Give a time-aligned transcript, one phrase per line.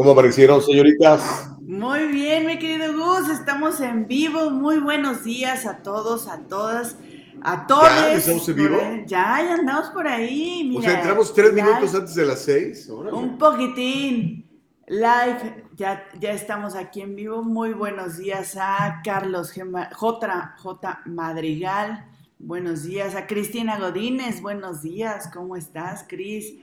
[0.00, 1.50] ¿Cómo aparecieron, señoritas?
[1.60, 4.48] Muy bien, mi querido Gus, estamos en vivo.
[4.48, 6.96] Muy buenos días a todos, a todas,
[7.42, 7.84] a todos.
[7.84, 8.78] ¿Ya estamos en vivo?
[9.04, 10.64] Ya, ya andamos por ahí.
[10.70, 12.88] Mira, o sea, entramos tres minutos antes de las seis.
[12.88, 14.48] Un poquitín.
[14.86, 17.42] Live, ya, ya estamos aquí en vivo.
[17.42, 20.54] Muy buenos días a Carlos J.
[20.56, 21.00] J.
[21.04, 22.06] Madrigal.
[22.38, 24.40] Buenos días a Cristina Godínez.
[24.40, 25.28] Buenos días.
[25.30, 26.54] ¿Cómo estás, Cris?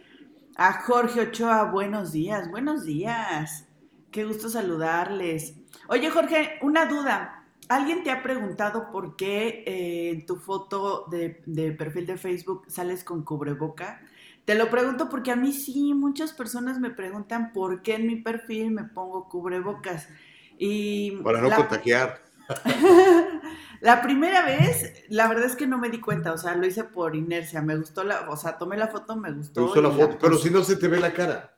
[0.59, 3.68] A Jorge Ochoa, buenos días, buenos días.
[4.09, 5.54] Qué gusto saludarles.
[5.87, 7.43] Oye, Jorge, una duda.
[7.69, 12.63] ¿Alguien te ha preguntado por qué eh, en tu foto de, de, perfil de Facebook
[12.69, 14.01] sales con cubreboca?
[14.46, 18.15] Te lo pregunto porque a mí sí, muchas personas me preguntan por qué en mi
[18.15, 20.10] perfil me pongo cubrebocas.
[20.57, 22.24] Y Para no contagiar.
[23.82, 26.83] la primera vez, la verdad es que no me di cuenta, o sea, lo hice
[26.83, 29.61] por inercia, me gustó la, o sea, tomé la foto, me gustó.
[29.61, 31.54] Me gustó la foto, pero si no se te ve la cara.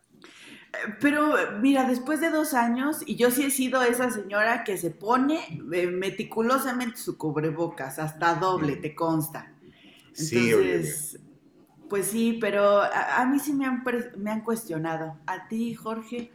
[0.73, 4.77] Eh, pero mira, después de dos años, y yo sí he sido esa señora que
[4.77, 9.53] se pone eh, meticulosamente su cubrebocas, hasta doble, te consta.
[10.17, 11.17] Entonces, sí,
[11.89, 13.83] pues sí, pero a, a mí sí me han,
[14.17, 15.17] me han cuestionado.
[15.25, 16.31] A ti, Jorge.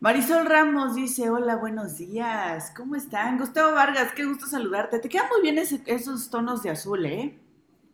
[0.00, 3.36] Marisol Ramos dice, hola, buenos días, ¿cómo están?
[3.36, 4.98] Gustavo Vargas, qué gusto saludarte.
[4.98, 7.38] Te quedan muy bien ese, esos tonos de azul, ¿eh?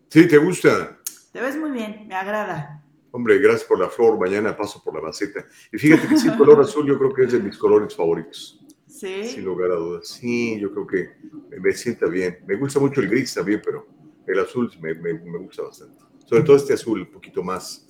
[0.08, 1.00] Sí, ¿te gusta?
[1.32, 2.80] Te ves muy bien, me agrada.
[3.10, 5.44] Hombre, gracias por la flor, mañana paso por la maceta.
[5.72, 8.64] Y fíjate que el color azul yo creo que es de mis colores favoritos.
[8.86, 9.24] Sí.
[9.24, 10.06] Sin lugar a dudas.
[10.06, 11.10] Sí, yo creo que
[11.58, 12.38] me sienta bien.
[12.46, 13.84] Me gusta mucho el gris también, pero
[14.28, 16.04] el azul me, me, me gusta bastante.
[16.24, 17.85] Sobre todo este azul, un poquito más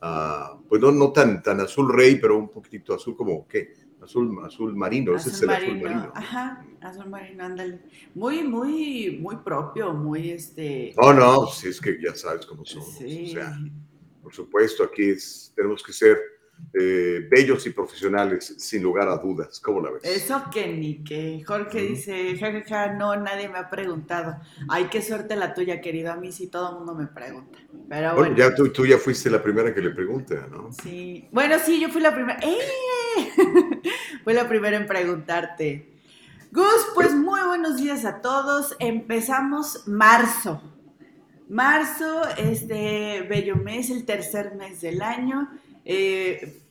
[0.00, 3.74] Uh, pues no, no tan, tan azul rey, pero un poquitito azul como, ¿qué?
[4.00, 5.72] Azul, azul marino, azul ese es el marino.
[5.72, 6.12] azul marino.
[6.14, 7.80] Ajá, azul marino, ándale.
[8.14, 10.94] Muy, muy, muy propio, muy este...
[10.96, 12.94] No, no, si es que ya sabes cómo somos.
[12.96, 13.30] Sí.
[13.30, 13.58] O sea,
[14.22, 16.18] por supuesto, aquí es, tenemos que ser
[16.74, 19.58] eh, bellos y profesionales, sin lugar a dudas.
[19.60, 20.04] ¿Cómo la ves?
[20.04, 21.42] Eso que ni que.
[21.46, 24.36] Jorge dice, jajaja, ja, ja, no, nadie me ha preguntado.
[24.68, 26.12] Ay, qué suerte la tuya, querido.
[26.12, 27.58] A mí sí todo el mundo me pregunta.
[27.88, 28.16] Pero bueno.
[28.16, 30.70] bueno ya tú, tú, ya fuiste la primera que le pregunta, ¿no?
[30.82, 31.28] Sí.
[31.32, 32.38] Bueno, sí, yo fui la primera.
[32.42, 33.32] ¡Eh!
[34.24, 35.94] fui la primera en preguntarte.
[36.50, 38.76] Gus, pues muy buenos días a todos.
[38.78, 40.62] Empezamos marzo.
[41.48, 45.48] Marzo, este bello mes, el tercer mes del año.
[45.88, 46.62] Eh,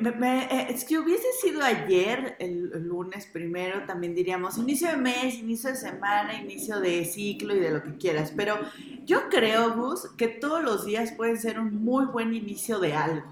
[0.00, 5.36] me, es que hubiese sido ayer, el, el, lunes primero, también diríamos inicio de mes,
[5.36, 8.32] inicio de semana, inicio de ciclo y de lo que quieras.
[8.36, 8.58] Pero
[9.04, 13.22] yo creo, Gus, que todos los días pueden ser un muy buen inicio de algo.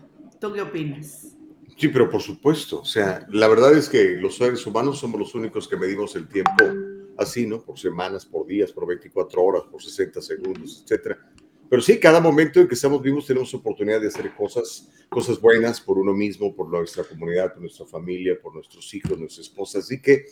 [0.41, 1.37] ¿Tú qué opinas?
[1.77, 2.81] Sí, pero por supuesto.
[2.81, 6.29] O sea, la verdad es que los seres humanos somos los únicos que medimos el
[6.29, 6.65] tiempo
[7.17, 7.61] así, ¿no?
[7.61, 11.19] Por semanas, por días, por 24 horas, por 60 segundos, etcétera.
[11.69, 15.81] Pero sí, cada momento en que estamos vivos tenemos oportunidad de hacer cosas, cosas buenas
[15.81, 19.85] por uno mismo, por nuestra comunidad, por nuestra familia, por nuestros hijos, nuestras esposas.
[19.85, 20.27] Así que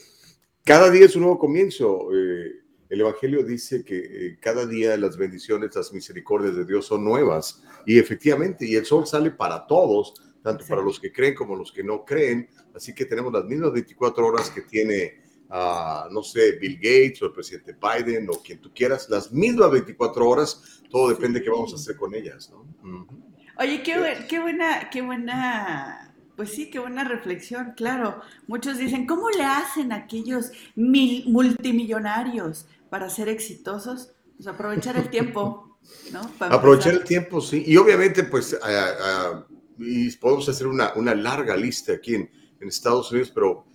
[0.64, 2.08] cada día es un nuevo comienzo.
[2.14, 7.04] Eh, el Evangelio dice que eh, cada día las bendiciones, las misericordias de Dios son
[7.04, 7.62] nuevas.
[7.86, 10.70] Y efectivamente, y el sol sale para todos, tanto sí.
[10.70, 12.48] para los que creen como los que no creen.
[12.74, 15.21] Así que tenemos las mismas 24 horas que tiene
[15.52, 19.70] Uh, no sé, Bill Gates o el presidente Biden o quien tú quieras, las mismas
[19.70, 22.60] 24 horas, todo depende de qué vamos a hacer con ellas, ¿no?
[22.82, 23.22] Uh -huh.
[23.58, 28.22] Oye, qué, qué, buena, qué buena, pues sí, qué buena reflexión, claro.
[28.46, 34.14] Muchos dicen, ¿cómo le hacen aquellos mil, multimillonarios para ser exitosos?
[34.36, 35.78] Pues aprovechar el tiempo,
[36.12, 36.30] ¿no?
[36.38, 37.02] Para aprovechar empezar.
[37.02, 37.62] el tiempo, sí.
[37.66, 39.44] Y obviamente, pues, uh,
[39.78, 43.66] y podemos hacer una, una larga lista aquí en, en Estados Unidos, pero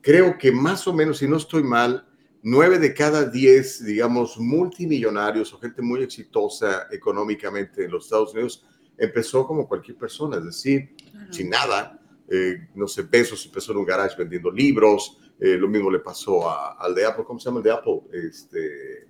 [0.00, 2.06] creo que más o menos, si no estoy mal,
[2.42, 8.64] nueve de cada diez, digamos, multimillonarios o gente muy exitosa económicamente en los Estados Unidos
[8.96, 11.32] empezó como cualquier persona, es decir, -huh.
[11.32, 12.00] sin nada.
[12.30, 16.48] Eh, no sé, Bezos empezó en un garage vendiendo libros, eh, lo mismo le pasó
[16.48, 18.00] a, al de Apple, ¿cómo se llama el de Apple?
[18.12, 19.06] Este,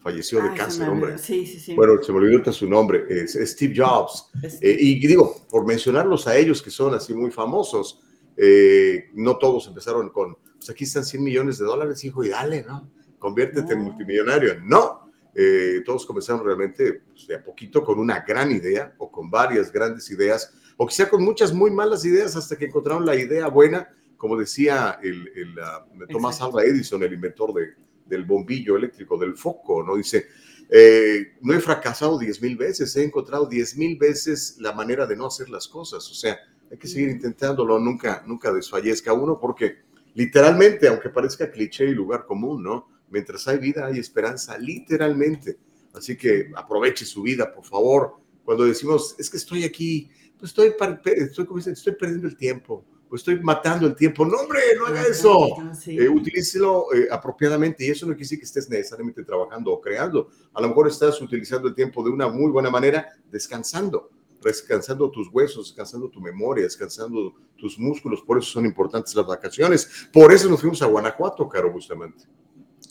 [0.00, 1.06] falleció de Ay, cáncer, se me olvidó.
[1.08, 1.18] hombre.
[1.18, 1.74] Sí, sí, sí.
[1.74, 4.30] Bueno, se me olvidó su nombre, es, es Steve Jobs.
[4.42, 8.00] Es- Eh, y digo, por mencionarlos a ellos que son así muy famosos,
[8.36, 12.64] eh, no todos empezaron con, pues aquí están 100 millones de dólares, hijo, y dale,
[12.66, 12.90] ¿no?
[13.18, 13.84] Conviértete en No.
[13.86, 14.60] multimillonario.
[14.62, 15.04] No,
[15.38, 19.70] Eh, todos comenzaron realmente pues, de a poquito con una gran idea o con varias
[19.70, 23.86] grandes ideas, o quizá con muchas muy malas ideas hasta que encontraron la idea buena,
[24.16, 26.56] como decía el, el, uh, Thomas Exacto.
[26.58, 27.74] Alva Edison, el inventor de,
[28.06, 29.96] del bombillo eléctrico, del foco, ¿no?
[29.96, 30.24] Dice,
[30.70, 35.16] eh, no he fracasado 10 mil veces, he encontrado 10 mil veces la manera de
[35.16, 36.10] no hacer las cosas.
[36.10, 36.38] O sea,
[36.70, 39.76] hay que seguir intentándolo, nunca, nunca desfallezca uno, porque
[40.14, 42.88] literalmente, aunque parezca cliché y lugar común, ¿no?
[43.10, 45.58] Mientras hay vida, hay esperanza, literalmente.
[45.94, 48.16] Así que aproveche su vida, por favor.
[48.44, 50.74] Cuando decimos, es que estoy aquí, pues estoy,
[51.04, 52.84] estoy, como dicen, estoy perdiendo el tiempo.
[53.08, 54.24] pues estoy matando el tiempo.
[54.24, 55.48] No, hombre, no haga eso.
[55.86, 60.28] Eh, utilícelo eh, apropiadamente y eso no quiere decir que estés necesariamente trabajando o creando.
[60.52, 64.10] A lo mejor estás utilizando el tiempo de una muy buena manera, descansando,
[64.42, 68.22] descansando tus huesos, descansando tu memoria, descansando tus músculos.
[68.22, 70.08] Por eso son importantes las vacaciones.
[70.12, 72.24] Por eso nos fuimos a Guanajuato, Caro, justamente.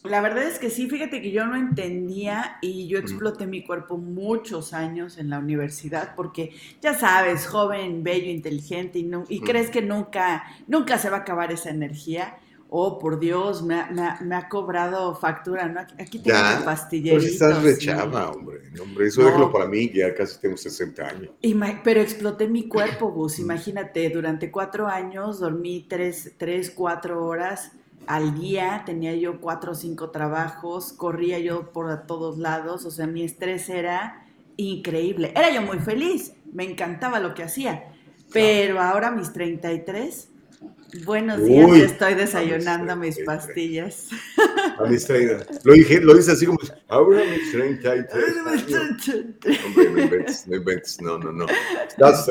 [0.03, 3.97] La verdad es que sí, fíjate que yo no entendía y yo exploté mi cuerpo
[3.97, 9.71] muchos años en la universidad porque ya sabes, joven, bello, inteligente y, no, y crees
[9.71, 12.37] que nunca, nunca se va a acabar esa energía.
[12.77, 15.79] Oh, por Dios, me ha, me ha, cobrado factura, ¿no?
[15.79, 17.15] Aquí tengo una pastillera.
[17.17, 18.63] Pues estás rechava, hombre.
[18.81, 19.07] hombre.
[19.07, 21.29] Eso déjalo para mí, ya casi tengo 60 años.
[21.85, 23.39] pero exploté mi cuerpo, Gus.
[23.39, 27.71] Imagínate, durante cuatro años dormí tres, tres cuatro horas
[28.07, 33.07] al día, tenía yo cuatro o cinco trabajos, corría yo por todos lados, o sea,
[33.07, 34.27] mi estrés era
[34.57, 35.31] increíble.
[35.33, 37.93] Era yo muy feliz, me encantaba lo que hacía,
[38.33, 40.29] pero ahora mis 33,
[41.03, 44.07] buenos días, estoy desayunando mis, pastillas.
[44.77, 48.35] A mis 30, lo, dije, lo dice así como, ahora mis 33.
[49.65, 50.25] Hombre,
[51.01, 51.45] no no, no, no.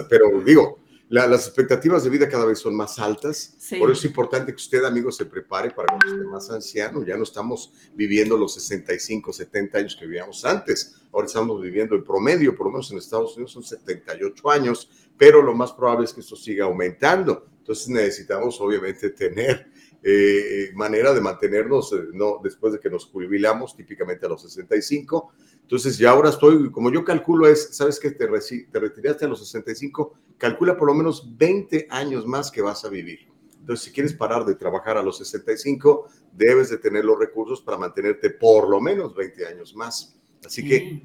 [0.08, 0.78] Pero digo,
[1.08, 3.56] las expectativas de vida cada vez son más altas.
[3.78, 7.04] Por eso es importante que usted, amigo, se prepare para cuando esté más anciano.
[7.04, 10.94] Ya no estamos viviendo los 65, 70 años que vivíamos antes.
[11.12, 15.42] Ahora estamos viviendo el promedio, por lo menos en Estados Unidos son 78 años, pero
[15.42, 17.46] lo más probable es que esto siga aumentando.
[17.64, 19.70] Entonces necesitamos, obviamente, tener
[20.02, 25.32] eh, manera de mantenernos eh, no, después de que nos jubilamos, típicamente a los 65.
[25.62, 29.40] Entonces ya ahora estoy, como yo calculo es, sabes que te, te retiraste a los
[29.48, 33.20] 65, calcula por lo menos 20 años más que vas a vivir.
[33.60, 37.78] Entonces, si quieres parar de trabajar a los 65, debes de tener los recursos para
[37.78, 40.14] mantenerte por lo menos 20 años más.
[40.44, 41.02] Así que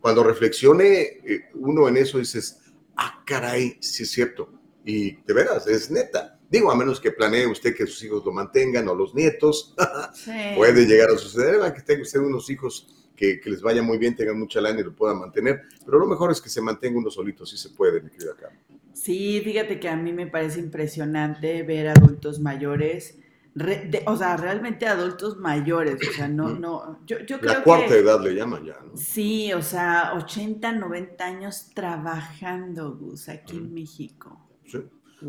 [0.00, 2.62] cuando reflexione eh, uno en eso, dices,
[2.96, 4.57] ah, caray, sí es cierto.
[4.84, 6.38] Y de veras, es neta.
[6.50, 9.74] Digo, a menos que planee usted que sus hijos lo mantengan o los nietos,
[10.56, 12.86] puede llegar a suceder que tenga usted unos hijos
[13.18, 16.30] que, les vaya muy bien, tengan mucha lana y lo puedan mantener, pero lo mejor
[16.30, 18.60] es que se mantenga uno solito, si se puede, mi querida Carmen.
[18.94, 23.18] Sí, fíjate que a mí me parece impresionante ver adultos mayores,
[24.06, 28.20] o sea, realmente adultos mayores, o sea, no, no, yo, yo creo La cuarta edad
[28.22, 28.96] le llaman ya, ¿no?
[28.96, 34.47] Sí, o sea, 80, 90 años trabajando, Gus, aquí en México.
[34.70, 34.78] Sí.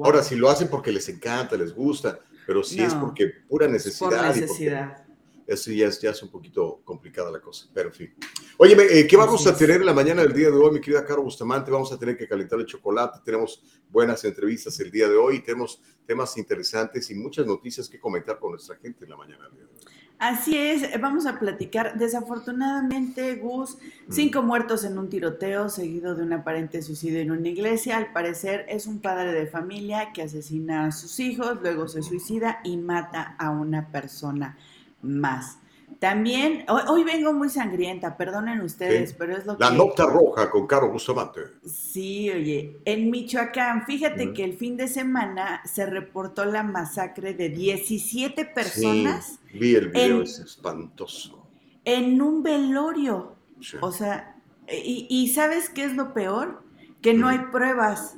[0.04, 4.10] Ahora, si lo hacen porque les encanta, les gusta, pero si es porque pura necesidad.
[4.10, 5.06] Por necesidad.
[5.48, 8.16] eso ya es, ya es un poquito complicada la cosa, pero en fin.
[8.58, 11.06] Oye, eh, ¿qué vamos a tener en la mañana del día de hoy, mi querida
[11.06, 11.72] Caro Bustamante?
[11.72, 15.82] Vamos a tener que calentar el chocolate, tenemos buenas entrevistas el día de hoy, tenemos
[16.06, 19.66] temas interesantes y muchas noticias que comentar con nuestra gente en la mañana del día
[19.66, 20.09] de hoy.
[20.20, 21.98] Así es, vamos a platicar.
[21.98, 24.12] Desafortunadamente, Gus, mm.
[24.12, 27.96] cinco muertos en un tiroteo seguido de un aparente suicidio en una iglesia.
[27.96, 32.60] Al parecer es un padre de familia que asesina a sus hijos, luego se suicida
[32.66, 34.58] y mata a una persona
[35.02, 35.60] más.
[36.00, 39.66] También, hoy, vengo muy sangrienta, perdonen ustedes, pero es lo que...
[39.66, 41.42] La nota roja con Caro Bustamante.
[41.66, 47.50] Sí, oye, en Michoacán, fíjate que el fin de semana se reportó la masacre de
[47.50, 49.40] 17 personas.
[49.52, 51.46] Sí, vi el video, es espantoso.
[51.84, 53.36] En un velorio.
[53.82, 54.38] O sea,
[54.72, 56.64] y, y, ¿sabes qué es lo peor?
[57.02, 58.16] Que no hay pruebas.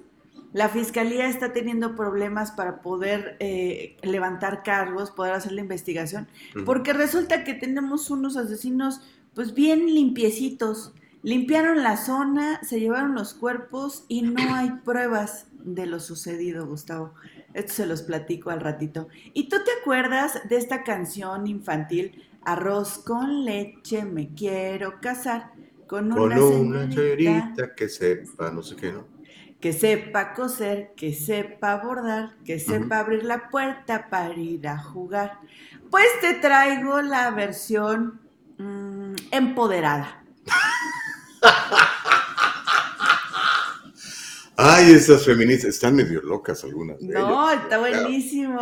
[0.54, 6.28] La fiscalía está teniendo problemas para poder eh, levantar cargos, poder hacer la investigación,
[6.66, 9.02] porque resulta que tenemos unos asesinos
[9.34, 10.94] pues bien limpiecitos.
[11.24, 17.14] Limpiaron la zona, se llevaron los cuerpos y no hay pruebas de lo sucedido, Gustavo.
[17.54, 19.08] Esto se los platico al ratito.
[19.34, 25.52] ¿Y tú te acuerdas de esta canción infantil, Arroz con leche, me quiero casar?
[25.88, 26.90] Con una, con una
[27.76, 29.11] que sepa, no sé qué, ¿no?
[29.62, 35.40] Que sepa coser, que sepa bordar, que sepa abrir la puerta para ir a jugar.
[35.92, 38.20] Pues te traigo la versión
[38.58, 40.24] mm, empoderada.
[44.64, 47.02] Ay, esas feministas están medio locas algunas.
[47.02, 48.60] no, está buenísimo.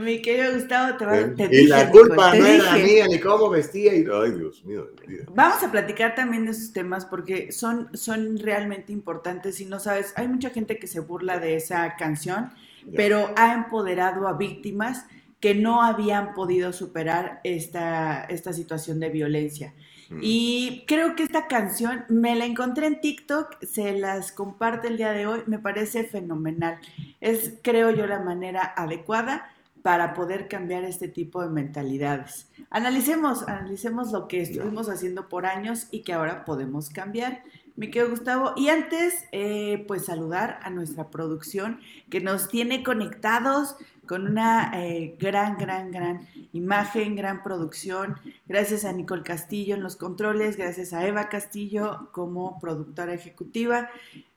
[0.00, 3.94] Mi querido Gustavo, te va a Y la culpa no era mía, ni cómo vestía.
[3.94, 4.88] Y, ay, Dios mío.
[5.32, 9.60] Vamos a platicar también de esos temas porque son, son realmente importantes.
[9.60, 12.50] Y no sabes, hay mucha gente que se burla de esa canción,
[12.96, 15.06] pero ha empoderado a víctimas
[15.38, 19.72] que no habían podido superar esta, esta situación de violencia.
[20.12, 20.18] Mm.
[20.20, 25.12] Y creo que esta canción me la encontré en TikTok, se las comparte el día
[25.12, 26.78] de hoy, me parece fenomenal.
[27.20, 29.50] Es, creo yo, la manera adecuada
[29.82, 32.48] para poder cambiar este tipo de mentalidades.
[32.70, 37.42] Analicemos, analicemos lo que estuvimos haciendo por años y que ahora podemos cambiar.
[37.76, 38.52] Mi querido Gustavo.
[38.56, 43.76] Y antes, eh, pues saludar a nuestra producción que nos tiene conectados
[44.06, 48.16] con una eh, gran, gran, gran imagen, gran producción.
[48.46, 53.90] Gracias a Nicole Castillo en los controles, gracias a Eva Castillo como productora ejecutiva.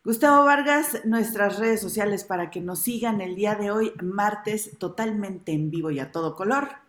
[0.03, 5.51] Gustavo Vargas, nuestras redes sociales para que nos sigan el día de hoy, martes, totalmente
[5.51, 6.84] en vivo y a todo color.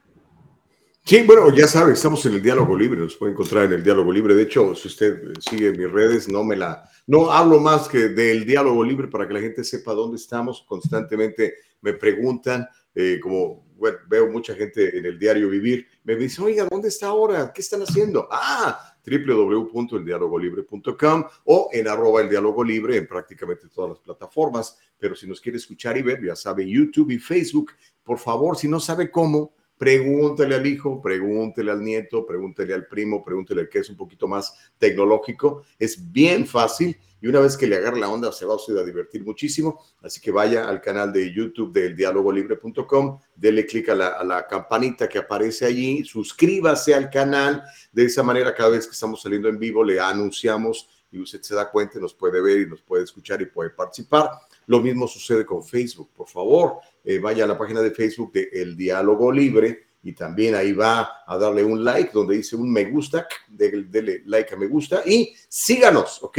[1.08, 4.12] Sí, bueno, ya sabe, estamos en el diálogo libre, nos puede encontrar en el diálogo
[4.12, 4.34] libre.
[4.34, 8.44] De hecho, si usted sigue mis redes, no me la, no hablo más que del
[8.44, 10.64] diálogo libre para que la gente sepa dónde estamos.
[10.66, 13.68] Constantemente me preguntan, eh, como
[14.08, 17.52] veo mucha gente en el diario vivir, me dice, oiga, ¿dónde está ahora?
[17.54, 18.26] ¿Qué están haciendo?
[18.28, 24.76] Ah, www.eldialogolibre.com o en arroba el diálogo libre en prácticamente todas las plataformas.
[24.98, 27.70] Pero si nos quiere escuchar y ver, ya sabe, YouTube y Facebook,
[28.02, 33.22] por favor, si no sabe cómo, Pregúntele al hijo, pregúntele al nieto, pregúntele al primo,
[33.22, 35.64] pregúntele al que es un poquito más tecnológico.
[35.78, 38.76] Es bien fácil y una vez que le agarre la onda se va a usted
[38.76, 39.84] a divertir muchísimo.
[40.02, 45.18] Así que vaya al canal de YouTube del dialogolibre.com, dele clic a la campanita que
[45.18, 47.62] aparece allí, suscríbase al canal.
[47.92, 51.54] De esa manera, cada vez que estamos saliendo en vivo, le anunciamos y usted se
[51.54, 54.30] da cuenta, nos puede ver y nos puede escuchar y puede participar.
[54.66, 56.10] Lo mismo sucede con Facebook.
[56.14, 60.54] Por favor, eh, vaya a la página de Facebook de El Diálogo Libre y también
[60.54, 64.68] ahí va a darle un like donde dice un me gusta, dele like a me
[64.68, 66.38] gusta y síganos, ¿ok?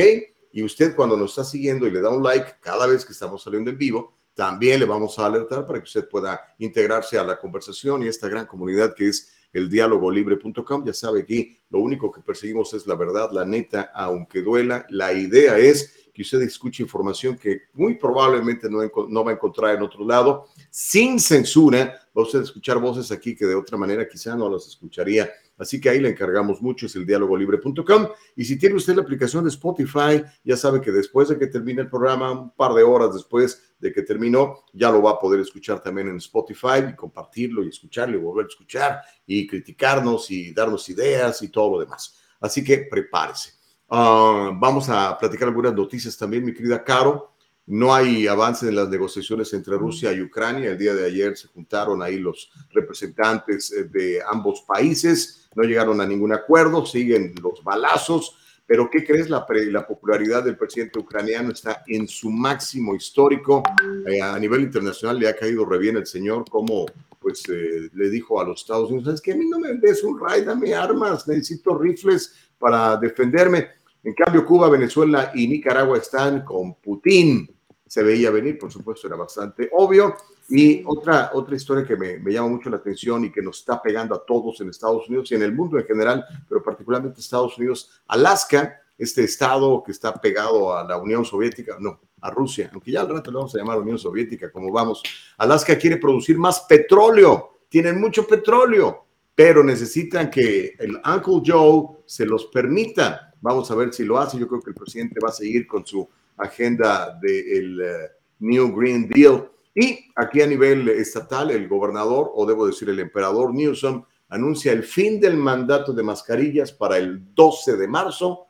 [0.53, 3.43] Y usted cuando nos está siguiendo y le da un like cada vez que estamos
[3.43, 7.39] saliendo en vivo, también le vamos a alertar para que usted pueda integrarse a la
[7.39, 10.85] conversación y esta gran comunidad que es el libre.com.
[10.85, 14.85] Ya sabe que lo único que perseguimos es la verdad, la neta, aunque duela.
[14.89, 19.75] La idea es que usted escuche información que muy probablemente no, no va a encontrar
[19.75, 21.93] en otro lado, sin censura.
[22.17, 25.29] Va usted a escuchar voces aquí que de otra manera quizá no las escucharía.
[25.59, 28.07] Así que ahí le encargamos mucho, es el dialogolibre.com.
[28.35, 31.83] Y si tiene usted la aplicación de Spotify, ya sabe que después de que termine
[31.83, 35.39] el programa, un par de horas después de que terminó, ya lo va a poder
[35.39, 40.51] escuchar también en Spotify y compartirlo y escucharlo y volver a escuchar y criticarnos y
[40.51, 42.17] darnos ideas y todo lo demás.
[42.39, 43.56] Así que prepárese.
[43.89, 47.33] Ah, vamos a platicar algunas noticias también, mi querida Caro.
[47.65, 50.71] No hay avance en las negociaciones entre Rusia y Ucrania.
[50.71, 55.49] El día de ayer se juntaron ahí los representantes eh, de ambos países.
[55.53, 58.37] No llegaron a ningún acuerdo, siguen los balazos.
[58.65, 59.29] Pero ¿qué crees?
[59.29, 63.63] La, la popularidad del presidente ucraniano está en su máximo histórico.
[64.05, 66.85] Eh, a nivel internacional le ha caído re bien el señor, como
[67.19, 70.03] pues eh, le dijo a los Estados Unidos, es que a mí no me des
[70.03, 73.76] un raid, dame armas, necesito rifles para defenderme.
[74.07, 77.45] En cambio, Cuba, Venezuela y Nicaragua están con Putin.
[77.85, 80.15] Se veía venir, por supuesto, era bastante obvio.
[80.47, 83.81] Y otra, otra historia que me, me, llama mucho la atención y que nos está
[83.81, 87.57] pegando a todos en Estados Unidos y en el mundo en general, pero particularmente Estados
[87.57, 92.93] Unidos, Alaska, este estado que está pegado a la Unión Soviética, no, a Rusia, aunque
[92.93, 95.03] ya al rato le vamos a llamar Unión Soviética, como vamos.
[95.37, 102.25] Alaska quiere producir más petróleo, tienen mucho petróleo, pero necesitan que el Uncle Joe se
[102.25, 103.26] los permita.
[103.41, 104.37] Vamos a ver si lo hace.
[104.37, 109.09] Yo creo que el presidente va a seguir con su agenda del eh, New Green
[109.09, 109.49] Deal.
[109.75, 114.83] Y aquí a nivel estatal, el gobernador, o debo decir el emperador Newsom, anuncia el
[114.83, 118.47] fin del mandato de mascarillas para el 12 de marzo.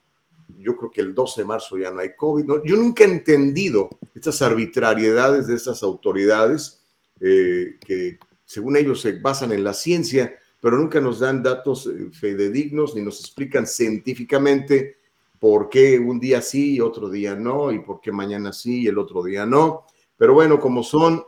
[0.58, 2.64] Yo creo que el 12 de marzo ya no hay COVID.
[2.64, 6.82] Yo nunca he entendido estas arbitrariedades de estas autoridades
[7.20, 12.10] eh, que, según ellos, se basan en la ciencia pero nunca nos dan datos eh,
[12.12, 14.98] fidedignos ni nos explican científicamente
[15.40, 18.88] por qué un día sí y otro día no, y por qué mañana sí y
[18.88, 19.86] el otro día no.
[20.18, 21.24] Pero bueno, como son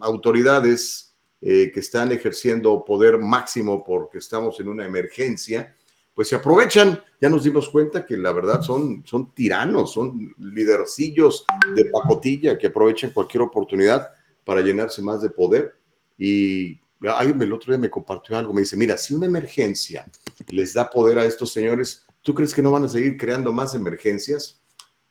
[0.00, 5.76] autoridades eh, que están ejerciendo poder máximo porque estamos en una emergencia,
[6.14, 7.00] pues se aprovechan.
[7.20, 11.44] Ya nos dimos cuenta que la verdad son, son tiranos, son lidercillos
[11.74, 14.08] de pacotilla que aprovechan cualquier oportunidad
[14.44, 15.76] para llenarse más de poder.
[16.18, 20.06] Y alguien el otro día me compartió algo, me dice, mira, si una emergencia
[20.48, 23.74] les da poder a estos señores, ¿tú crees que no van a seguir creando más
[23.74, 24.60] emergencias?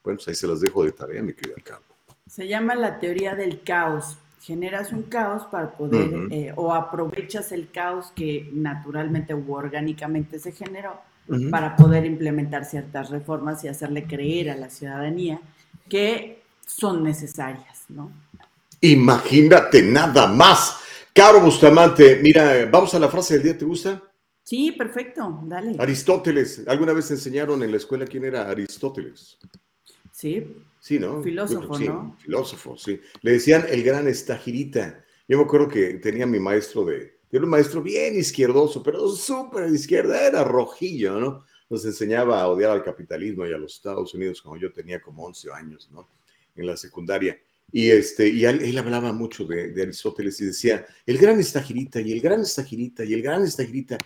[0.03, 1.89] Bueno, pues ahí se las dejo de tarea, mi querido Carlos.
[2.27, 4.17] Se llama la teoría del caos.
[4.41, 10.51] Generas un caos para poder, eh, o aprovechas el caos que naturalmente u orgánicamente se
[10.51, 11.01] generó
[11.49, 15.41] para poder implementar ciertas reformas y hacerle creer a la ciudadanía
[15.89, 18.11] que son necesarias, ¿no?
[18.81, 20.77] Imagínate nada más
[21.15, 24.03] Caro Bustamante, mira, vamos a la frase del día, ¿te gusta?
[24.43, 25.77] Sí, perfecto, dale.
[25.79, 29.37] Aristóteles, ¿alguna vez enseñaron en la escuela quién era Aristóteles?
[30.11, 30.45] Sí.
[30.81, 31.23] Sí, ¿no?
[31.23, 32.17] Filósofo, ¿no?
[32.19, 32.99] Filósofo, sí.
[33.21, 35.05] Le decían el gran estagirita.
[35.25, 39.69] Yo me acuerdo que tenía mi maestro de, era un maestro bien izquierdoso, pero súper
[39.69, 41.45] de izquierda, era rojillo, ¿no?
[41.69, 45.23] nos enseñaba a odiar al capitalismo y a los Estados Unidos cuando yo tenía como
[45.23, 46.09] 11 años, ¿no?
[46.55, 47.39] En la secundaria.
[47.75, 52.21] Y, este, y él, hablaba mucho de, Aristóteles y decía, el gran estagirita y el
[52.21, 53.97] gran estagirita y el gran estagirita.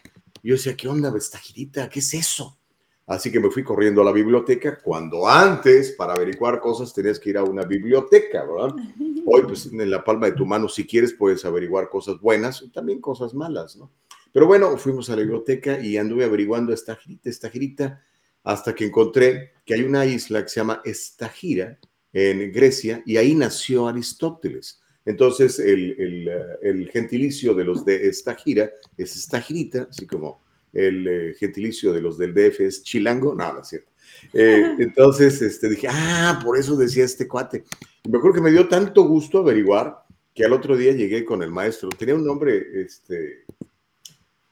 [0.41, 1.87] Yo decía, ¿qué onda, estagirita?
[1.87, 2.57] ¿Qué es eso?
[3.05, 7.29] Así que me fui corriendo a la biblioteca, cuando antes, para averiguar cosas, tenías que
[7.29, 8.75] ir a una biblioteca, ¿verdad?
[9.27, 12.69] Hoy, pues en la palma de tu mano, si quieres, puedes averiguar cosas buenas y
[12.69, 13.91] también cosas malas, ¿no?
[14.33, 18.03] Pero bueno, fuimos a la biblioteca y anduve averiguando esta girita, esta girita,
[18.43, 21.77] hasta que encontré que hay una isla que se llama Estagira
[22.13, 24.81] en Grecia y ahí nació Aristóteles.
[25.05, 26.29] Entonces, el,
[26.61, 32.17] el, gentilicio de los de Estagira es Estagirita, así como el eh, gentilicio de los
[32.17, 33.91] del DF es chilango, no, no es cierto.
[34.33, 37.63] Eh, entonces este, dije, ah, por eso decía este cuate.
[38.03, 41.41] Y me acuerdo que me dio tanto gusto averiguar que al otro día llegué con
[41.41, 41.89] el maestro.
[41.89, 43.45] Tenía un nombre, este,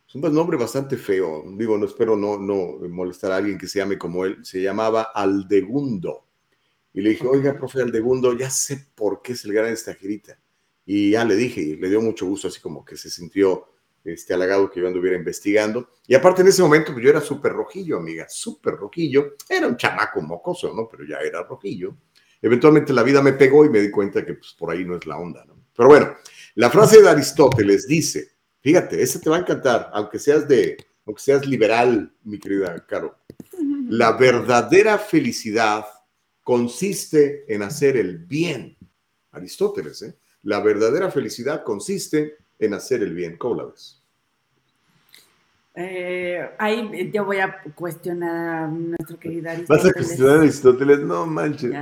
[0.07, 1.43] es un nombre bastante feo.
[1.55, 4.43] Digo, no espero no, no molestar a alguien que se llame como él.
[4.43, 6.26] Se llamaba Aldegundo.
[6.97, 10.39] Y le dije, oiga, profe Aldegundo, ya sé por qué es el gran estajerita.
[10.83, 13.67] Y ya le dije, y le dio mucho gusto, así como que se sintió
[14.03, 15.91] este, halagado que yo anduviera investigando.
[16.07, 19.35] Y aparte en ese momento pues yo era súper rojillo, amiga, súper rojillo.
[19.47, 20.89] Era un chamaco mocoso, ¿no?
[20.89, 21.95] Pero ya era rojillo.
[22.41, 25.05] Eventualmente la vida me pegó y me di cuenta que pues por ahí no es
[25.05, 25.67] la onda, ¿no?
[25.75, 26.15] Pero bueno,
[26.55, 31.21] la frase de Aristóteles dice, fíjate, ese te va a encantar, aunque seas de, aunque
[31.21, 33.19] seas liberal, mi querida Caro.
[33.87, 35.85] La verdadera felicidad
[36.47, 38.77] consiste en hacer el bien.
[39.33, 40.17] Aristóteles, ¿eh?
[40.43, 43.35] La verdadera felicidad consiste en hacer el bien.
[43.35, 44.01] ¿Cómo la ves?
[45.75, 49.83] Eh, ahí yo voy a cuestionar a nuestro querido Aristóteles.
[49.83, 50.99] ¿Vas a cuestionar a Aristóteles?
[50.99, 51.73] No manches.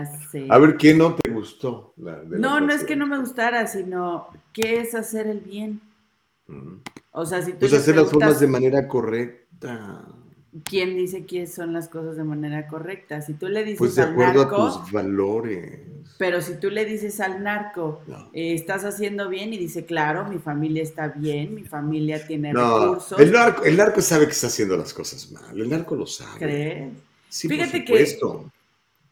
[0.49, 1.93] A ver, ¿qué no te gustó?
[1.95, 5.79] no, no es que no me gustara, sino ¿qué es hacer el bien?
[7.11, 7.59] O sea, si tú.
[7.59, 10.07] Pues hacer las formas de manera correcta.
[10.63, 13.21] ¿Quién dice que son las cosas de manera correcta?
[13.21, 15.81] Si tú le dices pues de acuerdo a tus valores.
[16.17, 20.37] Pero si tú le dices al narco, eh, estás haciendo bien y dice, claro, mi
[20.37, 23.19] familia está bien, mi familia tiene recursos.
[23.19, 26.39] El narco, el narco sabe que está haciendo las cosas mal, el narco lo sabe.
[26.39, 26.93] ¿Crees?
[27.27, 28.17] Sí, Fíjate que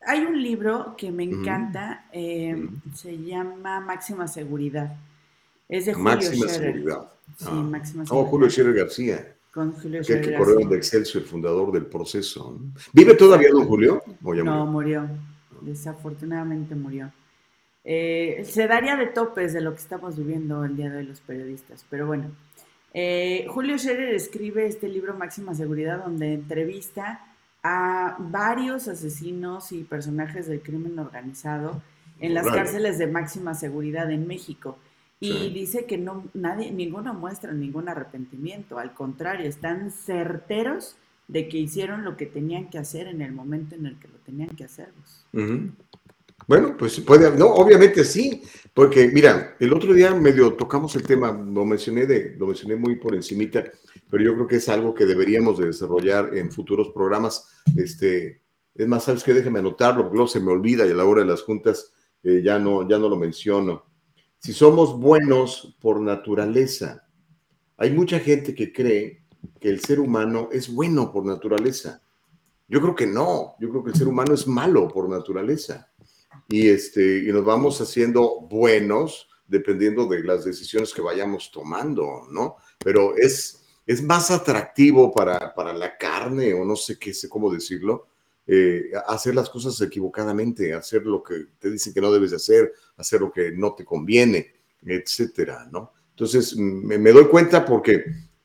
[0.05, 4.95] hay un libro que me encanta, eh, se llama Máxima Seguridad.
[5.67, 7.11] Es de Julio Máxima Seguridad.
[7.37, 7.53] Sí, ah.
[7.53, 8.27] Máxima Seguridad.
[8.27, 9.32] Oh, Julio Scherer García.
[9.53, 12.59] Con Julio que, que corrió de Excelsior, el fundador del proceso.
[12.91, 14.01] ¿Vive todavía don Julio?
[14.21, 15.07] no, murió
[15.63, 17.11] desafortunadamente murió.
[17.83, 21.85] Eh, se daría de topes de lo que estamos viviendo el día de los periodistas,
[21.89, 22.31] pero bueno.
[22.93, 27.25] Eh, Julio Scherer escribe este libro Máxima Seguridad donde entrevista
[27.63, 31.81] a varios asesinos y personajes del crimen organizado
[32.19, 34.77] en las cárceles de máxima seguridad en México.
[35.25, 41.57] Y dice que no, nadie, ninguno muestra ningún arrepentimiento, al contrario, están certeros de que
[41.57, 44.65] hicieron lo que tenían que hacer en el momento en el que lo tenían que
[44.65, 44.89] hacer.
[46.47, 51.31] Bueno, pues puede, no, obviamente sí, porque mira, el otro día medio tocamos el tema,
[51.31, 53.63] lo mencioné de, lo mencioné muy por encimita,
[54.09, 57.47] pero yo creo que es algo que deberíamos de desarrollar en futuros programas.
[57.77, 58.41] Este,
[58.75, 61.21] es más, sabes que déjeme anotarlo, porque luego se me olvida y a la hora
[61.21, 63.85] de las juntas eh, ya no, ya no lo menciono.
[64.45, 67.07] Si somos buenos por naturaleza,
[67.77, 69.23] hay mucha gente que cree
[69.61, 72.01] que el ser humano es bueno por naturaleza.
[72.67, 75.89] Yo creo que no, yo creo que el ser humano es malo por naturaleza.
[76.49, 82.57] Y, este, y nos vamos haciendo buenos dependiendo de las decisiones que vayamos tomando, ¿no?
[82.83, 87.49] Pero es, es más atractivo para, para la carne, o no sé qué sé cómo
[87.49, 88.07] decirlo,
[88.45, 92.73] eh, hacer las cosas equivocadamente, hacer lo que te dicen que no debes de hacer,
[92.97, 94.53] hacer lo que no te conviene,
[94.85, 95.93] etcétera, ¿no?
[96.11, 98.03] Entonces, me, doy cuenta porque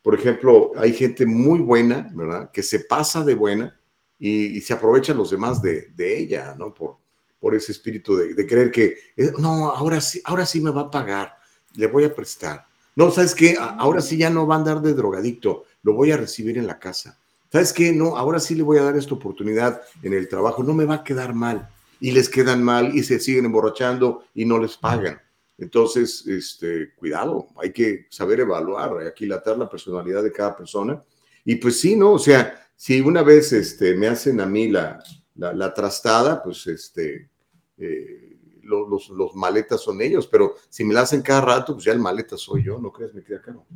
[0.09, 2.51] por ejemplo, hay gente muy buena, ¿verdad?
[2.51, 3.79] Que se pasa de buena
[4.19, 6.73] y, se aprovechan los demás de, ella, ¿no?
[6.73, 6.97] Por,
[7.39, 10.91] por ese espíritu de, creer que, eh, no, ahora sí, ahora sí me va a
[10.91, 11.37] pagar,
[11.75, 12.65] le voy a prestar.
[12.97, 13.57] No, ¿sabes qué?
[13.61, 16.79] Ahora sí ya no va a andar de drogadicto, lo voy a recibir en la
[16.79, 17.19] casa.
[17.51, 17.93] ¿Sabes qué?
[17.93, 20.97] No, ahora sí le voy a dar esta oportunidad en el trabajo, no me va
[20.97, 21.69] a quedar mal.
[22.01, 25.21] Y les quedan mal y se siguen emborrachando y no les pagan.
[25.57, 31.03] Entonces, este, cuidado, hay que saber evaluar, aquilatar la personalidad de cada persona.
[31.45, 32.13] Y pues sí, ¿no?
[32.13, 35.03] O sea, si una vez este, me hacen a mí la,
[35.35, 37.29] la, trastada, pues este,
[37.77, 41.93] eh, los, los, maletas son ellos, pero si me la hacen cada rato, pues ya
[41.93, 43.13] el maleta soy yo, ¿no crees?
[43.15, 43.67] Me queda caro.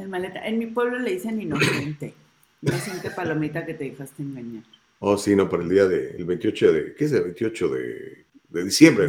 [0.00, 0.46] El maleta.
[0.46, 2.14] En mi pueblo le dicen inocente.
[2.62, 4.64] Inocente palomita que te dejaste engañar.
[4.98, 8.64] Oh, sí, no, para el día del 28 de, ¿qué es el 28 de de
[8.64, 9.06] diciembre.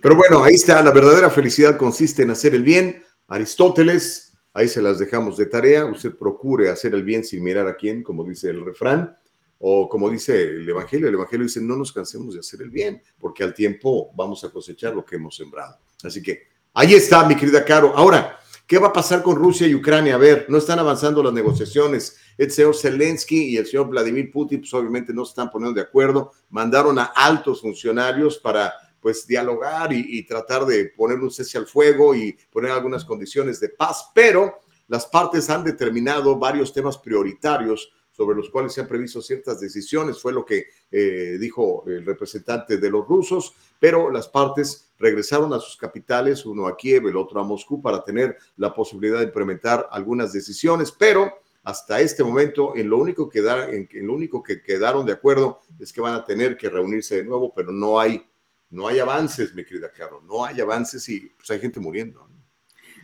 [0.00, 3.02] Pero bueno, ahí está, la verdadera felicidad consiste en hacer el bien.
[3.28, 5.84] Aristóteles, Ahí se las dejamos de tarea.
[5.84, 9.14] Usted procure hacer el bien sin mirar a quién, como dice el refrán.
[9.58, 13.02] O como dice el Evangelio, el Evangelio dice, no nos cansemos de hacer el bien,
[13.18, 15.76] porque al tiempo vamos a cosechar lo que hemos sembrado.
[16.02, 17.92] Así que ahí está, mi querida Caro.
[17.94, 20.14] Ahora, ¿qué va a pasar con Rusia y Ucrania?
[20.14, 22.16] A ver, no están avanzando las negociaciones.
[22.36, 25.86] El señor Zelensky y el señor Vladimir Putin, pues obviamente no se están poniendo de
[25.86, 26.32] acuerdo.
[26.50, 31.66] Mandaron a altos funcionarios para pues dialogar y, y tratar de poner un cese al
[31.66, 37.92] fuego y poner algunas condiciones de paz, pero las partes han determinado varios temas prioritarios
[38.16, 42.78] sobre los cuales se han previsto ciertas decisiones, fue lo que eh, dijo el representante
[42.78, 47.40] de los rusos, pero las partes regresaron a sus capitales, uno a Kiev, el otro
[47.40, 51.32] a Moscú, para tener la posibilidad de implementar algunas decisiones, pero
[51.62, 55.12] hasta este momento en lo único que, da, en, en lo único que quedaron de
[55.12, 58.24] acuerdo es que van a tener que reunirse de nuevo, pero no hay,
[58.70, 62.26] no hay avances, mi querida Caro, no hay avances y pues hay gente muriendo.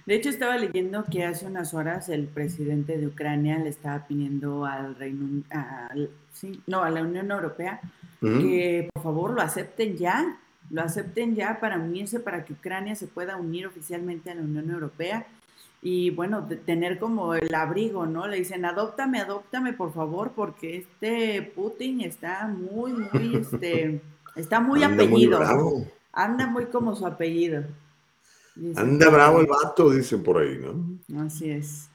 [0.06, 4.64] De hecho, estaba leyendo que hace unas horas el presidente de Ucrania le estaba pidiendo
[4.64, 7.80] al Reino al, sí, no, a la Unión Europea
[8.20, 10.40] que por favor lo acepten ya,
[10.72, 14.70] lo acepten ya para unirse, para que Ucrania se pueda unir oficialmente a la Unión
[14.70, 15.26] Europea
[15.82, 18.26] y bueno, tener como el abrigo, ¿no?
[18.26, 24.00] Le dicen, adóptame, adóptame, por favor, porque este Putin está muy, muy, este,
[24.34, 25.40] está muy Anda apellido.
[25.40, 27.64] Muy Anda muy como su apellido.
[28.76, 31.20] Anda bravo el vato, dicen por ahí, ¿no?
[31.26, 31.88] Así es.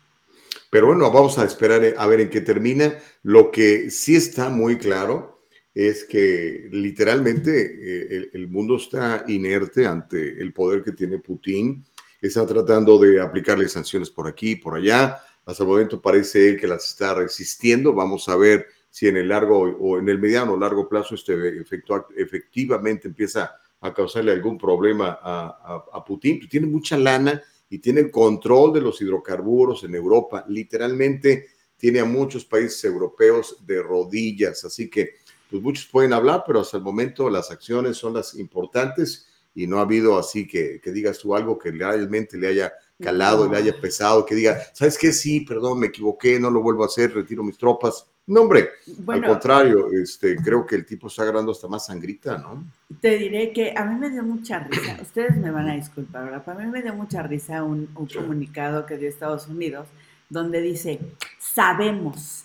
[0.69, 2.93] Pero bueno, vamos a esperar eh, a ver en qué termina.
[3.23, 5.37] Lo que sí está muy claro
[5.77, 11.85] es que literalmente eh, el, mundo está inerte ante el poder que tiene Putin.
[12.19, 15.19] Está tratando de aplicarle sanciones por aquí, por allá.
[15.45, 17.93] Hasta el momento parece él que las está resistiendo.
[17.93, 21.59] Vamos a ver si en el largo o en el mediano o largo plazo este
[21.61, 26.39] efecto efectivamente empieza a causarle algún problema a, Putin.
[26.39, 30.43] Pues tiene mucha lana y tiene el control de los hidrocarburos en Europa.
[30.47, 34.65] Literalmente tiene a muchos países europeos de rodillas.
[34.65, 35.17] Así que,
[35.49, 39.79] pues muchos pueden hablar, pero hasta el momento las acciones son las importantes y no
[39.79, 43.79] ha habido así que, que digas tú algo que realmente le haya calado, le haya
[43.79, 45.12] pesado, que diga, ¿sabes qué?
[45.12, 48.05] Sí, perdón, me equivoqué, no lo vuelvo a hacer, retiro mis tropas.
[48.25, 48.71] No, hombre,
[49.07, 52.65] al contrario, este, creo que el tipo está agarrando hasta más sangrita, ¿no?
[52.99, 56.43] Te diré que a mí me dio mucha risa, ustedes me van a disculpar, ¿verdad?
[56.43, 59.88] Para mí me dio mucha risa un, comunicado que dio Estados Unidos
[60.29, 60.99] donde dice,
[61.39, 62.43] sabemos,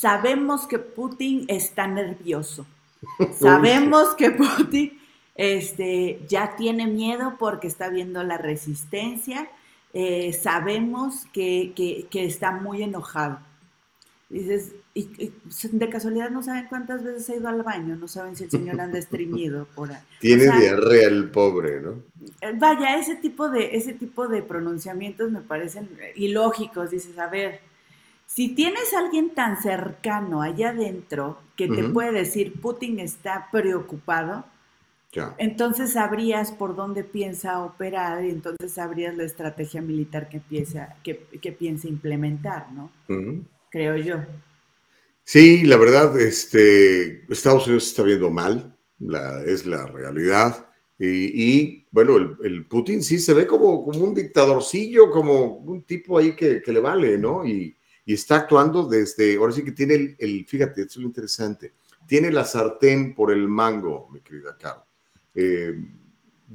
[0.00, 2.66] sabemos que Putin está nervioso,
[3.38, 4.98] sabemos que Putin
[5.34, 9.48] este, ya tiene miedo porque está viendo la resistencia,
[9.92, 11.72] eh, sabemos que,
[12.10, 13.38] que está muy enojado
[14.34, 15.32] dices, y,
[15.72, 18.80] de casualidad no saben cuántas veces ha ido al baño, no saben si el señor
[18.80, 20.02] anda estreñido por ahí.
[20.20, 22.02] Tiene diarrea el pobre, ¿no?
[22.40, 26.90] Eh, vaya, ese tipo de, ese tipo de pronunciamientos me parecen ilógicos.
[26.90, 27.60] Dices, a ver,
[28.26, 34.44] si tienes a alguien tan cercano allá adentro que te puede decir Putin está preocupado,
[35.38, 41.14] entonces sabrías por dónde piensa operar y entonces sabrías la estrategia militar que piensa, que,
[41.52, 42.90] piensa implementar, ¿no?
[43.70, 44.16] creo yo.
[45.24, 50.68] Sí, la verdad, este, Estados Unidos está viendo mal, la, es la realidad.
[50.98, 56.36] Y, bueno, el, Putin sí se ve como, como un dictadorcillo, como un tipo ahí
[56.36, 57.44] que, le vale, ¿no?
[57.46, 57.76] Y,
[58.12, 61.72] está actuando desde, ahora sí que tiene el, fíjate, esto es lo interesante,
[62.06, 64.84] tiene la sartén por el mango, mi querida Caro.
[65.34, 65.74] Eh,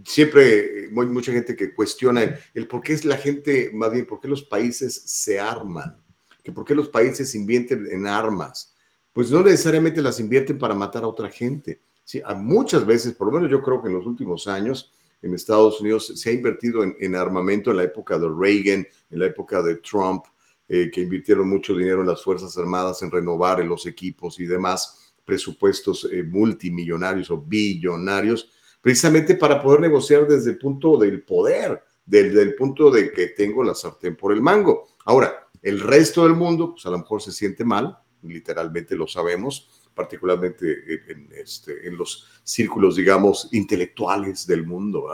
[0.05, 4.19] siempre hay mucha gente que cuestiona el, por qué es la gente, más bien, por
[4.19, 5.97] qué los países se arman
[6.43, 8.75] que por qué los países invierten en armas.
[9.13, 11.81] Pues no necesariamente las invierten para matar a otra gente.
[12.03, 15.81] Sí, muchas veces, por lo menos yo creo que en los últimos años, en Estados
[15.81, 19.75] Unidos se ha invertido en, armamento en la época de Reagan, en la época de
[19.75, 20.23] Trump,
[20.71, 25.13] eh, que invirtieron mucho dinero en las Fuerzas Armadas, en renovar los equipos y demás,
[25.25, 32.43] presupuestos eh, multimillonarios o billonarios, precisamente para poder negociar desde el punto del poder, desde
[32.43, 34.87] el punto de que tengo la sartén por el mango.
[35.05, 39.89] Ahora, el resto del mundo, pues a lo mejor se siente mal, literalmente lo sabemos,
[39.95, 45.07] particularmente en, este, en los círculos, digamos, intelectuales del mundo,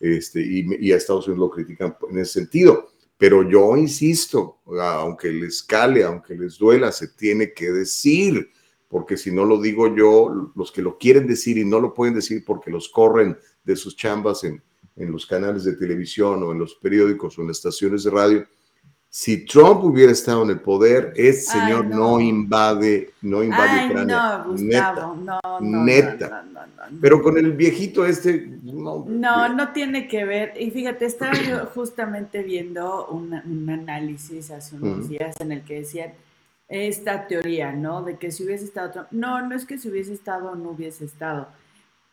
[0.00, 2.90] este, y, a Estados Unidos lo critican en ese sentido.
[3.18, 8.50] Pero yo insisto, aunque les cale, aunque les duela, se tiene que decir,
[8.86, 12.14] porque si no lo digo yo, los que lo quieren decir y no lo pueden
[12.14, 14.62] decir porque los corren de sus chambas en,
[14.94, 18.46] en los canales de televisión o en los periódicos o en las estaciones de radio,
[19.18, 22.20] si Trump hubiera estado en el poder, ese señor no.
[22.20, 26.44] invade, no invade Ay, No, Gustavo, no, no, neta.
[27.00, 29.04] Pero con el viejito este, no.
[29.08, 30.52] No, no tiene que ver.
[30.56, 33.34] Y fíjate, estaba yo justamente viendo un,
[33.68, 36.12] análisis hace unos días en el que decían
[36.68, 38.04] esta teoría, ¿no?
[38.04, 39.08] De que si hubiese estado Trump.
[39.10, 41.48] No, no es que si hubiese estado o no hubiese estado.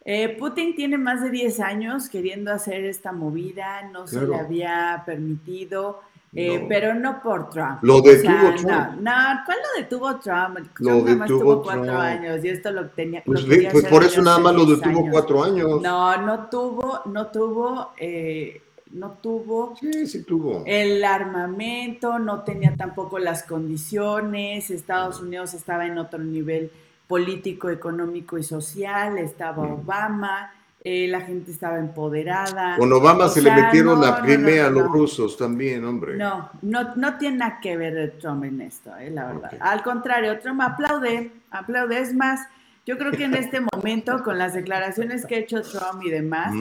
[0.06, 5.04] Eh, Putin tiene más de 10 años queriendo hacer esta movida, no se le había
[5.06, 6.02] permitido.
[6.38, 7.82] Eh, pero no por Trump.
[7.82, 9.00] Lo detuvo Trump.
[9.00, 9.12] No,
[9.46, 10.70] ¿cuál lo detuvo Trump?
[10.74, 13.24] Trump nada más tuvo cuatro años y esto lo tenía.
[13.24, 15.82] Pues, pues por eso nada más lo detuvo cuatro años.
[15.82, 19.76] No, no tuvo, no tuvo, eh, no tuvo.
[19.80, 20.64] Sí, sí tuvo.
[20.66, 24.70] El armamento, no tenía tampoco las condiciones.
[24.70, 26.70] Estados Unidos estaba en otro nivel
[27.08, 29.18] político, económico y social.
[29.20, 30.52] Estaba Obama.
[30.88, 32.78] Eh, la gente estaba empoderada.
[32.78, 36.16] Con Obama se le metieron la Crimea a los rusos también, hombre.
[36.16, 39.52] No, no, no tiene nada que ver Trump en esto, eh, la verdad.
[39.62, 42.00] Al contrario, Trump aplaude, aplaude.
[42.00, 42.42] Es más,
[42.86, 46.54] yo creo que en este momento, con las declaraciones que ha hecho Trump y demás,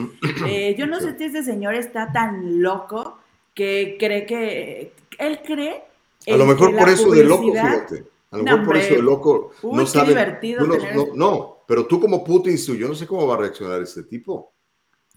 [0.47, 3.19] eh, yo no sé si este señor está tan loco
[3.53, 5.83] que cree que, él cree...
[6.27, 8.05] A lo mejor por eso de loco, fíjate.
[8.31, 10.07] A lo mejor por eso de loco no sabe.
[10.09, 14.03] Divertido no, no pero tú como Putin, yo no sé cómo va a reaccionar este
[14.03, 14.53] tipo.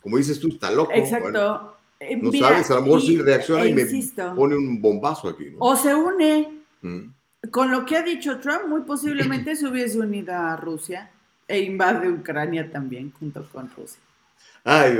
[0.01, 0.93] Como dices tú, está loco.
[0.95, 1.75] Exacto.
[2.01, 3.85] Eh, no sabes, a lo mejor sí reacciona y, me
[4.37, 5.53] pone un bombazo aquí.
[5.59, 6.63] O se une.
[6.81, 7.11] Mm.
[7.51, 11.11] Con lo que ha dicho Trump, muy posiblemente se hubiese unido a Rusia
[11.47, 14.01] e invade Ucrania también junto con Rusia.
[14.65, 14.97] Ay,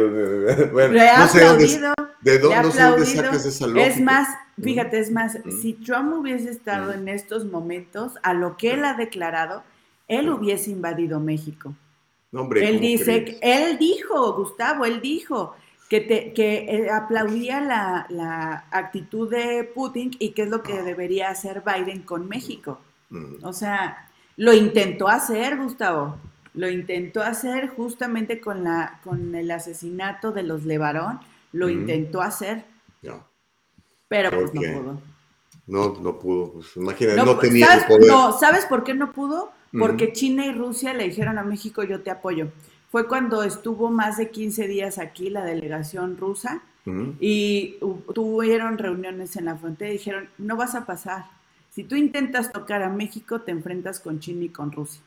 [0.73, 3.87] bueno, no sé dónde, de dónde, sacas esa lógica.
[3.87, 4.63] Es más, mm.
[4.63, 5.51] fíjate, es más, mm.
[5.61, 9.63] si Trump hubiese estado en estos momentos, a lo que él ha declarado,
[10.09, 11.75] él hubiese invadido México.
[12.33, 15.55] él dice, él dijo, Gustavo, él dijo
[15.89, 21.29] que, te, que eh, aplaudía la, actitud de Putin y qué es lo que debería
[21.29, 22.81] hacer Biden con México.
[23.11, 23.45] Mm.
[23.45, 26.17] O sea, lo intentó hacer, Gustavo.
[26.55, 31.21] Lo intentó hacer justamente con, la, con el asesinato de los Levarón.
[31.53, 32.65] Lo intentó hacer.
[34.09, 35.03] Pero pues no pudo.
[35.67, 36.53] No, no pudo.
[36.55, 38.07] Pues, imagínate, no, tenía poder.
[38.07, 39.53] No, ¿sabes por qué no pudo?
[39.73, 42.49] Porque China y Rusia le dijeron a México yo te apoyo.
[42.91, 46.63] Fue cuando estuvo más de 15 días aquí la delegación rusa
[47.21, 47.77] y
[48.15, 51.27] tuvieron reuniones en la frontera y dijeron, no vas a pasar.
[51.71, 55.03] Si tú intentas tocar a México, te enfrentas con China y con Rusia.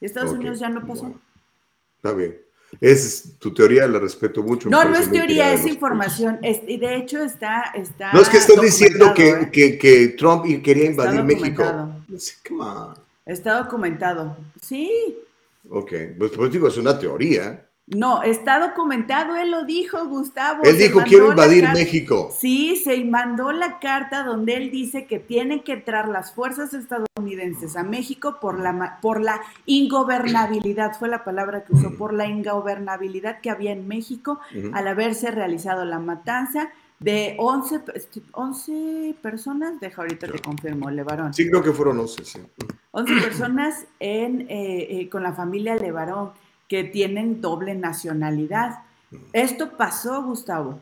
[0.00, 1.14] Estados Unidos ya no pasó.
[1.96, 2.38] Está bien.
[2.80, 4.68] Es tu teoría, la respeto mucho.
[4.68, 6.38] No, no es teoría, es información.
[6.42, 8.12] y de hecho está, está.
[8.12, 9.50] No es que estás diciendo que, ¿eh?
[9.52, 11.62] que, que, Trump quería invadir México.
[13.26, 14.36] Está documentado.
[14.62, 15.18] Sí.
[15.68, 17.66] Ok, pues, pues, digo, es una teoría.
[17.88, 20.64] No, está documentado, él lo dijo, Gustavo.
[20.64, 22.34] Él dijo, quiero invadir México.
[22.36, 27.76] Sí, se mandó la carta donde él dice que tienen que entrar las fuerzas estadounidenses
[27.76, 33.40] a México por la, por la ingobernabilidad, fue la palabra que usó, por la ingobernabilidad
[33.40, 34.40] que había en México
[34.72, 37.80] al haberse realizado la matanza de 11,
[38.32, 41.34] 11 personas, deja ahorita te confirmo, Levarón.
[41.34, 42.40] Sí, creo que fueron 11, sí.
[42.92, 46.32] 11 personas en, eh, eh, con la familia Levarón
[46.68, 48.84] que tienen doble nacionalidad.
[49.32, 50.80] Esto pasó, Gustavo.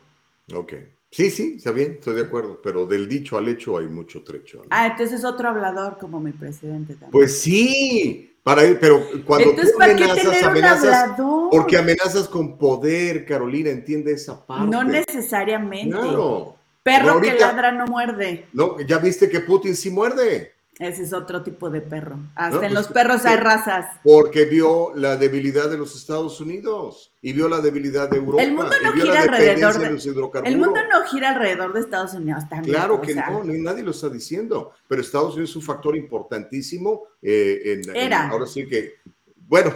[0.55, 0.75] Ok.
[1.15, 4.63] Sí, sí, está bien, estoy de acuerdo, pero del dicho al hecho hay mucho trecho.
[4.71, 7.13] Ah, entonces otro hablador como mi presidente también.
[7.13, 11.11] Pues sí, para pero cuando tú amenazas, amenazas,
[11.53, 14.67] porque amenazas con poder, Carolina, entiende esa parte.
[14.67, 15.97] No necesariamente.
[15.97, 16.57] Claro.
[16.83, 18.47] Perro que ladra no muerde.
[18.53, 20.54] No, ya viste que Putin sí muerde.
[20.79, 22.19] Ese es otro tipo de perro.
[22.35, 23.87] Hasta en pues, los perros hay razas.
[24.03, 28.43] Porque vio la debilidad de los Estados Unidos y vio la debilidad de Europa.
[28.43, 30.07] El mundo no gira alrededor de, los
[30.45, 32.75] El mundo no gira alrededor de Estados Unidos también.
[32.75, 34.73] Claro que no, nadie lo está diciendo.
[34.89, 37.05] Pero Estados Unidos es un factor importantísimo.
[37.23, 38.95] Eh, en, ahora sí que,
[39.37, 39.73] bueno,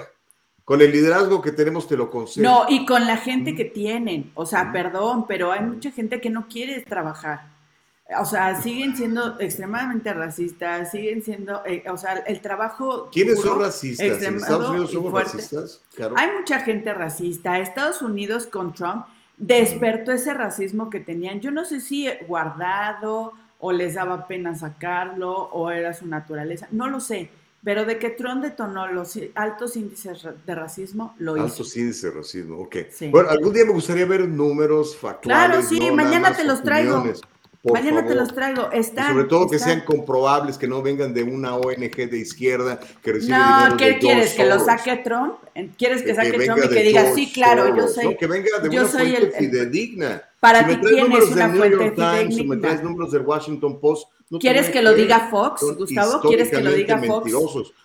[0.64, 2.42] con el liderazgo que tenemos te lo concedo.
[2.42, 4.32] No, y con la gente que tienen.
[4.34, 7.57] O sea, perdón, pero hay mucha gente que no quiere trabajar
[8.16, 13.10] o sea, siguen siendo extremadamente racistas, siguen siendo, eh, o sea, el trabajo...
[13.12, 14.22] ¿Quiénes son racistas?
[14.22, 15.82] ¿En Estados Unidos somos racistas?
[16.16, 17.58] Hay mucha gente racista.
[17.58, 19.04] Estados Unidos con Trump
[19.36, 21.40] despertó ese racismo que tenían.
[21.40, 26.88] Yo no sé si guardado o les daba pena sacarlo o era su naturaleza, no
[26.88, 27.30] lo sé.
[27.62, 31.46] Pero de que Trump detonó los altos índices de racismo, lo hizo.
[31.46, 32.76] Altos índices de racismo, ok.
[33.10, 35.48] Bueno, algún día me gustaría ver números factuales.
[35.48, 37.04] Claro, sí, mañana te los traigo.
[37.64, 38.70] Mañana te los traigo.
[38.70, 43.12] Están, sobre todo que sean comprobables, que no vengan de una ONG de izquierda que
[43.12, 44.34] recibe No, ¿qué quieres?
[44.34, 45.34] ¿Que lo saque Trump?
[45.76, 48.16] ¿Quieres que, saque Trump y que diga, sí, claro, yo soy.
[48.16, 50.22] que venga de una soy fuente fidedigna.
[50.38, 54.08] Para ti, ¿quién es una fuente Times, me traes números del Washington Post,
[54.40, 56.20] ¿Quieres que lo diga Fox, Gustavo?
[56.20, 57.32] ¿Quieres que lo diga Fox?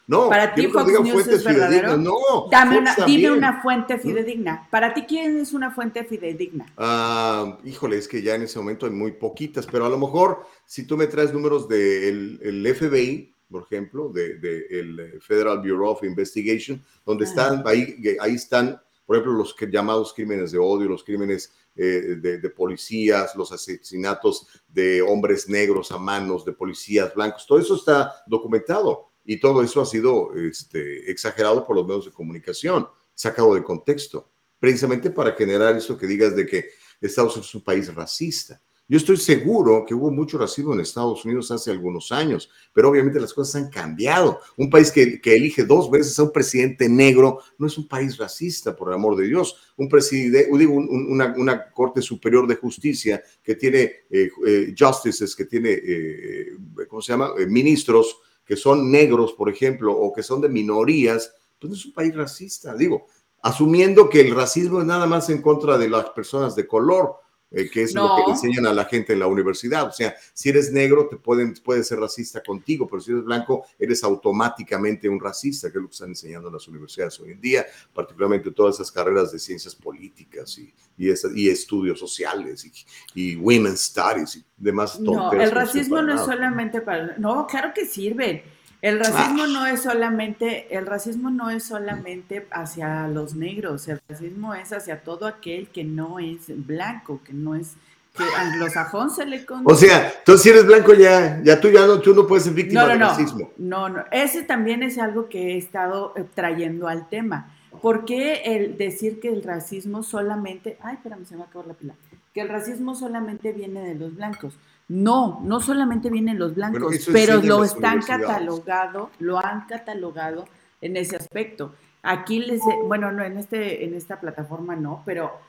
[0.08, 1.95] No, para ti Fox News es verdadero.
[1.97, 4.67] No, Dame una, dime una fuente fidedigna.
[4.69, 6.65] Para ti, ¿quién es una fuente fidedigna?
[6.77, 10.45] Ah, híjole, es que ya en ese momento hay muy poquitas, pero a lo mejor
[10.65, 15.91] si tú me traes números del el FBI, por ejemplo, del de, el Federal Bureau
[15.91, 21.03] of Investigation, donde están, ahí, ahí están, por ejemplo, los llamados crímenes de odio, los
[21.03, 27.59] crímenes eh, de, policías, los asesinatos de hombres negros a manos de policías blancos, todo
[27.59, 32.88] eso está documentado y todo eso ha sido este, exagerado por los medios de comunicación,
[33.15, 36.69] sacado de contexto, precisamente para generar eso que digas de que
[37.01, 38.62] Estados Unidos es un país racista.
[38.89, 43.19] Yo estoy seguro que hubo mucho racismo en Estados Unidos hace algunos años, pero obviamente
[43.19, 44.41] las cosas han cambiado.
[44.58, 48.76] Un país que, elige dos veces a un presidente negro no es un país racista,
[48.76, 49.56] por el amor de Dios.
[49.78, 55.72] Un presidente, digo, una, Corte Superior de Justicia que tiene eh, eh, justices, que tiene,
[55.72, 56.48] eh,
[56.89, 57.32] ¿cómo se llama?
[57.48, 61.93] ministros que son negros, por ejemplo, o que son de minorías, pues no es un
[61.93, 62.76] país racista.
[62.76, 63.08] Digo,
[63.41, 67.22] asumiendo que el racismo es nada más en contra de las personas de color
[67.54, 69.88] eh, que es lo que enseñan a la gente en la universidad.
[69.88, 73.66] O sea, si eres negro, te pueden, puede ser racista contigo, pero si eres blanco,
[73.78, 77.39] eres automáticamente un racista, que es lo que están enseñando en las universidades hoy en
[77.39, 82.66] día, particularmente todas esas carreras de ciencias políticas y, y, estudios sociales
[83.13, 85.00] y, women's studies y demás.
[85.00, 87.18] No, el racismo no es solamente para...
[87.18, 88.44] No, claro que sirve
[88.84, 94.54] el racismo no es solamente, el racismo no es solamente hacia los negros, el racismo
[94.54, 97.78] es hacia todo aquel que no es blanco, que no es
[98.13, 102.02] que anglosajón se le O sea, entonces si eres blanco ya, ya tú ya no,
[102.02, 103.52] tú no puedes ser víctima no, del racismo.
[103.58, 107.56] No, no, ese también es algo que he estado eh, trayendo al tema.
[107.82, 111.67] ¿Por qué el decir que el racismo solamente, ay, espérame, se me va a acabar
[111.67, 111.96] la pila,
[112.34, 114.56] que el racismo solamente viene de los blancos?
[114.88, 120.46] No, no solamente vienen los blancos, pero lo están catalogado, lo han catalogado
[120.82, 121.74] en ese aspecto.
[122.02, 125.39] Aquí les, bueno, no en este, en esta plataforma no, pero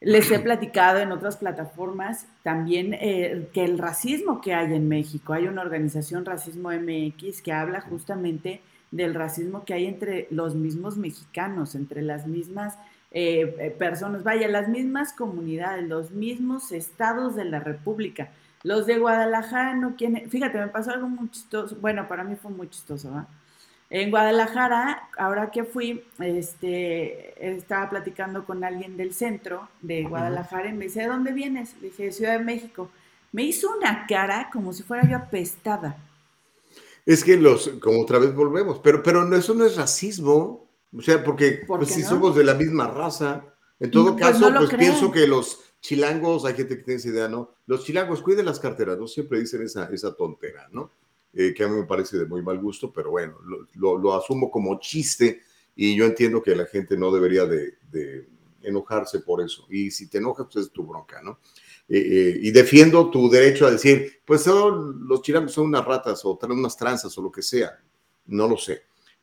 [0.00, 5.32] les he platicado en otras plataformas también eh, que el racismo que hay en México,
[5.32, 10.96] hay una organización Racismo MX que habla justamente del racismo que hay entre los mismos
[10.96, 12.78] mexicanos, entre las mismas
[13.10, 18.30] eh, eh, personas, vaya, las mismas comunidades, los mismos estados de la República.
[18.62, 22.50] Los de Guadalajara no quieren, fíjate, me pasó algo muy chistoso, bueno, para mí fue
[22.50, 23.26] muy chistoso, ¿va?
[23.90, 30.72] En Guadalajara, ahora que fui, este, estaba platicando con alguien del centro de Guadalajara y
[30.72, 31.74] me dice, ¿de dónde vienes?
[31.82, 32.88] Le dije, de Ciudad de México.
[33.32, 35.98] Me hizo una cara como si fuera yo apestada.
[37.04, 41.22] Es que los, como otra vez volvemos, pero, pero eso no es racismo, o sea,
[41.22, 43.44] porque pues, si somos de la misma raza,
[43.78, 47.28] en todo pues caso, pues pienso que los chilangos, hay gente que tiene esa idea,
[47.28, 47.56] ¿no?
[47.66, 49.06] Los chilangos cuiden las carteras, ¿no?
[49.06, 50.92] Siempre dicen esa, esa tontera, ¿no?
[51.34, 53.38] Eh, que a mí me parece de muy mal gusto, pero bueno,
[53.74, 55.42] lo, lo, asumo como chiste
[55.74, 58.28] y yo entiendo que la gente no debería de, de
[58.62, 59.66] enojarse por eso.
[59.70, 61.40] Y si te enojas, pues es tu bronca, ¿no?
[61.88, 66.24] Eh, eh, y defiendo tu derecho a decir, pues son, los chilangos son unas ratas
[66.24, 67.76] o traen unas tranzas o lo que sea.
[68.26, 68.82] No lo sé.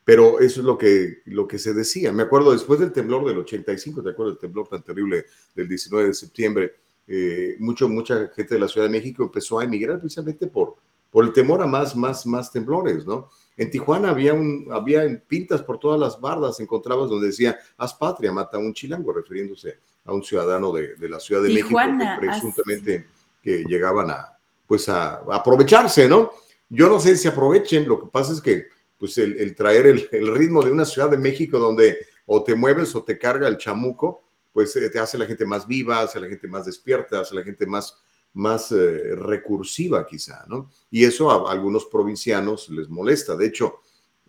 [0.10, 2.12] Pero eso es lo que, lo que se decía.
[2.12, 6.08] Me acuerdo después del temblor del 85, ¿te acuerdas del temblor tan terrible del 19
[6.08, 6.76] de septiembre?
[7.08, 10.78] Eh, mucho, mucha gente de la Ciudad de México empezó a emigrar precisamente por,
[11.12, 13.30] por el temor a más, más, más temblores, ¿no?
[13.56, 18.32] En Tijuana había, un, había pintas por todas las bardas, encontrabas donde decía, haz patria,
[18.32, 22.26] mata a un chilango, refiriéndose a un ciudadano de, de la Ciudad de México que
[22.26, 23.06] presuntamente
[23.44, 26.32] que llegaban a, pues a, a aprovecharse, ¿no?
[26.68, 30.62] Yo no sé si aprovechen, lo que pasa es que pues el, traer el, ritmo
[30.62, 34.76] de una ciudad de México donde o te mueves o te carga el chamuco, pues
[34.76, 37.66] eh, te hace la gente más viva, hace la gente más despierta, hace la gente
[37.66, 37.98] más,
[38.34, 40.70] más eh, recursiva quizá, ¿no?
[40.92, 43.36] Y eso a, algunos provincianos les molesta.
[43.38, 43.80] De hecho,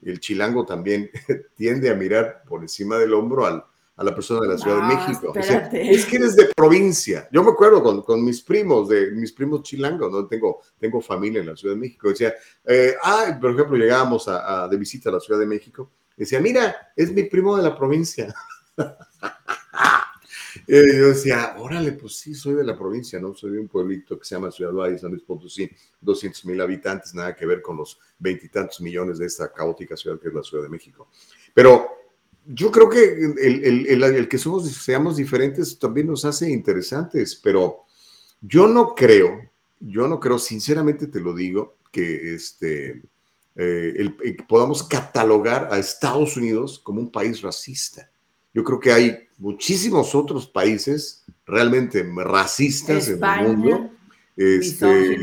[0.02, 1.10] el chilango también
[1.56, 3.64] tiende a mirar por encima del hombro al,
[4.00, 5.32] a la persona de la Ciudad de México.
[5.74, 7.28] es que eres de provincia.
[7.30, 10.26] Yo me acuerdo con, con, mis primos, de mis primos chilangos, ¿no?
[10.26, 12.08] Tengo, tengo familia en la Ciudad de México.
[12.08, 12.32] Decía,
[12.64, 15.90] eh, ah, por ejemplo, llegábamos a, de visita a la Ciudad de México.
[16.16, 18.34] Decía, mira, es mi primo de la provincia.
[20.66, 23.34] y yo decía, órale, pues sí, soy de la provincia, ¿no?
[23.34, 27.14] Soy de un pueblito que se llama Ciudad Valle, San Luis Potosí, 200 mil habitantes,
[27.14, 30.62] nada que ver con los veintitantos millones de esta caótica ciudad que es la Ciudad
[30.62, 31.08] de México.
[31.52, 31.99] Pero
[32.52, 33.00] yo creo que
[33.40, 37.84] el, que somos, seamos diferentes también nos hace interesantes, pero
[38.40, 39.48] yo no creo,
[39.78, 43.02] yo no creo, sinceramente te lo digo, que este,
[43.56, 48.10] eh, eh, podamos catalogar a Estados Unidos como un país racista.
[48.52, 53.90] Yo creo que hay muchísimos otros países realmente racistas en el mundo.
[54.36, 55.18] Este,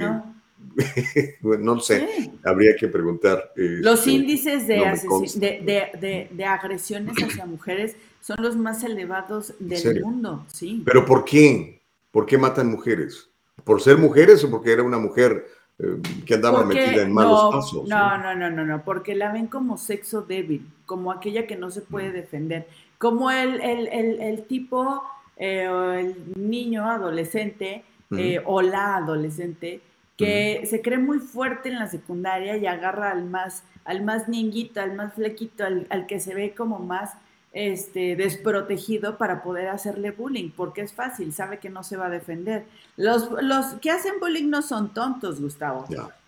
[1.41, 3.51] no lo sé, habría que preguntar.
[3.55, 10.83] los este, índices de, de, agresiones hacia mujeres son los más elevados del mundo, sí.
[10.85, 11.81] ¿Pero por qué?
[12.11, 13.29] ¿Por qué matan mujeres?
[13.63, 15.47] ¿Por ser mujeres o porque era una mujer
[15.79, 17.87] eh, que andaba metida en malos pasos?
[17.87, 21.71] No, no, no, no, no, porque la ven como sexo débil, como aquella que no
[21.71, 22.13] se puede mm.
[22.13, 23.87] defender, como el, el,
[24.21, 25.03] el, tipo
[25.37, 25.67] eh,
[25.99, 29.81] el niño adolescente eh, o la adolescente
[30.17, 34.81] que se cree muy fuerte en la secundaria y agarra al más, al más niñito,
[34.81, 37.11] al más flequito, al, al que se ve como más
[37.53, 42.09] este, desprotegido para poder hacerle bullying, porque es fácil, sabe que no se va a
[42.09, 42.65] defender.
[42.97, 45.85] Los, los que hacen bullying no son tontos, Gustavo.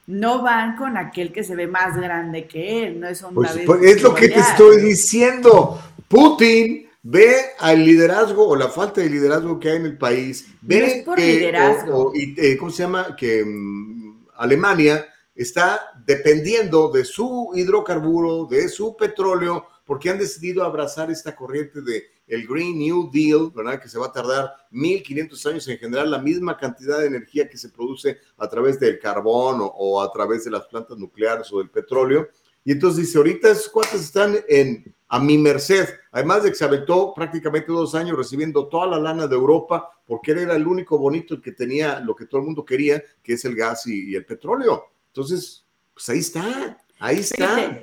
[0.08, 3.60] No van con aquel que se ve más grande que él, no es un pues,
[3.64, 5.80] pues, Es lo que te estoy diciendo.
[6.08, 10.48] Putin ve al liderazgo o la falta de liderazgo que hay en el país.
[10.62, 12.14] Ve por liderazgo.
[12.16, 13.16] Eh, ¿Cómo se llama?
[13.16, 21.10] Que mm, Alemania está dependiendo de su hidrocarburo, de su petróleo, porque han decidido abrazar
[21.10, 23.82] esta corriente de el Green New Deal, ¿verdad?
[23.82, 27.58] Que se va a tardar 1500 años en generar la misma cantidad de energía que
[27.58, 31.72] se produce a través del carbón o, a través de las plantas nucleares o del
[31.72, 32.30] petróleo.
[32.70, 36.66] Y entonces dice, ahorita esos cuates están en, a mi merced, además de que se
[36.66, 41.00] aventó prácticamente dos años recibiendo toda la lana de Europa, porque él era el único
[41.00, 44.14] bonito el que tenía lo que todo el mundo quería, que es el gas y,
[44.14, 44.84] el petróleo.
[45.08, 45.66] Entonces,
[45.96, 47.82] pues ahí está, ahí está.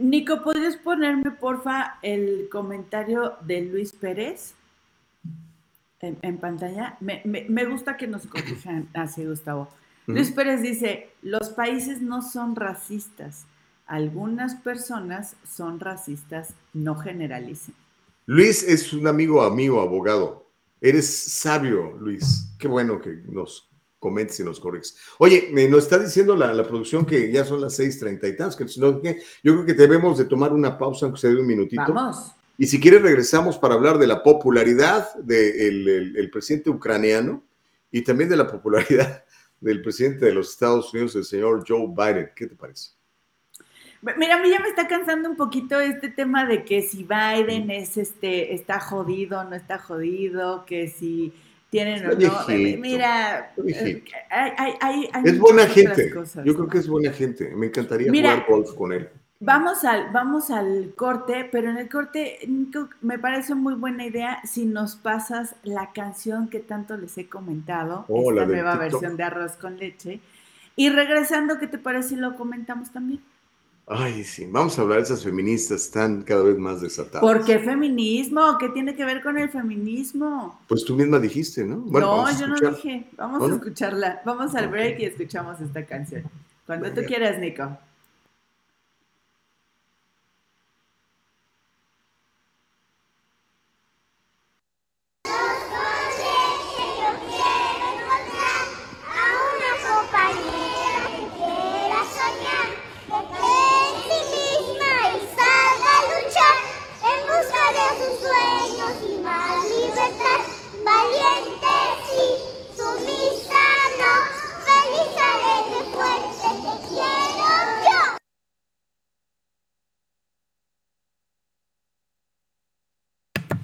[0.00, 4.52] Nico, ¿podrías ponerme, porfa, el comentario de Luis Pérez
[6.00, 6.98] en, pantalla?
[7.00, 9.66] Me, gusta que nos corrijan así, Gustavo.
[10.06, 13.46] Luis Pérez dice, los países no son racistas.
[13.88, 17.74] Algunas personas son racistas, no generalicen.
[18.26, 20.46] Luis es un amigo, amigo, abogado.
[20.80, 22.50] Eres sabio, Luis.
[22.58, 23.68] Qué bueno que nos
[23.98, 24.96] comentes y nos corriges.
[25.18, 28.66] Oye, me nos está diciendo la, producción que ya son las 6:30 y tantos, que
[28.66, 29.00] yo
[29.54, 31.82] creo que debemos de tomar una pausa, aunque sea de un minutito.
[31.88, 32.32] Vamos.
[32.58, 37.42] Y si quieres regresamos para hablar de la popularidad del presidente ucraniano
[37.90, 39.24] y también de la popularidad
[39.60, 42.30] del presidente de los Estados Unidos, el señor Joe Biden.
[42.36, 42.97] ¿Qué te parece?
[44.16, 47.66] Mira, a mí ya me está cansando un poquito este tema de que si Biden
[47.66, 47.70] mm.
[47.70, 51.32] es este, está jodido, no está jodido, que si
[51.70, 52.46] tienen o no.
[52.78, 56.12] Mira, eh, hay, es buena gente.
[56.44, 57.54] Yo creo que es buena gente.
[57.54, 59.08] Me encantaría jugar golf con él.
[59.40, 62.40] Vamos al, vamos al corte, pero en el corte
[63.02, 68.04] me parece muy buena idea si nos pasas la canción que tanto les he comentado,
[68.08, 70.18] oh, esta nueva versión de arroz con leche.
[70.74, 73.20] Y regresando, ¿qué te parece si lo comentamos también?
[73.90, 77.20] Ay, sí, vamos a hablar de esas feministas, están cada vez más desatadas.
[77.20, 78.58] ¿Por qué feminismo?
[78.58, 80.60] ¿Qué tiene que ver con el feminismo?
[80.68, 81.76] Pues tú misma dijiste, ¿no?
[81.86, 83.06] no, yo no dije.
[83.16, 84.20] Vamos a escucharla.
[84.26, 86.24] Vamos al break y escuchamos esta canción.
[86.66, 87.78] Cuando tú quieras, Nico.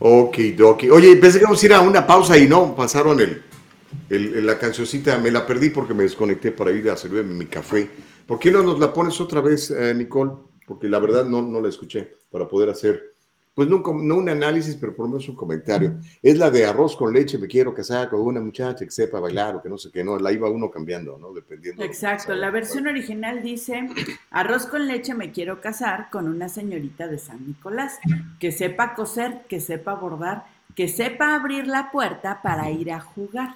[0.06, 0.84] Ok, ok.
[0.92, 5.16] Oye, pensé que íbamos a ir a una pausa y no, pasaron el, la cancioncita,
[5.16, 7.88] me la perdí porque me desconecté para ir a servirme mi café.
[8.26, 10.32] ¿Por qué no nos la pones otra vez, eh, Nicole?
[10.66, 13.13] Porque la verdad no, no la escuché para poder hacer
[13.54, 16.00] pues no, no un análisis, pero por lo menos un comentario.
[16.20, 19.56] Es la de arroz con leche, me quiero casar con una muchacha que sepa bailar
[19.56, 21.32] o que no sé qué, no, la iba uno cambiando, ¿no?
[21.32, 21.84] Dependiendo.
[21.84, 23.88] Exacto, la versión original dice,
[24.30, 27.98] arroz con leche, me quiero casar con una señorita de San Nicolás,
[28.40, 33.54] que sepa coser, que sepa bordar, que sepa abrir la puerta para ir a jugar.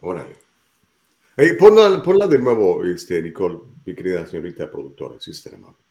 [0.00, 0.36] Órale.
[1.58, 5.81] ponla, de nuevo, este, Nicole, mi querida señorita productora, si amable.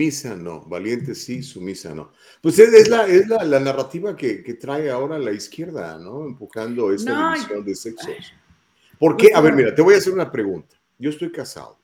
[0.00, 2.12] Sumisa no, valiente sí, sumisa no.
[2.40, 6.24] Pues es, la, es la, narrativa que, trae ahora la izquierda, ¿no?
[6.24, 8.32] Empujando esta división de sexos.
[8.98, 9.30] ¿Por qué?
[9.34, 10.74] A ver, mira, te voy a hacer una pregunta.
[10.98, 11.78] Yo estoy casado,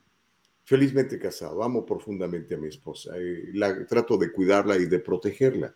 [0.64, 5.74] felizmente casado, amo profundamente a mi esposa, y la, trato de cuidarla y de protegerla.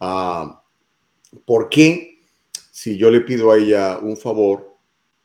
[0.00, 0.62] Ah,
[1.44, 2.22] ¿Por qué
[2.70, 4.74] si yo le pido a ella un favor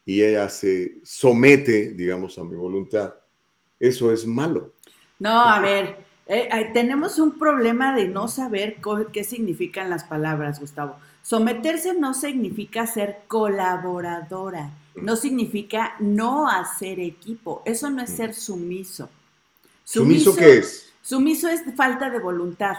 [0.05, 3.13] y ella se somete, digamos, a mi voluntad,
[3.79, 4.73] eso es malo?
[5.19, 8.77] No, a ver, eh, tenemos un problema de no saber
[9.11, 10.97] qué significan las palabras, Gustavo.
[11.21, 17.61] Someterse no significa ser colaboradora, no significa no hacer equipo.
[17.65, 19.09] Eso no es ser sumiso.
[19.83, 20.91] ¿Sumiso, qué es?
[21.01, 22.75] Sumiso es falta de voluntad,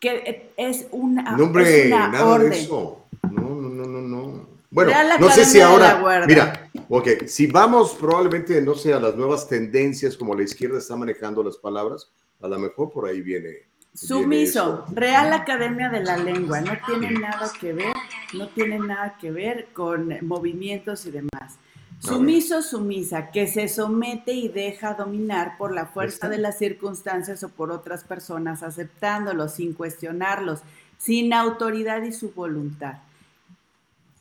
[0.00, 3.04] que es una, no, hombre, nada De eso.
[3.30, 4.46] No, no, no, no, no.
[4.72, 9.48] Bueno, no sé si ahora, mira, ok, si vamos probablemente, no sé, a las nuevas
[9.48, 12.10] tendencias como la izquierda está manejando las palabras,
[12.40, 13.70] a lo mejor por ahí viene.
[13.92, 17.92] Sumiso, Real Academia de la Lengua, no tiene nada que ver,
[18.34, 21.58] no tiene nada que ver con movimientos y demás.
[21.98, 27.50] Sumiso, sumisa, que se somete y deja dominar por la fuerza de las circunstancias o
[27.50, 30.60] por otras personas, aceptándolos sin cuestionarlos,
[30.96, 32.94] sin autoridad y su voluntad.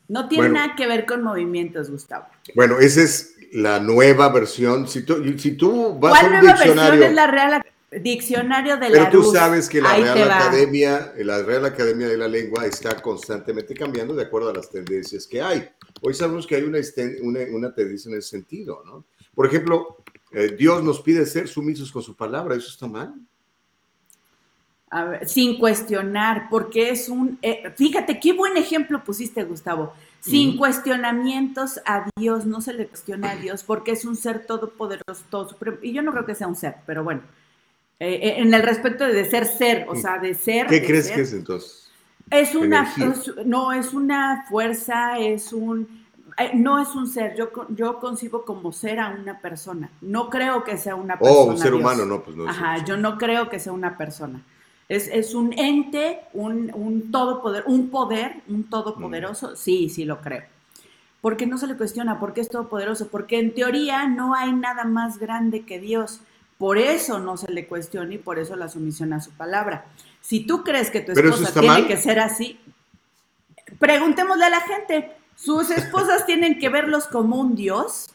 [0.09, 2.25] No tiene nada que ver con movimientos, Gustavo.
[2.55, 4.87] Bueno, esa es la nueva versión.
[4.87, 9.09] Si tú, si tú vas a un nueva versión es la Real Diccionario de la
[9.09, 13.73] Pero tú sabes que la Real Academia, la Real Academia de la Lengua está constantemente
[13.73, 15.67] cambiando de acuerdo a las tendencias que hay.
[16.01, 16.79] Hoy sabemos que hay una,
[17.51, 19.05] una, tendencia en ese sentido, ¿no?
[19.33, 23.15] Por ejemplo, eh, Dios nos pide ser sumisos con su palabra, ¿eso está mal?
[25.25, 32.09] sin cuestionar, porque es un, eh, fíjate qué buen ejemplo pusiste, Gustavo, sin cuestionamientos a
[32.17, 35.93] Dios, no se le cuestiona a Dios, porque es un ser todopoderoso, todo supremo, y
[35.93, 37.21] yo no creo que sea un ser, pero bueno,
[37.99, 40.67] eh, eh, en el respecto de ser ser, o sea, de ser.
[40.67, 41.91] ¿Qué crees que es entonces?
[42.31, 42.93] Es una,
[43.45, 46.05] no, es una fuerza, es un,
[46.37, 50.63] eh, no es un ser, yo, yo concibo como ser a una persona, no creo
[50.63, 51.39] que sea una persona.
[51.39, 52.47] Oh, un ser humano, no, pues no.
[52.47, 54.41] Ajá, yo no creo que sea una persona.
[54.87, 60.43] Es, es un ente, un, un todopoder, un poder, un todopoderoso, sí, sí lo creo.
[61.21, 63.09] Porque no se le cuestiona, ¿por qué es todopoderoso?
[63.09, 66.21] Porque en teoría no hay nada más grande que Dios.
[66.59, 69.85] Por eso no se le cuestiona y por eso la sumisión a su palabra.
[70.19, 72.59] Si tú crees que tu esposa tiene que ser así,
[73.79, 78.09] preguntémosle a la gente, ¿sus esposas tienen que verlos como un Dios?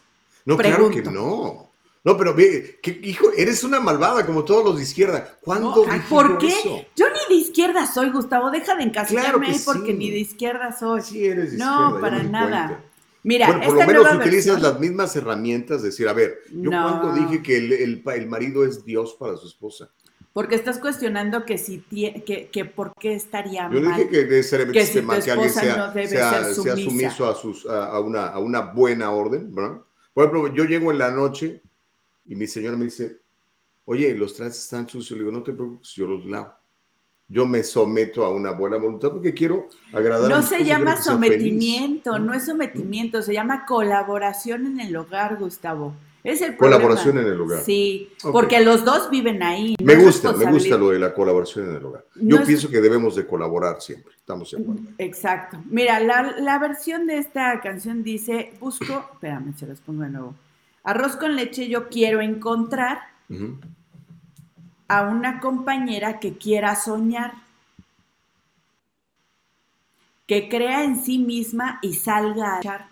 [0.45, 1.71] No, claro que no.
[2.05, 5.39] No, pero ve, hijo, eres una malvada como todos los de izquierda.
[5.41, 5.87] ¿Cuándo?
[6.11, 6.87] ¿Por qué?
[6.95, 8.51] Yo ni de izquierda soy, Gustavo.
[8.51, 11.01] Deja de encasillarme ahí porque ni de izquierda soy.
[11.01, 12.83] Sí, eres de No, para nada.
[13.25, 17.43] Mira, bueno, por lo menos utilizas las mismas herramientas, decir, a ver, yo cuando dije
[17.43, 19.91] que el, el, marido es Dios para su esposa.
[20.35, 23.73] Porque estás cuestionando que si que, que por qué estaría mal.
[23.73, 27.65] Yo dije que debe ser que, si que alguien sea, sea, sea, sumiso a, sus,
[27.67, 29.81] a, una, a una buena orden, ¿verdad?
[30.13, 31.63] Por ejemplo, yo llego en la noche
[32.27, 33.21] y mi señora me dice,
[33.87, 35.19] oye, los trastes están sucios.
[35.19, 36.53] Le digo, no te preocupes, yo los lavo
[37.29, 41.01] yo me someto a una buena voluntad porque quiero agradar no a No se llama
[41.01, 45.95] sometimiento, no es sometimiento, se llama colaboración en el hogar, Gustavo.
[46.23, 47.61] Es el Colaboración en el hogar.
[47.61, 49.77] Sí, porque los dos viven ahí.
[49.83, 52.07] me gusta, me gusta lo de la colaboración en el hogar.
[52.15, 54.83] Yo pienso que debemos de colaborar siempre, estamos de acuerdo.
[54.97, 55.63] Exacto.
[55.69, 60.35] Mira, la, versión de esta canción dice, busco, espérame, se las pongo de nuevo.
[60.83, 63.01] Arroz con leche yo quiero encontrar
[64.89, 67.33] a una compañera que quiera soñar,
[70.27, 72.89] que crea en sí misma y salga a echar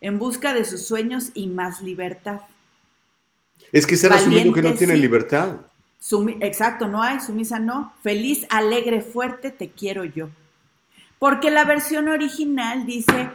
[0.00, 2.40] en busca de sus sueños y más libertad.
[3.72, 5.60] Es que será asumiendo que no tiene libertad.
[6.40, 7.94] exacto, no hay, sumisa no.
[8.02, 10.28] Feliz, alegre, fuerte, te quiero yo.
[11.18, 13.30] Porque la versión original dice,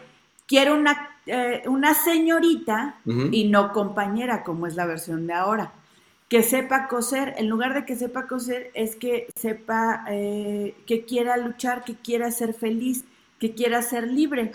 [0.45, 2.99] quiero una, eh, una señorita
[3.31, 5.73] y no compañera, como es la versión de ahora
[6.29, 11.35] que sepa coser, en lugar de que sepa coser, es que sepa eh, que quiera
[11.37, 13.03] luchar, que quiera ser feliz,
[13.39, 14.51] que quiera ser libre,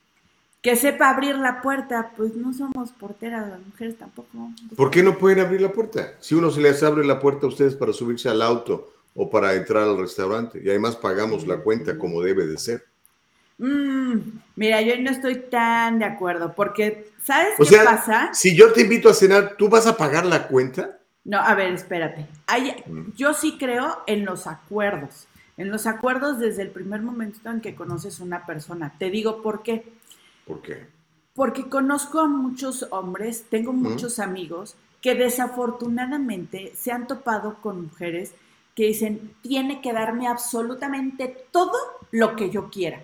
[0.62, 4.28] que sepa abrir la puerta, pues no somos porteras las mujeres tampoco.
[4.76, 6.14] ¿Por qué no pueden abrir la puerta?
[6.20, 9.54] Si uno se les abre la puerta a ustedes para subirse al auto o para
[9.54, 12.84] entrar al restaurante y además pagamos la cuenta como debe de ser.
[13.58, 14.18] Mm,
[14.54, 18.30] mira, yo no estoy tan de acuerdo porque, ¿sabes qué pasa?
[18.32, 20.97] Si yo te invito a cenar, ¿tú vas a pagar la cuenta?
[21.24, 22.26] No, a ver, espérate.
[23.16, 25.28] yo sí creo en los acuerdos.
[25.56, 28.94] En los acuerdos desde el primer momento en que conoces una persona.
[28.98, 29.92] Te digo por qué.
[30.46, 30.86] ¿Por qué?
[31.34, 38.34] Porque conozco a muchos hombres, tengo muchos amigos que desafortunadamente se han topado con mujeres
[38.74, 41.76] que dicen, tiene que darme absolutamente todo
[42.12, 43.02] lo que yo quiera.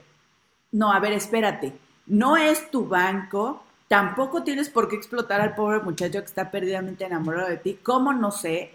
[0.71, 5.81] No, a ver, espérate, no es tu banco, tampoco tienes por qué explotar al pobre
[5.81, 7.79] muchacho que está perdidamente enamorado de ti.
[7.83, 8.73] ¿Cómo no sé?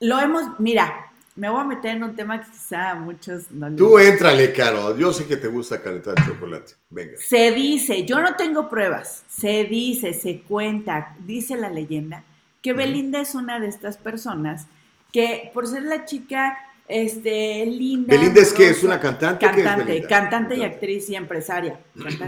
[0.00, 3.68] Lo hemos, mira, me voy a meter en un tema que quizá a muchos no
[3.68, 4.96] les Tú éntrale, Caro.
[4.96, 6.74] Yo sé que te gusta calentar chocolate.
[6.90, 7.14] Venga.
[7.18, 12.22] Se dice, yo no tengo pruebas, se dice, se cuenta, dice la leyenda,
[12.62, 14.66] que Belinda es una de estas personas
[15.12, 16.56] que por ser la chica
[16.86, 18.14] este, linda.
[18.14, 19.46] Belinda es que es una cantante.
[19.46, 21.80] Cantante, cantante y actriz y empresaria.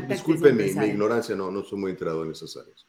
[0.09, 2.87] Disculpen mi, ignorancia, no, no soy muy enterado en esas áreas.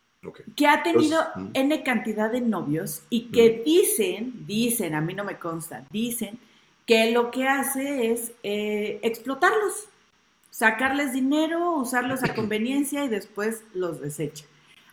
[0.56, 1.20] Que ha tenido
[1.54, 6.40] N cantidad de novios y que dicen, dicen, a mí no me consta, dicen
[6.86, 9.88] que lo que hace es eh, explotarlos,
[10.50, 14.46] sacarles dinero, usarlos a conveniencia y después los desecha.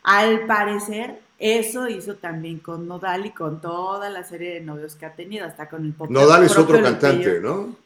[0.03, 5.07] Al parecer, eso hizo también con Nodal y con toda la serie de novios que
[5.07, 6.09] ha tenido, hasta con el pop.
[6.09, 7.77] Nodal es otro cantante, ¿no?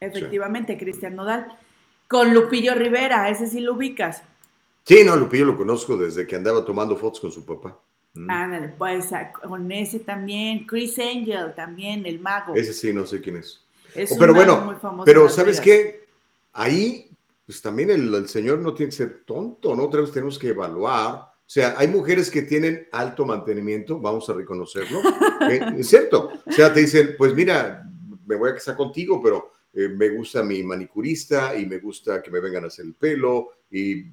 [0.00, 1.46] Efectivamente, Cristian Nodal.
[2.08, 4.22] Con Lupillo Rivera, ese sí lo ubicas.
[4.84, 7.78] Sí, no, Lupillo lo conozco desde que andaba tomando fotos con su papá.
[8.14, 8.30] Mm.
[8.30, 9.10] Ándale, pues
[9.42, 12.54] con ese también, Chris Angel también, el mago.
[12.54, 13.60] Ese sí, no sé quién es.
[13.94, 16.06] es oh, pero bueno, pero ¿sabes qué?
[16.52, 17.08] Ahí,
[17.46, 19.84] pues también el, el, señor no tiene que ser tonto, ¿no?
[19.84, 24.34] Otra vez tenemos que evaluar o sea, hay mujeres que tienen alto mantenimiento, vamos a
[24.34, 25.00] reconocerlo.
[25.50, 25.60] ¿eh?
[25.78, 26.30] Es cierto.
[26.46, 27.90] O sea, te dicen, pues mira,
[28.24, 32.30] me voy a casar contigo, pero eh, me gusta mi manicurista y me gusta que
[32.30, 34.04] me vengan a hacer el pelo y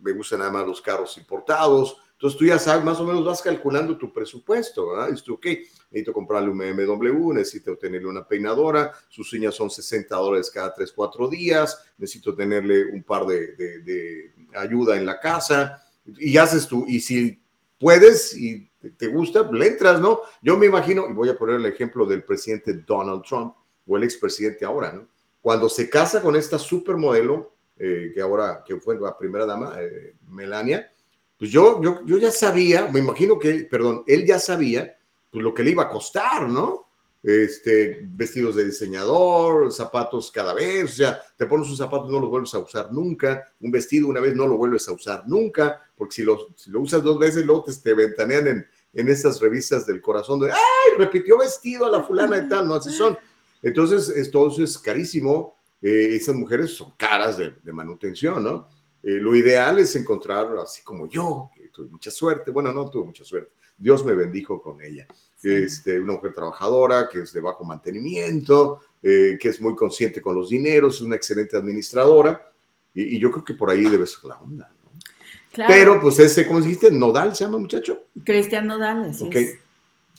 [0.00, 1.98] me gustan nada más los carros importados.
[2.12, 5.10] Entonces tú ya sabes, más o menos vas calculando tu presupuesto, ¿verdad?
[5.10, 5.44] Dices tú, ok,
[5.90, 10.90] necesito comprarle un BMW, necesito tenerle una peinadora, sus uñas son 60 dólares cada 3,
[10.90, 15.84] 4 días, necesito tenerle un par de, de ayuda en la casa,
[16.18, 17.40] y haces tú, y si
[17.78, 20.20] puedes y te gusta, le entras, ¿no?
[20.40, 23.54] Yo me imagino, y voy a poner el ejemplo del presidente Donald Trump,
[23.86, 25.08] o el expresidente ahora, ¿no?
[25.40, 30.14] Cuando se casa con esta supermodelo, eh, que ahora, que fue la primera dama, eh,
[30.28, 30.92] Melania,
[31.38, 34.96] pues yo, yo, yo ya sabía, me imagino que, perdón, él ya sabía
[35.30, 36.87] pues lo que le iba a costar, ¿no?
[37.22, 42.20] Este, vestidos de diseñador, zapatos cada vez, o sea, te pones un zapato y no
[42.20, 45.80] lo vuelves a usar nunca, un vestido una vez no lo vuelves a usar nunca,
[45.96, 50.00] porque si lo, usas dos veces, luego te, te ventanean en, en estas revistas del
[50.00, 50.96] corazón de, ¡ay!
[50.96, 53.18] Repitió vestido a la fulana y tal, no, así son.
[53.62, 58.68] Entonces, esto es carísimo, eh, esas mujeres son caras de, de manutención, ¿no?
[59.02, 63.06] Eh, lo ideal es encontrar, así como yo, que tuve mucha suerte, bueno, no tuve
[63.06, 65.06] mucha suerte, Dios me bendijo con ella
[65.42, 70.34] este, una mujer trabajadora, que es de bajo mantenimiento, eh, que es muy consciente con
[70.34, 72.50] los dineros, es una excelente administradora,
[72.94, 74.70] y, yo creo que por ahí debe ser la onda.
[74.84, 75.64] ¿no?
[75.68, 76.90] Pero pues ese, ¿cómo dijiste?
[76.90, 78.06] Nodal se llama muchacho.
[78.24, 79.50] Cristian Nodal, así okay.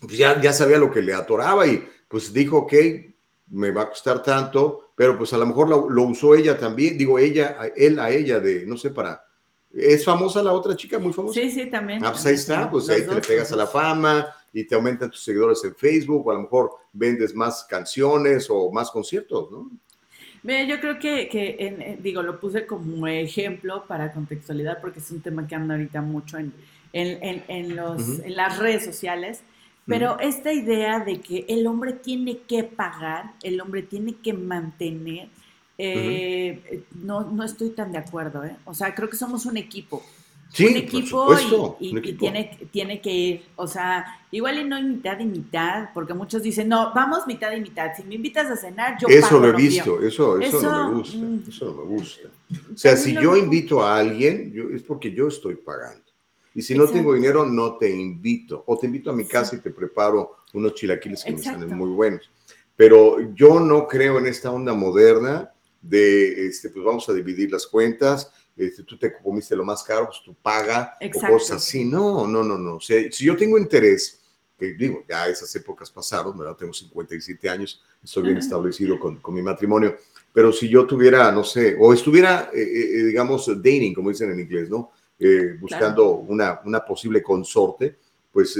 [0.01, 2.73] Pues ya, ya sabía lo que le atoraba y pues dijo, ok,
[3.49, 6.97] me va a costar tanto, pero pues a lo mejor lo, lo usó ella también,
[6.97, 9.25] digo ella, él a ella de, no sé, para
[9.71, 10.97] ¿Es famosa la otra chica?
[10.97, 11.39] ¿Muy famosa?
[11.39, 12.03] Sí, sí, también.
[12.03, 15.23] Ah, pues ahí está, pues ahí te pegas a la fama y te aumentan tus
[15.23, 19.69] seguidores en Facebook o a lo mejor vendes más canciones o más conciertos, ¿no?
[20.41, 25.21] Mira, yo creo que, que digo, lo puse como ejemplo para contextualidad porque es un
[25.21, 26.53] tema que anda ahorita mucho en,
[26.93, 29.41] en, en los, en las redes sociales,
[29.85, 35.27] pero esta idea de que el hombre tiene que pagar, el hombre tiene que mantener,
[35.77, 38.55] eh, no, no estoy tan de acuerdo, ¿eh?
[38.65, 40.03] O sea, creo que somos un equipo.
[40.51, 45.19] Sí, un equipo, y, tiene, tiene que ir, o sea, igual y no hay mitad
[45.19, 48.97] y mitad, porque muchos dicen, no, vamos mitad y mitad, si me invitas a cenar,
[48.99, 52.29] yo Eso lo he visto, eso, eso, no me gusta, mm, eso no me gusta.
[52.73, 56.09] O sea, si yo invito a alguien, yo, es porque yo estoy pagando.
[56.55, 58.63] Y si no tengo dinero, no te invito.
[58.65, 61.89] O te invito a mi casa y te preparo unos chilaquiles que me salen muy
[61.91, 62.29] buenos.
[62.75, 67.67] Pero yo no creo en esta onda moderna de, este, pues vamos a dividir las
[67.67, 71.85] cuentas, este, tú te comiste lo más caro, pues tú paga, o cosas así.
[71.85, 72.75] No, no, no, no.
[72.75, 74.19] O sea, si yo tengo interés,
[74.57, 76.57] que digo, ya esas épocas pasaron, ¿verdad?
[76.57, 79.95] Tengo 57 años, estoy bien establecido con, con, mi matrimonio,
[80.33, 84.31] pero si yo tuviera, no sé, o estuviera, eh, eh, eh, digamos, dating, como dicen
[84.31, 84.91] en inglés, ¿no?
[85.59, 87.97] buscando una, una posible consorte,
[88.31, 88.57] pues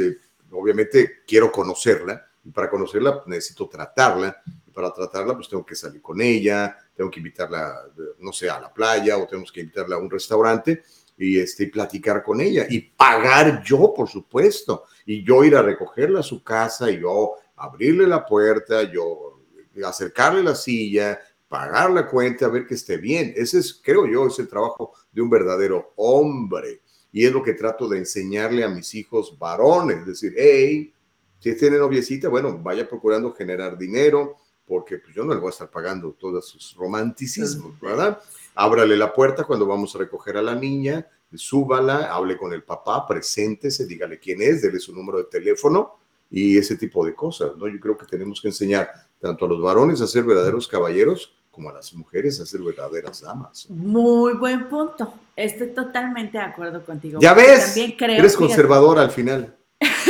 [0.51, 6.01] obviamente quiero conocerla y para conocerla necesito tratarla y para tratarla pues tengo que salir
[6.01, 7.85] con ella, tengo que invitarla,
[8.19, 10.83] no sé, a la playa o tenemos que invitarla a un restaurante
[11.17, 16.19] y este, platicar con ella y pagar yo, por supuesto, y yo ir a recogerla
[16.19, 19.39] a su casa y yo abrirle la puerta, yo
[19.81, 23.33] acercarle la silla, pagar la cuenta, a ver que esté bien.
[23.33, 26.81] Ese es, creo yo, es el trabajo de un verdadero hombre.
[27.13, 30.93] Y es lo que trato de enseñarle a mis hijos varones, es decir, hey,
[31.39, 34.35] si tiene noviecita, bueno, vaya procurando generar dinero,
[34.69, 38.21] porque pues, yo no le voy a estar pagando todos sus romanticismos, ¿verdad?
[38.53, 43.07] Ábrale la puerta cuando vamos a recoger a la niña, súbala, hable con el papá,
[43.07, 45.97] preséntese, dígale quién es, déle su número de teléfono
[46.29, 47.67] y ese tipo de cosas, ¿no?
[47.67, 51.71] Yo creo que tenemos que enseñar tanto a los varones a ser verdaderos caballeros como
[51.71, 53.65] a las mujeres a ser verdaderas damas.
[53.71, 55.11] Muy buen punto.
[55.35, 57.19] Estoy totalmente de acuerdo contigo.
[57.19, 59.57] Ya ves, También creo, eres conservador al final.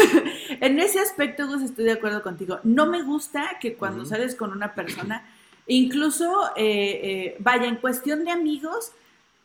[0.62, 2.60] en ese aspecto, Gus, estoy de acuerdo contigo.
[2.64, 5.24] No me gusta que cuando sales con una persona,
[5.68, 8.92] incluso, eh, eh, vaya, en cuestión de amigos,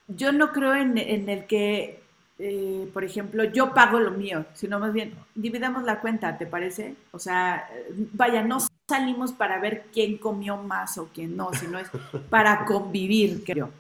[0.09, 2.01] yo no creo en, el que,
[2.39, 6.95] eh, por ejemplo, yo pago lo mío, sino más bien, dividamos la cuenta, ¿te parece?
[7.13, 7.69] O sea,
[8.13, 8.59] vaya, no
[8.89, 11.89] salimos para ver quién comió más o quién no, sino es
[12.29, 13.71] para convivir, creo.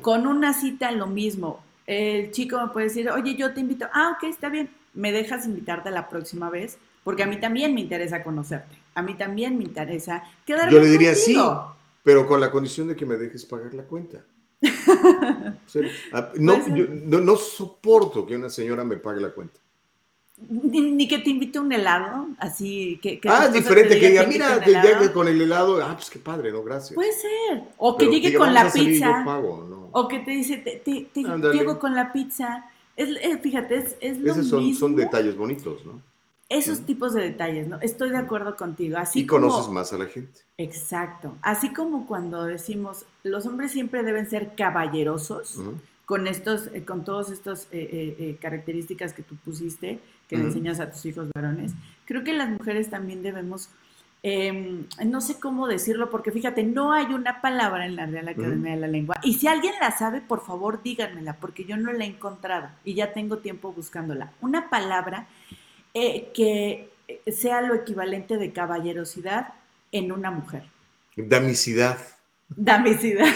[0.00, 1.60] Con una cita lo mismo.
[1.86, 3.86] El chico me puede decir, oye, yo te invito.
[3.92, 4.70] Ah, ok, está bien.
[4.98, 6.76] ¿Me dejas invitarte la próxima vez?
[7.04, 8.76] Porque a mí también me interesa conocerte.
[8.96, 11.38] A mí también me interesa quedarme Yo le diría sí,
[12.02, 14.24] pero con la condición de que me dejes pagar la cuenta.
[16.12, 19.60] Ah, no, no, soporto que una señora me pague la cuenta.
[20.48, 23.20] Ni, que te invite un helado, así que...
[23.28, 26.50] ah, es diferente, que diga, mira, que llegue con el helado, ah, pues qué padre,
[26.50, 26.64] ¿no?
[26.64, 26.94] Gracias.
[26.94, 27.64] Puede ser.
[27.76, 29.24] O que llegue con la pizza.
[29.92, 31.22] O que te dice, te, te,
[31.52, 32.68] llego con la pizza.
[32.98, 36.02] Es, eh, fíjate, es, es lo Esos son, son detalles bonitos, ¿no?
[36.50, 37.78] Esos tipos de detalles, ¿no?
[37.80, 38.98] Estoy de acuerdo contigo.
[38.98, 40.40] Así y conoces más a la gente.
[40.56, 41.36] Exacto.
[41.42, 45.30] Así como cuando decimos, los hombres siempre deben ser caballeros,
[46.08, 50.80] con estos, eh, con todas estas eh, eh, características que tú pusiste, que le enseñas
[50.80, 51.72] a tus hijos varones,
[52.06, 53.68] creo que las mujeres también debemos,
[54.22, 58.72] em, no sé cómo decirlo, porque fíjate, no hay una palabra en la Real Academia
[58.74, 59.16] de la Lengua.
[59.22, 62.94] Y si alguien la sabe, por favor díganmela, porque yo no la he encontrado y
[62.94, 64.32] ya tengo tiempo buscándola.
[64.40, 65.28] Una palabra
[65.94, 66.90] eh, que
[67.30, 69.54] sea lo equivalente de caballerosidad
[69.92, 70.64] en una mujer.
[71.16, 71.98] Damicidad.
[72.48, 73.26] Damicidad.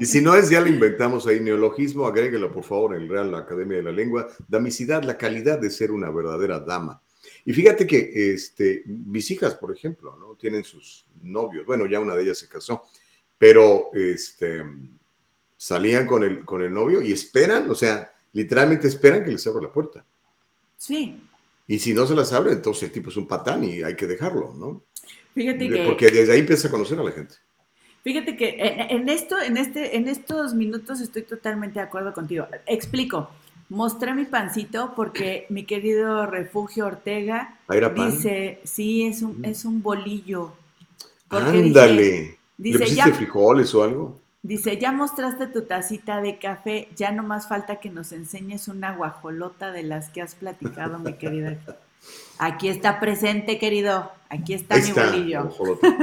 [0.00, 3.78] Y si no es, ya le inventamos ahí neologismo, agréguelo por favor en Real Academia
[3.78, 4.28] de la Lengua.
[4.46, 7.02] Damicidad, la calidad de ser una verdadera dama.
[7.48, 10.34] Y fíjate que este, mis hijas, por ejemplo, ¿no?
[10.34, 11.64] tienen sus novios.
[11.64, 12.82] Bueno, ya una de ellas se casó,
[13.38, 14.62] pero este,
[15.56, 19.62] salían con el, con el novio y esperan, o sea, literalmente esperan que les abra
[19.62, 20.04] la puerta.
[20.76, 21.22] Sí.
[21.66, 24.06] Y si no se las abre, entonces el tipo es un patán y hay que
[24.06, 24.84] dejarlo, ¿no?
[25.32, 25.84] Fíjate que...
[25.86, 27.36] Porque desde ahí empieza a conocer a la gente.
[28.04, 28.56] Fíjate que
[28.90, 32.46] en, esto, en, este, en estos minutos estoy totalmente de acuerdo contigo.
[32.66, 33.30] Explico.
[33.68, 37.58] Mostré mi pancito porque mi querido Refugio Ortega
[37.94, 40.52] dice, sí, es un, es un bolillo.
[41.28, 42.38] Ándale.
[42.56, 44.20] Dice, ¿Le pusiste frijoles o algo?
[44.42, 48.94] Dice, ya mostraste tu tacita de café, ya no más falta que nos enseñes una
[48.96, 51.58] guajolota de las que has platicado, mi querida.
[52.38, 54.10] Aquí está presente, querido.
[54.30, 55.50] Aquí está mi bolillo.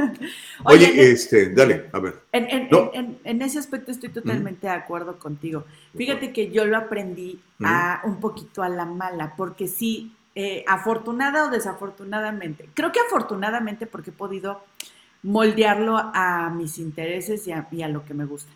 [0.63, 2.21] Oye, este, dale, a ver.
[2.31, 5.63] En, ese aspecto estoy totalmente de acuerdo contigo.
[5.95, 11.45] Fíjate que yo lo aprendí a un poquito a la mala, porque sí, eh, afortunada
[11.45, 14.63] o desafortunadamente, creo que afortunadamente porque he podido
[15.25, 17.51] moldearlo a mis intereses y
[17.81, 18.51] a, lo que me gusta.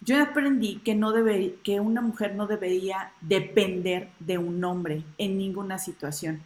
[0.00, 5.36] Yo aprendí que, no debe, que una mujer no debería depender de un hombre en
[5.38, 6.40] ninguna situación.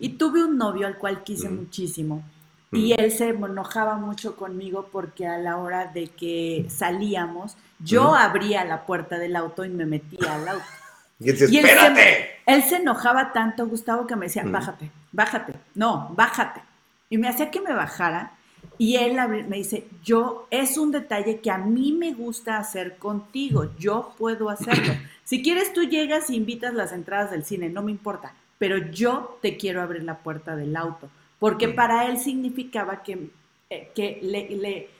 [0.00, 2.24] Y tuve un novio al cual quise muchísimo.
[2.72, 8.64] Y él se enojaba mucho conmigo porque a la hora de que salíamos, yo abría
[8.64, 10.64] la puerta del auto y me metía al auto.
[11.22, 16.62] Y, él, se, él se enojaba tanto, Gustavo, que me decía, bájate, bájate, no, bájate.
[17.10, 18.32] Y me hacía que me bajara
[18.78, 23.70] y él me dice, yo, es un detalle que a mí me gusta hacer contigo,
[23.78, 24.94] yo puedo hacerlo.
[25.22, 29.38] Si quieres, tú llegas y invitas las entradas del cine, no me importa, pero yo
[29.40, 31.08] te quiero abrir la puerta del auto,
[31.38, 33.30] porque para él significaba que,
[33.70, 34.90] eh, que, le,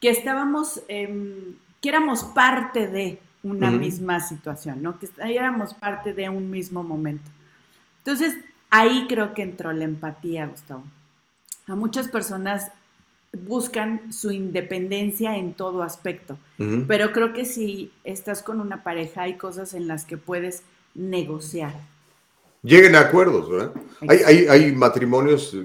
[0.00, 4.98] que estábamos, em, que éramos parte de una misma situación, ¿no?
[4.98, 7.30] Que éramos parte de un mismo momento.
[7.98, 8.38] Entonces,
[8.70, 10.84] ahí creo que entró la empatía, Gustavo.
[11.66, 12.72] A muchas personas
[13.32, 16.38] buscan su independencia en todo aspecto.
[16.88, 20.62] Pero creo que si estás con una pareja hay cosas en las que puedes
[20.94, 21.74] negociar.
[22.62, 23.72] Lleguen a acuerdos, ¿verdad?
[24.08, 25.56] Hay, hay, matrimonios,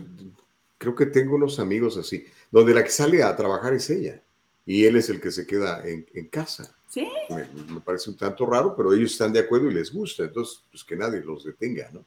[0.77, 4.21] creo que tengo unos amigos así, donde la que sale a trabajar es ella
[4.65, 6.75] y él es el que se queda en, casa.
[6.87, 7.07] Sí.
[7.29, 10.83] Me, parece un tanto raro, pero ellos están de acuerdo y les gusta, entonces, pues
[10.83, 12.05] que nadie los detenga, ¿no?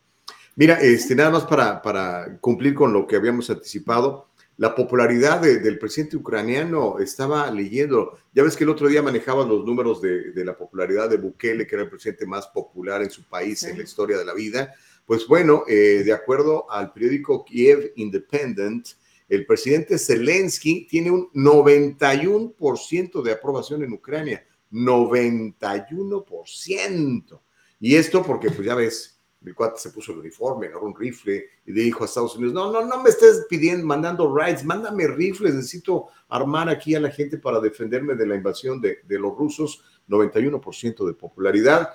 [0.56, 4.27] Mira, este, nada más para, para cumplir con lo que habíamos anticipado,
[4.58, 9.64] la popularidad del presidente ucraniano, estaba leyendo, ya ves que el otro día manejaba los
[9.64, 13.62] números de, la popularidad de Bukele, que era el presidente más popular en su país
[13.62, 14.74] en la historia de la vida.
[15.06, 18.88] Pues bueno, eh, de acuerdo al periódico Kiev Independent,
[19.28, 24.44] el presidente Zelensky tiene un 91% de aprobación en Ucrania.
[24.72, 27.40] 91%.
[27.78, 31.44] Y esto porque, pues ya ves, el cuate se puso el uniforme, agarró un rifle
[31.64, 35.06] y le dijo a Estados Unidos, no, no, no me estés pidiendo, mandando rights, mándame
[35.06, 39.84] rifles, necesito armar aquí a la gente para defenderme de la invasión de, los rusos,
[40.08, 41.90] 91% de popularidad.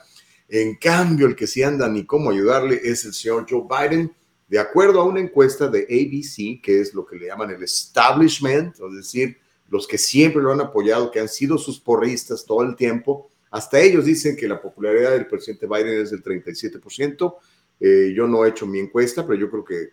[0.47, 4.13] En cambio, el que sí anda ni cómo ayudarle es el señor Joe Biden,
[4.47, 8.75] de acuerdo a una encuesta de ABC, que es lo que le llaman el establishment,
[8.75, 9.37] es decir,
[9.67, 13.79] los que siempre lo han apoyado, que han sido sus porristas todo el tiempo, hasta
[13.79, 17.35] ellos dicen que la popularidad del presidente Biden es del 37%.
[17.79, 19.89] Eh, yo no he hecho mi encuesta, pero yo creo que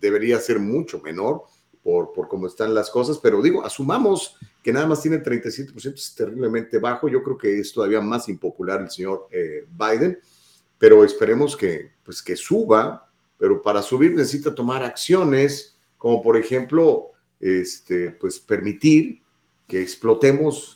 [0.00, 1.42] debería ser mucho menor
[1.82, 3.18] por, por cómo están las cosas.
[3.18, 7.08] Pero digo, asumamos que nada más tiene el 37%, es terriblemente bajo.
[7.08, 10.20] Yo creo que es todavía más impopular el señor eh, Biden,
[10.78, 13.10] pero esperemos que, pues, que suba.
[13.36, 17.10] Pero para subir necesita tomar acciones, como por ejemplo,
[17.40, 19.22] este, pues permitir
[19.66, 20.75] que explotemos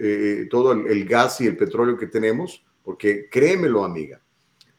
[0.00, 4.20] eh, todo el, gas y el petróleo que tenemos, porque créemelo, amiga,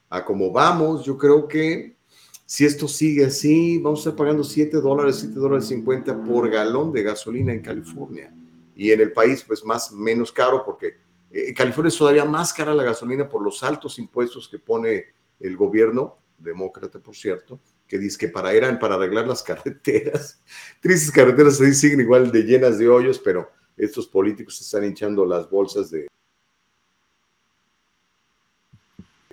[0.09, 1.97] a como vamos, yo creo que
[2.45, 6.91] si esto sigue así, vamos a estar pagando 7 dólares, 7 dólares 50 por galón
[6.91, 8.33] de gasolina en California.
[8.75, 10.97] Y en el país, pues más, menos caro, porque
[11.29, 15.05] eh, California es todavía más cara la gasolina por los altos impuestos que pone
[15.39, 20.41] el gobierno, demócrata por cierto, que dice que para, eran para arreglar las carreteras.
[20.79, 23.49] Tristes carreteras ahí siguen igual de llenas de hoyos, pero
[23.79, 26.07] estos políticos están hinchando las bolsas de,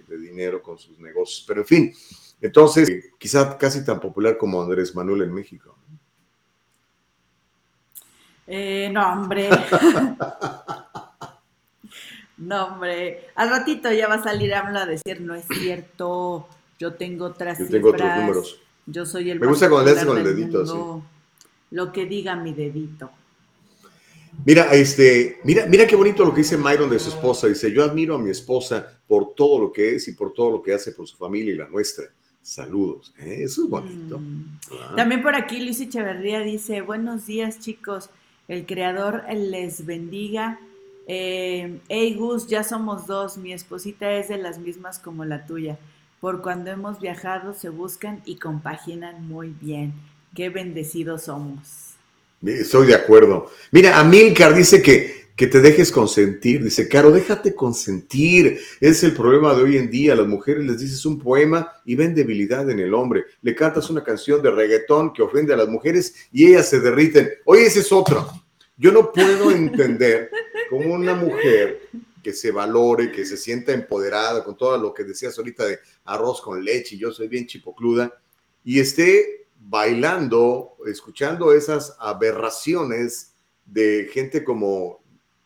[0.06, 1.44] de dinero con sus negocios.
[1.46, 1.94] Pero en fin,
[2.40, 5.76] entonces, quizá casi tan popular como Andrés Manuel en México.
[8.46, 9.50] Eh, no, hombre.
[12.36, 13.30] no, hombre.
[13.34, 17.58] Al ratito ya va a salir AMLO a decir, no es cierto, yo tengo otras
[17.58, 18.60] Yo tengo otros números.
[18.86, 20.78] Yo soy el Me gusta cuando le hace con el dedito así.
[21.72, 23.10] Lo que diga mi dedito.
[24.44, 27.46] Mira, este, mira, mira qué bonito lo que dice Myron de su esposa.
[27.48, 30.62] Dice, yo admiro a mi esposa por todo lo que es y por todo lo
[30.62, 32.04] que hace por su familia y la nuestra.
[32.42, 33.12] Saludos.
[33.18, 33.38] ¿eh?
[33.40, 34.20] Eso es bonito.
[34.20, 34.58] Mm.
[34.70, 34.92] Ah.
[34.96, 38.10] También por aquí Luis Echeverría dice, buenos días chicos,
[38.46, 40.60] el creador les bendiga.
[41.08, 45.76] Eh, hey Gus, ya somos dos, mi esposita es de las mismas como la tuya.
[46.20, 49.92] Por cuando hemos viajado se buscan y compaginan muy bien.
[50.34, 51.85] Qué bendecidos somos.
[52.44, 53.50] Estoy de acuerdo.
[53.70, 56.62] Mira, Amilcar dice que, que te dejes consentir.
[56.62, 58.60] Dice, Caro, déjate consentir.
[58.80, 60.14] Es el problema de hoy en día.
[60.14, 63.24] Las mujeres les dices un poema y ven debilidad en el hombre.
[63.42, 67.30] Le cantas una canción de reggaetón que ofende a las mujeres y ellas se derriten.
[67.44, 68.28] Oye, ese es otro.
[68.76, 70.30] Yo no puedo entender
[70.68, 71.88] cómo una mujer
[72.22, 76.42] que se valore, que se sienta empoderada con todo lo que decías ahorita de arroz
[76.42, 78.12] con leche y yo soy bien chipocluda
[78.64, 83.34] y esté bailando, escuchando esas aberraciones
[83.64, 85.00] de gente como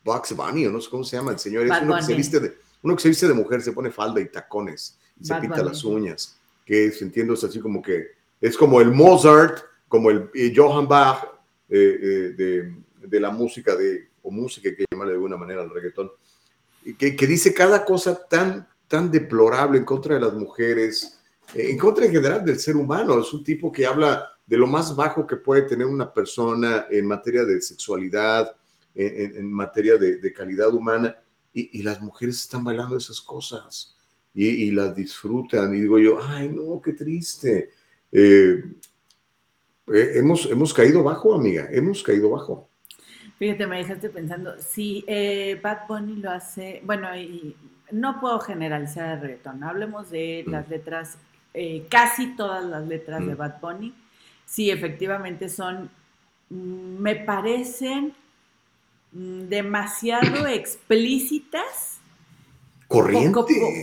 [0.04, 2.40] Bugs Bunny, o no sé cómo se llama el señor, es uno que, se viste
[2.40, 5.62] de, uno que se viste de mujer, se pone falda y tacones, y se pinta
[5.62, 8.08] las uñas, que entiendo es así como que
[8.40, 9.58] es como el Mozart,
[9.88, 11.24] como el eh, Johann Bach
[11.68, 12.74] eh, eh, de,
[13.06, 16.11] de, la música de, o música que llamarle de alguna manera al reggaetón,
[16.98, 21.19] que, que dice cada cosa tan, tan deplorable en contra de las mujeres,
[21.55, 23.20] en contra en general del ser humano.
[23.20, 27.07] Es un tipo que habla de lo más bajo que puede tener una persona en
[27.07, 28.55] materia de sexualidad,
[28.94, 31.16] en, materia de, calidad humana,
[31.53, 33.96] y, las mujeres están bailando esas cosas
[34.34, 35.74] y, las disfrutan.
[35.74, 37.70] Y digo yo, ay, no, qué triste.
[38.11, 38.64] Eh,
[39.92, 42.68] eh, hemos, hemos caído bajo, amiga, hemos caído bajo.
[43.38, 47.57] Fíjate, me dejaste pensando, si eh, Bad Bunny lo hace, bueno, y
[47.90, 50.70] no puedo generalizar el reggaetón, hablemos de las mm.
[50.70, 51.18] letras
[51.53, 53.38] eh, casi todas las letras de mm.
[53.38, 53.94] Bad Bunny,
[54.46, 55.90] sí, efectivamente son,
[56.48, 58.14] mm, me parecen
[59.12, 61.98] mm, demasiado explícitas,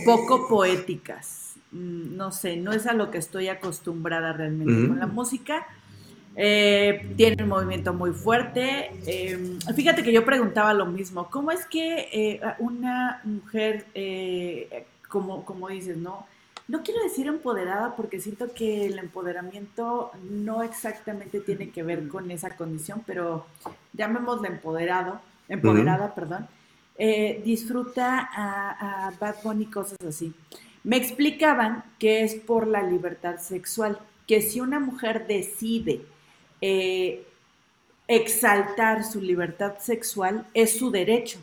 [0.04, 1.56] Poco, poéticas.
[1.72, 5.66] No sé, no es a lo que estoy acostumbrada realmente con la música.
[6.36, 8.90] Eh, tiene un movimiento muy fuerte.
[9.06, 11.30] Em, fíjate que yo preguntaba lo mismo.
[11.30, 13.86] ¿Cómo es que eh, una mujer,
[15.08, 16.26] como, como dices, ¿no?
[16.68, 22.30] No quiero decir empoderada porque siento que el empoderamiento no exactamente tiene que ver con
[22.30, 23.46] esa condición, pero
[23.94, 26.46] llamémosle empoderado, empoderada, perdón,
[26.98, 30.34] eh, disfruta a, Bad Bunny cosas así.
[30.84, 36.02] Me explicaban que es por la libertad sexual, que si una mujer decide
[36.60, 37.26] eh,
[38.06, 41.38] exaltar su libertad sexual es su derecho.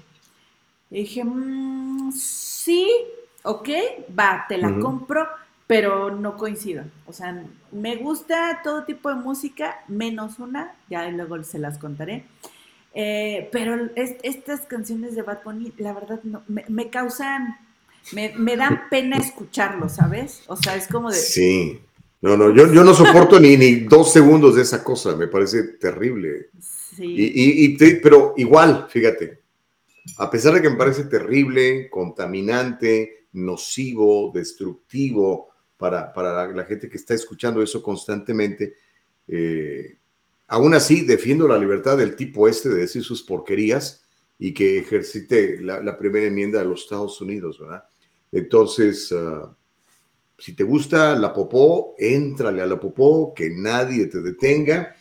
[0.91, 2.88] dije, mm, sí,
[3.45, 3.69] ok,
[4.17, 5.27] va, te la compro,
[5.67, 6.83] pero no coincido.
[7.05, 12.25] O sea, me gusta todo tipo de música, menos una, ya luego se las contaré.
[12.93, 17.57] Eh, pero estas canciones de Bad Bunny, la verdad, no, me, causan,
[18.13, 20.43] me, me, dan pena escucharlo, ¿sabes?
[20.47, 21.17] O sea, es como de...
[21.17, 21.81] Sí,
[22.21, 25.63] no, no, yo, yo no soporto ni, ni dos segundos de esa cosa, me parece
[25.63, 26.49] terrible.
[26.95, 27.03] Sí.
[27.05, 29.41] Y, y, pero igual, fíjate,
[30.17, 36.97] a pesar de que me parece terrible, contaminante, nocivo, destructivo para, para la, gente que
[36.97, 38.75] está escuchando eso constantemente,
[39.27, 39.97] eh,
[40.47, 44.05] aún así defiendo la libertad del tipo este de decir sus porquerías
[44.39, 47.83] y que ejercite la, primera enmienda de los Estados Unidos, ¿verdad?
[48.31, 49.49] Entonces, uh,
[50.38, 54.95] si te gusta la popó, éntrale a la popó, que nadie te detenga,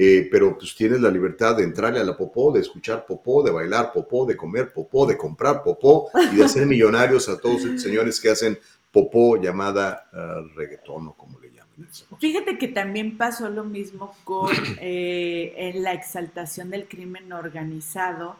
[0.00, 3.50] eh, pero pues tienes la libertad de entrarle a la popó, de escuchar popó, de
[3.50, 7.82] bailar popó, de comer popó, de comprar popó y de hacer millonarios a todos los
[7.82, 8.56] señores que hacen
[8.92, 11.88] popó llamada uh, reggaetón o como le llaman.
[12.20, 18.36] Fíjate que también pasó lo mismo con eh, en la exaltación del crimen organizado.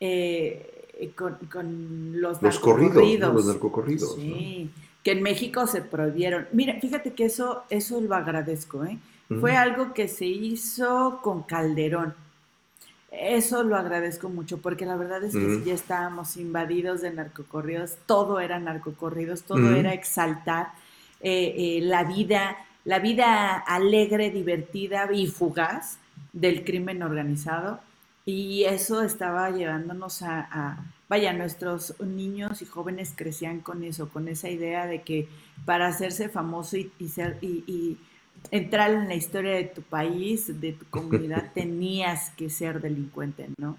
[0.00, 4.14] Eh, con, los, los corridos, los narcocorridos.
[4.14, 4.70] Sí
[5.06, 6.48] que en México se prohibieron.
[6.50, 8.98] Mira, fíjate que eso, eso lo agradezco, ¿eh?
[9.28, 12.14] Fue algo que se hizo con Calderón.
[13.10, 17.96] Eso lo agradezco mucho, porque la verdad es que si ya estábamos invadidos de narcocorridos,
[18.06, 20.72] todo era narcocorridos, todo era exaltar
[21.20, 25.98] eh, eh, la vida, la vida alegre, divertida y fugaz
[26.32, 27.80] del crimen organizado.
[28.26, 34.48] Y eso estaba llevándonos a vaya, nuestros niños y jóvenes crecían con eso, con esa
[34.48, 35.28] idea de que
[35.64, 37.96] para hacerse famoso y, ser, y,
[38.50, 43.76] entrar en la historia de tu país, de tu comunidad, tenías que ser delincuente, ¿no?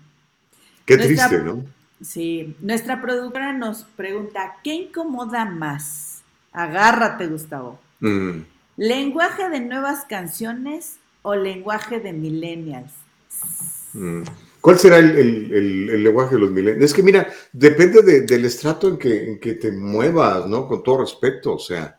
[0.86, 1.66] Qué triste, ¿no?
[2.02, 6.22] Sí, nuestra productora nos pregunta, ¿qué incomoda más?
[6.52, 7.80] Agárrate, Gustavo.
[8.00, 8.42] Mm.
[8.78, 12.92] ¿Lenguaje de nuevas canciones o lenguaje de millennials?
[13.94, 14.22] Mm.
[14.62, 16.84] ¿Cuál será el, lenguaje de los milenios?
[16.84, 20.68] Es que mira, depende del estrato en que, en que, te muevas, ¿no?
[20.68, 21.97] Con todo respeto, o sea,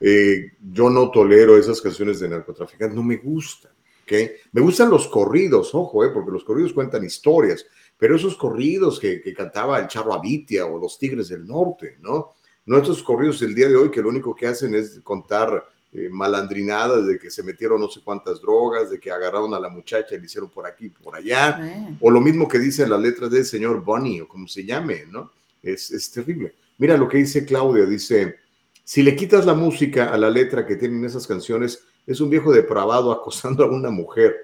[0.00, 3.72] eh, yo no tolero esas canciones de narcotraficantes, no me gustan,
[4.02, 4.12] ¿ok?
[4.52, 6.10] Me gustan los corridos, ojo, ¿eh?
[6.12, 7.66] Porque los corridos cuentan historias,
[7.98, 12.34] pero esos corridos que, que cantaba el Charro Abitia o los Tigres del Norte, ¿no?
[12.66, 16.08] No estos corridos del día de hoy que lo único que hacen es contar eh,
[16.08, 20.14] malandrinadas de que se metieron no sé cuántas drogas, de que agarraron a la muchacha
[20.14, 23.44] y le hicieron por aquí, por allá, o lo mismo que dice la letra del
[23.44, 25.32] señor Bunny o como se llame, ¿no?
[25.60, 26.54] Es, es terrible.
[26.78, 28.36] Mira lo que dice Claudia, dice,
[28.90, 32.50] si le quitas la música a la letra que tienen esas canciones, es un viejo
[32.50, 34.34] depravado acosando a una mujer.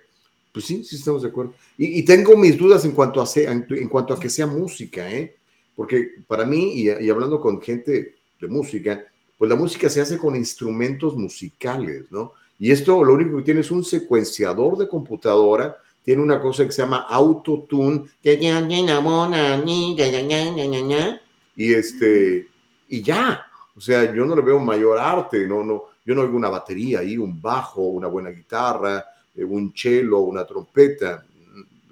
[0.53, 1.53] Pues sí, sí estamos de acuerdo.
[1.77, 5.35] Y, tengo mis dudas en cuanto, a en, cuanto a que sea música, ¿eh?
[5.75, 9.05] Porque para mí, y hablando con gente de música,
[9.37, 12.35] pues la música se hace con instrumentos musicales, ¿no?
[12.57, 16.71] Y esto lo único que tiene es un secuenciador de computadora, tiene una cosa que
[16.71, 18.05] se llama autotune,
[21.57, 22.47] y este,
[22.89, 23.43] y ya,
[23.77, 27.01] o sea, yo no le veo mayor arte, no, no, yo no oigo una batería
[27.01, 29.05] ahí, un bajo, una buena guitarra,
[29.35, 31.25] eh, un cello, una trompeta,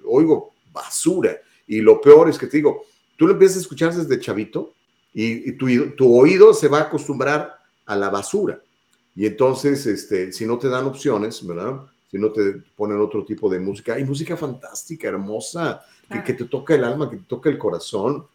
[0.05, 1.37] oigo basura.
[1.67, 4.73] Y lo peor es que te digo, tú lo empiezas a escuchar desde chavito
[5.13, 7.55] y, tu, oído se va a acostumbrar
[7.85, 8.59] a la basura.
[9.15, 11.81] Y entonces, este, si no te dan opciones, ¿verdad?
[12.11, 15.85] Si no te ponen otro tipo de música, hay música fantástica, hermosa,
[16.25, 18.25] que, te toca el alma, que te toca el corazón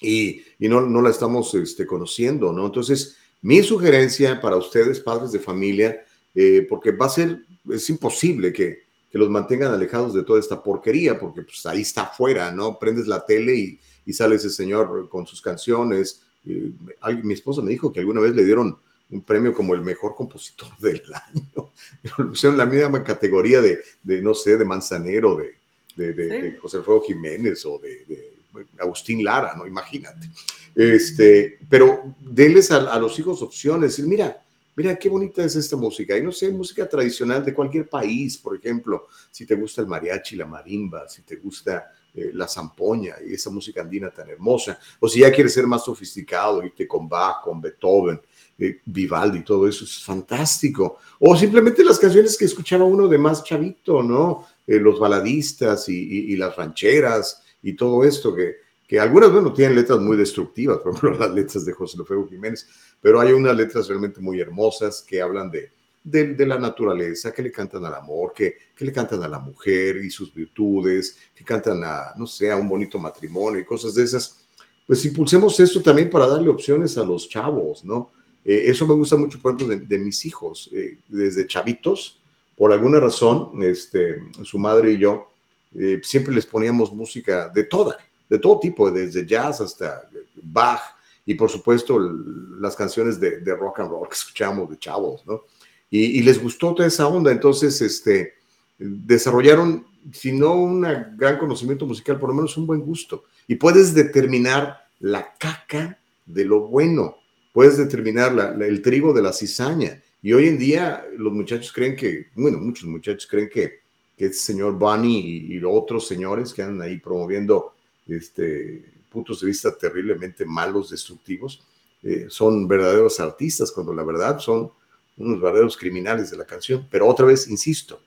[0.00, 2.66] y, no, no, la estamos este, conociendo, ¿no?
[2.66, 8.52] Entonces, mi sugerencia para ustedes, padres de familia, eh, porque va a ser, es imposible
[8.52, 12.78] que, que los mantengan alejados de toda esta porquería, porque pues ahí está afuera, ¿no?
[12.78, 16.22] Prendes la tele y y sale ese señor con sus canciones.
[16.44, 18.78] mi esposa me dijo que alguna vez le dieron
[19.10, 21.70] un premio como el mejor compositor del año.
[22.16, 27.64] Pusieron la misma categoría de, de, no sé, de Manzanero, de, de, José Alfredo Jiménez
[27.66, 28.33] o de,
[28.78, 29.66] Agustín Lara, ¿no?
[29.66, 30.30] Imagínate.
[30.74, 33.98] Este, pero denles a, los hijos opciones.
[34.00, 34.42] Mira,
[34.76, 36.16] mira qué bonita es esta música.
[36.16, 40.36] Y no sé, música tradicional de cualquier país, por ejemplo, si te gusta el mariachi,
[40.36, 45.08] la marimba, si te gusta eh, la zampoña y esa música andina tan hermosa, o
[45.08, 48.20] si ya quieres ser más sofisticado, irte con Bach, con Beethoven,
[48.56, 50.98] eh, Vivaldi, todo eso es fantástico.
[51.18, 54.46] O simplemente las canciones que escuchaba uno de más chavito, ¿no?
[54.66, 59.98] Eh, los baladistas y, las rancheras y todo esto que, que algunas, bueno, tienen letras
[59.98, 62.68] muy destructivas, por ejemplo, las letras de José Lofeo Jiménez,
[63.00, 65.70] pero hay unas letras realmente muy hermosas que hablan de,
[66.04, 69.96] de, la naturaleza, que le cantan al amor, que, que, le cantan a la mujer
[69.96, 74.04] y sus virtudes, que cantan a, no sé, a un bonito matrimonio y cosas de
[74.04, 74.46] esas.
[74.86, 78.10] Pues impulsemos esto también para darle opciones a los chavos, ¿no?
[78.44, 82.20] Eh, eso me gusta mucho, por ejemplo, de, mis hijos, eh, desde chavitos,
[82.54, 85.33] por alguna razón, este, su madre y yo
[85.78, 87.96] eh, siempre les poníamos música de toda,
[88.28, 90.08] de todo tipo, desde jazz hasta
[90.42, 90.80] Bach
[91.26, 95.42] y por supuesto las canciones de, rock and roll que escuchamos de chavos, ¿no?
[95.90, 98.34] Y, les gustó toda esa onda, entonces este,
[98.78, 100.80] desarrollaron, si no un
[101.16, 103.24] gran conocimiento musical, por lo menos un buen gusto.
[103.46, 107.18] Y puedes determinar la caca de lo bueno,
[107.52, 110.02] puedes determinar el trigo de la cizaña.
[110.20, 113.83] Y hoy en día los muchachos creen que, bueno, muchos muchachos creen que,
[114.16, 117.74] que este señor Bunny y, los otros señores que andan ahí promoviendo
[118.06, 121.62] este, puntos de vista terriblemente malos, destructivos,
[122.02, 124.70] eh, son verdaderos artistas, cuando la verdad son
[125.16, 126.86] unos verdaderos criminales de la canción.
[126.90, 128.00] Pero otra vez, insisto,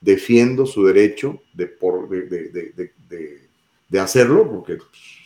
[0.00, 2.90] defiendo su derecho de, por, de,
[3.88, 4.78] de, hacerlo, porque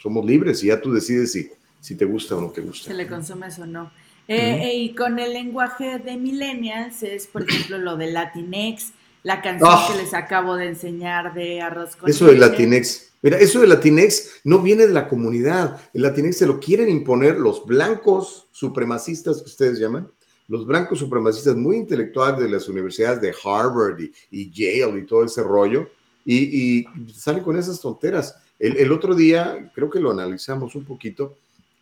[0.02, 1.50] somos libres y ya tú decides si,
[1.80, 2.88] si te gusta o no te gusta.
[2.88, 3.90] Se le consumes o no.
[4.28, 8.92] Eh, y con el lenguaje de millennials es, por ejemplo, lo de Latinex,
[9.22, 9.88] la canción ah.
[9.90, 13.10] que les acabo de enseñar de Arroz con Eso de Latinex.
[13.22, 15.80] Mira, eso de Latinex no viene de la comunidad.
[15.92, 20.10] El Latinex se lo quieren imponer los blancos supremacistas que ustedes llaman,
[20.48, 24.00] los blancos supremacistas muy intelectuales de las universidades de Harvard
[24.30, 25.90] y, Yale y todo ese rollo,
[26.24, 28.36] y, salen con esas tonteras.
[28.58, 31.36] El, otro día, creo que lo analizamos un poquito,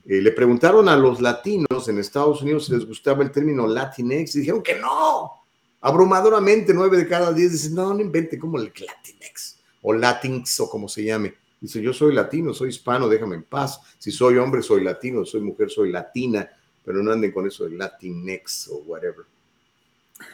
[0.04, 4.36] eh, le preguntaron a los latinos en Estados Unidos si les gustaba el término Latinex
[4.36, 5.32] y dijeron que no.
[5.80, 10.70] Abrumadoramente, nueve de cada diez dicen, no, no invente como el Latinex o Latinx o
[10.70, 11.34] como se llame.
[11.60, 13.80] Dice, yo soy latino, soy hispano, déjame en paz.
[13.98, 16.48] Si soy hombre, soy latino, soy mujer, soy latina,
[16.84, 19.24] pero no anden con eso de Latinx o whatever.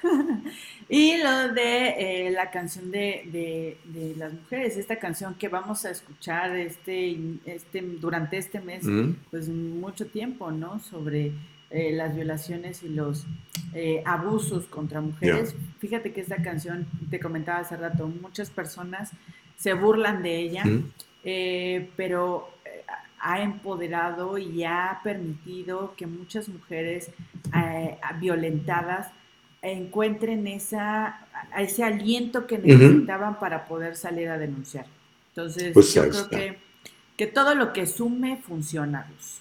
[0.88, 3.78] y lo de eh, la canción de,
[4.16, 8.84] las mujeres, esta canción que vamos a escuchar este, este, durante este mes,
[9.30, 10.78] pues mucho tiempo, ¿no?
[10.80, 11.32] Sobre
[11.76, 13.26] eh, las violaciones y los
[13.72, 15.56] eh, abusos contra mujeres.
[15.80, 19.10] Fíjate que esta canción, te comentaba hace rato, muchas personas
[19.56, 20.62] se burlan de ella,
[21.24, 22.48] eh, pero
[23.18, 27.10] ha empoderado y ha permitido que muchas mujeres
[28.20, 29.08] violentadas
[29.60, 31.26] encuentren esa,
[31.58, 34.86] ese aliento que necesitaban para poder salir a denunciar.
[35.30, 36.58] Entonces, pues yo creo que,
[37.16, 39.40] que, todo lo que sume funciona, Luz.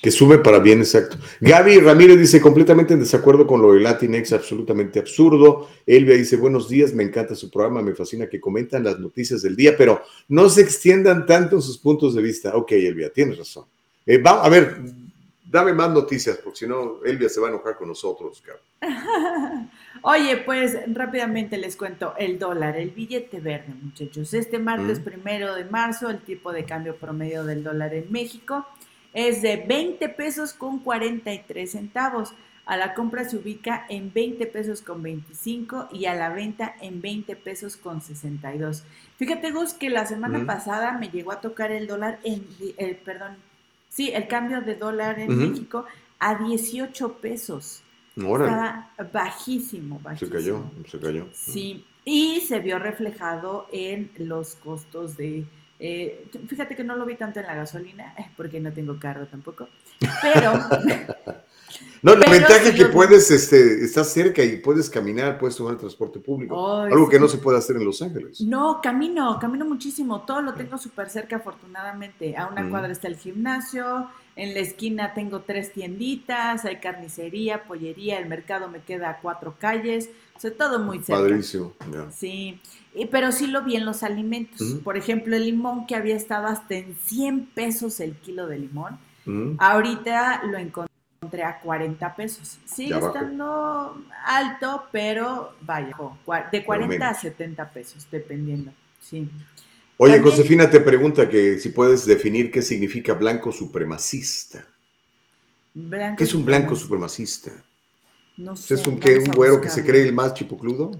[0.00, 1.16] Que sube para bien, exacto.
[1.40, 5.68] Gaby Ramírez dice, completamente en desacuerdo con lo de Latinex, absolutamente absurdo.
[5.84, 9.56] Elvia dice, buenos días, me encanta su programa, me fascina que comentan las noticias del
[9.56, 12.54] día, pero no se extiendan tanto en sus puntos de vista.
[12.54, 13.64] Ok, Elvia, tienes razón.
[14.06, 14.76] Eh, va, a ver,
[15.50, 18.42] dame más noticias, porque si no, Elvia se va a enojar con nosotros,
[20.02, 24.32] Oye, pues rápidamente les cuento el dólar, el billete verde, muchachos.
[24.32, 25.02] Este martes mm.
[25.02, 28.64] primero de marzo, el tipo de cambio promedio del dólar en México
[29.12, 32.34] es de 20 pesos con 43 centavos.
[32.66, 37.00] A la compra se ubica en 20 pesos con 25 y a la venta en
[37.00, 38.84] 20 pesos con 62.
[39.16, 42.46] Fíjate, Gus, que la semana pasada me llegó a tocar el dólar en,
[42.76, 43.36] el, perdón,
[43.88, 45.86] sí, el cambio de dólar en México
[46.18, 47.82] a 18 pesos.
[48.16, 50.30] Estaba bajísimo, bajísimo.
[50.30, 51.26] Se cayó, se cayó.
[51.32, 55.46] Sí, y se vio reflejado en los costos de
[55.80, 59.68] eh, fíjate que no lo vi tanto en la gasolina, porque no tengo carro tampoco,
[60.22, 60.52] pero...
[62.02, 65.78] no, la ventaja es que puedes, este, estás cerca y puedes caminar, puedes tomar el
[65.78, 68.40] transporte público, algo que no se puede hacer en Los Ángeles.
[68.40, 72.70] No, camino, camino muchísimo, todo lo tengo súper cerca afortunadamente, a una mm.
[72.70, 74.08] cuadra está el gimnasio,
[74.38, 79.56] en la esquina tengo tres tienditas, hay carnicería, pollería, el mercado me queda a cuatro
[79.58, 81.22] calles, o sea, todo muy cerca.
[81.22, 81.72] Padrísimo.
[82.14, 82.60] Sí,
[83.06, 84.60] pero sí lo vi en los alimentos.
[84.82, 88.98] Por ejemplo, el limón que había estado hasta en 100 pesos el kilo de limón,
[89.58, 92.58] ahorita lo encontré a 40 pesos.
[92.64, 95.96] Sigue estando alto, pero vaya,
[96.50, 98.72] de 40 a 70 pesos, dependiendo.
[99.00, 99.28] Sí.
[99.96, 104.64] Oye, Josefina te pregunta que si puedes definir qué significa blanco supremacista.
[106.16, 107.50] ¿Qué es un blanco supremacista?
[108.36, 108.74] No sé.
[108.74, 110.92] ¿Es un, ¿qué, un güero que se cree el más chipocludo?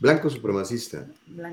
[0.00, 1.06] Blanco supremacista.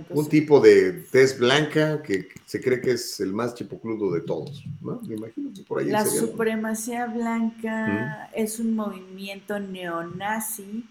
[0.09, 4.63] un tipo de tez blanca que se cree que es el más chipocludo de todos.
[4.81, 10.85] Me imagino que por ahí La supremacía blanca es un movimiento neonazi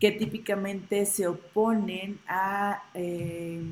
[0.00, 2.82] que típicamente se oponen a.
[2.94, 3.62] Eh,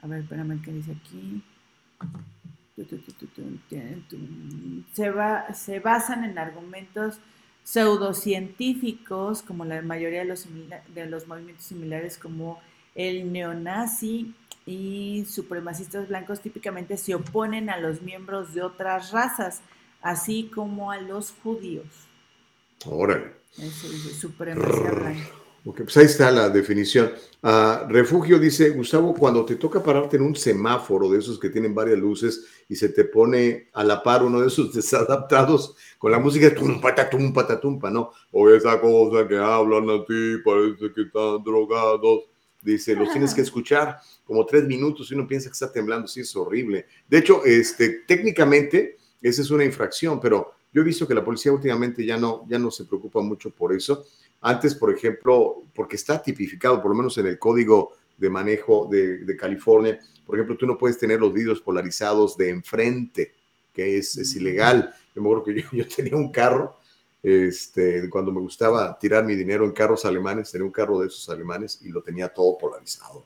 [0.00, 1.42] a ver, espérame, ¿qué dice aquí?
[4.94, 7.20] Se, va, se basan en argumentos
[7.64, 10.46] pseudocientíficos, como la mayoría de los,
[10.94, 12.60] de los movimientos similares como
[12.94, 14.34] el neonazi
[14.66, 19.62] y supremacistas blancos típicamente se oponen a los miembros de otras razas,
[20.00, 21.86] así como a los judíos.
[22.84, 23.32] Órale.
[24.20, 25.41] supremacía blanca.
[25.64, 27.12] Pues ahí está la definición.
[27.42, 31.74] Ah, refugio dice, Gustavo, cuando te toca pararte en un semáforo de esos que tienen
[31.74, 36.18] varias luces y se te pone a la par uno de esos desadaptados con la
[36.18, 38.10] música tumpa, tumpa, tumpa, ¿no?
[38.32, 42.24] O esa cosa que hablan a ti, parece que están drogados.
[42.60, 46.20] Dice, los tienes que escuchar como tres minutos y uno piensa que está temblando, sí,
[46.20, 46.86] es horrible.
[47.08, 51.52] De hecho, este, técnicamente, esa es una infracción, pero yo he visto que la policía
[51.52, 54.06] últimamente ya no, ya no se preocupa mucho por eso.
[54.42, 59.36] Antes, por ejemplo, porque está tipificado, por lo menos en el código de manejo de,
[59.36, 63.32] California, por ejemplo, tú no puedes tener los vidrios polarizados de enfrente,
[63.72, 64.94] que es, es ilegal.
[65.14, 66.76] Yo me acuerdo que yo, yo tenía un carro
[67.22, 71.28] este, cuando me gustaba tirar mi dinero en carros alemanes, tenía un carro de esos
[71.28, 73.24] alemanes y lo tenía todo polarizado.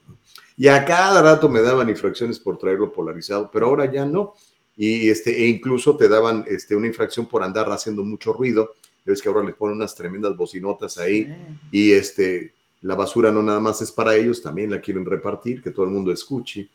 [0.56, 4.34] Y a cada rato me daban infracciones por traerlo polarizado, pero ahora ya no.
[4.76, 8.74] Y este, e incluso te daban este, una infracción por andar haciendo mucho ruido.
[9.06, 11.32] Ves que ahora les ponen unas tremendas bocinotas ahí
[11.70, 12.52] y este,
[12.82, 15.92] la basura no nada más es para ellos, también la quieren repartir, que todo el
[15.92, 16.68] mundo escuche.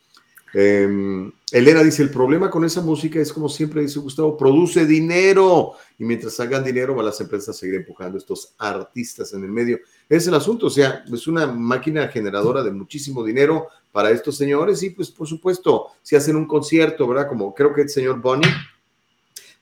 [0.54, 5.74] Em, Elena dice, el problema con esa música es como siempre dice Gustavo, produce dinero
[5.98, 9.80] y mientras hagan dinero van las empresas a seguir empujando estos artistas en el medio.
[10.10, 14.84] Es el asunto, o sea, es una máquina generadora de muchísimo dinero para estos señores
[14.84, 17.28] y pues por supuesto, si hacen un concierto, ¿verdad?
[17.30, 18.50] Como creo que el señor Bonnie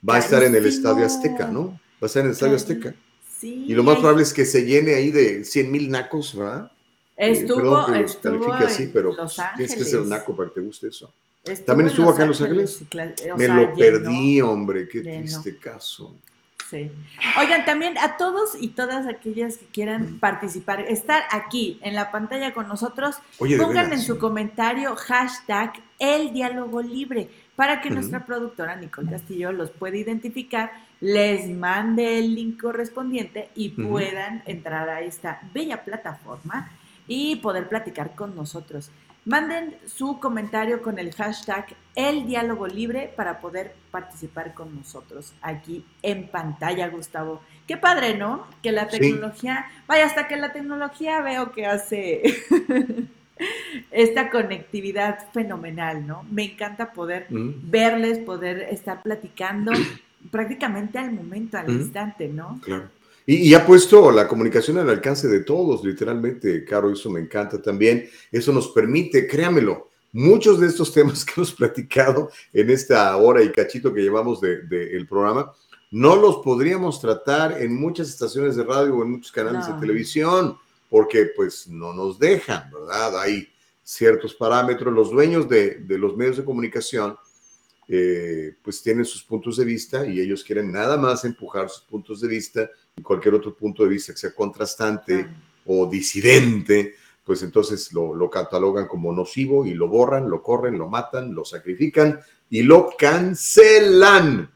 [0.08, 1.78] va a estar en el Estadio Azteca, ¿no?
[2.02, 2.94] Va a estar en el Estadio Azteca.
[3.42, 6.70] Y lo más probable es que se llene ahí de 100 mil nacos, ¿verdad?
[7.16, 11.12] Estuvo, eh, estuvo así, pero Los tienes que ser naco para que te guste eso.
[11.66, 12.82] También estuvo acá en Los Ángeles.
[13.36, 16.16] Me lo perdí, hombre, qué triste caso.
[16.70, 16.90] Sí.
[17.36, 22.54] Oigan, también a todos y todas aquellas que quieran participar, estar aquí en la pantalla
[22.54, 29.10] con nosotros, pongan en su comentario hashtag el diálogo libre para que nuestra productora Nicole
[29.10, 30.70] Castillo los pueda identificar,
[31.00, 36.70] les mande el link correspondiente y puedan entrar a esta bella plataforma
[37.06, 38.90] y poder platicar con nosotros.
[39.24, 45.84] Manden su comentario con el hashtag El Diálogo Libre para poder participar con nosotros aquí
[46.02, 47.40] en pantalla, Gustavo.
[47.66, 48.46] Qué padre, ¿no?
[48.62, 52.22] Que la tecnología, vaya, hasta que la tecnología veo que hace
[53.90, 56.24] esta conectividad fenomenal, ¿no?
[56.30, 57.70] Me encanta poder mm.
[57.70, 59.72] verles, poder estar platicando
[60.30, 62.60] prácticamente al momento, al instante, ¿no?
[62.62, 62.88] Claro.
[63.26, 68.08] Y, ha puesto la comunicación al alcance de todos, literalmente, Caro, eso me encanta también.
[68.32, 73.52] Eso nos permite, créamelo, muchos de estos temas que hemos platicado en esta hora y
[73.52, 75.52] cachito que llevamos del de, programa,
[75.92, 80.56] no los podríamos tratar en muchas estaciones de radio o en muchos canales de televisión,
[80.88, 83.20] porque pues no nos dejan, ¿verdad?
[83.20, 83.48] Hay
[83.84, 84.92] ciertos parámetros.
[84.92, 87.16] Los dueños de, de los medios de comunicación,
[87.92, 92.20] eh, pues tienen sus puntos de vista y ellos quieren nada más empujar sus puntos
[92.20, 95.26] de vista y cualquier otro punto de vista que sea contrastante
[95.66, 96.94] o disidente,
[97.24, 102.20] pues entonces lo, catalogan como nocivo y lo borran, lo corren, lo matan, lo sacrifican
[102.48, 104.48] y lo cancelan.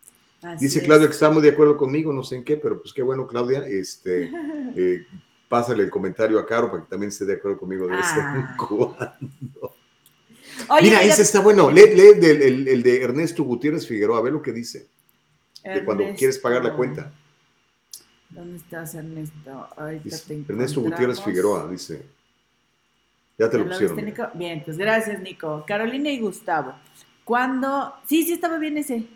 [0.61, 3.02] Dice Claudia que está muy de acuerdo conmigo, no sé en qué, pero pues qué
[3.02, 3.66] bueno, Claudia.
[3.66, 4.31] Este,
[4.77, 5.06] eh,
[5.48, 8.20] pásale el comentario a Caro para que también esté de acuerdo conmigo de vez en
[8.20, 8.56] ah.
[10.82, 11.70] Mira, ese está bueno.
[11.70, 14.86] Lee, el, de Ernesto Gutiérrez Figueroa, a ver lo que dice.
[15.62, 17.10] De cuando quieres pagar la cuenta.
[18.31, 19.68] ¿Dónde estás, Ernesto?
[20.48, 22.05] Ernesto Gutiérrez Figueroa, dice.
[23.39, 23.97] Ya te lo pusieron.
[24.35, 25.64] Bien, pues gracias, Nico.
[25.66, 26.74] Carolina y Gustavo.
[27.24, 27.94] Cuando.
[28.06, 29.06] Sí, sí, estaba bien ese.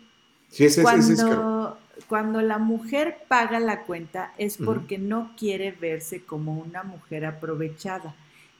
[0.49, 6.23] Sí, ese, cuando, ese Cuando la mujer paga la cuenta es porque no quiere verse
[6.23, 8.15] como una mujer aprovechada.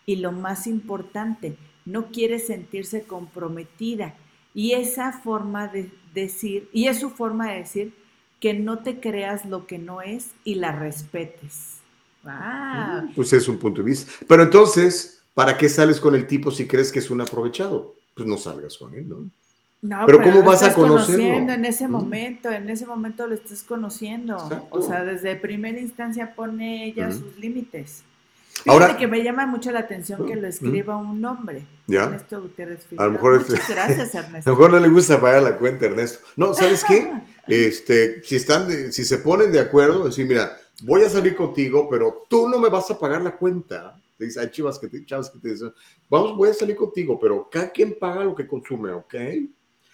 [0.06, 1.56] Y lo más importante,
[1.90, 4.16] no quiere sentirse comprometida.
[4.53, 7.94] Y esa forma de decir, y es su forma de decir
[8.40, 11.78] que no te creas lo que no es y la respetes.
[12.26, 13.07] Ah.
[13.16, 14.11] Pues es un punto de vista.
[14.28, 17.95] Pero entonces, ¿para qué sales con el tipo si crees que es un aprovechado?
[18.16, 19.30] Pues no salgas con él, ¿no?
[19.82, 21.53] No, pero, ¿cómo vas a conocerlo?
[21.53, 24.38] En ese momento, en ese momento lo estás conociendo.
[24.72, 28.03] O sea, desde primera instancia pone ella sus límites.
[28.65, 31.65] Ahora, que me llama mucho la atención que lo escriba un hombre.
[31.88, 32.03] ¿Ya?
[32.03, 34.49] Ernesto Gutiérrez A lo mejor Muchas gracias, Ernesto.
[34.49, 36.19] A lo mejor no le gusta pagar la cuenta, Ernesto.
[36.36, 37.11] No, ¿sabes qué?
[37.48, 42.27] Este, si están, si se ponen de acuerdo, decir, mira, voy a salir contigo, pero
[42.30, 43.99] tú no me vas a pagar la cuenta.
[44.19, 45.73] Te dice, hay chivas que te, chavas que te dicen,
[46.07, 49.15] vamos, voy a salir contigo, pero cada quien paga lo que consume, ¿ok?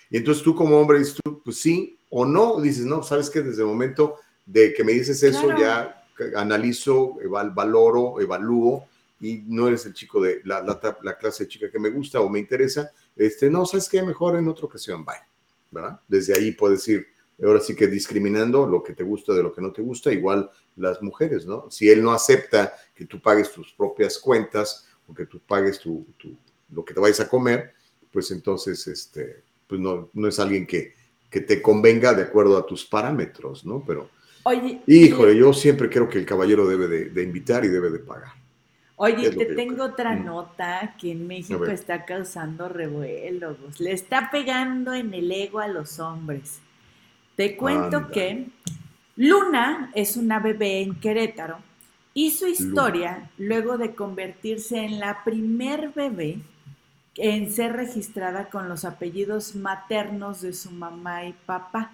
[0.09, 3.41] Y entonces tú como hombre dices, tú, pues sí o no, dices, no, sabes que
[3.41, 6.04] desde el momento de que me dices eso, ya
[6.35, 7.17] analizo,
[7.53, 8.85] valoro, evalúo
[9.19, 10.61] y no eres el chico de la,
[11.01, 14.37] la, clase de chica que me gusta o me interesa, este, no, sabes qué, mejor
[14.37, 15.15] en otra ocasión, bye,
[15.71, 15.99] ¿verdad?
[16.07, 17.07] Desde ahí puedes ir,
[17.41, 20.49] ahora sí que discriminando lo que te gusta de lo que no te gusta, igual
[20.75, 21.69] las mujeres, ¿no?
[21.71, 26.05] Si él no acepta que tú pagues tus propias cuentas o que tú pagues tu,
[26.71, 27.73] lo que te vayas a comer,
[28.11, 30.93] pues entonces, este, pues no, no es alguien que,
[31.29, 33.83] que te convenga de acuerdo a tus parámetros, ¿no?
[33.85, 34.09] Pero,
[34.47, 38.33] Oye, híjole, yo siempre creo que el caballero debe de, invitar y debe de pagar.
[38.95, 40.23] Oye, te tengo otra mm.
[40.23, 43.57] nota que en México está causando revuelos.
[43.79, 46.59] Le está pegando en el ego a los hombres.
[47.35, 48.45] Te cuento que
[49.15, 51.57] Luna es una bebé en Querétaro
[52.13, 56.37] y su historia luego de convertirse en la primer bebé
[57.17, 61.91] en ser registrada con los apellidos maternos de su mamá y papá.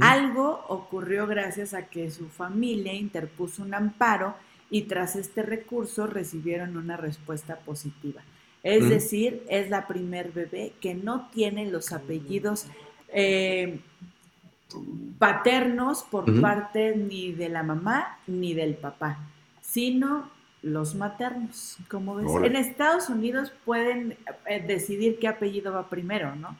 [0.00, 4.36] Algo ocurrió gracias a que su familia interpuso un amparo
[4.70, 8.22] y tras este recurso recibieron una respuesta positiva.
[8.62, 12.66] Es decir, es la primer bebé que no tiene los apellidos
[13.08, 13.80] eh,
[15.18, 19.18] paternos por parte ni de la mamá ni del papá,
[19.60, 20.30] sino
[20.62, 21.76] los maternos.
[21.88, 26.56] Como ves, en Estados Unidos pueden eh, decidir qué apellido va primero, ¿no?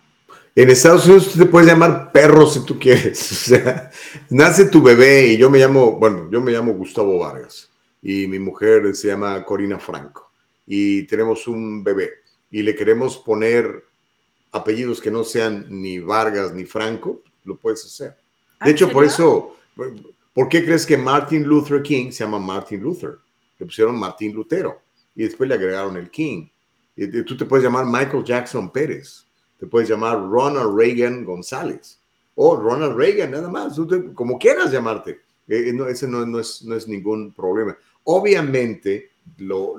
[0.54, 3.32] En Estados Unidos tú te puedes llamar perro si tú quieres.
[3.32, 3.90] O sea,
[4.30, 7.70] nace tu bebé y yo me llamo, bueno, yo me llamo Gustavo Vargas
[8.02, 10.30] y mi mujer se llama Corina Franco
[10.66, 12.10] y tenemos un bebé
[12.50, 13.84] y le queremos poner
[14.52, 18.10] apellidos que no sean ni Vargas ni Franco, lo puedes hacer.
[18.10, 18.16] De
[18.60, 19.56] ¿Ah, hecho, por eso,
[20.34, 23.18] ¿por qué crees que Martin Luther King se llama Martin Luther?
[23.58, 24.82] Le pusieron Martín Lutero
[25.14, 26.46] y después le agregaron el King.
[26.94, 29.26] Y tú te puedes llamar Michael Jackson Pérez,
[29.62, 32.00] te puedes llamar Ronald Reagan González
[32.34, 33.78] o Ronald Reagan, nada más,
[34.12, 35.20] como quieras llamarte.
[35.46, 37.78] Eh, eh, no, ese no, es, no es ningún problema.
[38.02, 39.76] Obviamente, lo,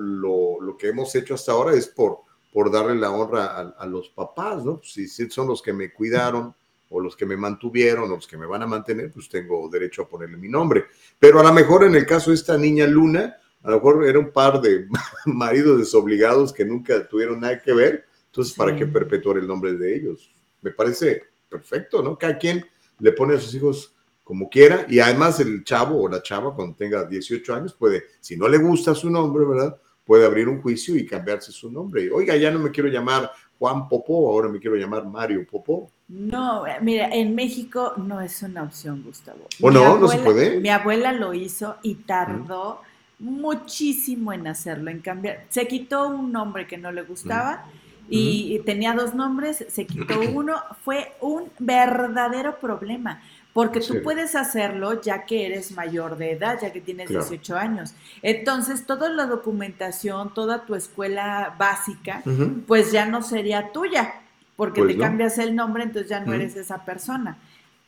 [0.79, 2.19] que hemos hecho hasta ahora es por,
[2.53, 4.79] por darle la honra a, los papás, ¿no?
[4.85, 6.55] Si, si, son los que me cuidaron
[6.89, 10.03] o los que me mantuvieron o los que me van a mantener, pues tengo derecho
[10.03, 10.85] a ponerle mi nombre.
[11.19, 14.17] Pero a lo mejor en el caso de esta niña Luna, a lo mejor era
[14.17, 14.87] un par de
[15.25, 19.95] maridos desobligados que nunca tuvieron nada que ver, entonces, ¿para qué perpetuar el nombre de
[19.95, 20.33] ellos?
[20.63, 22.17] Me parece perfecto, ¿no?
[22.17, 22.65] Cada quien
[22.97, 23.93] le pone a sus hijos
[24.23, 28.35] como quiera y además el chavo o la chava cuando tenga 18 años puede, si
[28.35, 29.79] no le gusta su nombre, ¿verdad?
[30.03, 32.09] Puede abrir un juicio y cambiarse su nombre.
[32.11, 33.29] Oiga, ya no me quiero llamar
[33.59, 35.91] Juan Popó, ahora me quiero llamar Mario Popó.
[36.07, 39.47] No, mira, en México no es una opción, Gustavo.
[39.61, 39.99] ¿O no?
[39.99, 40.59] ¿No se puede?
[40.59, 42.81] Mi abuela lo hizo y tardó
[43.19, 45.45] muchísimo en hacerlo, en cambiar.
[45.49, 47.65] Se quitó un nombre que no le gustaba
[48.09, 50.55] y tenía dos nombres, se quitó uno.
[50.83, 53.21] Fue un verdadero problema.
[53.53, 57.93] Porque tú puedes hacerlo ya que eres mayor de edad, ya que tienes 18 años.
[58.23, 62.23] Entonces, toda la documentación, toda tu escuela básica,
[62.65, 64.15] pues ya no sería tuya,
[64.55, 67.37] porque pues te cambias el nombre, entonces ya no eres esa persona.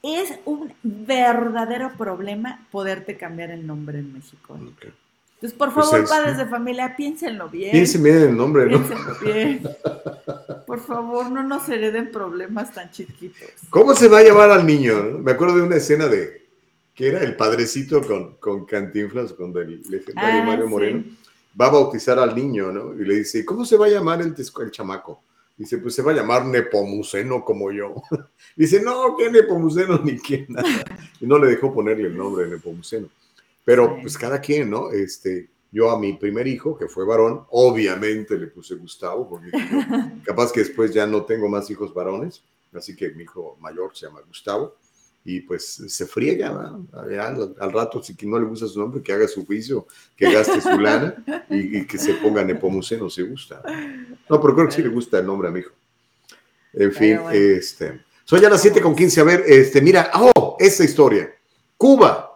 [0.04, 4.60] Es un verdadero problema poderte cambiar el nombre en México.
[5.46, 7.72] Entonces, por pues favor, padres de familia, piénsenlo bien.
[7.72, 8.78] Piensen bien el nombre, ¿no?
[8.80, 9.62] Piénsenlo bien.
[10.66, 13.50] Por favor, no nos hereden problemas tan chiquitos.
[13.70, 15.20] ¿Cómo se va a llamar al niño?
[15.20, 16.48] Me acuerdo de una escena de
[16.96, 21.04] que era el padrecito con, con Cantinflas, con el legendario ah, Mario Moreno.
[21.60, 23.00] Va a bautizar al niño, ¿no?
[23.00, 25.22] Y le dice, ¿cómo se va a llamar el, el chamaco?
[25.56, 27.94] Dice, pues se va a llamar Nepomuceno como yo.
[28.56, 30.84] Dice, no, ¿qué Nepomuceno ni qué nada.
[31.22, 33.08] Y no le dejó ponerle el nombre de Nepomuceno.
[33.66, 34.92] Pero pues cada quien, ¿no?
[34.92, 39.50] Este, yo a mi primer hijo, que fue varón, obviamente le puse Gustavo, porque
[40.26, 42.44] capaz que después ya no tengo más hijos varones,
[42.74, 44.78] así que mi hijo mayor se llama Gustavo,
[45.28, 46.50] y pues se friega,
[46.94, 50.80] al, rato, si no le gusta su nombre, que haga su juicio, que gaste su
[50.80, 51.16] lana
[51.50, 53.64] y, que se ponga Nepomuceno, si gusta.
[54.30, 55.74] No, pero creo que sí le gusta el nombre a mi hijo.
[56.74, 60.84] En fin, este, son ya las 7 con 15, a ver, este, mira, oh, esa
[60.84, 61.34] historia,
[61.76, 62.35] Cuba,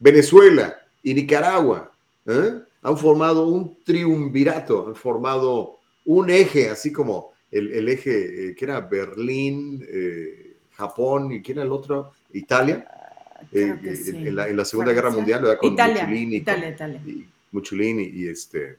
[0.00, 1.92] Venezuela y Nicaragua
[2.26, 2.54] ¿eh?
[2.82, 8.80] han formado un triunvirato, han formado un eje, así como el, eje eh, que era
[8.80, 12.12] Berlín, eh, Japón y ¿quién era el otro?
[12.32, 12.86] Italia.
[12.88, 17.00] Ah, en, la, Segunda Guerra Mundial, con Italia, Mussolini, Italia, Italia.
[17.06, 18.76] Y, Mussolini y, este,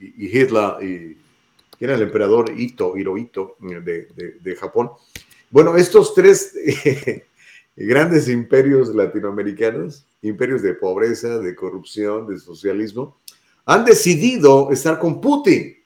[0.00, 1.16] y, Hitler, y
[1.78, 4.08] ¿quién era el emperador Ito, Hirohito de,
[4.40, 4.90] de Japón.
[5.50, 6.54] Bueno, estos tres
[7.76, 13.18] grandes imperios latinoamericanos, imperios de pobreza, de corrupción, de socialismo,
[13.64, 15.76] han decidido estar con Putin.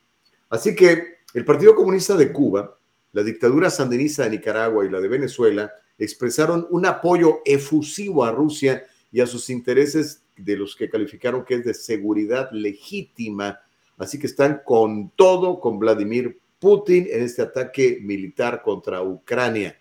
[0.51, 2.79] Así que el Partido Comunista de Cuba,
[3.13, 8.85] la dictadura sandinista de Nicaragua y la de Venezuela expresaron un apoyo efusivo a Rusia
[9.11, 13.61] y a sus intereses de los que calificaron que es de seguridad legítima.
[13.97, 19.79] Así que están con todo, con Vladimir Putin en este ataque militar contra Ucrania.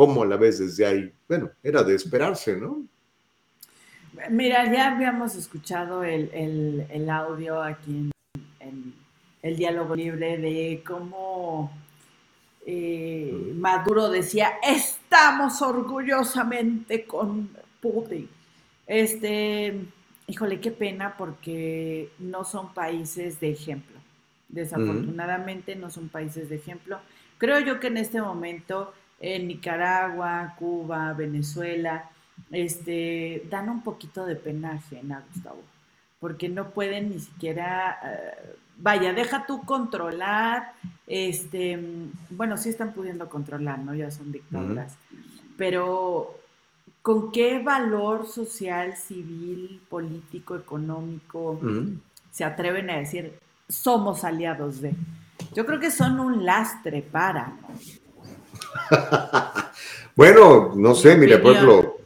[0.00, 1.12] ¿Cómo a la vez desde ahí?
[1.28, 2.86] Bueno, era de esperarse, ¿no?
[4.30, 8.10] Mira, ya habíamos escuchado el, audio aquí
[8.60, 8.94] en,
[9.42, 11.70] el diálogo libre de cómo
[12.64, 17.50] eh, Maduro decía, estamos orgullosamente con
[17.82, 18.26] Putin.
[18.86, 19.84] Este,
[20.26, 23.98] híjole, qué pena porque no son países de ejemplo.
[24.48, 27.00] Desafortunadamente no son países de ejemplo.
[27.36, 32.10] Creo yo que en este momento en Nicaragua, Cuba, Venezuela,
[32.50, 35.62] este, dan un poquito de pena ajena, Gustavo,
[36.18, 40.72] porque no pueden ni siquiera, eh, vaya, deja tú controlar,
[41.06, 41.78] este,
[42.30, 43.94] bueno, sí están pudiendo controlar, ¿no?
[43.94, 44.96] Ya son dictaduras,
[45.56, 46.38] pero
[47.02, 51.60] ¿con qué valor social, civil, político, económico
[52.30, 53.38] se atreven a decir
[53.68, 54.94] somos aliados de?
[55.54, 57.52] Yo creo que son un lastre para.
[60.16, 61.96] bueno, no sé, mira, por ejemplo,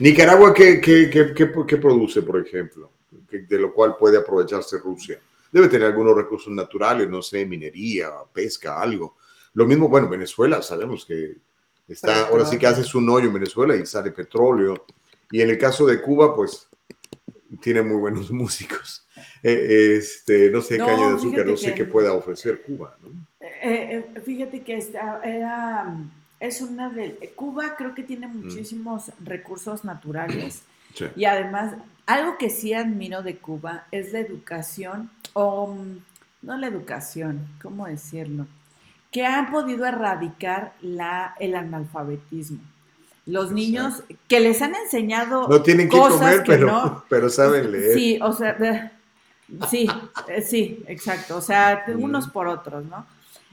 [0.00, 2.90] Nicaragua, ¿qué, qué, produce, por ejemplo?
[3.30, 5.20] De lo cual puede aprovecharse Rusia.
[5.52, 9.16] Debe tener algunos recursos naturales, no sé, minería, pesca, algo.
[9.54, 11.36] Lo mismo, bueno, Venezuela, sabemos que
[11.88, 14.86] está, ahora sí que haces un hoyo en Venezuela y sale petróleo.
[15.30, 16.68] Y en el caso de Cuba, pues
[17.60, 19.06] tiene muy buenos músicos.
[19.42, 22.96] Eh, este, no sé, caña de azúcar, no sé qué pueda ofrecer Cuba.
[23.04, 23.08] Eh,
[23.62, 25.94] eh, fíjate que esta era
[26.40, 27.32] es una de...
[27.36, 28.44] Cuba creo que tiene mm.
[28.44, 30.62] muchísimos recursos naturales
[31.16, 31.74] y además
[32.06, 35.98] algo que sí admiro de Cuba es la educación, o mm,
[36.42, 38.46] no la educación, ¿cómo decirlo?
[39.12, 42.60] Que han podido erradicar la, el analfabetismo.
[43.26, 47.94] Los niños que les han enseñado no tienen que comer, pero, pero saben leer.
[47.94, 48.92] Sí, o sea,
[49.68, 49.88] sí,
[50.26, 51.36] eh, sí, exacto.
[51.36, 53.06] O sea, unos por otros, ¿no?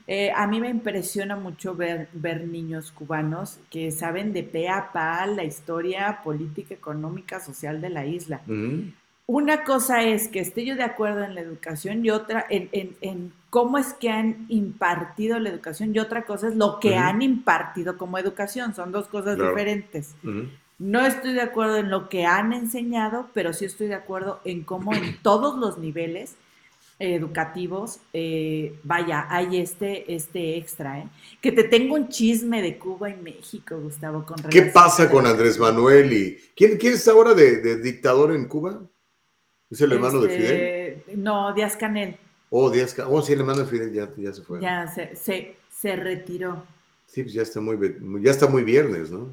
[0.10, 4.94] Eh, a mí me impresiona mucho ver, ver niños cubanos que saben de pe a
[4.94, 8.42] pa la historia política, económica, social de la isla.
[9.26, 13.78] Una cosa es que esté yo de acuerdo en la educación y otra en, cómo
[13.78, 18.18] es que han impartido la educación y otra cosa es lo que han impartido como
[18.18, 18.74] educación.
[18.74, 20.16] Son dos cosas diferentes.
[20.80, 24.64] No estoy de acuerdo en lo que han enseñado, pero sí estoy de acuerdo en
[24.64, 26.38] cómo en todos los niveles
[27.00, 31.08] educativos, eh, vaya, hay este, este extra, ¿eh?
[31.42, 34.26] Que te tengo un chisme de Cuba y México, Gustavo.
[34.26, 38.82] Con ¿Qué pasa con Andrés Manuel y quién, quién está ahora de, dictador en Cuba?
[39.70, 40.52] ¿Es el hermano de Fidel?
[40.52, 42.18] Este, no, Díaz Canel.
[42.50, 43.14] Oh, Díaz Canel.
[43.14, 44.60] Oh, sí, el hermano de Fidel ya, ya se fue.
[44.60, 46.64] Ya se, se, se, retiró.
[47.06, 47.78] Sí, pues ya está muy,
[48.22, 49.30] ya está muy viernes, ¿no?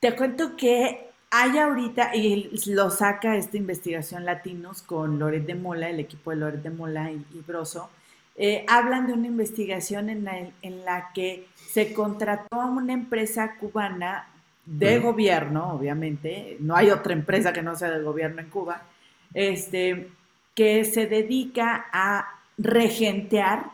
[0.00, 5.90] Te cuento que hay ahorita, y lo saca esta investigación Latinos con Loret de Mola,
[5.90, 7.90] el equipo de Loret de Mola y, Broso,
[8.36, 13.56] eh, hablan de una investigación en la, en la, que se contrató a una empresa
[13.56, 14.28] cubana
[14.64, 18.82] de gobierno, obviamente, no hay otra empresa que no sea del gobierno en Cuba,
[19.34, 20.08] este,
[20.54, 23.70] que se dedica a regentear,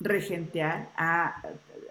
[0.00, 1.42] regentear, a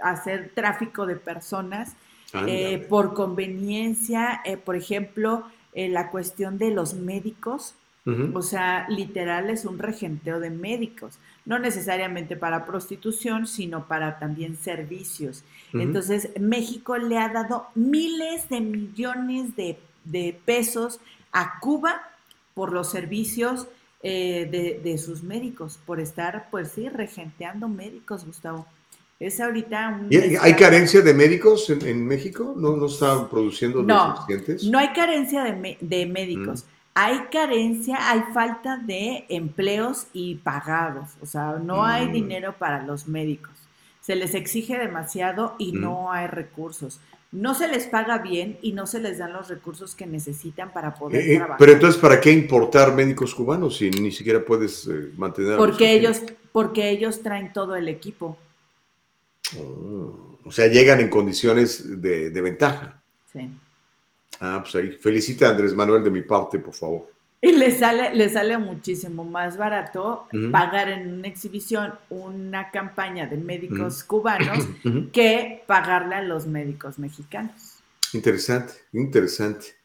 [0.01, 1.95] hacer tráfico de personas
[2.33, 7.75] eh, por conveniencia, eh, por ejemplo, eh, la cuestión de los médicos,
[8.33, 14.55] o sea, literal es un regenteo de médicos, no necesariamente para prostitución, sino para también
[14.55, 15.43] servicios.
[15.73, 19.77] Entonces, México le ha dado miles de millones de,
[20.45, 21.01] pesos
[21.33, 22.01] a Cuba
[22.53, 23.67] por los servicios
[24.01, 28.67] de, de, sus médicos, por estar, pues sí, regenteando médicos, Gustavo.
[29.19, 30.01] Es ahorita
[30.41, 32.53] ¿Hay carencia de médicos en, México?
[32.55, 34.63] ¿No, ¿No están produciendo no, los suficientes?
[34.65, 36.63] No hay carencia de, médicos.
[36.63, 36.67] Mm.
[36.93, 41.09] Hay carencia, hay falta de empleos y pagados.
[41.21, 42.11] O sea, no hay mm.
[42.11, 43.53] dinero para los médicos.
[44.01, 45.81] Se les exige demasiado y mm.
[45.81, 46.99] no hay recursos.
[47.31, 50.93] No se les paga bien y no se les dan los recursos que necesitan para
[50.93, 51.57] poder eh, eh, trabajar.
[51.57, 55.57] Pero entonces, ¿para qué importar médicos cubanos si ni siquiera puedes eh, mantener?
[55.57, 56.21] Porque ellos,
[56.51, 58.37] porque ellos traen todo el equipo.
[59.57, 63.01] Oh, o sea, llegan en condiciones de, ventaja.
[63.31, 63.49] Sí.
[64.39, 64.91] Ah, pues ahí.
[64.91, 67.11] Felicita a Andrés Manuel de mi parte, por favor.
[67.39, 73.37] Y le sale, le sale muchísimo más barato pagar en una exhibición una campaña de
[73.37, 74.67] médicos cubanos
[75.13, 77.77] que pagarle a los médicos mexicanos.
[78.13, 79.75] Interesante, interesante.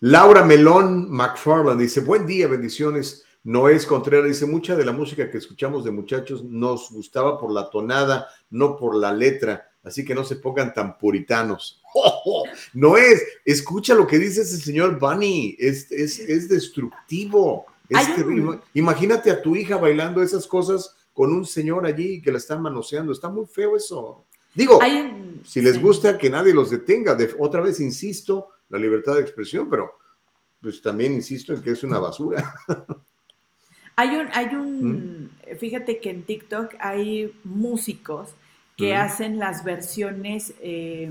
[0.00, 3.24] Laura Melón McFarland dice, buen día, bendiciones.
[3.44, 7.70] Noés Contreras dice, mucha de la música que escuchamos de muchachos nos gustaba por la
[7.70, 11.82] tonada, no por la letra, así que no se pongan tan puritanos.
[12.74, 17.64] No es, escucha lo que dice ese señor Bunny, es, es, es destructivo.
[18.74, 23.12] Imagínate a tu hija bailando esas cosas con un señor allí que la está manoseando,
[23.12, 24.26] está muy feo eso.
[24.54, 24.78] Digo,
[25.44, 29.98] si les gusta que nadie los detenga, otra vez insisto, la libertad de expresión, pero
[30.60, 32.54] pues también insisto en que es una basura.
[33.98, 35.56] Hay un, hay un, ¿Mm?
[35.58, 38.30] fíjate que en TikTok hay músicos
[38.76, 41.10] que hacen las versiones eh,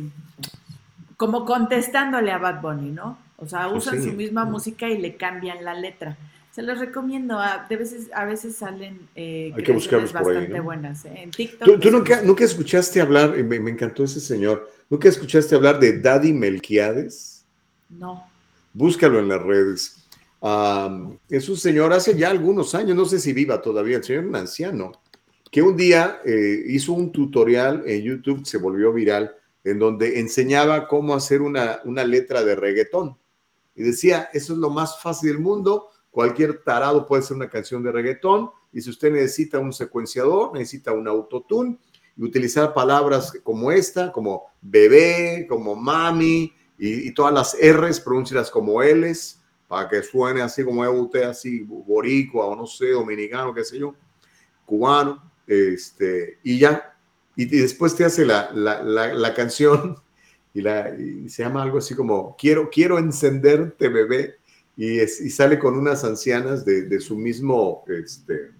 [1.18, 3.18] como contestándole a Bad Bunny, ¿no?
[3.36, 6.18] O sea, pues usan su misma música y le cambian la letra.
[6.52, 7.38] Se los recomiendo.
[7.38, 11.04] A, de veces, a veces salen eh, Hay que buscarlos bastante buenas.
[11.04, 11.24] ¿eh?
[11.24, 11.82] En TikTok.
[11.82, 16.32] ¿Tú, nunca, nunca, escuchaste hablar, me, me, encantó ese señor, ¿nunca escuchaste hablar de Daddy
[16.32, 17.44] Melquiades?
[17.90, 18.26] No.
[18.72, 19.97] Búscalo en las redes.
[21.30, 24.36] Es un señor hace ya algunos años, no sé si viva todavía, el señor un
[24.36, 24.92] anciano,
[25.52, 30.88] que un día eh, hizo un tutorial en YouTube, se volvió viral, en donde enseñaba
[30.88, 33.18] cómo hacer una, una letra de reggaetón.
[33.76, 37.84] Y decía, eso es lo más fácil del mundo, cualquier tarado puede hacer una canción
[37.84, 41.78] de reggaetón, y si usted necesita un secuenciador, necesita un autotune,
[42.16, 48.82] y utilizar palabras como esta, como bebé, como mami, y, todas las R's, pronúncialas como
[48.82, 53.64] L's, para que suene así como es usted, así boricua o no sé, dominicano, qué
[53.64, 53.96] sé yo,
[54.66, 56.94] cubano, este, y ya.
[57.36, 59.98] Y, después te hace la, la, la, canción
[60.54, 60.96] y, la,
[61.28, 64.38] se llama algo así como Quiero, quiero encenderte, bebé.
[64.76, 68.52] Y, es, y sale con unas ancianas de, de, su mismo, este,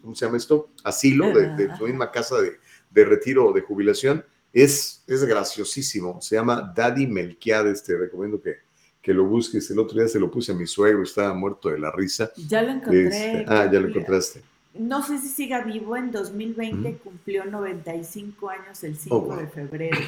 [0.00, 0.70] ¿cómo se llama esto?
[0.84, 2.58] Asilo, de, de su misma casa de,
[2.90, 4.24] de retiro o de jubilación
[4.54, 6.20] es, es graciosísimo.
[6.22, 7.82] Se llama Daddy Melquiades.
[7.82, 8.58] Te recomiendo que,
[9.04, 9.70] que lo busques.
[9.70, 12.32] El otro día se lo puse a mi suegro, estaba muerto de la risa.
[12.48, 13.06] Ya lo encontré.
[13.06, 14.40] Este, ah, ya lo encontraste.
[14.72, 15.94] No sé si siga vivo.
[15.94, 19.98] En 2020 cumplió 95 años el 5 de febrero.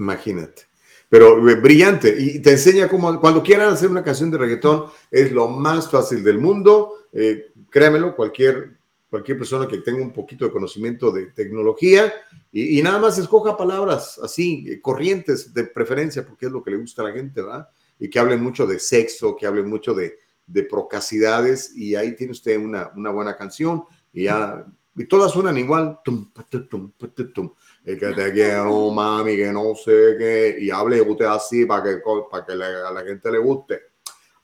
[0.00, 0.62] Imagínate.
[1.08, 2.12] Pero eh, brillante.
[2.18, 6.24] Y te enseña cómo, cuando quieran hacer una canción de reggaetón, es lo más fácil
[6.24, 7.06] del mundo.
[7.12, 12.12] Eh, créamelo, cualquier cualquier persona que tenga un poquito de conocimiento de tecnología
[12.52, 16.76] y, nada más escoja palabras así, eh, corrientes de preferencia, porque es lo que le
[16.76, 17.68] gusta a la gente, ¿verdad?
[18.00, 20.18] Y que hablen mucho de sexo, que hablen mucho de,
[20.52, 24.66] de procacidades y ahí tiene usted una, una buena canción y ya,
[24.96, 26.30] y todas suenan igual, tum,
[26.68, 26.92] tum,
[27.32, 27.54] tum,
[27.84, 32.02] el que te quiero, mami, que no sé qué, y hable usted así para que,
[32.30, 33.80] para que a la gente le guste.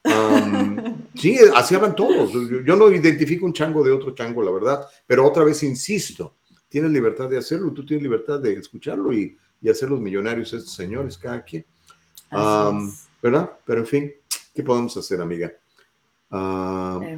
[1.17, 2.33] sí, así hablan todos.
[2.65, 6.37] Yo, no identifico un chango de otro chango, la verdad, pero otra vez insisto,
[6.69, 10.75] tienes libertad de hacerlo, tú tienes libertad de escucharlo y, y hacer los millonarios estos
[10.75, 11.67] señores, cada quien.
[13.27, 13.59] ¿Verdad?
[13.65, 14.13] Pero en fin,
[14.55, 15.53] ¿qué podemos hacer, amiga?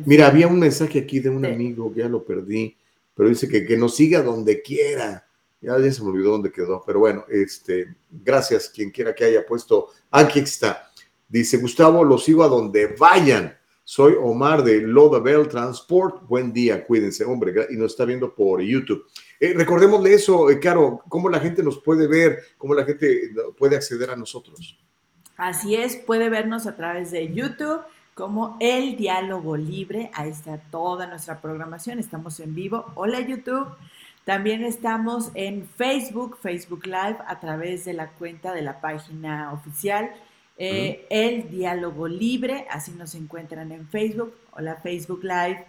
[0.06, 2.74] mira, había un mensaje aquí de un amigo que ya lo perdí,
[3.14, 5.26] pero dice que, que nos siga donde quiera.
[5.60, 9.88] Ya, se me olvidó dónde quedó, pero bueno, este, gracias quien quiera que haya puesto.
[10.10, 10.90] Aquí está.
[11.28, 13.54] Dice Gustavo, lo sigo a donde vayan.
[13.84, 16.26] Soy Omar de Lodabel Transport.
[16.26, 17.52] Buen día, cuídense, hombre.
[17.68, 19.04] Y nos está viendo por YouTube.
[19.38, 23.76] Eh, recordémosle eso, eh, Caro, cómo la gente nos puede ver, cómo la gente puede
[23.76, 24.78] acceder a nosotros.
[25.38, 27.80] Así es, puede vernos a través de YouTube
[28.14, 30.10] como El Diálogo Libre.
[30.12, 31.98] Ahí está toda nuestra programación.
[31.98, 32.92] Estamos en vivo.
[32.96, 33.68] Hola YouTube.
[34.24, 40.10] También estamos en Facebook, Facebook Live, a través de la cuenta de la página oficial
[40.60, 45.64] eh, el Diálogo Libre, así nos encuentran en Facebook o la Facebook Live.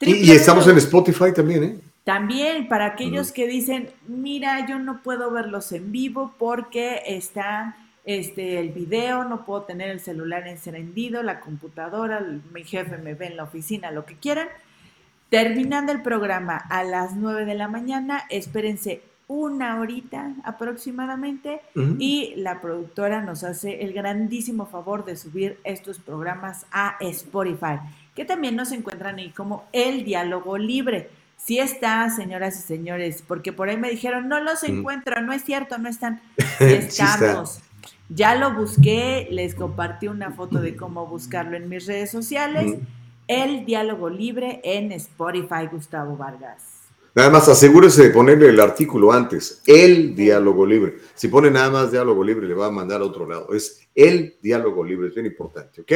[0.00, 1.78] Y, estamos en Spotify también, ¿eh?
[2.04, 8.58] También para aquellos que dicen, mira, yo no puedo verlos en vivo porque está este,
[8.58, 12.20] el video, no puedo tener el celular encendido, la computadora,
[12.52, 14.48] mi jefe me ve en la oficina, lo que quieran.
[15.28, 21.62] Terminando el programa a las 9 de la mañana, espérense una horita aproximadamente
[21.98, 27.78] y la productora nos hace el grandísimo favor de subir estos programas a Spotify,
[28.14, 31.08] que también nos encuentran ahí como el diálogo libre.
[31.44, 35.42] Sí está, señoras y señores, porque por ahí me dijeron, no los encuentro, no es
[35.42, 36.20] cierto, no están.
[36.60, 37.60] estamos.
[38.08, 42.76] ya lo busqué, les compartí una foto de cómo buscarlo en mis redes sociales.
[43.26, 46.62] El diálogo libre en Spotify, Gustavo Vargas.
[47.14, 50.98] Nada más asegúrese de ponerle el artículo antes, el diálogo libre.
[51.14, 53.52] Si pone nada más diálogo libre, le va a mandar a otro lado.
[53.52, 55.92] Es el diálogo libre, es bien importante, ¿ok?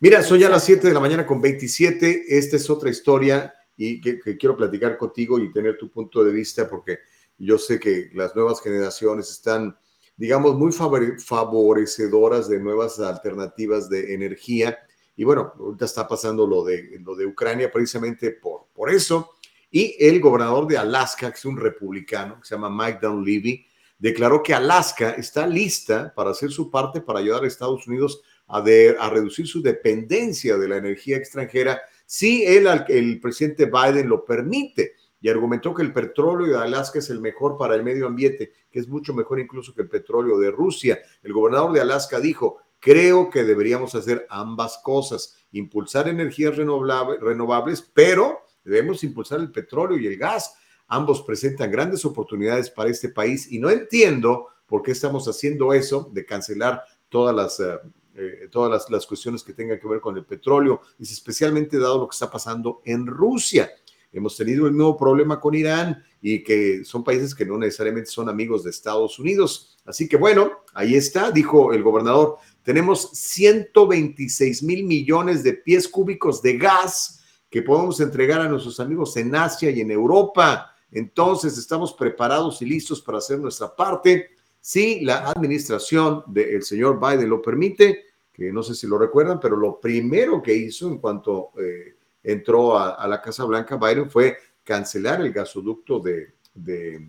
[0.00, 2.36] Mira, son ya las 7 de la mañana con 27.
[2.36, 6.68] Esta es otra historia y que, quiero platicar contigo y tener tu punto de vista
[6.68, 7.00] porque
[7.38, 9.76] yo sé que las nuevas generaciones están,
[10.16, 14.78] digamos, muy favorecedoras de nuevas alternativas de energía.
[15.16, 19.32] Y bueno, ahorita está pasando lo de, lo de Ucrania precisamente por, por eso
[19.70, 23.66] y el gobernador de Alaska, que es un republicano, que se llama Mike Dunleavy,
[23.98, 28.58] declaró que Alaska está lista para hacer su parte para ayudar a Estados Unidos a,
[28.58, 34.94] a reducir su dependencia de la energía extranjera si él, el presidente Biden lo permite.
[35.20, 38.78] Y argumentó que el petróleo de Alaska es el mejor para el medio ambiente, que
[38.78, 41.00] es mucho mejor incluso que el petróleo de Rusia.
[41.22, 48.46] El gobernador de Alaska dijo, creo que deberíamos hacer ambas cosas, impulsar energías renovables, pero
[48.66, 50.56] Debemos impulsar el petróleo y el gas.
[50.88, 56.10] Ambos presentan grandes oportunidades para este país y no entiendo por qué estamos haciendo eso
[56.12, 57.78] de cancelar todas las, eh,
[58.16, 62.08] eh, todas las, cuestiones que tengan que ver con el petróleo, y especialmente dado lo
[62.08, 63.70] que está pasando en Rusia.
[64.12, 68.28] Hemos tenido el mismo problema con Irán y que son países que no necesariamente son
[68.28, 69.76] amigos de Estados Unidos.
[69.84, 76.40] Así que bueno, ahí está, dijo el gobernador, tenemos 126 mil millones de pies cúbicos
[76.40, 77.20] de gas
[77.50, 80.74] que podemos entregar a nuestros amigos en Asia y en Europa.
[80.90, 84.30] Entonces, estamos preparados y listos para hacer nuestra parte.
[84.60, 88.05] Si la administración del señor Biden lo permite,
[88.36, 92.78] que no sé si lo recuerdan, pero lo primero que hizo en cuanto eh, entró
[92.78, 97.08] a, la Casa Blanca Biden fue cancelar el gasoducto de, de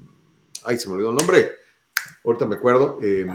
[0.63, 1.51] ay, se me olvidó el nombre,
[2.23, 3.27] ahorita me acuerdo, em,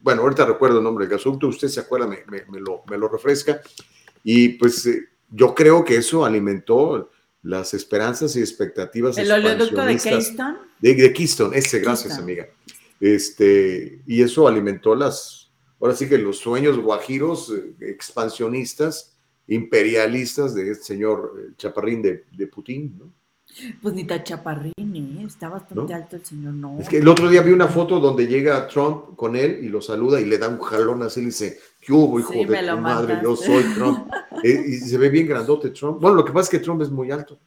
[0.00, 3.08] bueno, ahorita recuerdo el nombre del gasoducto, usted se acuerda, me, me, lo, me lo,
[3.08, 3.60] refresca,
[4.24, 7.10] y pues eh, yo creo que eso alimentó
[7.42, 9.18] las esperanzas y expectativas.
[9.18, 10.58] ¿El oleoducto de Keystone?
[10.80, 12.46] De, Keystone, ese, gracias, amiga.
[13.00, 15.41] Este, y eso alimentó las,
[15.82, 19.16] ahora sí que los sueños guajiros, eh, expansionistas,
[19.48, 23.12] imperialistas de este señor eh, Chaparrín de, de Putin, ¿no?
[23.82, 24.72] Pues ni tan chaparrín,
[25.20, 25.24] ¿eh?
[25.26, 26.78] está bastante alto el señor, no.
[26.80, 29.82] Es que el otro día vi una foto donde llega Trump con él y lo
[29.82, 33.20] saluda y le da un jalón así y dice, ¿qué hubo, hijo de tu madre?
[33.22, 34.10] Yo soy Trump.
[34.44, 36.00] Eh, y se ve bien grandote Trump.
[36.00, 37.38] Bueno, lo que pasa es que Trump es muy alto.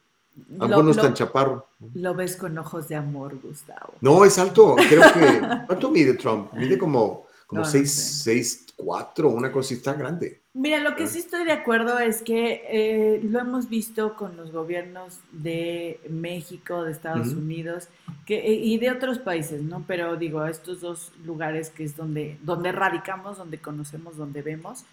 [0.58, 1.66] A no es tan chaparro.
[1.92, 3.92] Lo ves con ojos de amor, Gustavo.
[4.00, 4.76] No, es alto.
[4.76, 5.66] Creo que.
[5.66, 6.54] ¿Cuánto mide Trump?
[6.54, 10.42] Mide como, como 6, 4, una cosita grande.
[10.52, 11.06] Mira, lo que ah.
[11.06, 16.82] sí estoy de acuerdo es que eh, lo hemos visto con los gobiernos de México,
[16.82, 17.88] de Estados Unidos
[18.24, 19.84] que, eh, y de otros países, ¿no?
[19.86, 24.84] Pero digo, estos dos lugares que es donde, donde radicamos, donde conocemos, donde vemos,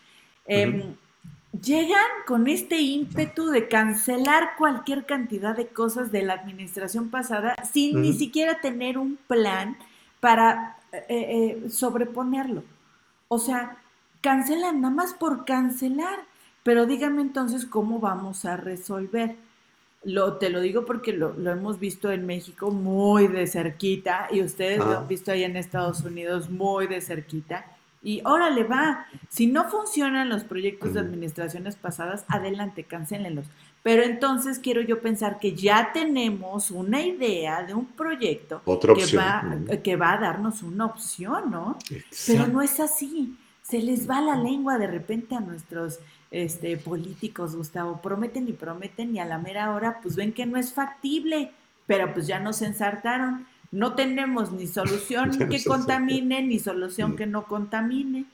[0.45, 0.95] em,
[1.61, 8.01] llegan con este ímpetu de cancelar cualquier cantidad de cosas de la administración pasada sin
[8.01, 9.77] ni siquiera tener un plan
[10.19, 10.77] para
[11.09, 12.63] eh, sobreponerlo.
[13.27, 13.77] O sea,
[14.21, 16.19] cancelan nada más por cancelar.
[16.63, 19.35] Pero díganme entonces cómo vamos a resolver.
[20.05, 24.79] Lo, te lo digo porque lo, hemos visto en México muy de cerquita y ustedes
[24.79, 27.65] lo han visto ahí en Estados Unidos muy de cerquita.
[28.01, 29.05] Y órale, va.
[29.29, 33.45] Si no funcionan los proyectos de administraciones pasadas, adelante, cancelenlos.
[33.83, 39.57] Pero entonces quiero yo pensar que ya tenemos una idea de un proyecto que, va,
[39.83, 41.77] que va a darnos una opción, ¿no?
[42.25, 45.99] Pero no es así se les va la lengua de repente a nuestros
[46.29, 48.01] este, políticos, Gustavo.
[48.01, 51.51] Prometen y prometen y a la mera hora pues ven que no es factible,
[51.87, 53.47] pero pues ya nos ensartaron.
[53.71, 58.25] No tenemos ni solución que contamine ni solución que no contamine.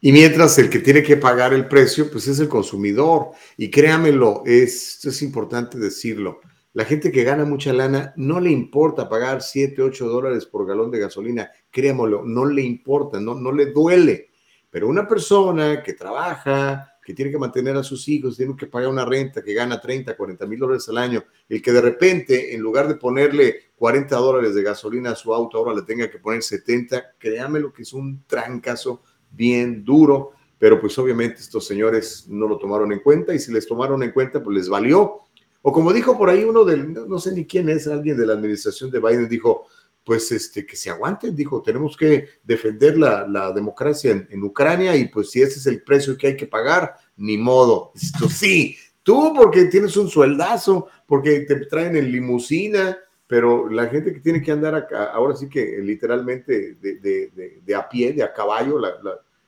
[0.00, 3.30] Y mientras el que tiene que pagar el precio, pues es el consumidor.
[3.56, 6.40] Y créamelo, es, es importante decirlo.
[6.74, 10.90] La gente que gana mucha lana no le importa pagar 7, 8 dólares por galón
[10.90, 14.28] de gasolina, créamelo, no le importa, no, no le duele.
[14.68, 18.90] Pero una persona que trabaja, que tiene que mantener a sus hijos, tiene que pagar
[18.90, 22.60] una renta, que gana 30, 40 mil dólares al año, el que de repente, en
[22.60, 26.42] lugar de ponerle 40 dólares de gasolina a su auto, ahora le tenga que poner
[26.42, 29.02] 70, créamelo que es un trancazo
[29.36, 33.66] bien duro, pero pues obviamente estos señores no lo tomaron en cuenta y si les
[33.66, 35.26] tomaron en cuenta, pues les valió
[35.68, 38.34] o como dijo por ahí uno del, no sé ni quién es, alguien de la
[38.34, 39.66] administración de Biden, dijo,
[40.04, 45.32] pues este, que se aguanten, dijo, tenemos que defender la, democracia en, Ucrania y pues
[45.32, 47.90] si ese es el precio que hay que pagar, ni modo.
[47.96, 52.96] Esto sí, tú porque tienes un sueldazo, porque te traen en limusina,
[53.26, 58.12] pero la gente que tiene que andar acá, ahora sí que literalmente de, a pie,
[58.12, 58.94] de a caballo, la,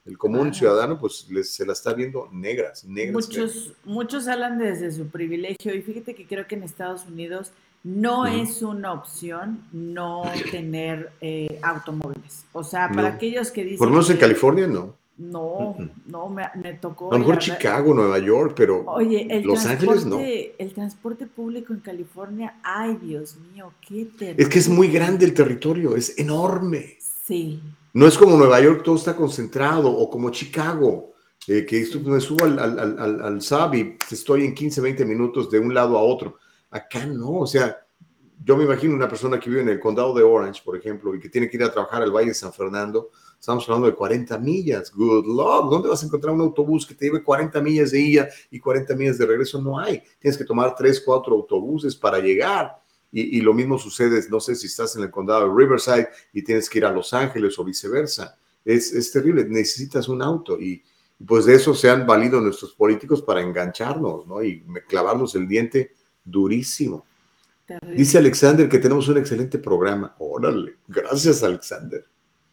[0.09, 3.12] el común ciudadano pues se la está viendo negras, negras.
[3.12, 7.52] Muchos, muchos hablan desde su privilegio y fíjate que creo que en Estados Unidos
[7.85, 12.47] no es una opción no tener eh, automóviles.
[12.52, 13.78] O sea, para aquellos que dicen...
[13.78, 14.97] Por lo menos en California no.
[15.18, 15.76] No,
[16.06, 17.12] no, me, tocó.
[17.12, 20.16] A lo mejor Chicago, Nueva York, pero Oye, el Los Ángeles no.
[20.20, 24.44] El transporte público en California, ay Dios mío, qué terrible.
[24.44, 26.98] Es que es muy grande el territorio, es enorme.
[27.26, 27.60] Sí.
[27.98, 31.14] No es como Nueva York, todo está concentrado, o como Chicago,
[31.48, 33.38] eh, que me subo al, al, al, al
[34.12, 36.36] estoy en 15, 20 minutos de un lado a otro.
[36.70, 37.76] Acá no, o sea,
[38.44, 41.18] yo me imagino una persona que vive en el condado de Orange, por ejemplo, y
[41.18, 44.38] que tiene que ir a trabajar al Valle de San Fernando, estamos hablando de 40
[44.38, 48.00] millas, good luck, ¿dónde vas a encontrar un autobús que te lleve 40 millas de
[48.00, 49.60] ida y 40 millas de regreso?
[49.60, 52.80] No hay, tienes que tomar 3, 4 autobuses para llegar.
[53.10, 56.68] Y, lo mismo sucede, no sé si estás en el condado de Riverside y tienes
[56.68, 58.36] que ir a Los Ángeles o viceversa.
[58.64, 60.82] Es, es terrible, necesitas un auto y
[61.26, 64.43] pues de eso se han valido nuestros políticos para engancharnos, ¿no?
[64.43, 65.94] Y clavarnos el diente
[66.24, 67.06] durísimo.
[67.94, 70.14] Dice Alexander que tenemos un excelente programa.
[70.18, 72.05] Órale, gracias Alexander.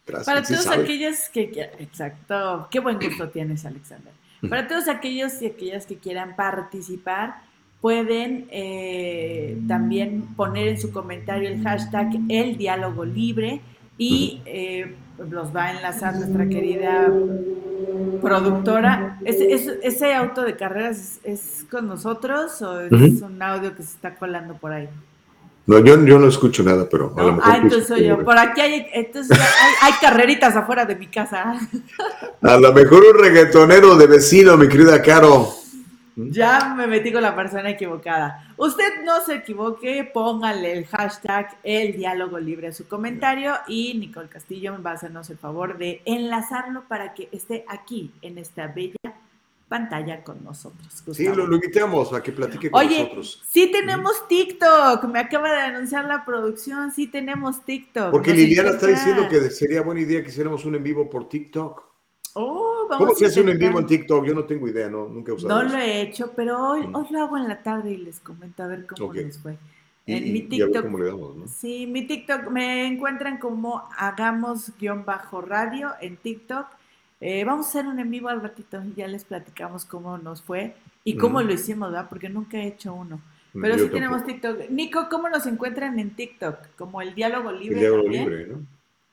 [0.06, 0.26] Gracias.
[0.26, 4.12] Para todos aquellos que, exacto, qué buen gusto tienes Alexander.
[4.48, 7.42] Para todos aquellos y aquellas que quieran participar,
[7.80, 13.60] pueden eh, también poner en su comentario el hashtag el diálogo libre
[13.98, 14.94] y eh,
[15.30, 17.12] los va a enlazar nuestra querida
[18.20, 19.18] productora.
[19.24, 24.54] ¿Ese, auto de carreras es, con nosotros o es un audio que se está colando
[24.54, 24.88] por ahí?
[25.66, 27.52] No, yo, no escucho nada, pero a lo mejor.
[27.52, 28.24] Ah, entonces soy yo.
[28.24, 29.36] Por aquí hay, entonces
[29.82, 31.58] hay, carreritas afuera de mi casa.
[32.42, 35.48] A lo mejor un reggaetonero de vecino, mi querida Caro.
[36.16, 38.54] Ya me metí con la persona equivocada.
[38.56, 44.28] Usted no se equivoque, póngale el hashtag el diálogo libre a su comentario y Nicole
[44.28, 48.66] Castillo me va a hacernos el favor de enlazarlo para que esté aquí en esta
[48.66, 48.96] bella
[49.68, 51.04] pantalla con nosotros.
[51.12, 53.42] Sí, lo, invitamos a que platique con Oye, nosotros.
[53.48, 58.10] Sí tenemos TikTok, me acaba de anunciar la producción, sí tenemos TikTok.
[58.10, 61.84] Porque Liliana está diciendo que sería buena idea que hiciéramos un en vivo por TikTok.
[62.38, 64.26] Oh, ¿Cómo se hace un en vivo en TikTok?
[64.26, 65.54] Yo no tengo idea, no, nunca he usado.
[65.54, 68.62] No lo he hecho, pero hoy, hoy, lo hago en la tarde y les comento
[68.62, 69.56] a ver cómo les fue.
[70.04, 70.84] En mi TikTok.
[70.84, 71.48] cómo le damos, ¿no?
[71.48, 76.66] Sí, mi TikTok me encuentran como hagamos guion bajo radio en TikTok.
[77.22, 80.42] Eh, vamos a hacer un en vivo al ratito y ya les platicamos cómo nos
[80.42, 82.06] fue y cómo lo hicimos, ¿verdad?
[82.10, 83.18] Porque nunca he hecho uno.
[83.58, 84.68] Pero sí tenemos TikTok.
[84.68, 86.76] Nico, ¿cómo nos encuentran en TikTok?
[86.76, 87.76] Como el diálogo libre.
[87.76, 88.58] El diálogo libre, ¿no?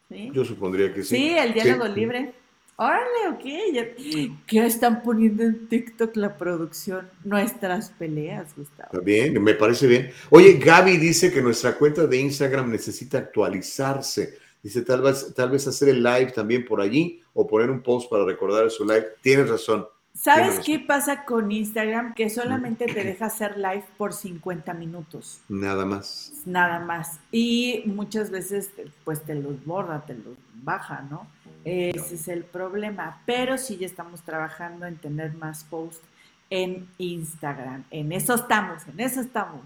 [0.09, 0.29] ¿Sí?
[0.33, 1.15] Yo supondría que sí.
[1.15, 2.33] Sí, el diálogo libre.
[2.75, 4.37] Órale, ok.
[4.47, 7.09] ¿Qué están poniendo en TikTok la producción?
[7.23, 8.89] Nuestras peleas, Gustavo.
[8.91, 10.11] Está bien, me parece bien.
[10.31, 14.39] Oye, Gaby dice que nuestra cuenta de Instagram necesita actualizarse.
[14.63, 18.09] Dice, tal vez, tal vez hacer el live también por allí o poner un post
[18.09, 19.07] para recordar su live.
[19.21, 19.85] Tienes razón.
[20.15, 22.13] ¿Sabes qué pasa con Instagram?
[22.13, 25.41] Que solamente te deja hacer live por 50 minutos.
[25.49, 26.33] Nada más.
[26.45, 27.19] Nada más.
[27.31, 28.69] Y muchas veces,
[29.03, 31.27] pues te los borra, te los baja, ¿no?
[31.65, 33.21] Ese es el problema.
[33.25, 36.01] Pero sí ya estamos trabajando en tener más posts
[36.49, 37.83] en Instagram.
[37.89, 39.63] En eso estamos, en eso estamos.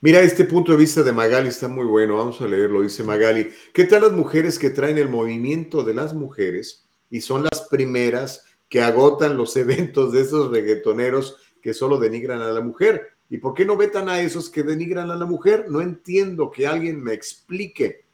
[0.00, 2.18] Mira, este punto de vista de Magali está muy bueno.
[2.18, 2.82] Vamos a leerlo.
[2.82, 7.44] Dice Magali, ¿qué tal las mujeres que traen el movimiento de las mujeres y son
[7.44, 13.14] las primeras que agotan los eventos de esos reggaetoneros que solo denigran a la mujer?
[13.30, 15.66] ¿Y por qué no vetan a esos que denigran a la mujer?
[15.68, 18.04] No entiendo que alguien me explique.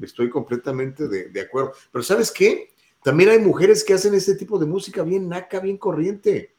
[0.00, 1.72] Estoy completamente de, acuerdo.
[1.90, 2.70] Pero ¿sabes qué?
[3.02, 6.56] También hay mujeres que hacen este tipo de música bien naca, bien corriente.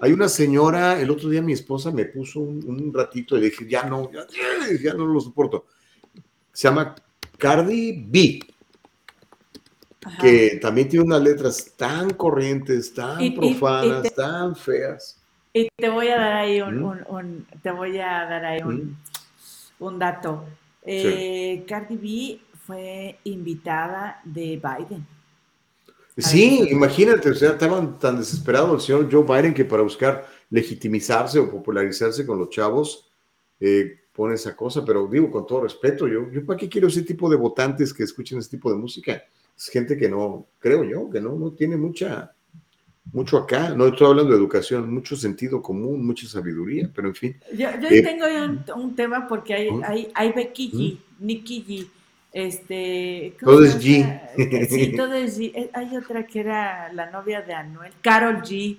[0.00, 3.84] Hay una señora, el otro día mi esposa me puso un, ratito y dije, ya
[3.84, 5.66] no, ya, no lo soporto.
[6.52, 6.94] Se llama
[7.38, 8.40] Cardi B,
[10.20, 15.20] que también tiene unas letras tan corrientes, tan profanas, tan feas.
[15.52, 18.60] Y te voy a dar ahí un, te voy a dar ahí
[19.78, 20.44] un, dato.
[20.82, 25.06] Eh, Cardi B fue invitada de Biden.
[26.16, 31.40] Sí, imagínate, o sea, estaban tan desesperados el señor Joe Biden que para buscar legitimizarse
[31.40, 33.10] o popularizarse con los chavos,
[33.58, 37.02] eh, pone esa cosa, pero digo con todo respeto, yo, yo para qué quiero ese
[37.02, 39.24] tipo de votantes que escuchen ese tipo de música.
[39.56, 42.34] Es gente que no, creo yo, que no, no tiene mucha,
[43.12, 47.36] mucho acá, no estoy hablando de educación, mucho sentido común, mucha sabiduría, pero en fin.
[47.52, 48.26] Yo, yo eh, tengo
[48.76, 51.86] un, tema porque hay, hay, hay Becky G, Nikki G,
[52.32, 53.36] este...
[53.40, 54.20] Todo es G.
[54.68, 55.52] Sí, todo es G.
[55.54, 58.76] Eh, hay otra que era la novia de Anuel, Carol G.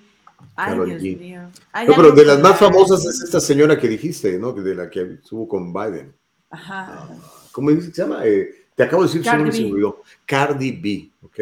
[0.58, 1.42] Ay, Dios mío.
[1.88, 4.52] no, pero de las más famosas es esta señora que dijiste, ¿no?
[4.52, 6.14] De la que estuvo con Biden.
[6.50, 6.88] Ajá.
[6.90, 7.10] Ah,
[7.52, 8.26] ¿Cómo se llama?
[8.26, 9.94] Eh, te acabo de decir su nombre,
[10.26, 11.40] Cardi B, ¿ok?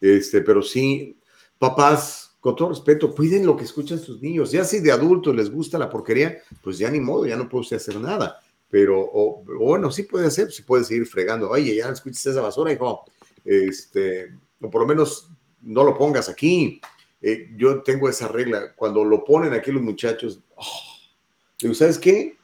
[0.00, 1.16] Este, pero sí,
[1.58, 4.50] papás, con todo respeto, cuiden lo que escuchan sus niños.
[4.50, 7.62] Ya si de adultos les gusta la porquería, pues ya ni modo, ya no puede
[7.62, 8.40] usted hacer nada.
[8.68, 11.50] Pero, o, bueno, sí puede hacer, sí puede seguir fregando.
[11.50, 13.04] Oye, ya no escuches esa basura, hijo.
[13.44, 15.30] Este, o por lo menos
[15.62, 16.80] no lo pongas aquí.
[17.22, 18.74] Eh, yo tengo esa regla.
[18.74, 20.64] Cuando lo ponen aquí los muchachos, oh,
[21.60, 22.36] digo, ¿sabes qué?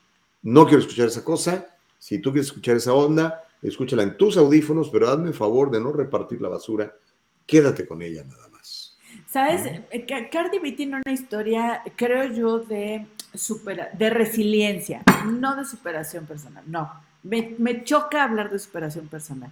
[0.42, 1.76] No quiero escuchar esa cosa.
[1.98, 5.80] Si tú quieres escuchar esa onda, escúchala en tus audífonos, pero hazme el favor de
[5.80, 6.92] no repartir la basura.
[7.46, 8.98] Quédate con ella nada más.
[9.26, 9.62] ¿Sabes?
[9.90, 13.06] Eh, Cardi B tiene una historia, creo yo, de,
[13.98, 16.90] de resiliencia, no de superación personal, no.
[17.22, 19.50] Me, choca hablar de superación personal.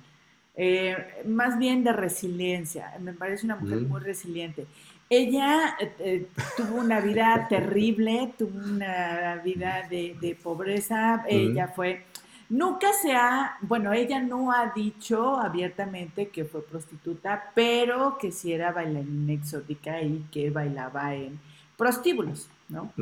[0.57, 0.97] Eh,
[1.27, 2.93] más bien de resiliencia.
[3.01, 4.67] Me parece una mujer muy resiliente.
[5.09, 6.27] Ella eh,
[6.57, 11.25] tuvo una vida terrible, tuvo una vida de, pobreza.
[11.29, 12.05] Ella fue
[12.51, 18.53] Nunca se ha, bueno, ella no ha dicho abiertamente que fue prostituta, pero que sí
[18.53, 21.39] era bailarina exótica y que bailaba en
[21.77, 22.93] prostíbulos, ¿no?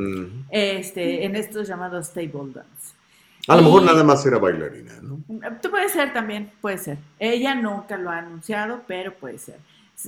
[0.51, 2.95] Este, en estos llamados table dance.
[3.49, 5.19] A lo mejor nada más era bailarina, ¿no?
[5.63, 6.99] Tú puede ser también, puede ser.
[7.19, 9.57] Ella nunca lo ha anunciado, pero puede ser.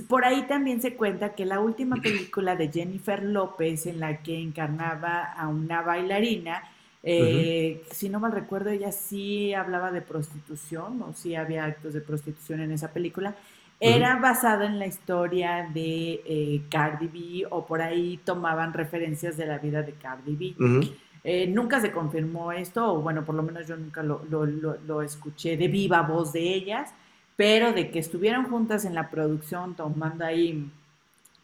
[0.07, 4.39] Por ahí también se cuenta que la última película de Jennifer López en la que
[4.39, 6.61] encarnaba a una bailarina
[7.03, 12.01] eh, si no mal recuerdo, ella sí hablaba de prostitución, o sí había actos de
[12.01, 13.35] prostitución en esa película.
[13.79, 19.47] Era basada en la historia de eh, Cardi B, o por ahí tomaban referencias de
[19.47, 20.91] la vida de Cardi B.
[21.23, 25.57] Eh, nunca se confirmó esto, o bueno, por lo menos yo nunca lo, lo, escuché
[25.57, 26.93] de viva voz de ellas,
[27.35, 30.69] pero de que estuvieron juntas en la producción tomando ahí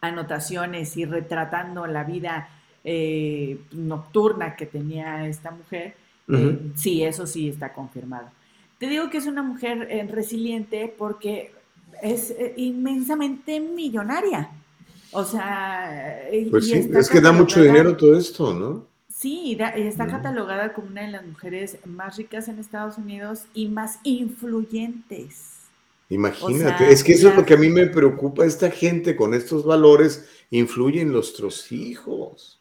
[0.02, 2.50] anotaciones y retratando la vida
[2.84, 5.96] eh, nocturna que tenía esta mujer,
[6.30, 8.30] eh, sí, eso sí está confirmado.
[8.80, 11.52] Te digo que es una mujer eh, resiliente porque
[12.02, 14.52] es inmensamente millonaria.
[15.12, 18.86] O sea, pues sí, es que da mucho dinero todo esto, ¿no?
[19.10, 24.00] Sí, está catalogada como una de las mujeres más ricas en Estados Unidos y más
[24.04, 25.58] influyentes.
[26.10, 29.66] Imagínate, es que eso es lo que a mí me preocupa, esta gente con estos
[29.66, 32.57] valores influye en nuestros hijos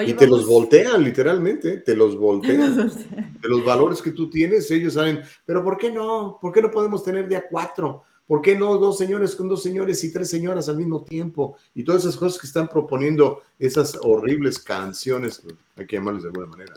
[0.00, 2.76] y te los voltean, literalmente, te los voltean.
[3.40, 6.38] de los valores que tú tienes, ellos saben, pero ¿por qué no?
[6.40, 8.04] ¿Por qué no podemos tener de a cuatro?
[8.26, 11.56] ¿Por qué no dos señores con dos señores y tres señoras al mismo tiempo?
[11.74, 15.42] Y todas esas cosas que están proponiendo esas horribles canciones,
[15.76, 16.74] hay que llamarles de alguna manera.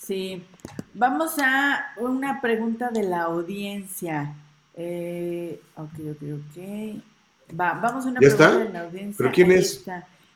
[0.00, 0.42] Sí,
[0.94, 4.34] vamos a una pregunta de la audiencia.
[4.74, 7.02] Eh, ok, ok, ok.
[7.60, 9.16] Va, vamos a una pregunta de la audiencia.
[9.18, 9.84] ¿Pero quién es?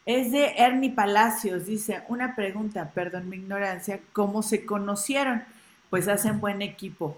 [0.04, 5.42] Es de Ernie Palacios, dice, una pregunta, perdón mi ignorancia, ¿cómo se conocieron?
[5.90, 7.16] Pues hacen buen equipo.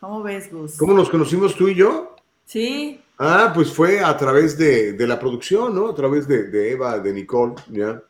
[0.00, 0.76] ¿Cómo ves, Gus?
[0.76, 2.16] ¿Cómo nos conocimos tú y yo?
[2.44, 3.00] Sí.
[3.18, 5.88] Ah, pues fue a través de, la producción, ¿no?
[5.88, 8.02] A través de, Eva, de Nicole, ¿ya?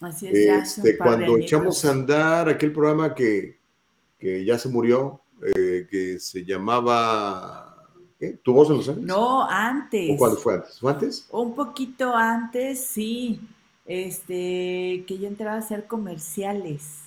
[0.00, 3.58] Así es, ya este, Cuando echamos a andar aquel programa que,
[4.20, 5.20] ya se murió,
[5.54, 7.73] eh, que se llamaba
[8.42, 9.02] ¿Tu voz en los años?
[9.02, 10.10] No, antes.
[10.12, 10.78] ¿O cuándo fue antes?
[10.80, 11.28] ¿Fue antes?
[11.30, 13.40] Un poquito antes, sí.
[13.86, 17.00] Este, que yo entraba a hacer comerciales.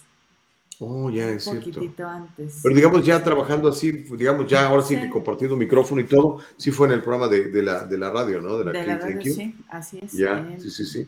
[0.80, 1.70] Oh, ya es cierto.
[1.70, 2.60] Un poquitito antes.
[2.62, 6.70] Pero digamos, ya trabajando así, digamos, ya ahora sí, que compartiendo micrófono y todo, sí
[6.70, 8.60] fue en el programa de, la, de la radio, ¿no?
[8.60, 10.14] De la, de la radio, sí, así es.
[10.14, 11.08] Ya, sí, sí, sí.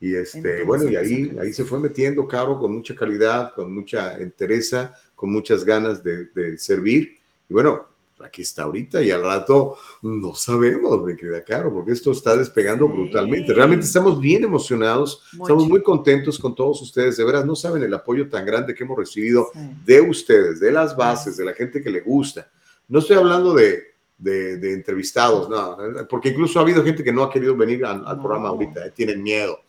[0.00, 4.16] Y este, bueno, y ahí, ahí se fue metiendo, Caro, con mucha calidad, con mucha
[4.16, 7.18] entereza, con muchas ganas de, de servir.
[7.46, 7.89] Y bueno,
[8.24, 12.88] aquí está ahorita y al rato no sabemos, me queda claro, porque esto está despegando
[12.88, 13.52] brutalmente.
[13.52, 17.94] Realmente estamos bien emocionados, estamos muy contentos con todos ustedes, de veras no saben el
[17.94, 19.48] apoyo tan grande que hemos recibido
[19.84, 22.50] de ustedes, de las bases, de la gente que le gusta.
[22.88, 23.90] No estoy hablando de,
[24.20, 25.76] de, entrevistados, no,
[26.08, 29.22] porque incluso ha habido gente que no ha querido venir al, programa ahorita, eh, tienen
[29.22, 29.60] miedo.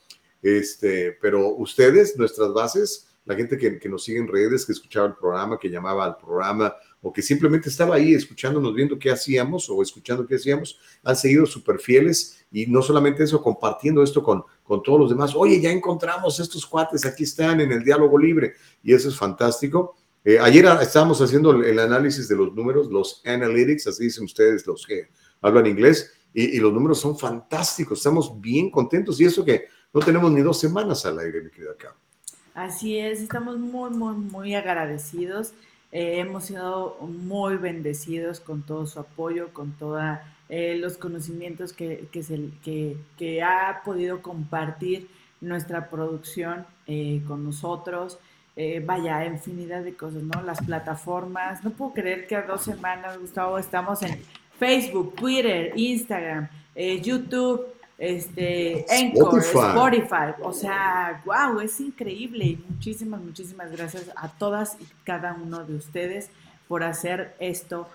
[0.42, 5.08] Este, pero ustedes, nuestras bases, la gente que, que, nos sigue en redes, que escuchaba
[5.08, 9.70] el programa, que llamaba al programa, o que simplemente estaba ahí escuchándonos, viendo qué hacíamos
[9.70, 14.44] o escuchando qué hacíamos, han seguido súper fieles y no solamente eso, compartiendo esto con,
[14.64, 15.34] con todos los demás.
[15.36, 18.54] Oye, ya encontramos estos cuates, aquí están en el diálogo libre
[18.84, 19.96] y eso es fantástico.
[20.24, 24.86] Eh, ayer estábamos haciendo el análisis de los números, los analytics, así dicen ustedes los
[24.86, 25.10] que
[25.42, 30.00] hablan inglés, y, y los números son fantásticos, estamos bien contentos y eso que no
[30.00, 31.94] tenemos ni dos semanas al aire, mi querida Cam.
[32.54, 35.54] Así es, estamos muy, muy, muy agradecidos.
[35.92, 40.02] Eh, hemos sido muy bendecidos con todo su apoyo, con todos
[40.48, 45.10] eh, los conocimientos que, que, se, que, que, ha podido compartir
[45.42, 48.20] nuestra producción eh, con nosotros.
[48.86, 50.44] Vaya, infinidad de cosas, ¿no?
[50.44, 51.64] Las plataformas.
[51.64, 54.22] No puedo creer que a dos semanas, Gustavo, estamos en
[54.60, 56.48] Facebook, Twitter, Instagram,
[57.02, 57.66] YouTube,
[58.02, 60.34] este, Anchor, Spotify.
[60.42, 62.58] O sea, wow, es increíble.
[62.68, 66.30] Muchísimas, muchísimas gracias a todas y cada uno de ustedes
[66.68, 67.88] por hacer esto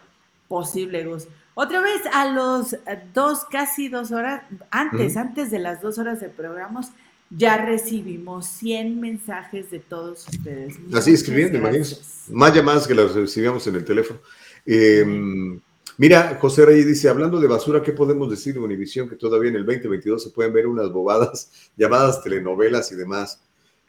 [0.47, 1.27] posible, Gus.
[1.55, 2.77] Otra vez a los
[3.13, 6.93] dos, casi dos horas, antes, antes de las dos horas de programas,
[7.29, 10.77] ya recibimos 100 mensajes de todos ustedes.
[10.95, 11.97] Así escribiendo, imagínense.
[12.31, 14.21] Más llamadas que las recibíamos en el teléfono.
[14.65, 15.59] Eh,
[15.99, 19.09] Mira, José Reyes dice, hablando de basura, ¿qué podemos decir de Univisión?
[19.09, 23.41] Que todavía en el 2022 se pueden ver unas bobadas llamadas telenovelas y demás.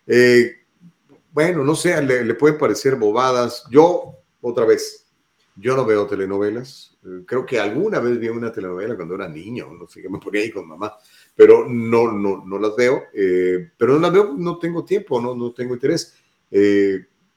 [0.06, 0.54] Eh,
[1.34, 3.66] bueno, no sé, le, le, pueden parecer bobadas.
[3.70, 5.06] Yo, otra vez,
[5.58, 6.98] yo no veo telenovelas.
[7.04, 10.42] Eh, creo que alguna vez vi una telenovela cuando era niño, no sé, me ponía
[10.42, 10.96] ahí con mamá,
[11.36, 13.04] pero no, no, no las veo.
[13.14, 16.16] Eh, pero no las veo, no tengo tiempo, no, no tengo interés.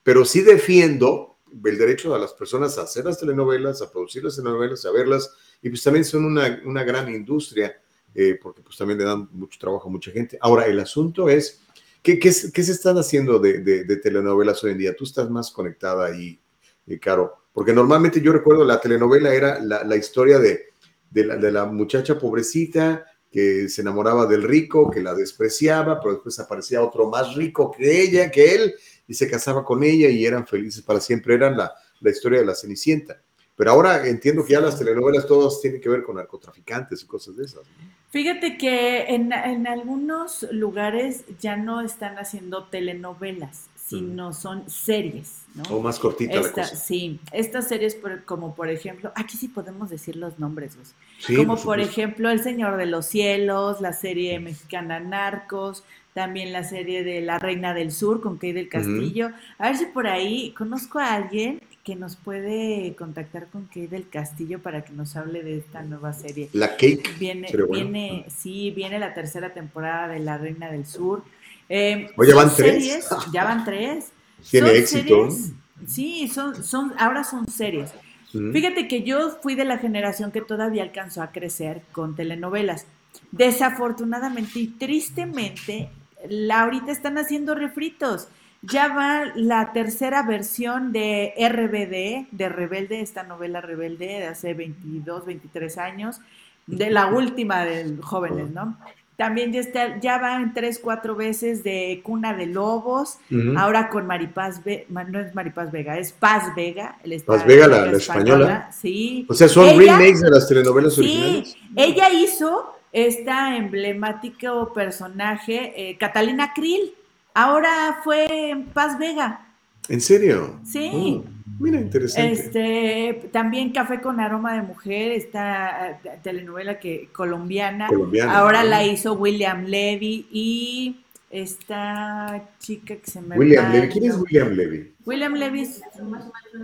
[0.05, 1.30] Pero sí defiendo
[1.65, 5.35] el derecho a las personas a hacer las telenovelas, a producir las telenovelas, a verlas,
[5.63, 7.81] y pues también son una, una gran industria,
[8.15, 10.39] eh, porque pues también le dan mucho trabajo a mucha gente.
[10.41, 11.61] Ahora, el asunto es,
[12.03, 14.97] ¿qué, qué, qué se están haciendo de, de, telenovelas hoy en día?
[14.97, 16.41] Tú estás más conectada ahí,
[16.87, 20.67] eh, Caro, porque normalmente yo recuerdo la telenovela era la, la historia de,
[21.11, 26.15] de la, de la muchacha pobrecita que se enamoraba del rico, que la despreciaba, pero
[26.15, 28.75] después aparecía otro más rico que ella, que él,
[29.11, 31.35] y se casaba con ella y eran felices para siempre.
[31.35, 33.21] Eran la, la historia de la Cenicienta.
[33.57, 37.37] Pero ahora entiendo que ya las telenovelas todas tienen que ver con narcotraficantes y cosas
[37.37, 37.63] de esas.
[38.11, 44.33] Fíjate que en, en algunos lugares ya no están haciendo telenovelas, sino mm.
[44.33, 45.43] son series.
[45.57, 45.65] ¿no?
[45.65, 46.77] O más cortita Esta, la cosa.
[46.77, 50.79] Sí, estas series por, como por ejemplo, aquí sí podemos decir los nombres,
[51.19, 55.83] sí, como por, por ejemplo El Señor de los Cielos, la serie mexicana Narcos,
[56.15, 59.29] también la serie de La Reina del Sur con Kay del Castillo.
[59.29, 59.35] Uh -huh.
[59.59, 64.09] A ver si por ahí conozco a alguien que nos puede contactar con Kay del
[64.09, 66.49] Castillo para que nos hable de esta nueva serie.
[66.53, 67.11] La Cake.
[67.19, 68.25] Viene, viene bueno.
[68.29, 71.23] sí, viene la tercera temporada de La Reina del Sur.
[71.69, 73.33] Eh, Oye, van series, tres.
[73.33, 74.13] ya van tres.
[74.51, 75.31] Tiene son éxito.
[75.31, 75.53] Series,
[75.87, 77.93] sí, son, son, ahora son series.
[78.35, 78.53] Uh -huh.
[78.53, 82.87] Fíjate que yo fui de la generación que todavía alcanzó a crecer con telenovelas.
[83.33, 85.89] Desafortunadamente y tristemente,
[86.29, 88.29] la, ahorita están haciendo refritos.
[88.63, 95.25] Ya va la tercera versión de RBD, de Rebelde, esta novela Rebelde de hace 22,
[95.25, 96.21] 23 años,
[96.67, 98.77] de la última de jóvenes, ¿no?
[99.17, 103.61] También ya, está, ya van tres, cuatro veces de Cuna de Lobos, uh -huh.
[103.61, 106.97] ahora con Maripaz, Ve no es Maripaz Vega, es Paz Vega.
[107.05, 107.99] El Paz Vega, la, la española.
[107.99, 108.71] española.
[108.73, 109.27] Sí.
[109.29, 111.57] O sea, son ella, remakes de las telenovelas sí, originales.
[111.77, 116.93] Ella hizo esta emblemático personaje, eh, Catalina Krill.
[117.35, 119.47] Ahora fue en Paz Vega.
[119.89, 120.61] ¿En serio?
[120.65, 120.91] Sí.
[120.93, 121.25] Oh,
[121.59, 122.33] mira, interesante.
[122.33, 127.89] Este, también Café con aroma de mujer, esta uh, telenovela que colombiana.
[127.89, 128.71] colombiana Ahora ¿no?
[128.71, 131.01] la hizo William Levy y
[131.31, 133.89] esta chica que se me William Levy.
[133.89, 134.93] ¿Quién es William Levy?
[135.05, 135.69] William Levy,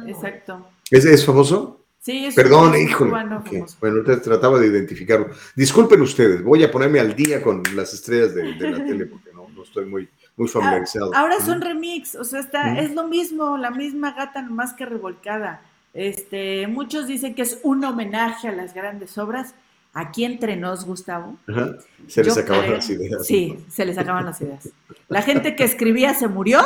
[0.07, 0.69] exacto.
[0.91, 1.86] ¿Es, es famoso?
[2.07, 3.11] Sí, es Perdón, híjole.
[3.39, 3.65] Okay.
[3.81, 5.29] Bueno, trataba de identificarlo.
[5.57, 9.33] Disculpen ustedes, voy a ponerme al día con las estrellas de, de la tele porque
[9.33, 11.13] no, no, estoy muy, muy familiarizado.
[11.17, 12.77] Ahora son remix, o sea, está, ¿Mm?
[12.77, 15.63] es lo mismo, la misma gata más que revolcada.
[15.95, 19.57] Este, muchos dicen que es un homenaje a las grandes obras.
[19.93, 21.37] Aquí entre nos, Gustavo.
[21.49, 21.75] Ajá.
[22.07, 23.27] Se les acaban las ideas.
[23.27, 24.69] Sí, se les acaban las ideas.
[25.09, 26.61] La gente que escribía se murió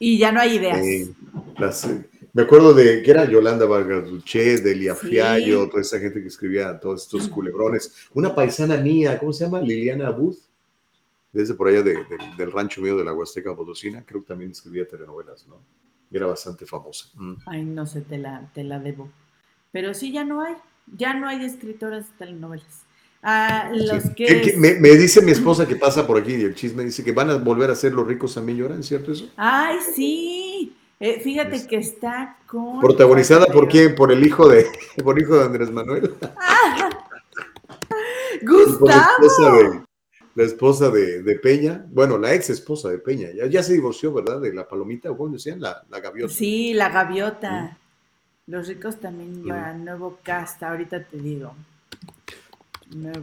[0.00, 0.84] y ya no hay ideas.
[0.84, 1.14] Eh,
[1.56, 1.88] las,
[2.32, 5.08] me acuerdo de que era Yolanda Vargas Duché, Delia sí.
[5.08, 8.08] Fiallo, toda esa gente que escribía todos estos culebrones.
[8.14, 9.60] Una paisana mía, ¿cómo se llama?
[9.60, 10.38] Liliana Booth,
[11.32, 14.50] desde por allá de, de, del rancho mío de la Huasteca Potosina, creo que también
[14.50, 15.60] escribía telenovelas, ¿no?
[16.10, 17.08] Y era bastante famosa.
[17.14, 17.34] Mm.
[17.46, 19.10] Ay, no sé, te la, te la debo.
[19.70, 20.54] Pero sí, ya no hay,
[20.86, 22.82] ya no hay escritoras de telenovelas.
[23.22, 24.54] a los que...
[24.58, 27.36] Me, dice mi esposa que pasa por aquí y el chisme dice que van a
[27.36, 29.30] volver a ser los ricos también lloran, ¿cierto eso?
[29.36, 30.76] Ay, sí.
[31.04, 32.78] Eh, fíjate que está con...
[32.78, 33.96] Protagonizada por quién?
[33.96, 34.68] Por el hijo de,
[35.02, 36.14] por hijo de Andrés Manuel.
[38.42, 39.84] Gustavo.
[40.36, 44.40] La esposa de, Peña, bueno, la ex esposa de Peña, ya, ya se divorció, ¿verdad?
[44.40, 46.32] De la palomita, o cómo decían, la, la gaviota.
[46.32, 47.76] Sí, la gaviota.
[48.46, 51.52] Los ricos también llevan nuevo casta, ahorita te digo.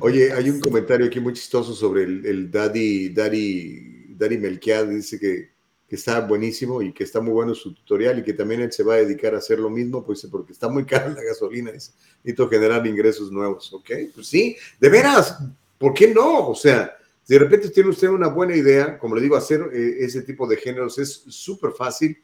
[0.02, 5.18] Oye, hay un comentario aquí muy chistoso sobre el, el Daddy, Daddy, Daddy Melquiad, dice
[5.18, 5.59] que,
[5.90, 8.84] que, está buenísimo y que está muy bueno su tutorial y que también él se
[8.84, 11.91] va a dedicar a hacer lo mismo, pues porque está muy cara la gasolina, dice,
[12.24, 13.90] necesito generar ingresos nuevos, ¿ok?
[14.14, 15.38] Pues sí, de veras,
[15.78, 16.49] ¿por qué no?
[16.49, 16.95] O sea,
[17.28, 20.57] de repente tiene usted una buena idea, como le digo, hacer eh, ese tipo de
[20.57, 22.18] géneros es súper fácil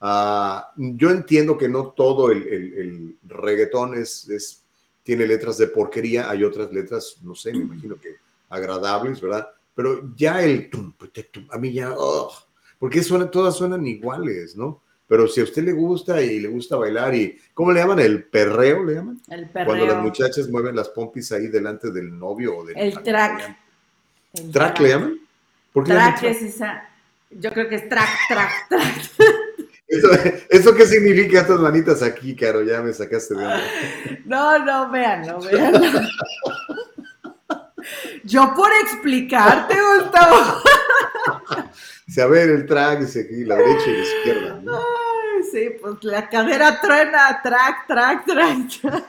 [0.00, 4.64] Ah, yo entiendo que no todo el, reggaetón es,
[5.02, 8.16] tiene letras de porquería, hay otras letras, no sé, me imagino que
[8.48, 9.48] agradables, ¿verdad?
[9.74, 10.70] Pero ya el
[11.50, 11.94] a mí ya,
[12.78, 14.82] porque suena, todas suenan iguales, ¿no?
[15.06, 17.98] Pero si a usted le gusta y le gusta bailar y, ¿cómo le llaman?
[17.98, 19.20] ¿El perreo le llaman?
[19.28, 19.66] El perreo.
[19.66, 22.76] Cuando las muchachas mueven las pompis ahí delante del novio o del...
[22.76, 23.56] El track.
[24.52, 25.18] ¿Track le llaman?
[25.72, 26.88] ¿Por qué track es esa,
[27.30, 30.46] yo creo que es track, track, track.
[30.50, 32.62] ¿Eso, qué significa estas manitas aquí, Caro?
[32.62, 33.62] Ya me sacaste de onda.
[34.24, 35.80] No, no, véanlo, véanlo.
[38.24, 40.60] Yo por explicarte, Gustavo.
[42.08, 44.62] Sí, a ver, el track dice aquí, la derecha y la izquierda.
[44.66, 49.04] Ay, sí, pues la cadera truena, track, track, track.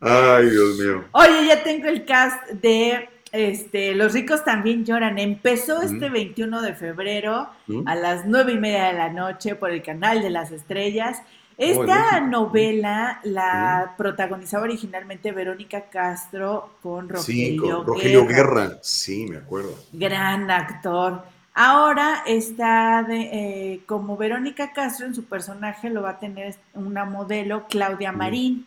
[0.00, 1.04] Ay, Dios mío.
[1.12, 5.18] Oye, ya tengo el cast de este, Los ricos también lloran.
[5.18, 7.50] Empezó este 21 de febrero
[7.84, 11.20] a las nueve y media de la noche por el canal de las estrellas.
[11.58, 18.78] Esta novela la protagonizaba originalmente Verónica Castro con Rogelio, Rogelio Guerra.
[18.80, 19.74] Sí, me acuerdo.
[19.92, 21.24] Gran actor.
[21.54, 27.04] Ahora está de, eh, como Verónica Castro en su personaje lo va a tener una
[27.04, 28.64] modelo, Claudia Marín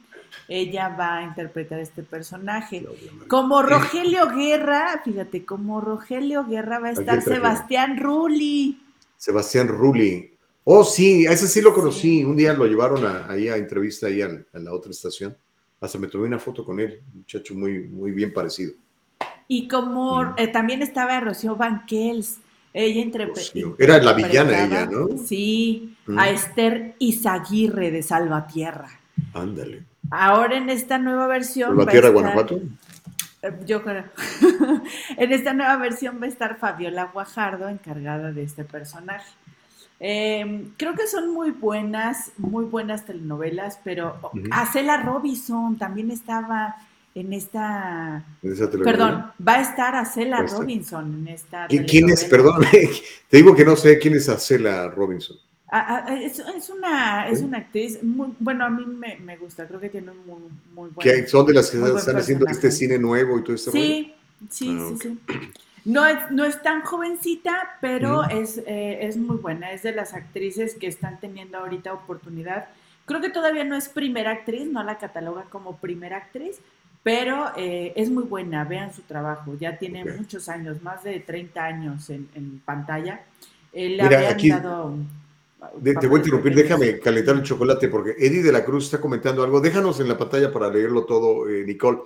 [0.47, 2.85] ella va a interpretar este personaje.
[3.27, 8.81] Como Rogelio Guerra, fíjate, como Rogelio Guerra va a estar Sebastián Rulli.
[9.17, 10.31] Sebastián Rulli.
[10.73, 12.23] Oh, sí, ese sí lo conocí.
[12.23, 15.35] Un día lo llevaron ahí a entrevista ahí a, la otra estación.
[15.81, 18.71] Hasta me tomé una foto con él, un muchacho muy, muy bien parecido.
[19.49, 20.35] Y como mm.
[20.37, 22.37] eh, también estaba Rocío Banquels.
[22.73, 23.75] Ella interpretó.
[23.77, 25.09] Era la villana ella, ¿no?
[25.17, 26.17] Sí, mm.
[26.17, 28.97] a Esther Izaguirre de Salvatierra.
[29.33, 29.83] Ándale.
[30.09, 31.75] Ahora en esta nueva versión.
[31.75, 32.61] ¿La Tierra Guanajuato?
[33.41, 34.05] Eh, yo creo.
[35.17, 39.27] en esta nueva versión va a estar Fabiola Guajardo encargada de este personaje.
[40.03, 44.15] Em, creo que son muy buenas, muy buenas telenovelas, pero
[44.49, 46.75] Acela Robinson también estaba
[47.13, 48.25] en esta.
[48.83, 51.67] perdón, va a estar Acela Robinson en esta.
[51.67, 52.25] ¿Quién es?
[52.25, 52.65] Perdón,
[53.29, 55.37] te digo que no sé quién es Acela Robinson.
[55.73, 59.79] Ah, ah, es, una, es una actriz, muy, bueno, a mí me, me, gusta, creo
[59.79, 60.41] que tiene un muy,
[60.73, 61.27] muy buen.
[61.27, 63.71] son de las que están haciendo este cine nuevo y todo esto?
[63.71, 64.13] Sí,
[64.49, 65.19] sí, ah, sí, sí.
[65.83, 69.71] No es, no es tan jovencita, pero es, eh, es muy buena.
[69.71, 72.67] Es de las actrices que están teniendo ahorita oportunidad.
[73.05, 76.59] Creo que todavía no es primera actriz, no la cataloga como primera actriz,
[77.03, 78.63] pero eh, es muy buena.
[78.63, 79.55] Vean su trabajo.
[79.59, 83.21] Ya tiene muchos años, más de 30 años en, en pantalla.
[83.73, 84.95] Eh, le habían dado
[85.83, 89.43] te voy a interrumpir, déjame calentar el chocolate porque Eddie de la Cruz está comentando
[89.43, 89.61] algo.
[89.61, 91.99] Déjanos en la pantalla para leerlo todo, eh, Nicole.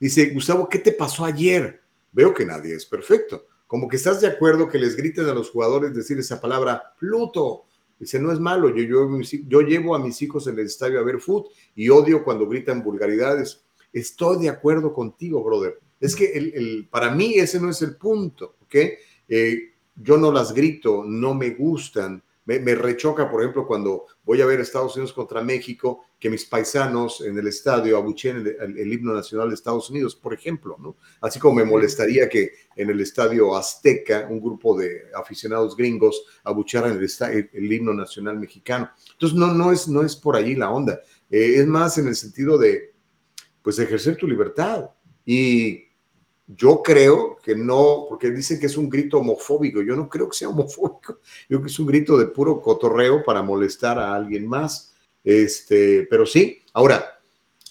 [0.00, 1.81] Dice, Gustavo, ¿qué te pasó ayer?
[2.12, 3.46] Veo que nadie es perfecto.
[3.66, 7.64] Como que estás de acuerdo que les griten a los jugadores decir esa palabra, Pluto.
[7.98, 11.04] Dice, no es malo, yo, yo, yo llevo a mis hijos en el estadio a
[11.04, 13.64] ver fútbol y odio cuando gritan vulgaridades.
[13.92, 15.78] Estoy de acuerdo contigo, brother.
[16.00, 18.74] Es que el, para mí ese no es el punto, ¿ok?
[19.28, 24.46] Eh, yo no las grito, no me gustan me, rechoca, por ejemplo, cuando voy a
[24.46, 29.48] ver Estados Unidos contra México, que mis paisanos en el estadio abucheen el, himno nacional
[29.48, 30.96] de Estados Unidos, por ejemplo, ¿no?
[31.20, 36.92] Así como me molestaría que en el estadio Azteca un grupo de aficionados gringos abuchearan
[36.92, 38.88] el, el, himno nacional mexicano.
[39.14, 41.00] Entonces, no, no, es, no es por allí la onda.
[41.28, 42.94] Eh, es más en el sentido de,
[43.60, 44.90] pues, ejercer tu libertad.
[45.26, 45.88] Y
[46.46, 49.82] yo creo que no, porque dicen que es un grito homofóbico.
[49.82, 51.18] Yo no creo que sea homofóbico.
[51.48, 54.91] Yo creo que es un grito de puro cotorreo para molestar a alguien más.
[55.24, 57.20] Este, pero sí, ahora,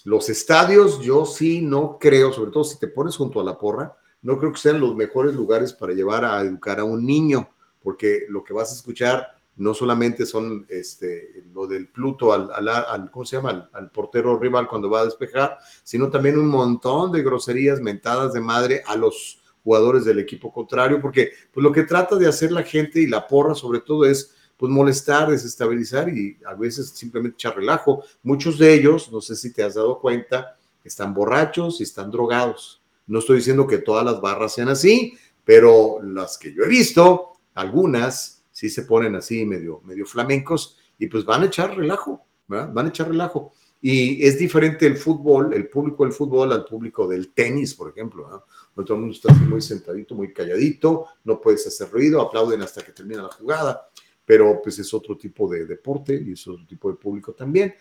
[0.04, 3.96] los estadios, yo sí no creo, sobre todo si te pones junto a la porra,
[4.22, 7.50] no creo que sean los mejores lugares para llevar a educar a un niño,
[7.82, 9.26] porque lo que vas a escuchar
[9.56, 13.68] no solamente son este, lo del Pluto al, al, ¿cómo se llama?
[13.72, 18.40] Al, portero rival cuando va a despejar, sino también un montón de groserías mentadas de
[18.40, 22.62] madre a los jugadores del equipo contrario, porque pues lo que trata de hacer la
[22.62, 27.56] gente y la porra sobre todo es pues molestar, desestabilizar y a veces simplemente echar
[27.56, 28.04] relajo.
[28.22, 32.82] Muchos de ellos, no sé si te has dado cuenta, están borrachos y están drogados.
[33.06, 35.14] No estoy diciendo que todas las barras sean así,
[35.44, 41.06] pero las que yo he visto, algunas sí se ponen así medio, medio flamencos y
[41.08, 42.72] pues van a echar relajo, ¿verdad?
[42.72, 43.52] van a echar relajo.
[43.84, 48.28] Y es diferente el fútbol, el público del fútbol al público del tenis, por ejemplo.
[48.30, 48.84] ¿no?
[48.84, 52.82] Todo el mundo está así muy sentadito, muy calladito, no puedes hacer ruido, aplauden hasta
[52.82, 53.88] que termina la jugada,
[54.24, 57.74] pero pues es otro tipo de deporte y es otro tipo de público también.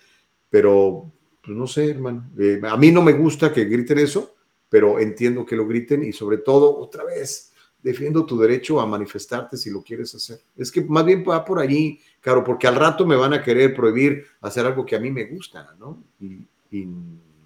[0.50, 1.12] Pero,
[1.44, 4.36] pues no sé, hermano, eh, a mí no me gusta que griten eso,
[4.70, 7.52] pero entiendo que lo griten y sobre todo, otra vez,
[7.82, 10.40] defiendo tu derecho a manifestarte si lo quieres hacer.
[10.56, 13.74] Es que más bien va por allí, claro, porque al rato me van a querer
[13.74, 16.04] prohibir hacer algo que a mí me gusta, ¿no?
[16.20, 16.48] Y,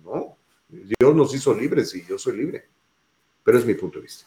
[0.03, 0.37] no,
[0.69, 2.65] Dios nos hizo libres y yo soy libre.
[3.43, 4.25] Pero es mi punto de vista.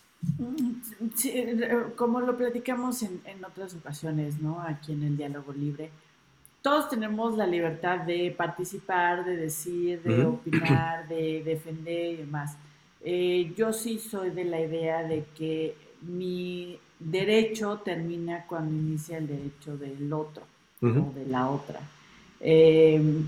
[1.14, 1.34] Sí,
[1.96, 4.60] como lo platicamos en, en otras ocasiones, ¿no?
[4.60, 5.90] Aquí en el diálogo libre,
[6.62, 12.56] todos tenemos la libertad de participar, de decir, de opinar, de defender y demás.
[13.00, 19.28] Eh, yo sí soy de la idea de que mi derecho termina cuando inicia el
[19.28, 20.42] derecho del otro
[20.82, 21.80] o de la otra.
[22.40, 23.24] Em,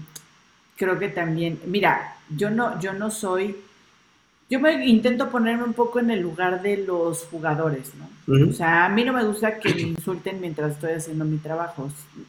[0.77, 3.57] creo que también, mira, yo no, yo no soy,
[4.51, 8.11] yo me intento ponerme un poco en el lugar de los jugadores, ¿no?
[8.49, 11.89] O sea, a mí no me gusta que me insulten mientras estoy haciendo mi trabajo.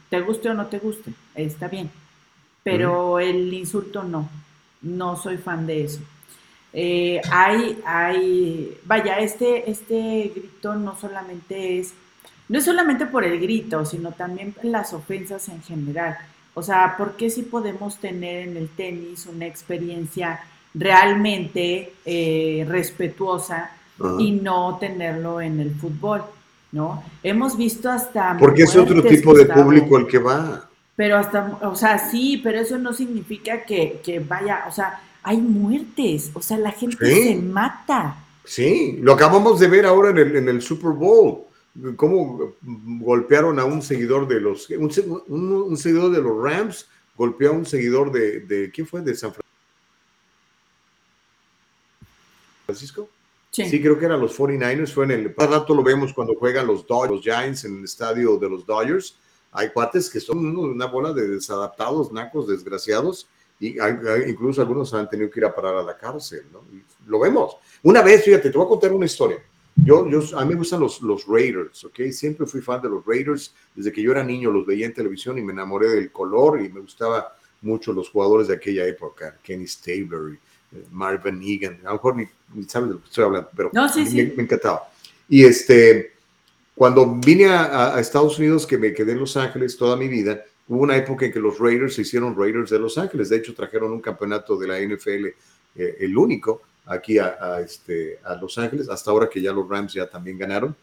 [0.09, 1.89] Te guste o no te guste, está bien.
[2.63, 4.29] Pero el insulto no,
[4.83, 5.99] no soy fan de eso.
[6.73, 11.93] Eh, hay, hay, vaya, este, este grito no solamente es,
[12.49, 16.17] no es solamente por el grito, sino también las ofensas en general.
[16.53, 20.41] O sea, ¿por qué si podemos tener en el tenis una experiencia
[20.73, 23.71] realmente eh, respetuosa
[24.19, 26.23] y no tenerlo en el fútbol?
[26.71, 27.03] ¿No?
[27.21, 28.37] Hemos visto hasta...
[28.39, 30.69] Porque es otro tipo de público el que va.
[30.95, 35.37] Pero hasta, o sea, sí, pero eso no significa que, que vaya, o sea, hay
[35.37, 38.17] muertes, o sea, la gente se mata.
[38.43, 41.43] Sí, lo acabamos de ver ahora en el, en el Super Bowl,
[41.95, 47.65] cómo golpearon a un seguidor de los, un, seguidor de los Rams golpeó a un
[47.65, 49.01] seguidor de, de ¿quién fue?
[49.01, 49.50] De San Francisco.
[52.75, 53.65] Sí.
[53.65, 53.81] sí.
[53.81, 56.87] creo que eran los 49ers, fue en el, cada rato lo vemos cuando juegan los
[56.87, 59.17] Dodgers, los Giants en el estadio de los Dodgers,
[59.51, 63.27] hay cuates que son una bola de desadaptados, nacos, desgraciados,
[63.59, 63.75] y
[64.27, 66.63] incluso algunos han tenido que ir a parar a la cárcel, ¿no?
[67.05, 67.57] lo vemos.
[67.83, 69.37] Una vez, fíjate, te voy a contar una historia.
[69.75, 71.99] Yo, yo, a mí me gustan los, los Raiders, ¿ok?
[72.11, 73.53] Siempre fui fan de los Raiders.
[73.75, 76.69] Desde que yo era niño los veía en televisión y me enamoré del color y
[76.69, 79.37] me gustaba mucho los jugadores de aquella época.
[79.41, 80.39] Kenny Stabler,
[80.89, 81.79] Marvin Egan.
[81.83, 82.27] A lo mejor ni,
[82.67, 84.89] sabes de lo que estoy hablando, pero no, sí, me, me, encantaba.
[85.27, 86.13] Y este,
[86.75, 90.43] cuando vine a, a Estados Unidos, que me quedé en Los Ángeles toda mi vida,
[90.71, 93.27] Hubo una época en que los Raiders se hicieron Raiders de Los Ángeles.
[93.27, 95.25] De hecho, trajeron un campeonato de la NFL,
[95.75, 99.93] eh, el único, aquí a, este, a Los Ángeles, hasta ahora que ya los Rams
[99.93, 100.73] ya también ganaron.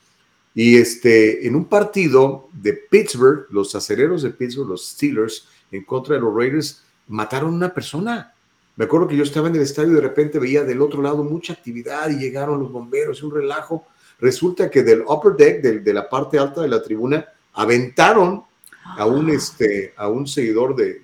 [0.54, 6.16] Y este, en un partido de Pittsburgh, los acereros de Pittsburgh, los Steelers, en contra
[6.16, 8.34] de los Raiders, mataron a una persona.
[8.78, 11.24] Me acuerdo que yo estaba en el estadio y de repente veía del otro lado
[11.24, 13.84] mucha actividad y llegaron los bomberos y un relajo.
[14.20, 18.44] Resulta que del upper deck, de la parte alta de la tribuna, aventaron
[18.84, 21.02] a un, este, a un seguidor de,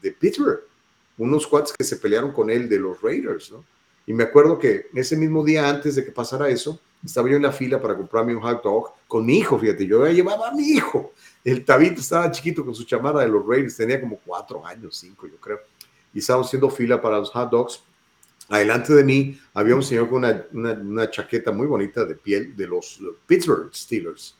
[0.00, 0.60] de, Pittsburgh,
[1.18, 3.66] unos cuates que se pelearon con él de los Raiders, ¿no?
[4.06, 7.42] Y me acuerdo que ese mismo día antes de que pasara eso, estaba yo en
[7.42, 10.68] la fila para comprarme un hot dog con mi hijo, fíjate, yo llevaba a mi
[10.70, 11.12] hijo.
[11.44, 15.26] El tabito estaba chiquito con su chamada de los Raiders, tenía como cuatro años, cinco,
[15.26, 15.58] yo creo.
[16.12, 17.82] Y estábamos haciendo fila para los hot dogs.
[18.48, 22.66] Adelante de mí había un señor con una, una, chaqueta muy bonita de piel de
[22.66, 24.36] los Pittsburgh Steelers.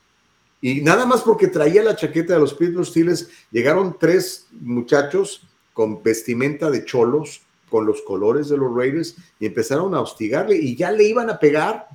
[0.61, 6.03] Y nada más porque traía la chaqueta de los Pittsburgh Steelers, llegaron tres muchachos con
[6.03, 10.91] vestimenta de cholos, con los colores de los Raiders, y empezaron a hostigarle y ya
[10.91, 11.87] le iban a pegar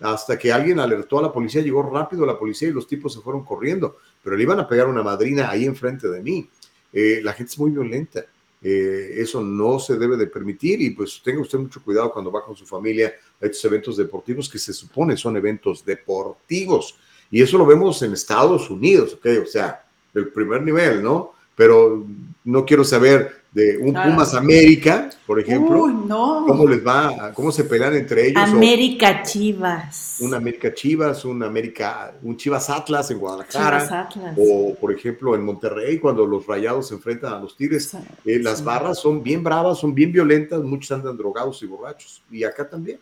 [0.00, 3.20] hasta que alguien alertó a la policía, llegó rápido la policía y los tipos se
[3.20, 6.48] fueron corriendo, pero le iban a pegar una madrina ahí enfrente de mí.
[6.92, 8.24] Eh, la gente es muy violenta.
[8.62, 12.44] Eh, eso no se debe de permitir y pues tenga usted mucho cuidado cuando va
[12.44, 16.96] con su familia a estos eventos deportivos que se supone son eventos deportivos.
[17.30, 19.26] Y eso lo vemos en Estados Unidos, ¿ok?
[19.42, 19.84] O sea,
[20.14, 21.32] el primer nivel, ¿no?
[21.56, 22.06] Pero
[22.44, 25.84] no quiero saber de un Pumas América, por ejemplo.
[25.84, 26.44] Uy, no.
[26.46, 27.32] ¿Cómo les va?
[27.34, 28.42] ¿Cómo se pelean entre ellos?
[28.42, 30.16] América Chivas.
[30.20, 33.84] Un América Chivas, un América, un Chivas Atlas en Guadalajara.
[33.84, 34.38] Chivas Atlas.
[34.38, 37.94] O, por ejemplo, en Monterrey, cuando los rayados se enfrentan a los Tigres.
[38.24, 42.22] Eh, las barras son bien bravas, son bien violentas, muchos andan drogados y borrachos.
[42.30, 42.98] Y acá también.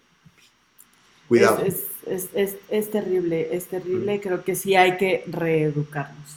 [1.28, 1.62] Cuidado.
[1.64, 4.20] Es, terrible, es terrible.
[4.20, 6.36] Creo que sí hay que reeducarnos.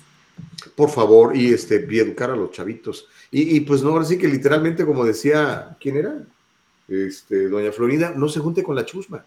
[0.76, 3.08] Por favor, y este, y educar a los chavitos.
[3.36, 6.24] Y, pues no, ahora sí que literalmente, como decía, ¿quién era?
[6.88, 9.26] Este, doña Florida, no se junte con la chusma.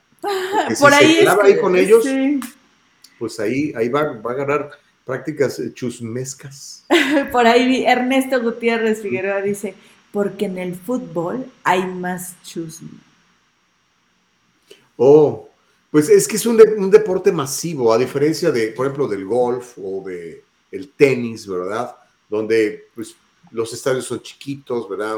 [0.78, 2.04] Por ahí, se ahí con ellos,
[3.18, 4.70] pues ahí, ahí va, va a agarrar
[5.04, 6.84] prácticas chusmescas.
[7.32, 9.74] Por ahí Ernesto Gutiérrez Figueroa dice,
[10.12, 13.00] porque en el fútbol hay más chusma.
[14.96, 15.48] Oh,
[15.90, 19.76] pues es que es un, un, deporte masivo, a diferencia de, por ejemplo, del golf
[19.82, 21.96] o de el tenis, ¿verdad?
[22.28, 23.16] Donde pues
[23.56, 25.16] los estadios son chiquitos, ¿verdad?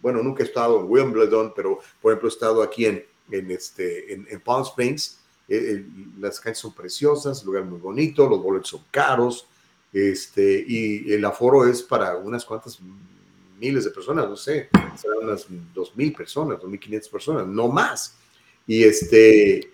[0.00, 4.14] Bueno, nunca he estado en Wimbledon, pero por ejemplo he estado aquí en, en este,
[4.14, 5.20] en, Palm Springs.
[5.46, 5.86] Eh, eh,
[6.18, 9.46] las canchas son preciosas, el lugar muy bonito, los boletos son caros,
[9.92, 12.78] este, y el aforo es para unas cuantas
[13.60, 17.68] miles de personas, no sé, serán unas dos mil personas, dos mil quinientas personas, no
[17.68, 18.16] más.
[18.66, 19.72] Y este,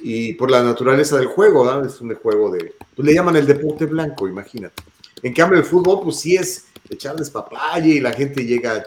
[0.00, 1.84] y por la naturaleza del juego, ¿verdad?
[1.84, 4.82] Es un juego de, pues le llaman el deporte blanco, imagínate.
[5.22, 8.84] En cambio, el fútbol, pues sí es echarles papaya y la gente llega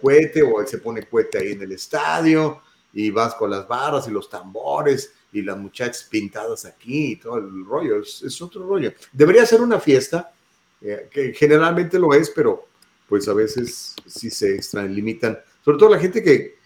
[0.00, 2.62] cohete o se pone cohete ahí en el estadio
[2.92, 7.38] y vas con las barras y los tambores y las muchachas pintadas aquí y todo
[7.38, 8.92] el rollo, es, otro rollo.
[9.12, 10.32] Debería ser una fiesta,
[10.80, 12.66] eh, que generalmente lo es, pero
[13.08, 16.58] pues a veces sí se extralimitan, sobre todo la gente que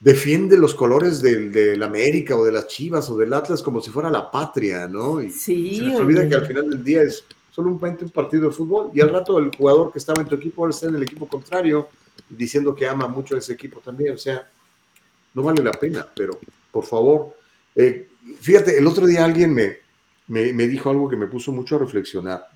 [0.00, 3.90] defiende los colores del, del, América o de las Chivas o del Atlas como si
[3.90, 5.22] fuera la patria, ¿no?
[5.22, 7.24] Y sí, se les olvida que al final del día es
[7.54, 10.62] solo un partido de fútbol y al rato el jugador que estaba en tu equipo
[10.62, 11.88] ahora está en el equipo contrario
[12.28, 14.50] diciendo que ama mucho a ese equipo también, o sea,
[15.34, 16.40] no vale la pena, pero
[16.72, 17.36] por favor,
[17.76, 18.08] eh,
[18.40, 19.78] fíjate, el otro día alguien me,
[20.26, 22.48] me, dijo algo que me puso mucho a reflexionar.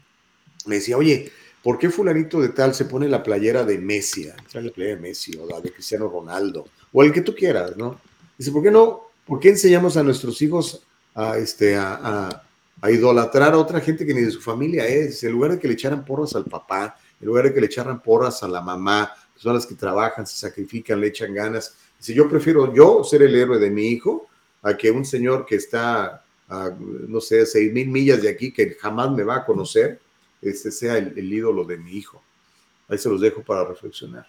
[0.66, 1.31] Me decía, oye,
[1.62, 4.29] ¿por qué fulanito de tal se pone la playera de Messi?
[4.51, 7.77] Trae la playera de Messi o la de Cristiano Ronaldo o el que tú quieras,
[7.77, 8.01] ¿no?
[8.37, 9.03] Dice, ¿por qué no?
[9.27, 10.85] ¿Por qué enseñamos a nuestros hijos
[11.15, 12.48] a, este, a a
[12.86, 15.22] idolatrar a otra gente que ni de su familia es.
[15.24, 18.00] En lugar de que le echaran porras al papá, en lugar de que le echaran
[18.00, 21.76] porras a la mamá, que son las que trabajan, se sacrifican, le echan ganas.
[21.98, 24.28] Si yo prefiero yo ser el héroe de mi hijo
[24.62, 28.76] a que un señor que está, a, no sé, seis mil millas de aquí, que
[28.80, 30.00] jamás me va a conocer,
[30.40, 32.22] este sea el, ídolo de mi hijo.
[32.88, 34.26] Ahí se los dejo para reflexionar.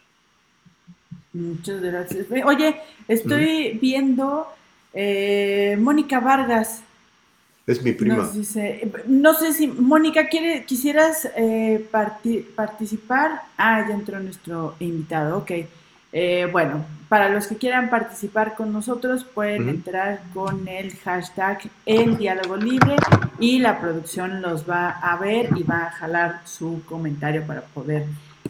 [1.34, 2.26] Muchas gracias.
[2.44, 4.48] Oye, estoy viendo
[4.94, 6.82] eh, Mónica Vargas
[7.72, 8.32] es mi prima.
[9.08, 11.88] no sé si, Mónica, ¿quiere, ¿quisieras eh,
[12.56, 13.44] participar?
[13.58, 15.52] Ah, ya entró nuestro invitado, ok.
[16.12, 22.18] Eh, bueno, para los que quieran participar con nosotros, pueden entrar con el hashtag El
[22.18, 22.96] Diálogo Libre
[23.40, 28.06] y la producción los va a ver y va a jalar su comentario para poder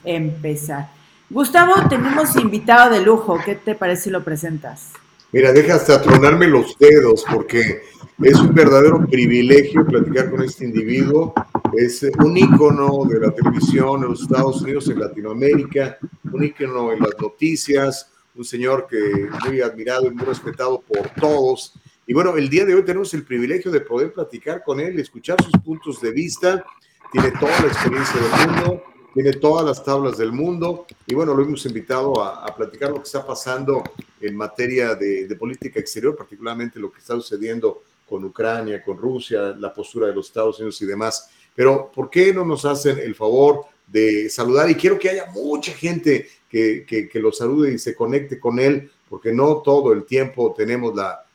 [0.05, 0.87] empezar.
[1.29, 3.37] Gustavo, tenemos invitado de lujo.
[3.43, 4.93] ¿Qué te parece si lo presentas?
[5.31, 7.83] Mira, deja hasta tronarme los dedos porque
[8.23, 11.35] es un verdadero privilegio platicar con este individuo.
[11.77, 15.99] Es un ícono de la televisión en los Estados Unidos, en Latinoamérica,
[16.31, 21.73] un ícono en las noticias, un señor que muy admirado y muy respetado por todos.
[22.07, 25.37] Y bueno, el día de hoy tenemos el privilegio de poder platicar con él, escuchar
[25.43, 26.65] sus puntos de vista.
[27.11, 28.83] Tiene toda la experiencia del mundo,
[29.21, 33.03] tiene todas las tablas del mundo y bueno, lo hemos invitado a, platicar lo que
[33.03, 33.83] está pasando
[34.21, 39.53] en materia de, de, política exterior, particularmente lo que está sucediendo con Ucrania, con Rusia,
[39.59, 41.31] la postura de los Estados Unidos y demás.
[41.53, 44.69] Pero, ¿por qué no nos hacen el favor de saludar?
[44.69, 48.89] Y quiero que haya mucha gente que, que, lo salude y se conecte con él,
[49.09, 51.25] porque no todo el tiempo tenemos la,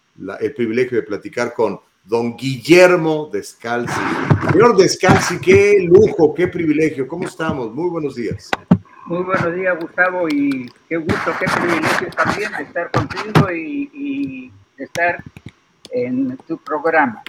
[0.40, 4.00] el privilegio de platicar con don Guillermo Descalzi.
[4.52, 7.08] Señor Descalzi, qué lujo, qué privilegio.
[7.08, 7.72] ¿Cómo estamos?
[7.74, 8.50] Muy buenos días.
[9.06, 14.52] Muy buenos días, Gustavo, y qué gusto, qué privilegio también de estar contigo y, y
[14.78, 15.22] de estar
[15.90, 17.22] en tu programa.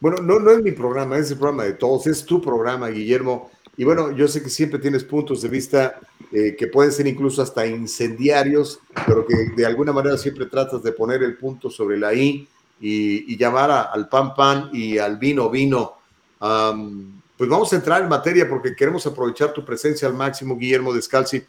[0.00, 3.50] Bueno, no, no es mi programa, es el programa de todos, es tu programa, Guillermo.
[3.76, 5.98] Y bueno, yo sé que siempre tienes puntos de vista
[6.32, 10.92] eh, que pueden ser incluso hasta incendiarios, pero que de alguna manera siempre tratas de
[10.92, 12.48] poner el punto sobre la I
[12.86, 15.94] y, llamar al pan pan y al vino vino.
[16.38, 21.44] pues vamos a entrar en materia porque queremos aprovechar tu presencia al máximo, Guillermo Descalzi.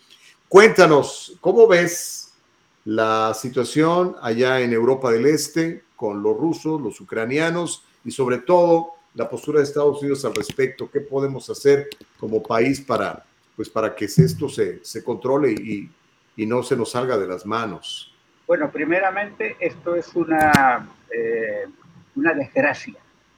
[0.48, 2.34] Cuéntanos, ¿cómo ves
[2.86, 5.84] la situación allá en Europa del Este?
[5.96, 10.92] con los rusos, los ucranianos y sobre todo la postura de Estados Unidos al respecto.
[10.92, 11.88] ¿Qué podemos hacer
[12.20, 13.24] como país para
[13.56, 15.90] pues para que esto se, se controle y,
[16.36, 18.14] y no se nos salga de las manos?
[18.46, 21.66] Bueno, primeramente esto es una, eh,
[22.16, 22.96] una desgracia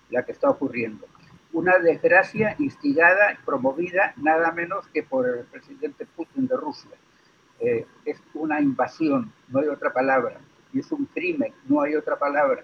[0.10, 1.06] la que está ocurriendo.
[1.54, 6.92] Una desgracia instigada y promovida nada menos que por el presidente Putin de Rusia.
[7.60, 10.40] Eh, es una invasión, no hay otra palabra,
[10.74, 12.64] y es un crimen, no hay otra palabra,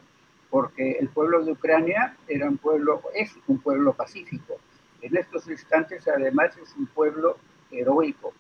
[0.50, 4.58] porque el pueblo de Ucrania era un pueblo, es un pueblo pacífico.
[5.02, 7.38] En estos instantes además es un pueblo
[7.72, 8.34] heroico,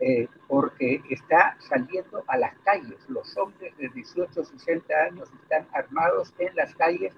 [0.00, 2.98] eh, porque está saliendo a las calles.
[3.08, 7.12] Los hombres de 18 60 años están armados en las calles,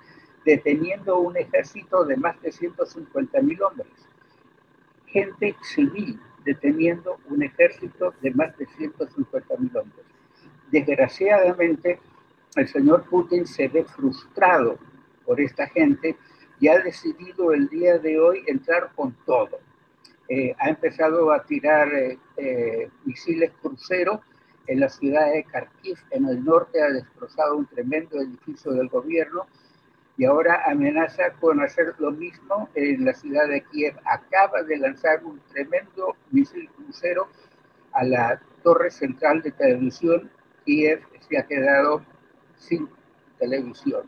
[0.45, 3.93] deteniendo un ejército de más de 150 mil hombres.
[5.07, 10.05] Gente civil deteniendo un ejército de más de 150 mil hombres.
[10.73, 12.01] Desgraciadamente,
[12.57, 14.77] el señor Putin se ve frustrado
[15.25, 16.17] por esta gente
[16.59, 19.61] y ha decidido el día de hoy entrar con todo
[20.29, 24.23] eh, ha empezado a tirar eh, eh, misiles crucero
[24.67, 29.47] en la ciudad de Kharkiv, en el norte, ha destrozado un tremendo edificio del gobierno
[30.17, 33.97] y ahora amenaza con hacer lo mismo en la ciudad de Kiev.
[34.05, 37.29] Acaba de lanzar un tremendo misil crucero
[37.93, 40.31] a la torre central de televisión.
[40.65, 42.05] Kiev se ha quedado
[42.57, 42.89] sin
[43.39, 44.07] televisión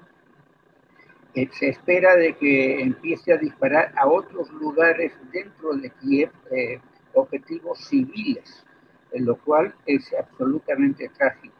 [1.34, 6.80] se espera de que empiece a disparar a otros lugares dentro de Kiev, eh,
[7.12, 8.64] objetivos civiles,
[9.12, 11.54] en lo cual es absolutamente trágico.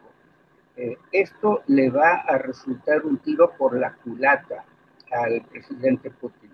[0.77, 4.63] Eh, esto le va a resultar un tiro por la culata
[5.11, 6.51] al presidente Putin.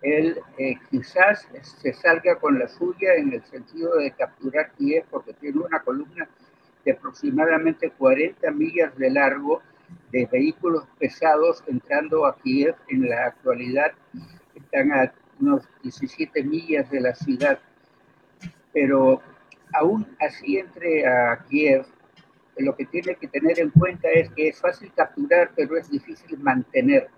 [0.00, 5.32] Él eh, quizás se salga con la suya en el sentido de capturar Kiev porque
[5.34, 6.28] tiene una columna
[6.84, 9.60] de aproximadamente 40 millas de largo
[10.12, 13.92] de vehículos pesados entrando a Kiev en la actualidad.
[14.54, 17.58] Están a unos 17 millas de la ciudad.
[18.72, 19.20] Pero
[19.72, 21.86] aún así entre a Kiev,
[22.56, 26.38] lo que tiene que tener en cuenta es que es fácil capturar, pero es difícil
[26.38, 27.08] mantener.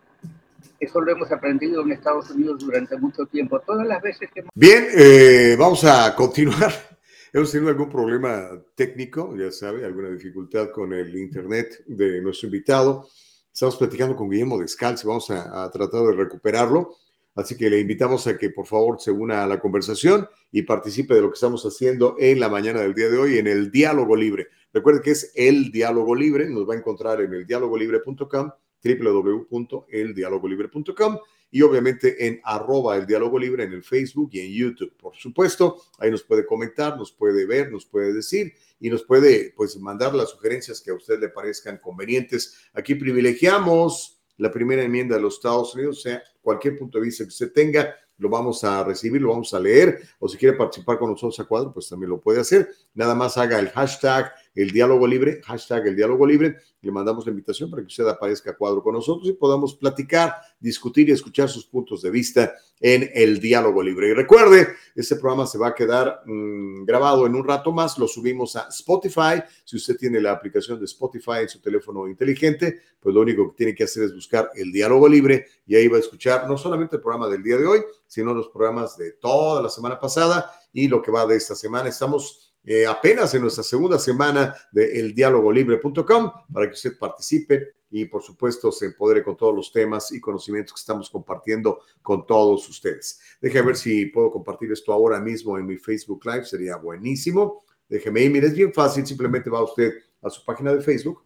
[0.79, 3.61] Eso lo hemos aprendido en Estados Unidos durante mucho tiempo.
[3.61, 4.45] Todas las veces que...
[4.55, 6.90] Bien, eh, vamos a continuar.
[7.33, 13.09] Hemos tenido algún problema técnico, ya sabe, alguna dificultad con el internet de nuestro invitado.
[13.53, 16.97] Estamos platicando con Guillermo Descalzi, vamos a, tratar de recuperarlo.
[17.37, 21.15] Así que le invitamos a que por favor se una a la conversación y participe
[21.15, 24.17] de lo que estamos haciendo en la mañana del día de hoy en el diálogo
[24.17, 24.49] libre.
[24.73, 28.51] Recuerde que es el diálogo libre, nos va a encontrar en el dialogolibre.com,
[28.83, 31.19] www.eldialogolibre.com
[31.51, 34.93] y obviamente en arroba el diálogo libre en el Facebook y en YouTube.
[34.97, 39.53] Por supuesto, ahí nos puede comentar, nos puede ver, nos puede decir y nos puede
[39.57, 42.57] pues mandar las sugerencias que a usted le parezcan convenientes.
[42.73, 47.25] Aquí privilegiamos la primera enmienda de los Estados Unidos, o sea, cualquier punto de vista
[47.25, 50.99] que usted tenga, lo vamos a recibir, lo vamos a leer, o si quiere participar
[50.99, 52.69] con nosotros a cuadro, pues también lo puede hacer.
[52.95, 57.31] Nada más haga el hashtag el diálogo libre, hashtag el diálogo libre, le mandamos la
[57.31, 61.67] invitación para que usted aparezca cuadro con nosotros y podamos platicar, discutir y escuchar sus
[61.67, 64.09] puntos de vista en el diálogo libre.
[64.09, 68.09] Y recuerde, este programa se va a quedar mm, grabado en un rato más, lo
[68.09, 69.43] subimos a Spotify.
[69.65, 73.57] Si usted tiene la aplicación de Spotify en su teléfono inteligente, pues lo único que
[73.57, 76.97] tiene que hacer es buscar el diálogo libre y ahí va a escuchar no solamente
[76.97, 80.89] el programa del día de hoy, sino los programas de toda la semana pasada y
[80.89, 81.89] lo que va de esta semana.
[81.89, 88.23] Estamos eh, apenas en nuestra segunda semana de eldialogolibre.com para que usted participe y por
[88.23, 93.21] supuesto se empodere con todos los temas y conocimientos que estamos compartiendo con todos ustedes.
[93.41, 97.65] Déjeme ver si puedo compartir esto ahora mismo en mi Facebook Live, sería buenísimo.
[97.89, 99.93] Déjeme ir, mire, es bien fácil, simplemente va usted
[100.23, 101.25] a su página de Facebook,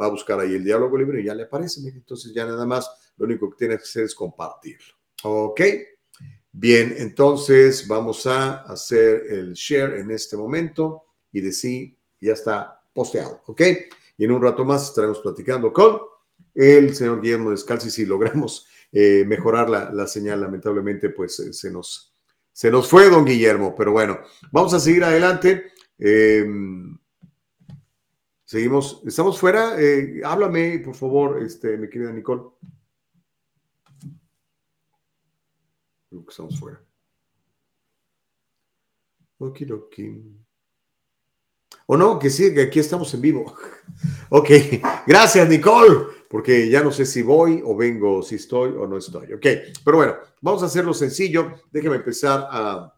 [0.00, 2.88] va a buscar ahí el diálogo libre y ya le aparece, entonces ya nada más
[3.16, 4.94] lo único que tiene que hacer es compartirlo.
[5.24, 5.60] ¿Ok?
[6.56, 11.02] Bien, entonces vamos a hacer el share en este momento
[11.32, 13.60] y decir, ya está posteado, ¿ok?
[14.16, 15.98] Y en un rato más estaremos platicando con
[16.54, 20.42] el señor Guillermo Descalzi si logramos eh, mejorar la, señal.
[20.42, 22.14] Lamentablemente, pues eh, se, nos,
[22.52, 24.20] se nos fue don Guillermo, pero bueno,
[24.52, 25.72] vamos a seguir adelante.
[25.98, 26.96] Em,
[28.44, 29.74] seguimos, estamos fuera.
[29.76, 32.42] Eh, háblame, por favor, este, mi querida Nicole.
[36.22, 36.80] Que estamos fuera.
[39.38, 40.22] Okidoki.
[41.86, 43.54] O no, que sí, que aquí estamos en vivo.
[44.30, 44.50] Ok,
[45.06, 49.32] gracias Nicole, porque ya no sé si voy o vengo, si estoy o no estoy.
[49.32, 49.46] Ok,
[49.84, 51.52] pero bueno, vamos a hacerlo sencillo.
[51.70, 52.92] Déjeme empezar a,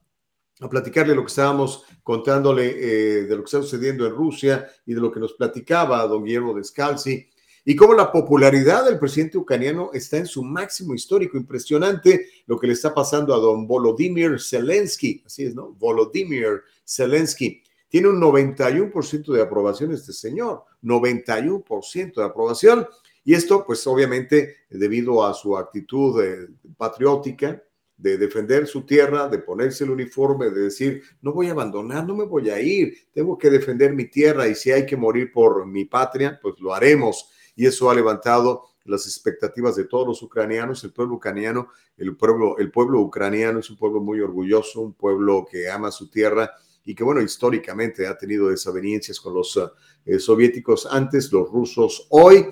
[0.60, 4.94] a platicarle lo que estábamos contándole eh, de lo que está sucediendo en Rusia y
[4.94, 7.28] de lo que nos platicaba don Guillermo Descalzi.
[7.68, 11.36] Y cómo la popularidad del presidente ucraniano está en su máximo histórico.
[11.36, 15.24] Impresionante lo que le está pasando a don Volodymyr Zelensky.
[15.26, 15.72] Así es, ¿no?
[15.72, 17.64] Volodymyr Zelensky.
[17.88, 22.86] Tiene un 91% de aprobación este señor, 91% de aprobación.
[23.24, 27.60] Y esto, pues obviamente, debido a su actitud eh, patriótica,
[27.96, 32.14] de defender su tierra, de ponerse el uniforme, de decir, no voy a abandonar, no
[32.14, 35.66] me voy a ir, tengo que defender mi tierra y si hay que morir por
[35.66, 37.30] mi patria, pues lo haremos.
[37.56, 42.56] Y eso ha levantado las expectativas de todos los ucranianos, el pueblo ucraniano, el pueblo,
[42.58, 46.52] el pueblo ucraniano es un pueblo muy orgulloso, un pueblo que ama su tierra
[46.84, 49.58] y que, bueno, históricamente ha tenido desavenencias con los
[50.04, 52.46] eh, soviéticos antes, los rusos hoy,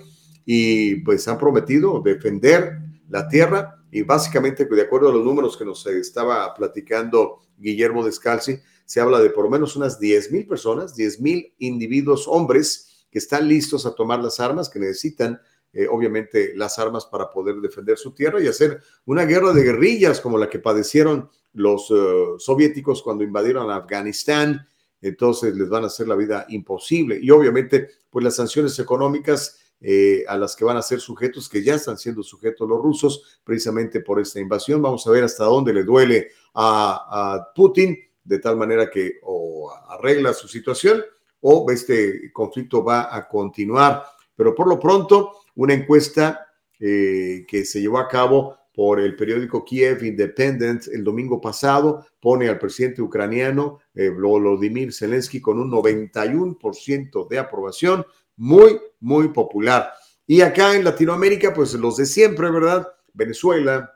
[0.45, 2.79] y pues han prometido defender
[3.09, 8.59] la tierra y básicamente, de acuerdo a los números que nos estaba platicando Guillermo Descalzi,
[8.85, 13.20] se habla de por lo menos unas 10 mil personas, 10 mil individuos, hombres, que
[13.20, 15.41] están listos a tomar las armas, que necesitan
[15.73, 20.20] eh, obviamente las armas para poder defender su tierra y hacer una guerra de guerrillas
[20.20, 21.95] como la que padecieron los eh,
[22.39, 24.66] soviéticos cuando invadieron Afganistán.
[25.01, 27.16] Entonces les van a hacer la vida imposible.
[27.23, 31.62] Y obviamente, pues las sanciones económicas eh, a las que van a ser sujetos, que
[31.62, 34.82] ya están siendo sujetos los rusos precisamente por esta invasión.
[34.82, 40.32] Vamos a ver hasta dónde le duele a, Putin, de tal manera que o arregla
[40.32, 41.05] su situación
[41.47, 44.03] o este conflicto va a continuar.
[44.35, 46.47] Pero por lo pronto, una encuesta
[46.81, 52.49] eh, que se llevó a cabo por el periódico Kiev Independent el domingo pasado, pone
[52.49, 58.07] al presidente ucraniano eh, Volodymyr Zelensky con un 91% de aprobación,
[58.37, 59.93] muy, muy popular.
[60.27, 62.89] Y acá en Latinoamérica, pues los de siempre, ¿verdad?
[63.12, 63.93] Venezuela,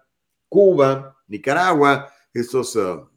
[0.51, 3.09] Cuba, Nicaragua, estos uh,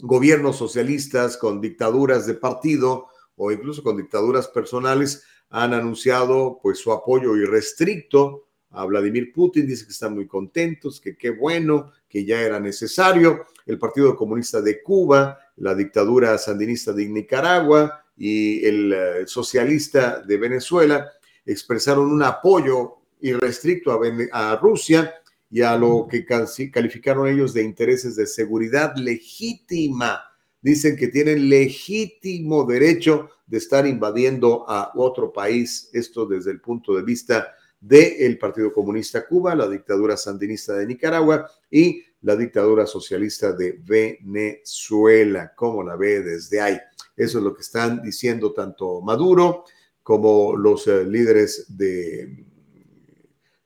[0.00, 6.92] gobiernos socialistas con dictaduras de partido o incluso con dictaduras personales han anunciado pues su
[6.92, 12.40] apoyo irrestricto a Vladimir Putin, dice que están muy contentos, que qué bueno, que ya
[12.40, 13.46] era necesario.
[13.66, 20.36] El Partido Comunista de Cuba, la dictadura sandinista de Nicaragua, y el eh, socialista de
[20.36, 21.10] Venezuela
[21.44, 25.14] expresaron un apoyo irrestricto a, a Rusia
[25.50, 30.20] y a lo que calificaron ellos de intereses de seguridad legítima.
[30.64, 36.96] Dicen que tienen legítimo derecho de estar invadiendo a otro país, esto desde el punto
[36.96, 43.52] de vista del Partido Comunista Cuba, la dictadura sandinista de Nicaragua y la dictadura socialista
[43.52, 45.52] de Venezuela.
[45.54, 46.78] ¿Cómo la ve desde ahí?
[47.14, 49.64] Eso es lo que están diciendo tanto Maduro
[50.02, 52.42] como los eh, líderes de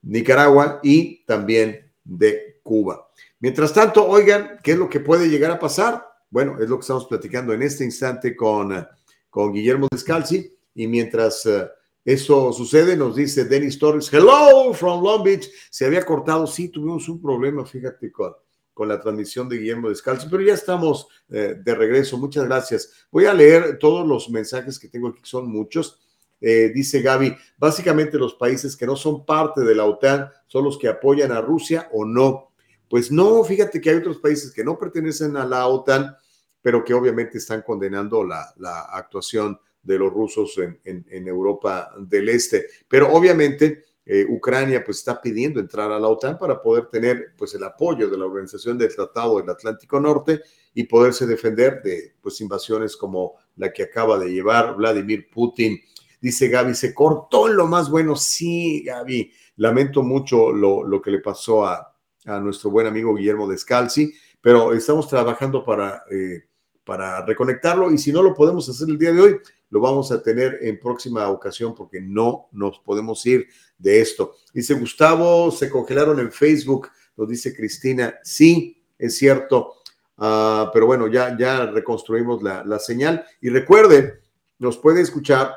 [0.02, 3.08] Nicaragua y también de Cuba.
[3.38, 6.07] Mientras tanto, oigan, ¿qué es lo que puede llegar a pasar?
[6.30, 8.86] Bueno, es lo que estamos platicando en este instante con,
[9.30, 10.54] con Guillermo Descalzi.
[10.74, 11.66] Y mientras uh,
[12.04, 15.48] eso sucede, nos dice Dennis Torres, hello from Long Beach.
[15.70, 18.32] Se había cortado, sí, tuvimos un problema, fíjate, con,
[18.72, 22.16] con la transmisión de Guillermo Descalzo, pero ya estamos eh, de regreso.
[22.16, 22.92] Muchas gracias.
[23.10, 26.00] Voy a leer todos los mensajes que tengo aquí, son muchos.
[26.40, 30.78] Eh, dice Gaby, básicamente los países que no son parte de la OTAN son los
[30.78, 32.47] que apoyan a Rusia o no.
[32.88, 36.16] Pues no, fíjate que hay otros países que no pertenecen a la OTAN,
[36.62, 38.54] pero que obviamente están condenando la,
[38.92, 42.66] actuación de los rusos en, en Europa del Este.
[42.88, 47.54] Pero obviamente eh, Ucrania pues está pidiendo entrar a la OTAN para poder tener pues
[47.54, 50.40] el apoyo de la Organización del Tratado del Atlántico Norte
[50.72, 55.78] y poderse defender de pues invasiones como la que acaba de llevar Vladimir Putin.
[56.22, 58.16] Dice Gaby, se cortó lo más bueno.
[58.16, 61.94] Sí, Gaby, lamento mucho lo, que le pasó a,
[62.24, 66.44] nuestro buen amigo Guillermo Descalzi, pero estamos trabajando para, eh,
[66.84, 69.36] para reconectarlo y si no lo podemos hacer el día de hoy,
[69.70, 74.36] lo vamos a tener en próxima ocasión porque no nos podemos ir de esto.
[74.52, 78.14] Dice Gustavo, se congelaron en Facebook, nos dice Cristina.
[78.22, 79.74] Sí, es cierto.
[80.16, 83.24] Ah, pero bueno, ya, ya reconstruimos la, señal.
[83.40, 84.14] Y recuerden,
[84.58, 85.54] nos puede escuchar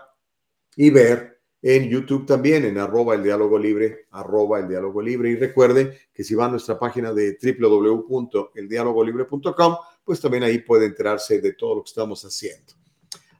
[0.75, 1.30] y ver
[1.61, 5.29] en YouTube también, en arroba el diálogo libre, arroba el diálogo libre.
[5.29, 11.39] Y recuerden que si va a nuestra página de www.eldialogolibre.com, pues también ahí puede enterarse
[11.39, 12.73] de todo lo que estamos haciendo.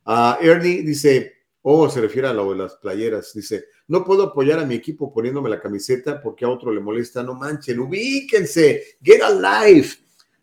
[0.06, 1.34] Uh, Ernie dice,
[1.64, 5.11] oh, se refiere a lo de las playeras, dice, no puedo apoyar a mi equipo
[5.11, 9.88] poniéndome la camiseta porque a otro le molesta, no manchen, ubíquense, get alive.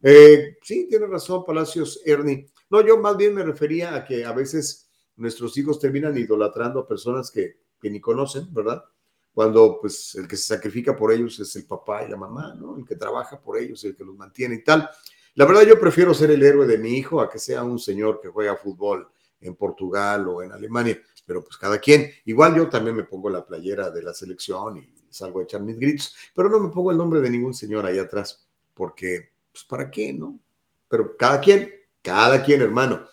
[0.02, 2.48] Eh, sí, tiene razón, Palacios, Ernie.
[2.70, 6.86] No, yo más bien me refería a que a veces nuestros hijos terminan idolatrando a
[6.86, 8.84] personas que, que ni conocen, ¿verdad?
[9.32, 12.76] Cuando pues el que se sacrifica por ellos es el papá y la mamá, ¿no?
[12.76, 14.90] El que trabaja por ellos, el que los mantiene y tal.
[15.34, 18.20] La verdad yo prefiero ser el héroe de mi hijo a que sea un señor
[18.20, 19.08] que juega fútbol
[19.40, 22.10] en Portugal o en Alemania, pero pues cada quien.
[22.24, 25.78] Igual yo también me pongo la playera de la selección y salgo a echar mis
[25.78, 28.44] gritos, pero no me pongo el nombre de ningún señor ahí atrás,
[28.74, 30.40] porque, pues, ¿para qué, no?
[30.88, 31.72] Pero cada quien,
[32.02, 33.06] cada quien, hermano.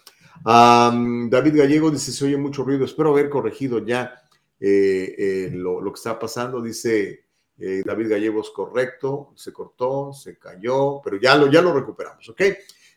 [0.44, 4.22] David Gallego dice, se oye mucho ruido, espero haber corregido ya
[4.60, 7.26] eh, eh, lo, que está pasando, dice
[7.58, 12.28] eh, David Gallego es correcto, se cortó, se cayó, pero ya lo, ya lo recuperamos,
[12.30, 12.42] ¿ok?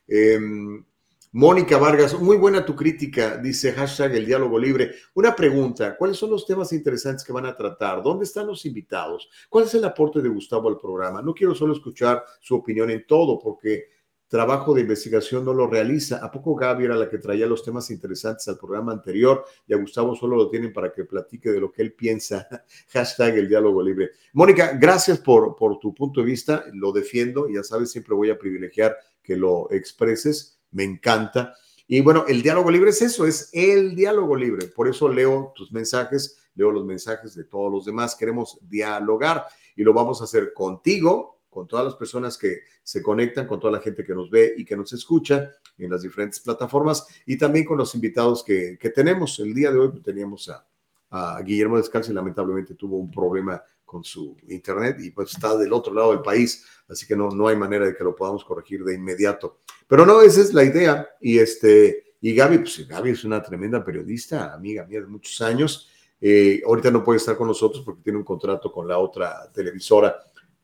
[0.06, 0.84] Em,
[1.32, 4.92] Mónica Vargas, muy buena tu crítica, dice hashtag el diálogo libre.
[5.14, 8.02] Una pregunta, ¿cuáles son los temas interesantes que van a tratar?
[8.02, 9.28] ¿Dónde están los invitados?
[9.50, 11.20] ¿Cuál es el aporte de Gustavo al programa?
[11.20, 13.88] No quiero solo escuchar su opinión en todo, porque
[14.28, 16.24] trabajo de investigación no lo realiza.
[16.24, 19.78] ¿A poco Gaby era la que traía los temas interesantes al programa anterior y a
[19.78, 22.46] Gustavo solo lo tienen para que platique de lo que él piensa?
[22.92, 24.10] Hashtag el diálogo libre.
[24.34, 28.38] Mónica, gracias por, por tu punto de vista, lo defiendo, ya sabes, siempre voy a
[28.38, 31.54] privilegiar que lo expreses me encanta.
[31.86, 34.66] Y bueno, el diálogo libre es eso, es el diálogo libre.
[34.66, 38.14] Por eso leo tus mensajes, leo los mensajes de todos los demás.
[38.14, 43.46] Queremos dialogar y lo vamos a hacer contigo, con todas las personas que se conectan,
[43.46, 47.06] con toda la gente que nos ve y que nos escucha en las diferentes plataformas
[47.26, 49.38] y también con los invitados que, tenemos.
[49.38, 54.36] El día de hoy teníamos a, Guillermo Descalzo y lamentablemente tuvo un problema con su
[54.48, 57.86] internet y pues está del otro lado del país, así que no, no hay manera
[57.86, 59.60] de que lo podamos corregir de inmediato.
[59.86, 61.08] Pero no, esa es la idea.
[61.20, 65.88] Y este, y Gaby, pues Gaby es una tremenda periodista, amiga mía de muchos años.
[66.20, 70.18] Eh, ahorita no puede estar con nosotros porque tiene un contrato con la otra televisora,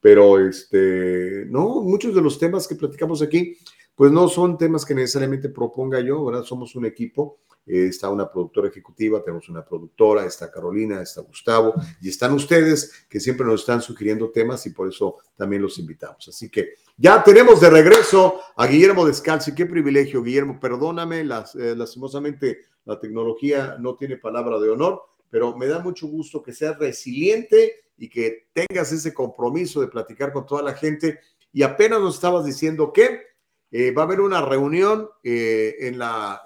[0.05, 3.57] pero este, no, muchos de los temas que platicamos aquí,
[3.95, 6.43] pues no son temas que necesariamente proponga yo, ¿verdad?
[6.43, 11.73] Somos un equipo eh, está una productora ejecutiva, tenemos una productora, está Carolina, está Gustavo,
[12.03, 16.29] y están ustedes que siempre nos están sugiriendo temas y por eso también los invitamos.
[16.29, 19.55] Así que ya tenemos de regreso a Guillermo Descalzi.
[19.55, 20.61] Qué privilegio, Guillermo.
[20.61, 25.01] Perdóname, las, eh, lastimosamente la tecnología no tiene palabra de honor,
[25.31, 30.33] pero me da mucho gusto que seas resiliente y que tengas ese compromiso de platicar
[30.33, 31.21] con toda la gente.
[31.53, 33.35] Y apenas nos estabas diciendo que
[33.77, 36.43] eh, va a haber una reunión eh, en, la,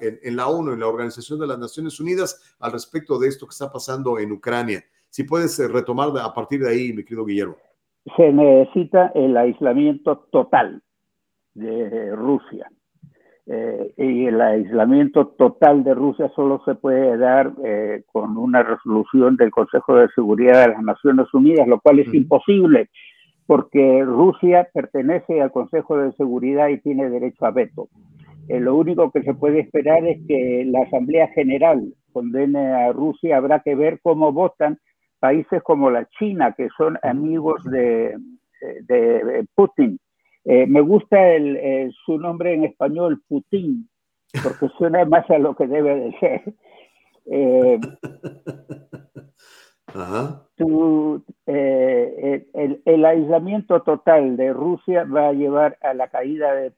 [0.46, 4.18] ONU, en la Organización de las Naciones Unidas, al respecto de esto que está pasando
[4.18, 4.82] en Ucrania.
[5.10, 7.56] Si puedes eh, retomar a partir de ahí, mi querido Guillermo.
[8.16, 10.82] Se necesita el aislamiento total
[11.52, 12.70] de Rusia.
[13.96, 17.52] Y el aislamiento total de Rusia solo se puede dar
[18.12, 22.90] con una resolución del Consejo de Seguridad de las Naciones Unidas, lo cual es imposible
[23.48, 27.88] porque Rusia pertenece al Consejo de Seguridad y tiene derecho a veto.
[28.46, 33.38] Eh, lo único que se puede esperar es que la Asamblea General condene a Rusia.
[33.38, 34.78] Habrá que ver cómo votan
[35.18, 38.18] países como la China, que son amigos de,
[39.54, 39.98] Putin.
[40.50, 41.18] Eh, me gusta
[42.06, 43.86] su nombre en español, Putin,
[44.42, 46.42] porque suena más a lo que debe de ser.
[47.26, 47.78] Eh,
[51.46, 52.46] eh,
[52.86, 56.72] el, aislamiento total de Rusia va a llevar a la caída de,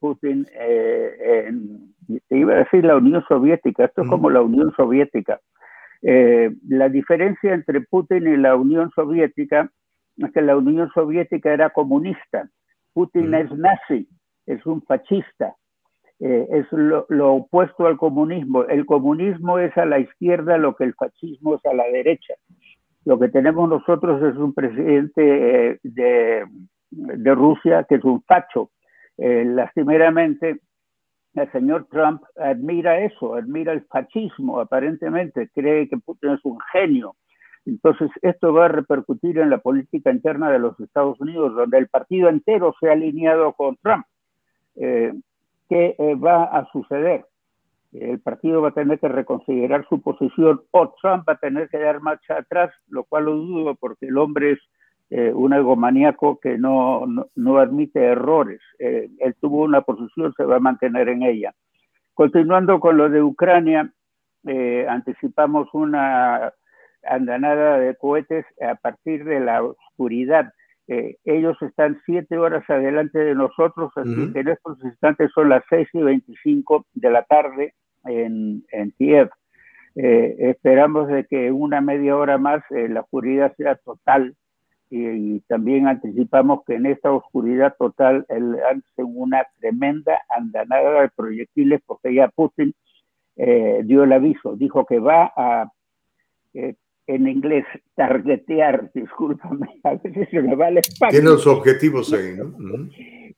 [0.00, 1.94] Putin en,
[2.30, 5.40] iba a decir la Unión Soviética, esto es como la Unión Soviética.
[6.02, 9.70] La diferencia entre Putin y la Unión Soviética
[10.16, 12.50] es que la Unión Soviética era comunista,
[12.94, 14.08] Putin es nazi,
[14.46, 15.54] es un fascista.
[16.18, 18.64] es lo, lo, opuesto al comunismo.
[18.64, 22.34] El comunismo es a la izquierda lo que el fascismo es a la derecha.
[23.04, 26.46] Lo que tenemos nosotros es un presidente eh, de,
[26.90, 28.70] de, Rusia que es un facho.
[29.18, 30.60] Eh, lastimeramente,
[31.34, 37.16] el señor Trump admira eso, admira el fascismo, aparentemente, cree que Putin es un genio.
[37.66, 41.88] Entonces, esto va a repercutir en la política interna de los Estados Unidos, donde el
[41.88, 44.04] partido entero se ha alineado con Trump.
[44.76, 45.12] Eh,
[45.68, 47.24] ¿Qué va a suceder?
[47.94, 51.78] el partido va a tener que reconsiderar su posición o Trump va a tener que
[51.78, 54.58] dar marcha atrás, lo cual lo dudo porque el hombre es
[55.10, 57.04] eh, un egomaníaco que no,
[57.36, 58.60] no, admite errores.
[58.78, 61.54] Eh, él tuvo una posición, se va a mantener en ella.
[62.14, 63.92] Continuando con lo de Ucrania,
[64.46, 66.52] eh, anticipamos una
[67.06, 70.52] andanada de cohetes a partir de la oscuridad.
[70.86, 75.88] ellos están siete horas adelante de nosotros, así que en estos instantes son las seis
[75.92, 77.74] y veinticinco de la tarde
[78.04, 79.30] en, en Kiev.
[79.96, 84.34] Eh, esperamos de que una media hora más eh, la oscuridad sea total
[84.90, 91.80] y, también anticipamos que en esta oscuridad total él hace una tremenda andanada de proyectiles
[91.86, 92.74] porque ya Putin
[93.36, 95.70] eh, dio el aviso, dijo que va a,
[97.06, 102.52] en inglés, targetear, discúlpame, a veces se me va el Tiene los objetivos ahí, ¿no?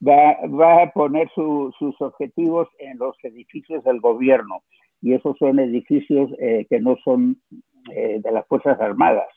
[0.05, 4.61] va, va a poner sus objetivos en los edificios del gobierno.
[5.01, 7.37] y esos son edificios eh, que no son
[7.93, 9.27] eh, de las Fuerzas Armadas.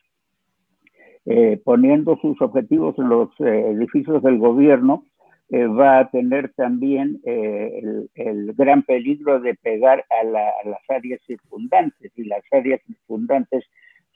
[1.26, 5.04] Eh, poniendo sus objetivos en los edificios del gobierno,
[5.52, 8.08] va a tener también el,
[8.56, 13.64] gran peligro de pegar a, las áreas circundantes, y las áreas circundantes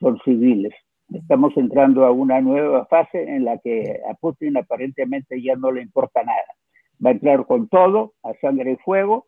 [0.05, 0.75] son civiles.
[1.13, 5.81] Estamos entrando a una nueva fase en la que a Putin aparentemente ya no le
[5.81, 6.51] importa nada.
[7.05, 9.27] Va a entrar con todo, a sangre y fuego,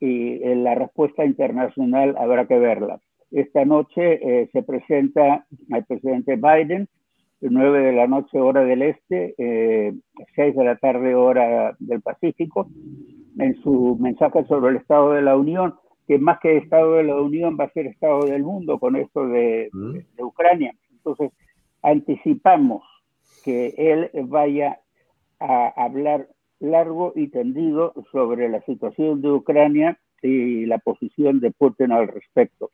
[0.00, 2.98] y en la respuesta internacional habrá que verla.
[3.30, 6.88] Esta noche eh, se presenta al presidente Biden,
[7.40, 9.94] 9 de la noche hora del este, eh,
[10.34, 12.68] 6 de la tarde hora del Pacífico,
[13.38, 15.74] en su mensaje sobre el Estado de la Unión,
[16.06, 19.26] que más que Estado de la Unión va a ser Estado del mundo con esto
[19.28, 20.74] de, de Ucrania.
[20.90, 21.32] Entonces,
[21.82, 22.82] anticipamos
[23.44, 24.80] que él vaya
[25.40, 26.28] a hablar
[26.60, 32.70] largo y tendido sobre la situación de Ucrania y la posición de Putin al respecto.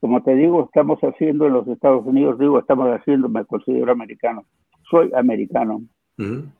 [0.00, 4.44] Como te digo, estamos haciendo en los Estados Unidos, digo, estamos haciendo, me considero americano,
[4.90, 5.82] soy americano.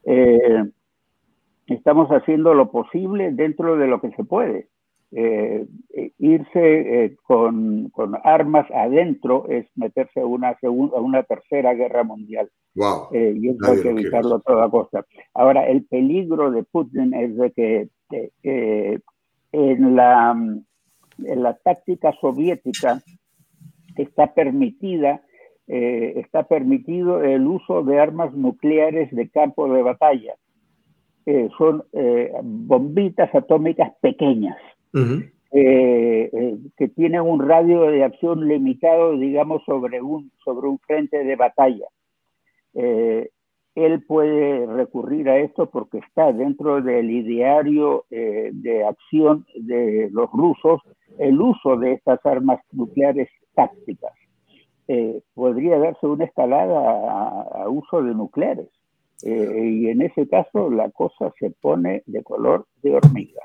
[0.04, 0.64] Eh,
[1.66, 4.68] estamos haciendo lo posible dentro de lo que se puede.
[5.14, 11.74] Eh, eh, irse con, con, armas adentro es meterse a una, segunda, a una tercera
[11.74, 12.48] guerra mundial.
[12.74, 13.08] Wow.
[13.12, 15.04] Eh, y eso hay que evitarlo a toda costa.
[15.34, 17.88] Ahora, el peligro de Putin es de que
[18.42, 18.98] eh,
[19.52, 20.34] en, la,
[21.24, 23.02] en la táctica soviética
[23.96, 25.22] está permitida
[25.68, 30.34] eh, está permitido el uso de armas nucleares de campo de batalla.
[31.56, 31.84] son
[32.42, 34.56] bombitas atómicas pequeñas
[35.52, 41.86] que tienen un radio de acción limitado, digamos, sobre un, sobre un frente de batalla.
[42.74, 43.30] Eh,
[43.74, 50.30] él puede recurrir a esto porque está dentro del ideario eh, de acción de los
[50.30, 50.80] rusos
[51.18, 54.12] el uso de estas armas nucleares tácticas.
[54.88, 58.68] Eh, podría darse una escalada a, uso de nucleares.
[59.24, 63.42] y en ese caso la cosa se pone de color de hormiga.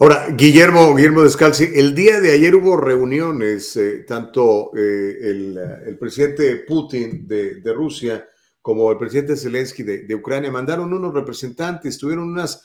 [0.00, 7.56] Ahora, Guillermo, Guillermo Descalzi, el día de ayer hubo reuniones, tanto el, presidente Putin de,
[7.56, 8.28] de Rusia,
[8.62, 12.64] como el presidente Zelensky de, Ucrania, mandaron unos representantes, tuvieron unas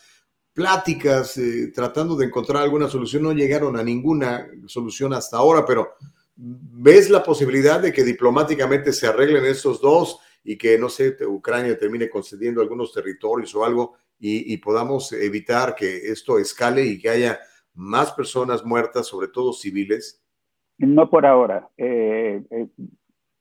[0.53, 5.94] pláticas eh, tratando de encontrar alguna solución, no llegaron a ninguna solución hasta ahora, pero
[6.36, 11.78] ¿ves la posibilidad de que diplomáticamente se arreglen estos dos y que, no sé, Ucrania
[11.78, 13.95] termine concediendo algunos territorios o algo
[14.26, 17.40] y, podamos evitar que esto escale y que haya
[17.74, 20.24] más personas muertas, sobre todo civiles?
[20.77, 21.68] No por ahora.
[21.77, 22.68] Eh, eh,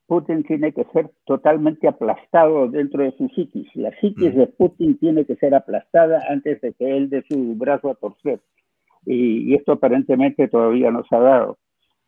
[0.06, 3.68] Putin tiene que ser totalmente aplastado dentro de su psiquis.
[3.76, 4.38] La psiquis mm.
[4.38, 8.40] de Putin tiene que ser aplastada antes de que él dé su brazo a torcer.
[9.06, 11.58] Y, esto aparentemente todavía no se ha dado.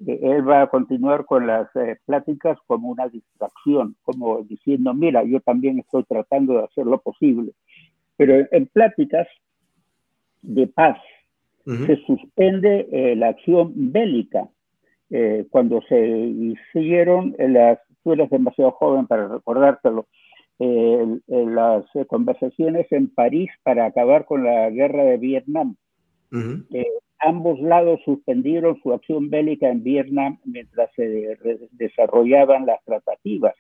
[0.07, 5.23] Eh, él va a continuar con las eh, pláticas como una distracción, como diciendo, mira,
[5.23, 7.53] yo también estoy tratando de hacer lo posible.
[8.17, 9.27] Pero en, pláticas
[10.43, 10.99] de paz
[11.65, 14.49] se suspende eh, la acción bélica.
[15.51, 20.07] cuando se hicieron las tú eres demasiado joven para recordártelo,
[20.59, 25.77] las eh, conversaciones en París para acabar con la guerra de Vietnam.
[26.73, 26.87] Eh,
[27.21, 31.39] ambos lados suspendieron su acción bélica en Vietnam mientras se
[31.73, 33.55] desarrollaban las tratativas.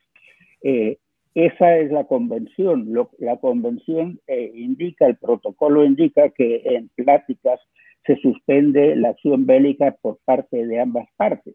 [0.62, 0.98] Eh,
[1.34, 2.92] esa es la convención.
[3.18, 4.20] la convención
[4.54, 7.60] indica, el protocolo indica que en pláticas
[8.06, 11.54] se suspende la acción bélica por parte de ambas partes.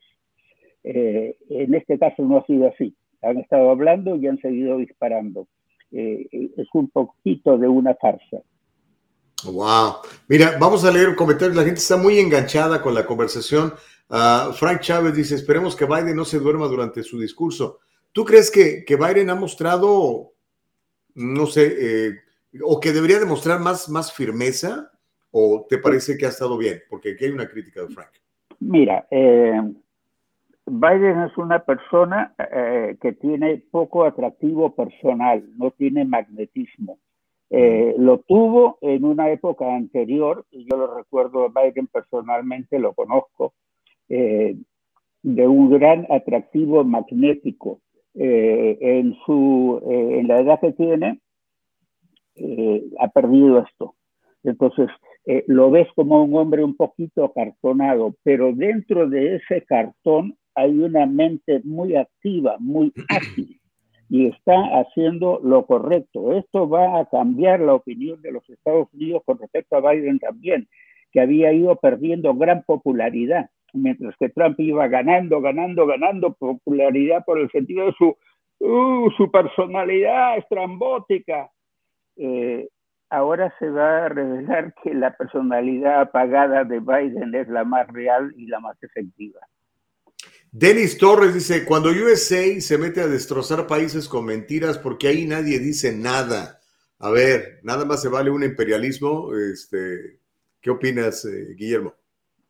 [0.83, 2.95] Eh, en este caso no ha sido así.
[3.21, 5.47] Han estado hablando y han seguido disparando.
[5.91, 8.37] Eh, es un poquito de una farsa.
[9.45, 9.95] Wow.
[10.27, 11.53] Mira, vamos a leer un comentario.
[11.53, 13.73] La gente está muy enganchada con la conversación.
[14.09, 17.79] Ah, Frank Chávez dice: Esperemos que Biden no se duerma durante su discurso.
[18.11, 20.33] ¿Tú crees que, que Biden ha mostrado,
[21.15, 22.15] no sé, eh,
[22.63, 24.91] o que debería demostrar más, más firmeza?
[25.31, 26.81] ¿O te parece que ha estado bien?
[26.89, 28.09] Porque aquí hay una crítica de Frank.
[28.59, 29.61] Mira, eh,
[30.65, 36.99] Biden es una persona eh, que tiene poco atractivo personal, no tiene magnetismo.
[37.49, 42.93] Eh, lo tuvo en una época anterior, y yo lo recuerdo a Biden personalmente, lo
[42.93, 43.53] conozco,
[44.07, 44.55] eh,
[45.23, 47.81] de un gran atractivo magnético.
[48.21, 51.19] En, su, en la edad que tiene,
[52.99, 53.95] ha perdido esto.
[54.43, 54.87] Entonces,
[55.47, 61.05] lo ves como un hombre un poquito cartonado, pero dentro de ese cartón hay una
[61.05, 63.59] mente muy activa, muy ágil
[64.09, 66.33] y está haciendo lo correcto.
[66.33, 70.67] Esto va a cambiar la opinión de los Estados Unidos con respecto a Biden también,
[71.11, 73.49] que había ido perdiendo gran popularidad.
[73.73, 78.17] Mientras que Trump iba ganando, ganando, ganando popularidad por el sentido de su,
[78.59, 81.49] uh, su personalidad estrambótica.
[82.17, 82.67] Eh,
[83.09, 88.33] ahora se va a revelar que la personalidad apagada de Biden es la más real
[88.37, 89.39] y la más efectiva.
[90.51, 95.59] Denis Torres dice, cuando USA se mete a destrozar países con mentiras porque ahí nadie
[95.59, 96.59] dice nada.
[96.97, 99.33] A ver, nada más se vale un imperialismo.
[99.35, 100.19] Este,
[100.59, 101.93] ¿Qué opinas, eh, Guillermo?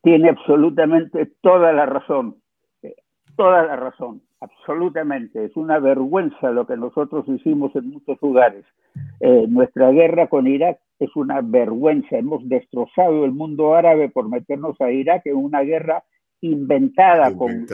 [0.02, 2.38] Tiene absolutamente toda la razón.
[2.82, 2.96] Eh,
[3.36, 4.22] toda la razón.
[4.42, 5.44] Absolutamente.
[5.44, 8.66] Es una vergüenza lo que nosotros hicimos en muchos lugares.
[9.20, 12.18] Eh, nuestra guerra con Irak es una vergüenza.
[12.18, 16.04] Hemos destrozado el mundo árabe por meternos a Irak en una guerra
[16.42, 17.68] inventada, con,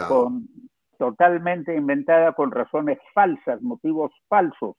[0.97, 4.75] totalmente inventada con razones falsas, motivos falsos.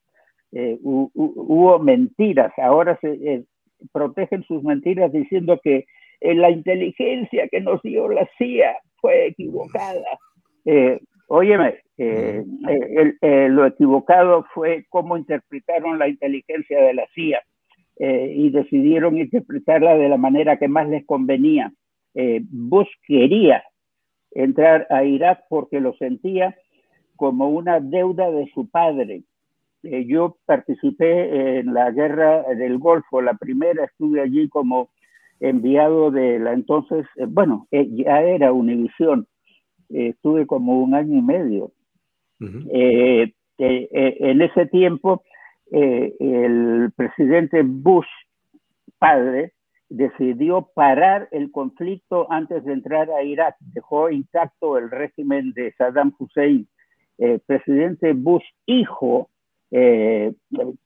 [0.50, 3.44] Eh, hubo mentiras, ahora se
[3.92, 5.86] protegen sus mentiras diciendo que
[6.20, 10.18] eh, la inteligencia que nos dio la CIA fue equivocada.
[11.28, 17.40] óyeme, lo equivocado fue cómo interpretaron la inteligencia de la CIA
[17.98, 21.72] y decidieron interpretarla de la manera que más les convenía.
[22.14, 23.62] Bush quería
[24.32, 26.54] entrar a Irak porque lo sentía
[27.16, 29.22] como una deuda de su padre.
[29.82, 34.90] Eh, yo participé en la guerra del Golfo, la primera estuve allí como
[35.40, 39.26] enviado de la entonces, eh, bueno, eh, ya era Univisión,
[39.88, 41.72] estuve como un año y medio.
[43.58, 45.22] en ese tiempo,
[45.70, 48.06] el presidente Bush,
[48.98, 49.52] padre,
[49.88, 56.12] decidió parar el conflicto antes de entrar a Irak, dejó intacto el régimen de Saddam
[56.18, 56.66] Hussein.
[57.18, 59.30] El presidente Bush, hijo,
[59.70, 60.32] eh,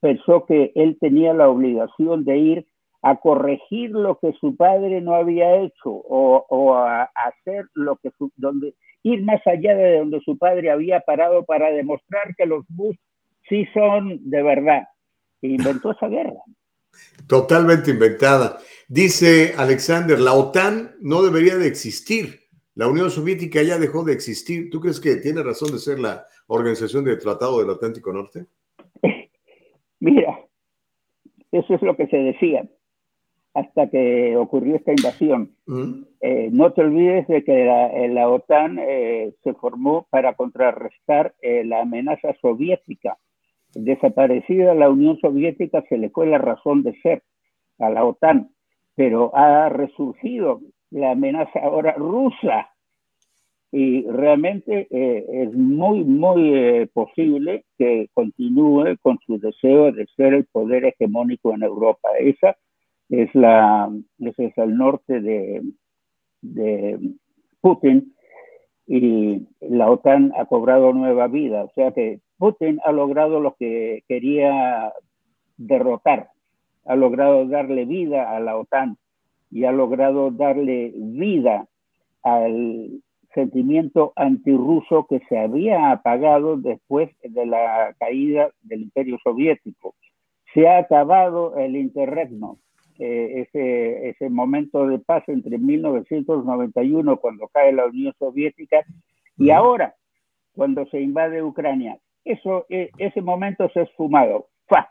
[0.00, 2.66] pensó que él tenía la obligación de ir
[3.02, 8.30] a corregir lo que su padre no había hecho o, a, hacer lo que su,
[8.36, 12.96] donde ir más allá de donde su padre había parado para demostrar que los Bush
[13.48, 14.82] sí son de verdad.
[15.42, 16.42] E inventó esa guerra.
[17.26, 18.58] Totalmente inventada.
[18.88, 22.40] Dice Alexander, la OTAN no debería de existir.
[22.74, 24.68] La Unión Soviética ya dejó de existir.
[24.70, 28.44] ¿Tú crees que tiene razón de ser la organización del Tratado del Atlántico Norte?
[30.00, 30.38] Mira,
[31.52, 32.68] eso es lo que se decía
[33.54, 35.52] hasta que ocurrió esta invasión.
[35.66, 36.02] Mm.
[36.20, 41.80] Eh, no te olvides de que la, eh, OTAN eh, se formó para contrarrestar la
[41.80, 43.16] amenaza soviética
[43.74, 47.22] desaparecida la Unión Soviética se le fue la razón de ser
[47.78, 48.50] a la OTAN,
[48.94, 52.70] pero ha resurgido la amenaza ahora rusa
[53.72, 60.34] y realmente eh, es muy, muy eh, posible que continúe con su deseo de ser
[60.34, 62.08] el poder hegemónico en Europa.
[62.18, 62.56] Esa
[63.10, 65.62] es la, ese es norte de,
[66.42, 66.98] de
[67.60, 68.14] Putin
[68.86, 71.64] y la OTAN ha cobrado nueva vida.
[71.64, 74.92] O sea que Putin ha logrado lo que quería
[75.56, 76.30] derrotar,
[76.86, 78.96] ha logrado darle vida a la OTAN
[79.50, 81.66] y ha logrado darle vida
[82.22, 83.02] al
[83.34, 89.94] sentimiento antirruso que se había apagado después de la caída del Imperio Soviético.
[90.52, 92.58] Se ha acabado el interregno,
[93.00, 98.84] eh, ese, ese momento de paz entre 1991, cuando cae la Unión Soviética,
[99.38, 99.94] y ahora,
[100.52, 104.48] cuando se invade Ucrania eso, e, ese momento se ha esfumado.
[104.68, 104.90] ¡Fa!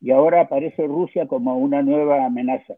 [0.00, 2.74] Y ahora aparece Rusia como una nueva amenaza.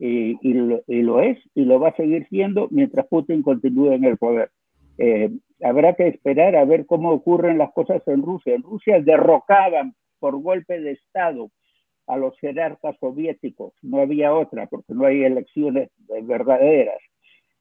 [0.00, 4.50] Y, lo, es y lo va a seguir siendo mientras Putin continúe en el poder.
[4.96, 8.54] Eh, habrá que esperar a ver cómo ocurren las cosas en Rusia.
[8.54, 11.50] En Rusia derrocaban por golpe de Estado
[12.08, 13.72] a los jerarcas soviéticos.
[13.82, 15.90] No había otra, porque no hay elecciones
[16.22, 16.98] verdaderas.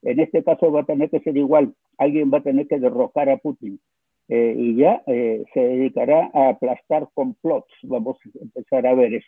[0.01, 1.74] En este caso va a tener que ser igual.
[1.98, 3.80] Alguien va a tener que derrocar a Putin.
[4.30, 7.74] Eh, y ya eh, se dedicará a aplastar complots.
[7.84, 9.27] Vamos a empezar a ver eso.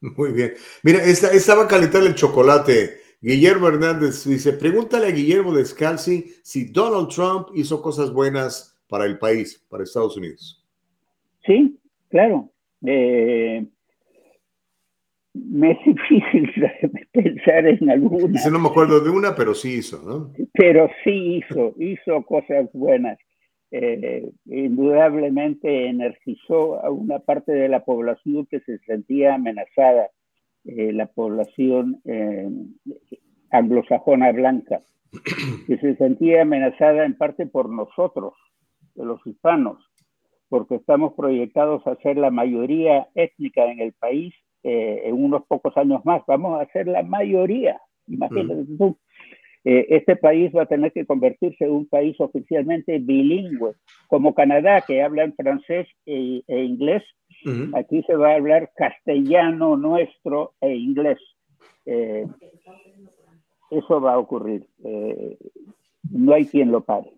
[0.00, 0.52] Muy bien.
[0.82, 3.00] Mira, esta, estaba calentar el chocolate.
[3.20, 9.18] Guillermo Hernández dice, pregúntale a Guillermo Descalzi si Donald Trump hizo cosas buenas para el
[9.18, 10.66] país, para Estados Unidos.
[11.44, 11.78] Sí,
[12.08, 12.50] claro.
[12.86, 13.66] Eh,
[15.48, 16.50] me es difícil
[17.12, 18.28] pensar en alguna.
[18.28, 20.32] Dice, no me acuerdo de una, pero sí hizo, ¿no?
[20.52, 23.18] Pero sí hizo, hizo cosas buenas.
[23.72, 30.10] Eh, indudablemente energizó a una parte de la población que se sentía amenazada,
[30.64, 32.48] eh, la población eh,
[33.50, 34.82] anglosajona blanca,
[35.66, 38.34] que se sentía amenazada en parte por nosotros,
[38.96, 39.78] los hispanos,
[40.48, 46.04] porque estamos proyectados a ser la mayoría étnica en el país en unos pocos años
[46.04, 46.22] más.
[46.26, 48.96] Vamos a ser la mayoría, imagínate tú.
[49.64, 53.74] Eh, este país va a tener que convertirse en un país oficialmente bilingüe,
[54.08, 57.02] como Canadá, que habla en francés e, e inglés.
[57.74, 61.18] Aquí se va a hablar castellano nuestro e inglés.
[61.86, 62.26] Eh,
[63.70, 64.66] eso va a ocurrir.
[64.84, 65.38] Eh,
[66.10, 67.10] no hay quien lo pare.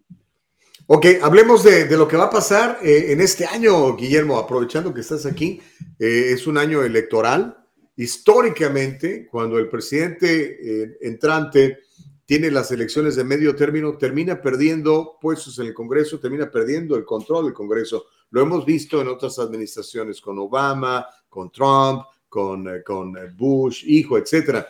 [0.94, 5.24] Ok, hablemos de, lo que va a pasar en este año, Guillermo, aprovechando que estás
[5.24, 5.58] aquí.
[5.98, 7.56] es un año electoral.
[7.96, 11.78] Históricamente, cuando el presidente entrante
[12.26, 17.06] tiene las elecciones de medio término, termina perdiendo puestos en el Congreso, termina perdiendo el
[17.06, 18.04] control del Congreso.
[18.28, 23.84] Lo hemos visto en otras administraciones con Obama, con Trump, con, eh, con eh, Bush,
[23.86, 24.68] hijo, etcétera.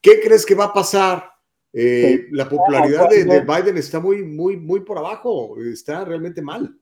[0.00, 1.28] ¿Qué crees que va a pasar?
[1.72, 6.74] Eh, la popularidad de, de, Biden está muy, muy, muy por abajo, está realmente mal.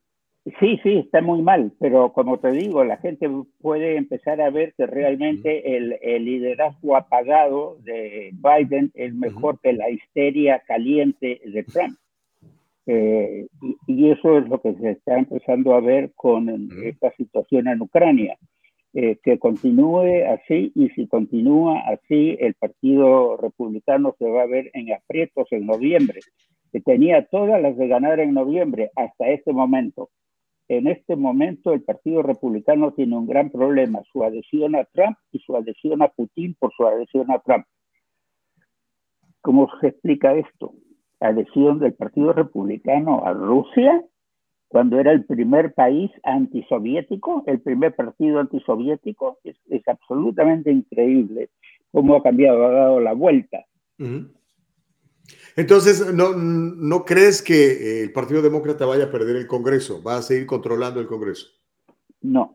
[0.61, 3.29] Sí, sí, está muy mal, pero como te digo, la gente
[3.61, 9.91] puede empezar a ver que realmente el, liderazgo apagado de Biden es mejor que la
[9.91, 11.99] histeria caliente de Trump.
[12.87, 13.49] Eh,
[13.89, 16.49] y, eso es lo que se está empezando a ver con
[16.85, 18.39] esta situación en Ucrania.
[18.99, 24.71] Eh, que continúe así y si continúa así, el Partido Republicano se va a ver
[24.73, 26.21] en aprietos en noviembre,
[26.73, 30.09] que tenía todas las de ganar en noviembre hasta este momento
[30.69, 35.39] en este momento el Partido Republicano tiene un gran problema, su adhesión a Trump y
[35.41, 37.67] su adhesión a Putin por su adhesión a Trump.
[39.43, 40.75] ¿Cómo se explica esto?
[41.21, 44.05] Adhesión del Partido Republicano a Rusia,
[44.77, 51.49] cuando era el primer país antisoviético, el primer partido antisoviético, es, es absolutamente increíble
[51.91, 53.65] cómo ha cambiado, ha dado la vuelta.
[55.57, 60.03] Entonces, ¿no, ¿no crees que eh, el Partido Demócrata vaya a perder el Congreso?
[60.03, 61.47] ¿Va a seguir controlando el Congreso?
[62.21, 62.55] No.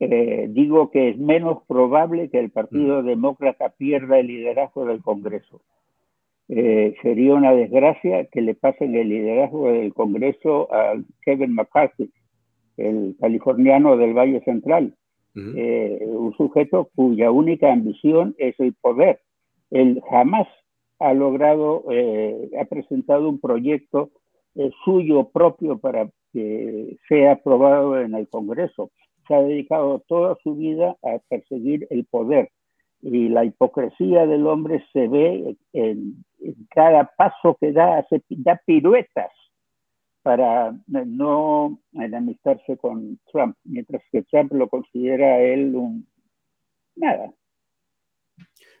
[0.00, 3.02] Eh, digo que es menos probable que el Partido.
[3.02, 5.60] Demócrata pierda el liderazgo del Congreso.
[6.48, 12.10] Eh, sería una desgracia que le pasen el liderazgo del Congreso a Kevin McCarthy,
[12.76, 14.94] el californiano del Valle Central,
[15.34, 19.20] un sujeto cuya única ambición es el poder.
[19.70, 20.46] Él jamás
[20.98, 24.10] ha logrado, eh, ha presentado un proyecto
[24.54, 28.90] eh, suyo propio para que sea aprobado en el Congreso.
[29.26, 32.50] Se ha dedicado toda su vida a perseguir el poder
[33.04, 36.24] y la hipocresía del hombre se ve en,
[36.70, 39.30] cada paso que da, hace, da piruetas
[40.22, 46.06] para no enemistarse con Trump, mientras que Trump lo considera él un
[46.96, 47.32] nada,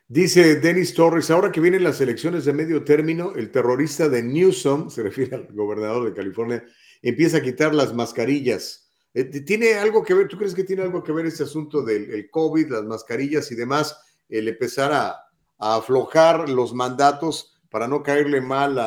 [0.06, 4.90] Dice Denis Torres, ahora que vienen las elecciones de medio término, el terrorista de Newsom,
[4.90, 6.64] se refiere al gobernador de California,
[7.02, 8.90] empieza a quitar las mascarillas.
[9.14, 12.28] Eh, ¿Tiene algo que ver, tú crees que tiene algo que ver este asunto del
[12.30, 15.20] COVID, las mascarillas y demás, el empezar a,
[15.56, 18.78] aflojar los mandatos para no caerle mal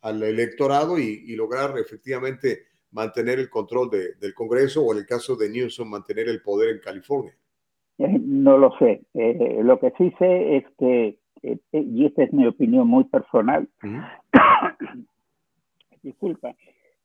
[0.00, 2.62] al electorado y, lograr efectivamente
[2.92, 6.80] mantener el control del Congreso o en el caso de Newsom mantener el poder en
[6.80, 7.34] California?
[7.98, 9.02] No lo sé.
[9.14, 13.04] Eh, lo que sí sé es que, eh, eh, y esta es mi opinión muy
[13.04, 13.68] personal,
[16.02, 16.54] disculpa,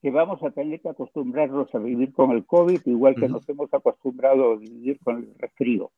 [0.02, 3.74] que vamos a tener que acostumbrarnos a vivir con el COVID igual que nos hemos
[3.74, 5.92] acostumbrado a vivir con el resfrío.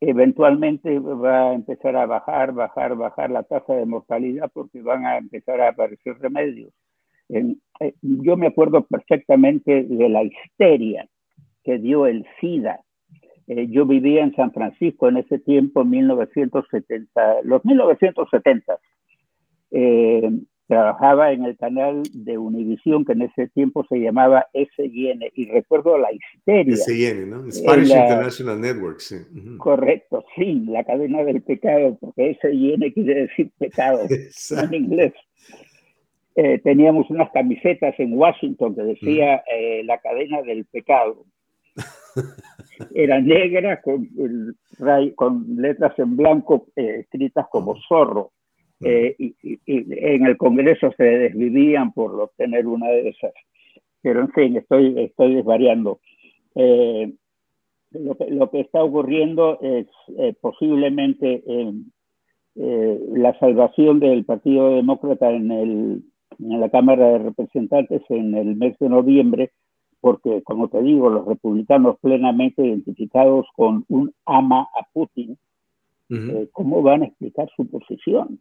[0.00, 5.18] Eventualmente va a empezar a bajar, bajar, bajar la tasa de mortalidad porque van a
[5.18, 6.72] empezar a aparecer remedios.
[8.02, 11.08] yo me acuerdo perfectamente de la histeria
[11.64, 12.80] que dio el SIDA.
[13.46, 18.78] Eh, yo vivía en San Francisco en ese tiempo, 1970, los 1970.
[20.68, 25.46] Eh, trabajaba en el canal de Univisión, que en ese tiempo se llamaba SIN, y
[25.46, 26.76] recuerdo la histeria.
[26.76, 27.50] SIN, ¿no?
[27.50, 29.16] Spanish International Network, sí.
[29.58, 35.12] Correcto, sí, la cadena del pecado, porque SIN quiere decir pecado en inglés.
[36.36, 39.42] Eh, teníamos unas camisetas en Washington que decía
[39.84, 41.24] la cadena del pecado.
[42.94, 44.08] Era negra con,
[45.16, 48.32] con letras en blanco eh, escritas como zorro.
[48.80, 53.32] Eh, y, en el Congreso se desvivían por obtener una de esas.
[54.02, 56.00] Pero en fin, estoy, estoy desvariando.
[56.54, 57.12] Eh,
[57.90, 59.86] lo, que, lo, que, está ocurriendo es
[60.40, 61.42] posiblemente
[62.54, 66.02] la salvación del Partido Demócrata en, el,
[66.38, 69.50] en la Cámara de Representantes en el mes de noviembre
[70.00, 75.36] porque, como te digo, los republicanos plenamente identificados con un ama a Putin,
[76.10, 78.40] eh, ¿cómo van a explicar su posición?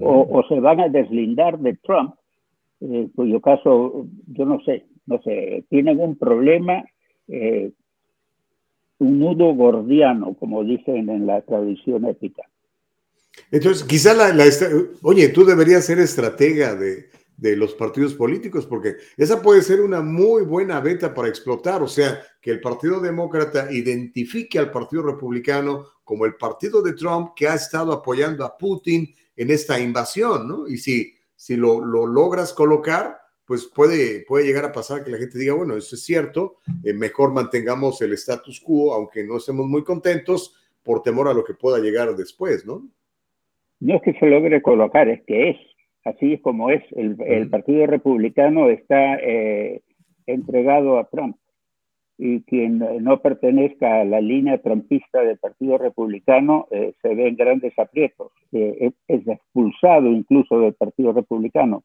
[0.00, 2.14] O, se van a deslindar de Trump,
[2.80, 6.84] eh, cuyo caso, yo no sé, no sé, tienen un problema,
[7.28, 7.70] eh,
[8.98, 12.42] un nudo gordiano, como dicen en la tradición épica.
[13.50, 14.32] Entonces, quizá la,
[15.02, 17.06] oye, tú deberías ser estratega de,
[17.36, 21.88] de los partidos políticos, porque esa puede ser una muy buena beta para explotar, o
[21.88, 27.48] sea, que el Partido Demócrata identifique al Partido Republicano como el partido de Trump que
[27.48, 30.68] ha estado apoyando a Putin en esta invasión, ¿no?
[30.68, 35.18] Y si, si lo, lo logras colocar, pues puede, puede llegar a pasar que la
[35.18, 39.66] gente diga, bueno, eso es cierto, eh, mejor mantengamos el status quo, aunque no estemos
[39.66, 42.86] muy contentos, por temor a lo que pueda llegar después, ¿no?
[43.80, 45.56] No es que se logre colocar, es que es,
[46.04, 46.82] así es como es.
[46.92, 49.82] El, Partido Republicano está eh,
[50.26, 51.36] entregado a Trump
[52.16, 57.36] y quien no pertenezca a la línea trumpista del Partido Republicano eh, se ve en
[57.36, 61.82] grandes aprietos, es, expulsado incluso del Partido Republicano.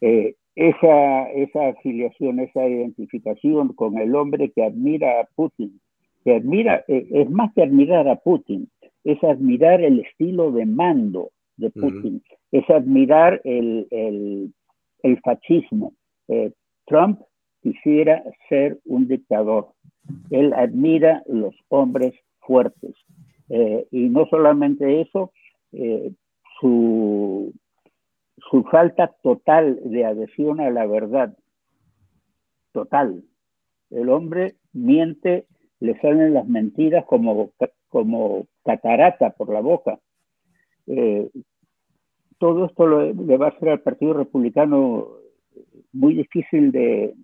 [0.00, 5.78] Eh, esa, esa afiliación, esa identificación con el hombre que admira a Putin,
[6.24, 8.68] que admira, eh, es más que admirar a Putin,
[9.04, 14.52] es admirar el estilo de mando de Putin, es admirar el, el,
[15.02, 15.92] el fascismo.
[16.86, 17.20] Trump
[17.62, 19.68] quisiera ser un dictador.
[20.30, 22.94] Él admira los hombres fuertes.
[23.48, 25.32] Eh, y no solamente eso,
[25.72, 26.12] eh,
[26.60, 27.52] su,
[28.50, 31.36] su falta total de adhesión a la verdad,
[32.72, 33.24] total.
[33.90, 35.46] El hombre miente,
[35.80, 37.50] le salen las mentiras como,
[37.88, 39.98] como catarata por la boca.
[40.86, 41.28] Eh,
[42.38, 45.08] todo esto le va a hacer al Partido Republicano
[45.92, 47.14] muy difícil de,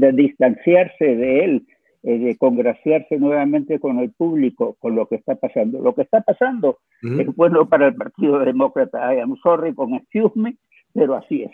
[0.00, 1.66] de distanciarse de él,
[2.02, 5.80] eh, de congraciarse nuevamente con el público, con lo que está pasando.
[5.80, 9.14] Lo que está pasando es bueno para el Partido Demócrata.
[9.14, 10.56] I am sorry con excuse me,
[10.94, 11.52] pero así es.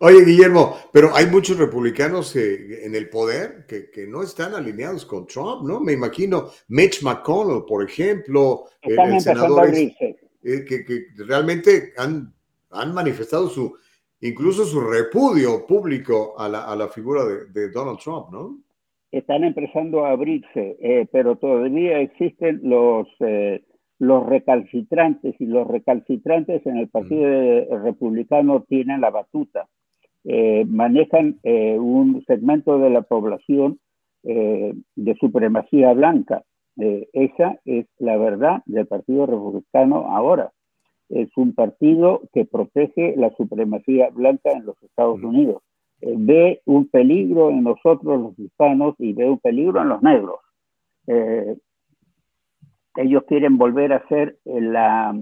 [0.00, 5.04] Oye, Guillermo, pero hay muchos republicanos eh, en el poder que, que, no están alineados
[5.04, 5.80] con Trump, ¿no?
[5.80, 9.94] Me imagino Mitch McConnell, por ejemplo, el, senador eh,
[10.42, 12.32] que, que, realmente han,
[12.70, 13.76] han manifestado su,
[14.20, 18.58] incluso su repudio público a la, a la figura de, Donald Trump, ¿no?
[19.10, 23.62] Están empezando a abrirse, eh, pero todavía existen los, eh,
[23.98, 29.68] los recalcitrantes y los recalcitrantes en el Partido Republicano tienen la batuta.
[30.24, 33.78] Eh, manejan un segmento de la población
[34.22, 36.42] de supremacía blanca.
[36.76, 40.52] esa es la verdad del Partido Republicano ahora
[41.08, 45.62] es un partido que protege la supremacía blanca en los Estados Unidos.
[46.00, 50.40] Eh, ve un peligro en nosotros los hispanos y ve un peligro en los negros.
[51.06, 51.56] Eh,
[52.96, 55.20] ellos quieren volver a ser la,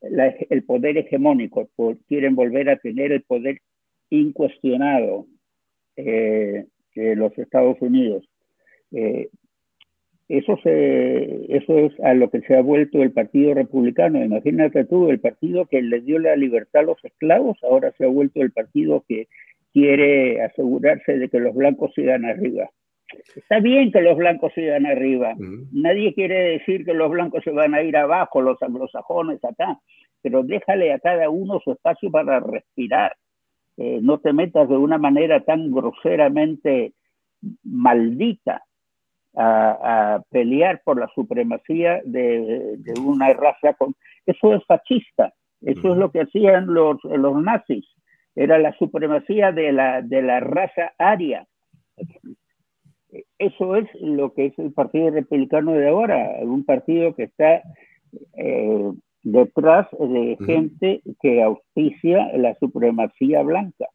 [0.00, 1.68] el poder hegemónico,
[2.08, 3.60] quieren volver a tener el poder
[4.10, 5.26] incuestionado
[5.96, 8.28] eh, de los Estados Unidos.
[10.28, 14.22] Eso, se, eso es a lo que se ha vuelto el Partido Republicano.
[14.22, 18.08] Imagínate tú, el partido que le dio la libertad a los esclavos, ahora se ha
[18.08, 19.28] vuelto el partido que
[19.72, 22.68] quiere asegurarse de que los blancos sigan arriba.
[23.34, 25.34] Está bien que los blancos sigan arriba.
[25.72, 29.78] Nadie quiere decir que los blancos se van a ir abajo, los anglosajones acá,
[30.20, 33.16] pero déjale a cada uno su espacio para respirar.
[33.78, 36.92] Eh, no te metas de una manera tan groseramente
[37.62, 38.62] maldita
[39.38, 43.74] a, pelear por la supremacía de, una raza.
[43.74, 43.94] Con...
[44.26, 47.86] Eso es fascista, eso es lo que hacían los, los nazis,
[48.34, 51.46] era la supremacía de la, de la raza aria.
[53.38, 57.62] Eso es lo que es el Partido Republicano de ahora, un partido que está
[58.36, 58.92] eh,
[59.22, 63.86] detrás de gente que auspicia la supremacía blanca.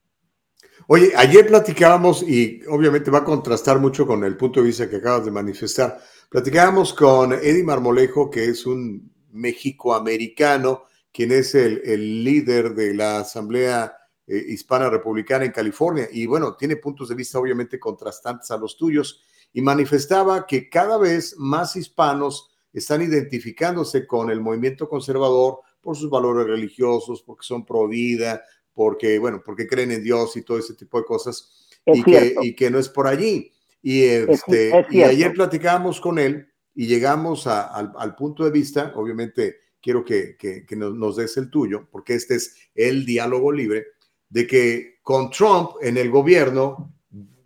[0.87, 4.97] Oye, ayer platicábamos, y obviamente va a contrastar mucho con el punto de vista que
[4.97, 12.75] acabas de manifestar, platicábamos con Eddie Marmolejo, que es un mexicoamericano, quien es el, líder
[12.75, 13.95] de la Asamblea
[14.27, 18.75] eh, Hispana Republicana en California, y bueno, tiene puntos de vista obviamente contrastantes a los
[18.75, 25.95] tuyos, y manifestaba que cada vez más hispanos están identificándose con el movimiento conservador por
[25.95, 28.41] sus valores religiosos, porque son pro vida,
[28.73, 32.55] porque, bueno, porque creen en Dios y todo ese tipo de cosas, y que, y
[32.55, 33.51] que, no es por allí.
[33.81, 40.03] Y, este, y ayer platicábamos con él y llegamos al, punto de vista, obviamente quiero
[40.03, 43.87] que, que, nos, des el tuyo, porque este es el diálogo libre,
[44.29, 46.93] de que con Trump en el gobierno,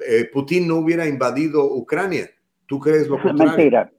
[0.08, 2.30] eh, Putin no hubiera invadido Ucrania.
[2.68, 3.56] ¿Tú crees lo contrario?
[3.56, 3.92] Mentira,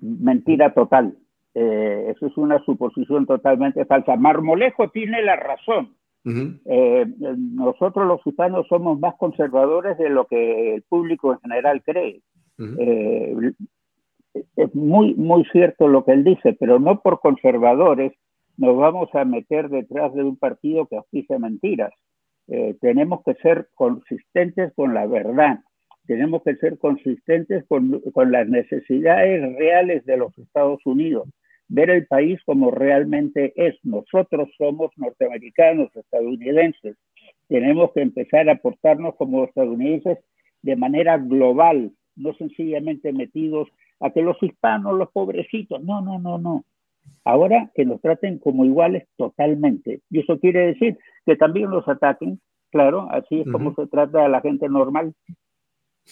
[0.00, 1.16] mentira total.
[1.54, 4.16] Eh, eso es una suposición totalmente falsa.
[4.16, 5.94] Marmolejo tiene la razón.
[6.24, 12.20] Eh, nosotros los hispanos somos más conservadores de lo que el público en general cree.
[12.58, 13.52] Eh,
[14.56, 18.12] es muy, muy cierto lo que él dice, pero no por conservadores
[18.56, 21.92] nos vamos a meter detrás de un partido que oficia mentiras.
[22.48, 25.60] Eh, tenemos que ser consistentes con la verdad,
[26.06, 31.28] tenemos que ser consistentes con, con, las necesidades reales de los Estados Unidos,
[31.68, 33.76] ver el país como realmente es.
[33.84, 36.96] Nosotros somos norteamericanos, estadounidenses,
[37.48, 40.18] tenemos que empezar a portarnos como estadounidenses
[40.62, 43.68] de manera global, no sencillamente metidos
[44.00, 46.64] a que los hispanos, los pobrecitos, no, no, no, no.
[47.24, 50.00] Ahora que nos traten como iguales totalmente.
[50.10, 52.40] Y eso quiere decir que también los ataquen,
[52.70, 55.14] claro, así es como se trata a la gente normal.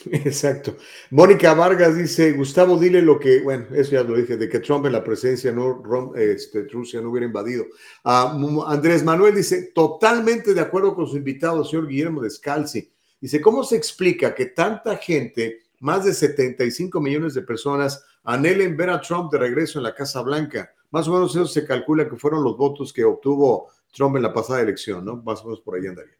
[0.12, 0.76] Exacto.
[1.10, 4.86] Mónica Vargas dice, Gustavo, dile lo que, bueno, eso ya lo dije, de que Trump
[4.86, 5.83] en la presencia, no,
[6.15, 7.65] este, Rusia no hubiera invadido.
[8.05, 12.92] Ah, Andrés Manuel dice, totalmente de acuerdo con su invitado, señor Guillermo Descalzi.
[13.20, 18.91] Dice, ¿cómo se explica que tanta gente, más de 75 millones de personas, anhelen ver
[18.91, 20.73] a Trump de regreso en la Casa Blanca?
[20.91, 24.33] Más o menos eso se calcula que fueron los votos que obtuvo Trump en la
[24.33, 25.16] pasada elección, ¿no?
[25.23, 26.15] Más o menos por ahí andaría.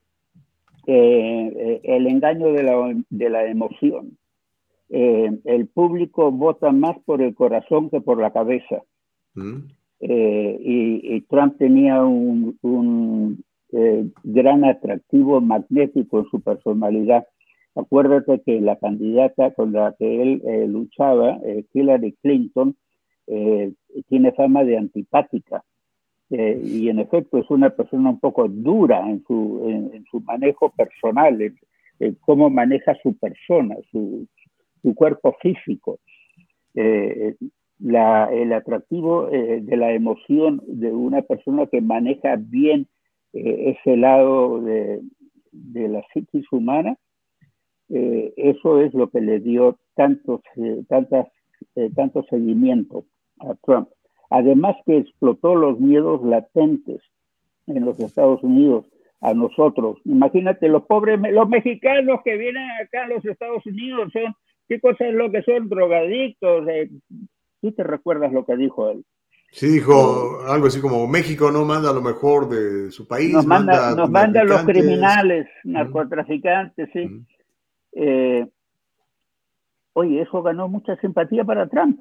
[0.89, 4.17] Eh, eh, el engaño de la, de la emoción.
[4.89, 8.83] Eh, el público vota más por el corazón que por la cabeza.
[9.35, 9.69] Mm.
[10.01, 13.45] y, Trump tenía un, un
[14.23, 17.27] gran atractivo magnético en su personalidad.
[17.75, 21.39] Acuérdate que la candidata con la que él luchaba,
[21.73, 22.77] Hillary Clinton,
[24.09, 25.65] tiene fama de antipática
[26.31, 30.71] eh, y en efecto es una persona un poco dura en su, en, su manejo
[30.71, 34.27] personal, en, cómo maneja su persona, su,
[34.83, 36.01] su cuerpo físico.
[36.75, 37.37] Eh,
[37.79, 42.87] la, el atractivo eh, de la emoción de una persona que maneja bien
[43.33, 45.03] ese lado de,
[45.53, 46.97] de, la psiquis humana,
[47.91, 50.41] eso es lo que le dio tantos,
[50.89, 51.29] tantas,
[51.95, 53.05] tanto seguimiento
[53.41, 53.91] a Trump.
[54.31, 57.03] Además que explotó los miedos latentes
[57.67, 58.87] en los Estados Unidos
[59.21, 59.99] a nosotros.
[60.05, 64.35] Imagínate, los pobres, los mexicanos que vienen acá a los Estados Unidos son,
[64.69, 65.69] ¿qué cosa es lo que son?
[65.69, 66.69] Drogadictos.
[66.69, 66.91] Eh,
[67.61, 69.05] ¿Tú te recuerdas lo que dijo él?
[69.51, 73.33] Sí, dijo algo así como México no manda lo mejor de su país.
[73.33, 77.25] Nos manda, nos manda los criminales, narcotraficantes, sí.
[77.93, 78.47] Eh,
[79.95, 82.01] oye, eso ganó mucha simpatía para Trump,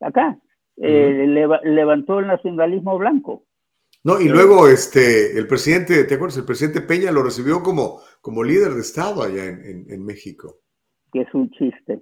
[0.00, 0.38] acá
[0.82, 1.26] eh,
[1.64, 3.44] levantó el nacionalismo blanco.
[4.02, 6.38] No, y luego este, el presidente, ¿te acuerdas?
[6.38, 10.60] El presidente Peña lo recibió como, como líder de Estado allá en, México.
[11.12, 12.00] Que es un chiste.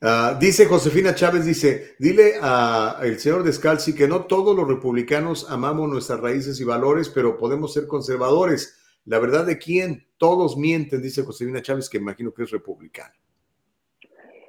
[0.00, 5.88] Ah, dice Josefina Chávez, dice, dile al señor Descalzi que no todos los republicanos amamos
[5.88, 8.78] nuestras raíces y valores, pero podemos ser conservadores.
[9.04, 13.14] La verdad de quién, todos mienten, dice Josefina Chávez, que imagino que es republicano.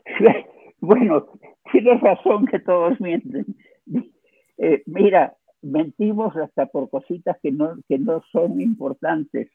[0.85, 1.39] Bueno,
[1.73, 3.45] tienes razón que todos mienten.
[4.55, 9.49] Eh, mira, mentimos hasta por cositas que no, que no son importantes.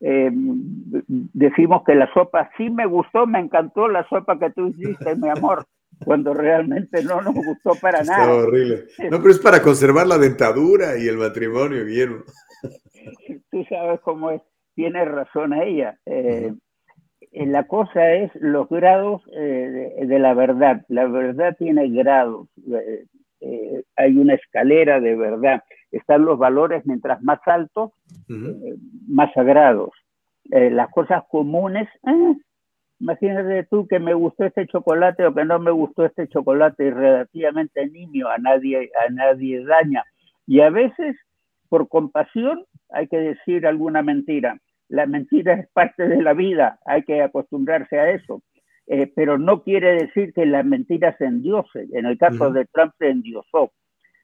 [0.00, 5.16] Eh, decimos que la sopa sí me gustó, me encantó la sopa que tú hiciste,
[5.16, 5.66] mi amor,
[6.04, 8.32] cuando realmente no nos gustó para Está nada.
[8.32, 8.84] horrible.
[9.10, 12.22] No, pero es para conservar la dentadura y el matrimonio, Guillermo.
[13.50, 14.40] Tú sabes cómo es.
[14.76, 15.98] Tienes razón ella.
[16.06, 16.54] Eh, eh,
[17.34, 20.84] la cosa es los grados eh, de, la verdad.
[20.88, 22.48] La verdad tiene grados.
[23.40, 25.62] Eh, hay una escalera de verdad.
[25.90, 27.92] Están los valores mientras más altos,
[29.08, 29.90] más sagrados.
[30.48, 31.88] las cosas comunes,
[32.98, 37.86] imagínate tú que me gustó este chocolate o que no me gustó este chocolate, relativamente
[37.88, 40.04] niño, a nadie, a nadie daña.
[40.46, 41.16] Y a veces,
[41.68, 44.58] por compasión, hay que decir alguna mentira
[44.94, 48.42] la mentira es parte de la vida, hay que acostumbrarse a eso.
[48.86, 51.88] Eh, pero no quiere decir que la mentira se endiose.
[51.92, 53.72] En el caso de Trump se endiosó.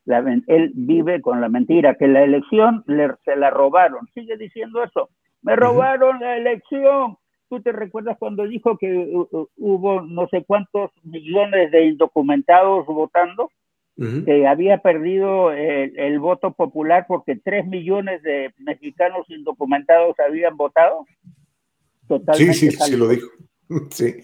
[0.06, 2.84] él vive con la mentira, que la elección
[3.24, 4.06] se la robaron.
[4.14, 5.08] Sigue diciendo eso.
[5.42, 7.16] Me robaron la elección.
[7.48, 9.12] ¿Tú te recuerdas cuando dijo que
[9.56, 13.50] hubo no sé cuántos millones de indocumentados votando?
[14.24, 21.04] Que había perdido el, voto popular porque tres millones de mexicanos indocumentados habían votado.
[22.08, 23.28] Totalmente sí, sí, sí lo dijo.
[23.92, 24.16] Sí.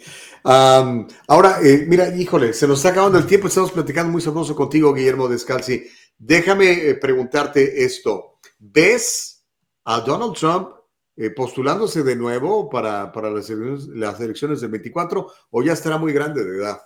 [0.42, 4.92] ahora, eh, mira, híjole, se nos está acabando el tiempo, estamos platicando muy sabroso contigo,
[4.92, 5.86] Guillermo Descalzi.
[6.18, 8.40] Déjame eh, preguntarte esto.
[8.58, 9.46] ¿Ves
[9.84, 10.70] a Donald Trump
[11.16, 16.12] eh, postulándose de nuevo para, para las, las elecciones del 24 o ya estará muy
[16.12, 16.78] grande de edad?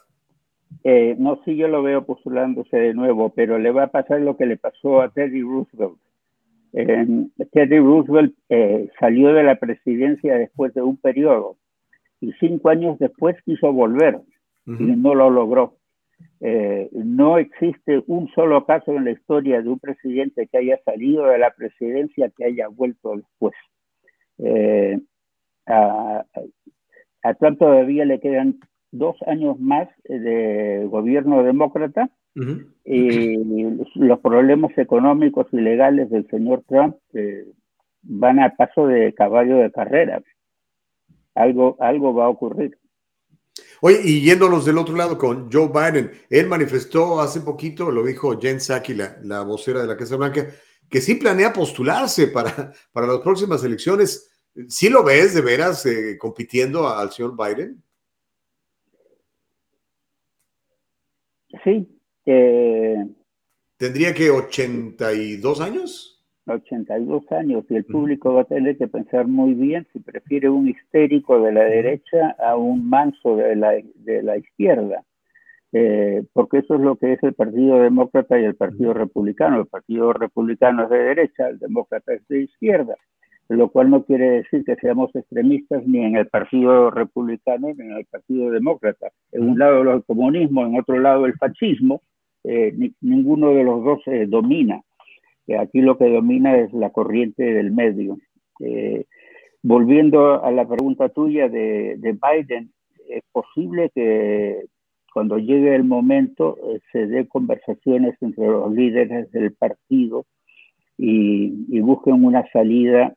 [0.84, 4.36] Eh, no, sí, yo lo veo postulándose de nuevo, pero le va a pasar lo
[4.36, 5.98] que le pasó a Teddy Roosevelt.
[6.72, 11.56] Teddy Roosevelt eh, salió de la presidencia después de un periodo
[12.20, 14.20] y cinco años después quiso volver
[14.66, 15.74] y no lo logró.
[16.40, 21.26] Eh, no existe un solo caso en la historia de un presidente que haya salido
[21.26, 23.54] de la presidencia que haya vuelto después.
[24.38, 24.98] Eh,
[25.66, 26.24] a,
[27.38, 28.58] Trump todavía le quedan
[28.92, 32.10] dos años más de gobierno demócrata
[32.84, 33.36] y
[33.94, 37.44] los problemas económicos y legales del señor Trump eh,
[38.02, 40.22] van a paso de caballo de carrera.
[41.34, 42.78] Algo, algo va a ocurrir.
[43.82, 48.38] Oye, y yéndonos del otro lado con Joe Biden, él manifestó hace poquito, lo dijo
[48.38, 50.46] Jen Psaki, la, vocera de la Casa Blanca,
[50.88, 54.30] que sí planea postularse para, para las próximas elecciones.
[54.68, 57.82] ¿Sí lo ves de veras eh, compitiendo al señor Biden?
[61.64, 61.88] Sí.
[63.76, 66.20] ¿Tendría que 82 años?
[66.46, 70.68] 82 años y el público va a tener que pensar muy bien si prefiere un
[70.68, 75.04] histérico de la derecha a un manso de la, de la izquierda.
[75.72, 79.60] Eh, porque eso es lo que es el Partido Demócrata y el Partido Republicano.
[79.60, 82.96] El Partido Republicano es de derecha, el Demócrata es de izquierda,
[83.56, 87.92] lo cual no quiere decir que seamos extremistas ni en el Partido Republicano ni en
[87.92, 89.10] el Partido Demócrata.
[89.32, 92.02] En un lado el comunismo, en otro lado el fascismo,
[92.44, 94.82] eh, ninguno de los dos se domina
[95.56, 98.18] aquí lo que domina es la corriente del medio.
[98.60, 99.06] Eh,
[99.62, 102.72] volviendo a la pregunta tuya de, Biden,
[103.08, 104.64] es posible que
[105.12, 110.24] cuando llegue el momento eh, se dé conversaciones entre los líderes del partido
[110.96, 113.14] y, busquen una salida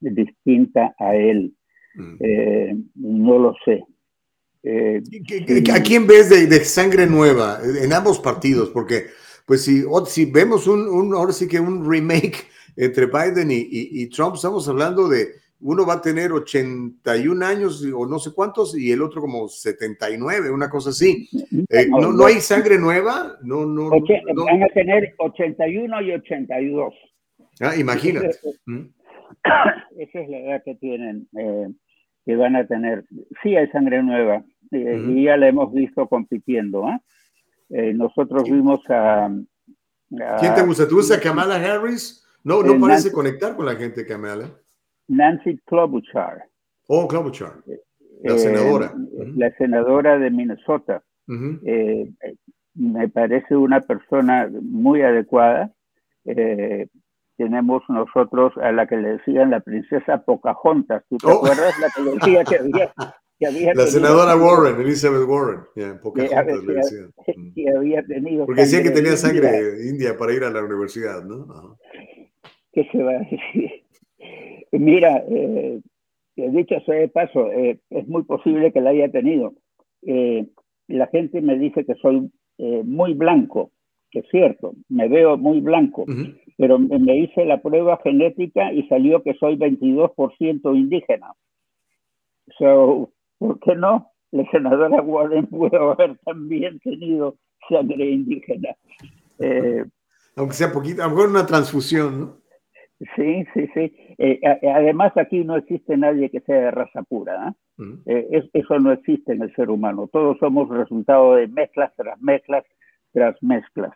[0.00, 1.54] distinta a él.
[1.94, 2.16] Mm.
[2.20, 3.84] Eh, no lo sé.
[5.72, 8.68] ¿A quién ves de, de, sangre nueva en ambos partidos?
[8.70, 9.06] Porque
[9.48, 12.46] pues si, si vemos un, ahora sí que un remake
[12.76, 15.28] entre Biden y, Trump, estamos hablando de
[15.60, 20.50] uno va a tener 81 años o no sé cuántos y el otro como 79,
[20.50, 21.28] una cosa así.
[21.70, 23.38] Eh, no, no, hay sangre nueva?
[23.42, 26.94] No, no, Van a tener 81 y 82.
[27.60, 28.36] Ah, imagínate.
[29.98, 31.68] Esa es la edad que tienen, eh,
[32.24, 33.04] que van a tener.
[33.42, 36.86] Sí hay sangre nueva eh, y ya la hemos visto compitiendo.
[36.86, 37.00] ¿ah?
[37.70, 39.30] Eh, nosotros vimos a,
[40.40, 40.88] ¿Quién te gusta?
[40.88, 42.24] ¿Tú gusta Kamala Harris?
[42.42, 44.48] No, no parece conectar con la gente Kamala.
[45.08, 46.44] Nancy Klobuchar.
[46.86, 47.62] Oh, Klobuchar.
[48.22, 48.94] La senadora.
[49.36, 51.02] La senadora de Minnesota.
[52.74, 55.72] me parece una persona muy adecuada.
[57.38, 61.04] Tenemos nosotros a la que le decían la princesa Pocahontas.
[61.08, 61.36] ¿Tú te oh.
[61.36, 68.02] acuerdas la que decía que había la senadora Warren, Elizabeth Warren, en pocas que, había
[68.02, 71.78] tenido Porque decía que tenía sangre india para ir a la universidad, ¿no?
[72.72, 73.84] ¿Qué se va a decir?
[74.72, 75.80] Mira, eh,
[76.34, 79.54] dicho sea de paso, eh, es muy posible que la haya tenido.
[80.02, 80.46] Eh,
[80.88, 83.72] la gente me dice que soy eh, muy blanco,
[84.10, 86.04] que es cierto, me veo muy blanco,
[86.56, 91.32] pero me hice la prueba genética y salió que soy 22% indígena.
[92.58, 94.10] So, ¿por qué no?
[94.30, 97.36] La senadora Warren pudo haber también tenido
[97.68, 98.70] sangre indígena.
[99.38, 99.84] Eh,
[100.36, 102.38] Aunque sea poquito, a lo mejor una transfusión, ¿no?
[103.14, 103.94] Sí, sí, sí.
[104.18, 104.40] Eh,
[104.74, 107.48] además aquí no existe nadie que sea de raza pura.
[107.48, 107.52] ¿eh?
[107.76, 108.02] Mm.
[108.54, 110.08] eso no existe en el ser humano.
[110.12, 112.64] Todos somos resultado de mezclas tras mezclas
[113.12, 113.92] tras mezclas.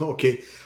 [0.00, 0.24] Ok.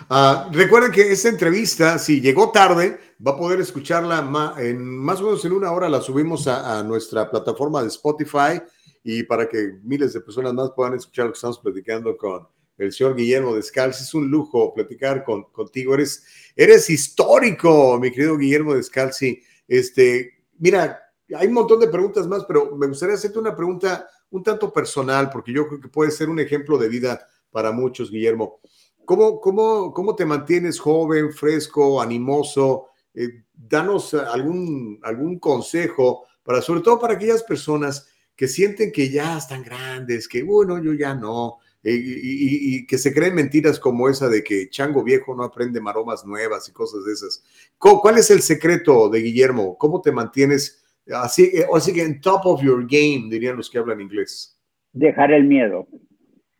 [0.08, 5.24] Uh, recuerden que esta entrevista, si llegó tarde, va a poder escucharla en más o
[5.24, 5.88] menos en una hora.
[5.88, 8.62] La subimos a, nuestra plataforma de Spotify
[9.02, 12.92] y para que miles de personas más puedan escuchar lo que estamos platicando con el
[12.92, 14.04] señor Guillermo Descalzi.
[14.04, 15.94] Es un lujo platicar con, contigo.
[15.94, 16.24] Eres,
[16.54, 19.42] eres histórico, mi querido Guillermo Descalzi.
[19.66, 21.00] Este, mira,
[21.36, 25.30] hay un montón de preguntas más, pero me gustaría hacerte una pregunta un tanto personal,
[25.30, 28.60] porque yo creo que puede ser un ejemplo de vida para muchos, Guillermo.
[29.04, 32.88] ¿Cómo, cómo, cómo te mantienes joven, fresco, animoso?
[33.14, 39.38] Eh, danos algún, algún consejo para, sobre todo para aquellas personas que sienten que ya
[39.38, 44.28] están grandes, que bueno, yo ya no, eh, y, que se creen mentiras como esa
[44.28, 47.42] de que chango viejo no aprende maromas nuevas y cosas de esas.
[47.78, 49.78] ¿Cuál es el secreto de Guillermo?
[49.78, 54.00] ¿Cómo te mantienes así, así que en top of your game, dirían los que hablan
[54.00, 54.58] inglés?
[54.92, 55.86] Dejar el miedo,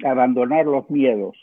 [0.04, 1.36] abandonar los miedos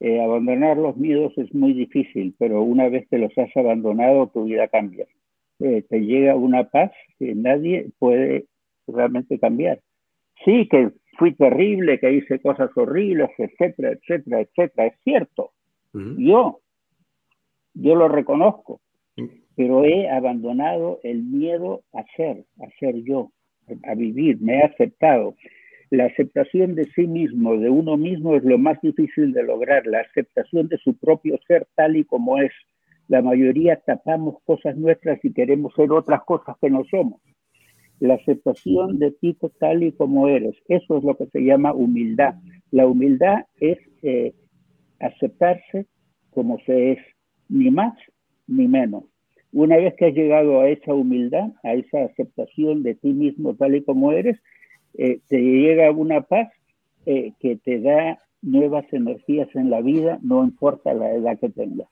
[0.00, 4.44] eh, abandonar los miedos es muy difícil, pero una vez que los has abandonado, tu
[4.44, 5.06] vida cambia.
[5.60, 8.44] Eh, te llega una paz que nadie puede
[8.86, 9.80] realmente cambiar.
[10.44, 14.86] Sí, que fui terrible, que hice cosas horribles, etcétera, etcétera, etcétera.
[14.88, 15.52] Es cierto.
[15.94, 16.60] Yo,
[17.72, 18.80] yo lo reconozco,
[19.56, 23.30] pero he abandonado el miedo a ser, a ser yo,
[23.84, 25.34] a vivir, me he aceptado.
[25.90, 30.00] La aceptación de sí mismo, de uno mismo, es lo más difícil de lograr, la
[30.00, 32.52] aceptación de su propio ser tal y como es.
[33.06, 37.20] La mayoría tapamos cosas nuestras y queremos ser otras cosas que no somos.
[38.00, 42.34] La aceptación de ti tal y como eres, eso es lo que se llama humildad.
[42.70, 44.34] La humildad es eh,
[44.98, 45.86] aceptarse
[46.30, 46.98] como se es,
[47.48, 47.94] ni más
[48.46, 49.04] ni menos.
[49.54, 53.76] Una vez que has llegado a esa humildad, a esa aceptación de ti mismo tal
[53.76, 54.36] y como eres,
[54.94, 56.48] eh, te llega una paz
[57.06, 61.86] eh, que te da nuevas energías en la vida, no importa la edad que tengas.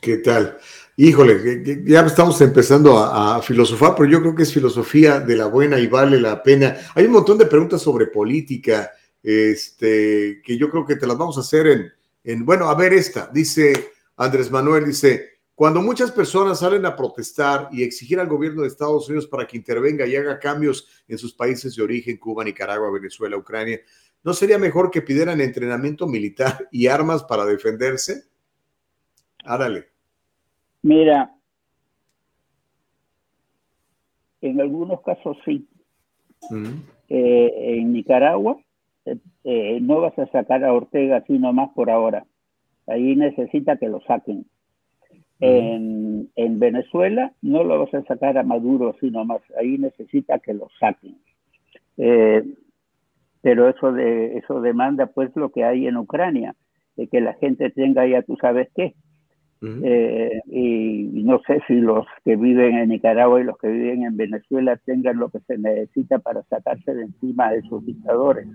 [0.00, 0.56] ¿Qué tal?
[0.96, 5.78] Híjole, ya estamos empezando a, filosofar, pero yo creo que es filosofía de la buena
[5.78, 6.76] y vale la pena.
[6.94, 8.90] Hay un montón de preguntas sobre política,
[9.22, 11.92] este, que yo creo que te las vamos a hacer en,
[12.24, 13.74] en bueno, a ver esta, dice
[14.16, 19.08] Andrés Manuel, dice, cuando muchas personas salen a protestar y exigir al gobierno de Estados
[19.08, 23.36] Unidos para que intervenga y haga cambios en sus países de origen, Cuba, Nicaragua, Venezuela,
[23.36, 23.80] Ucrania,
[24.24, 28.24] ¿no sería mejor que pidieran entrenamiento militar y armas para defenderse?
[29.44, 29.84] Árale.
[30.82, 31.32] Mira,
[34.40, 35.68] en algunos casos sí.
[37.08, 38.58] Eh, en Nicaragua
[39.06, 42.26] eh, eh, no vas a sacar a Ortega así nomás por ahora.
[42.86, 44.46] Ahí necesita que lo saquen.
[45.46, 50.68] En, Venezuela no lo vas a sacar a Maduro, sino más ahí necesita que lo
[50.80, 51.16] saquen.
[51.98, 52.42] Eh,
[53.42, 56.54] pero eso de eso demanda pues lo que hay en Ucrania,
[56.96, 58.94] de que la gente tenga ya tú sabes qué.
[59.82, 64.16] Eh, y, no sé si los que viven en Nicaragua y los que viven en
[64.16, 68.46] Venezuela tengan lo que se necesita para sacarse de encima de esos dictadores.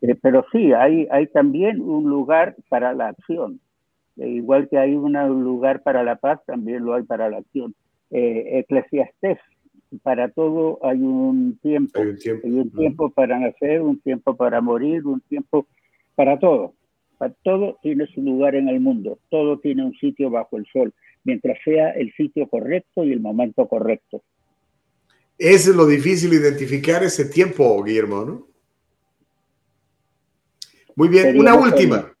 [0.00, 3.60] Eh, pero sí, hay, hay también un lugar para la acción.
[4.20, 7.74] Eh, igual que hay un lugar para la paz, también lo hay para la acción.
[8.10, 9.38] Eh, Eclesiastés,
[10.02, 12.00] para todo hay un tiempo.
[12.00, 15.66] Hay un tiempo, hay un tiempo para nacer, un tiempo para morir, un tiempo
[16.14, 16.74] para todo.
[17.16, 20.92] Para todo tiene su lugar en el mundo, todo tiene un sitio bajo el sol,
[21.24, 24.22] mientras sea el sitio correcto y el momento correcto.
[25.38, 28.46] Eso es lo difícil, identificar ese tiempo, Guillermo, ¿no?
[30.94, 32.12] Muy bien, una última.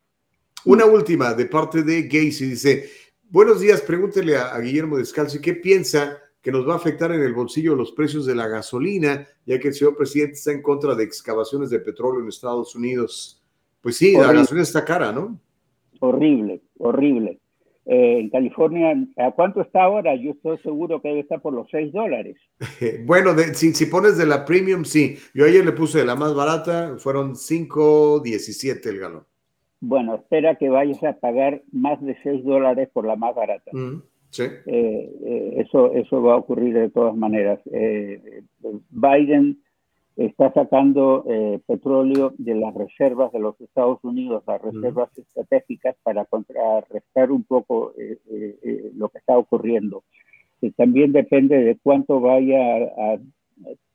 [0.64, 2.50] Una última de parte de Gacy.
[2.50, 2.90] Dice,
[3.30, 7.32] buenos días, pregúntele a, Guillermo Descalzi qué piensa que nos va a afectar en el
[7.32, 11.04] bolsillo los precios de la gasolina, ya que el señor presidente está en contra de
[11.04, 13.42] excavaciones de petróleo en Estados Unidos.
[13.80, 15.38] Pues sí, la gasolina está cara, ¿no?
[16.00, 17.40] Horrible, horrible.
[17.86, 20.14] Eh, en California, ¿a cuánto está ahora?
[20.14, 22.36] Yo estoy seguro que debe estar por los 6 dólares.
[23.04, 25.16] bueno, si, si, pones de la premium, sí.
[25.34, 29.29] Yo ayer le puse de la más barata, fueron 5.17 el galón.
[29.80, 33.70] Bueno, espera que vayas a pagar más de 6 dólares por la más barata.
[33.72, 34.42] Mm, sí.
[34.42, 37.60] Eh, eh, eso, eso va a ocurrir de todas maneras.
[37.72, 38.42] Eh,
[38.90, 39.62] Biden
[40.16, 41.24] está sacando
[41.66, 47.94] petróleo de las reservas de los Estados Unidos, las reservas estratégicas, para contrarrestar un poco
[48.96, 50.04] lo que está ocurriendo.
[50.76, 53.18] también depende de cuánto vaya a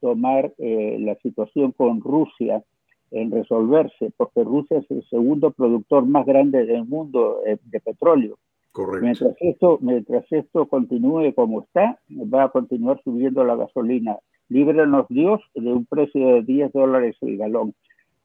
[0.00, 2.64] tomar la situación con Rusia
[3.10, 8.38] en resolverse, porque Rusia es el segundo productor más grande del mundo eh, de petróleo.
[8.72, 9.04] Correcto.
[9.04, 14.18] Mientras esto, mientras esto continúe como está, va a continuar subiendo la gasolina.
[14.48, 17.74] Líbranos Dios de un precio de 10 dólares el galón.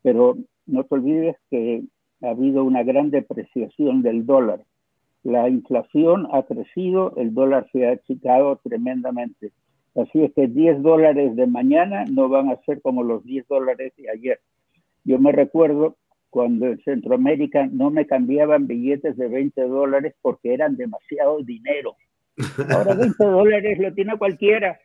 [0.01, 1.84] Pero no te olvides que
[2.22, 4.64] ha habido una gran depreciación del dólar.
[5.24, 9.51] La inflación ha crecido, el dólar se ha achicado tremendamente.
[9.95, 13.93] Así es que 10 dólares de mañana no van a ser como los 10 dólares
[13.98, 14.40] de ayer.
[15.03, 15.97] Yo me recuerdo
[16.30, 21.95] cuando en Centroamérica no me cambiaban billetes de 20 dólares porque eran demasiado dinero.
[22.69, 24.80] Ahora 20 dólares lo tiene cualquiera.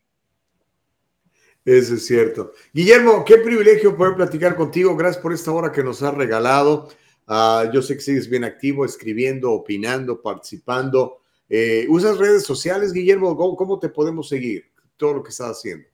[1.65, 2.53] Eso es cierto.
[2.73, 4.97] Guillermo, qué privilegio poder platicar contigo.
[4.97, 6.89] Gracias por esta hora que nos has regalado.
[7.27, 11.23] Ah, yo sé que sigues bien activo, escribiendo, opinando, participando.
[11.49, 13.37] Eh, ¿Usas redes sociales, Guillermo?
[13.37, 14.65] ¿Cómo, te podemos seguir?
[14.97, 15.89] Todo lo que estás haciendo.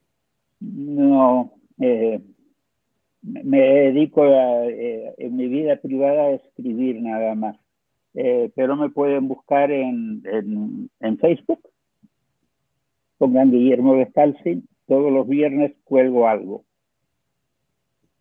[0.60, 2.20] No, eh,
[3.22, 7.56] me dedico eh, en mi vida privada a escribir nada más.
[8.14, 10.22] Eh, pero me pueden buscar en,
[11.00, 11.60] en, Facebook.
[13.16, 14.62] Pongan Guillermo Descalzi.
[14.86, 16.64] Todos los viernes cuelgo algo.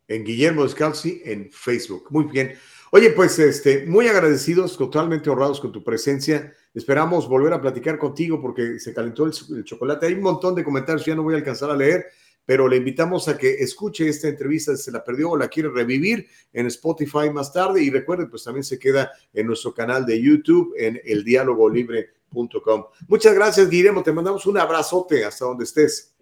[0.07, 2.07] En Guillermo Descalzi en Facebook.
[2.11, 2.51] Muy bien.
[2.91, 6.53] Oye, pues este, muy agradecidos, totalmente honrados con tu presencia.
[6.73, 10.05] Esperamos volver a platicar contigo porque se calentó el, el chocolate.
[10.05, 12.05] Hay un montón de comentarios, ya no voy a alcanzar a leer
[12.45, 15.69] pero le invitamos a que escuche esta entrevista si se la perdió o la quiere
[15.69, 20.21] revivir en Spotify más tarde y recuerde, pues también se queda en nuestro canal de
[20.21, 22.85] YouTube en eldialogolibre.com.
[23.07, 26.15] Muchas gracias, Guillermo, te mandamos un abrazote hasta donde estés.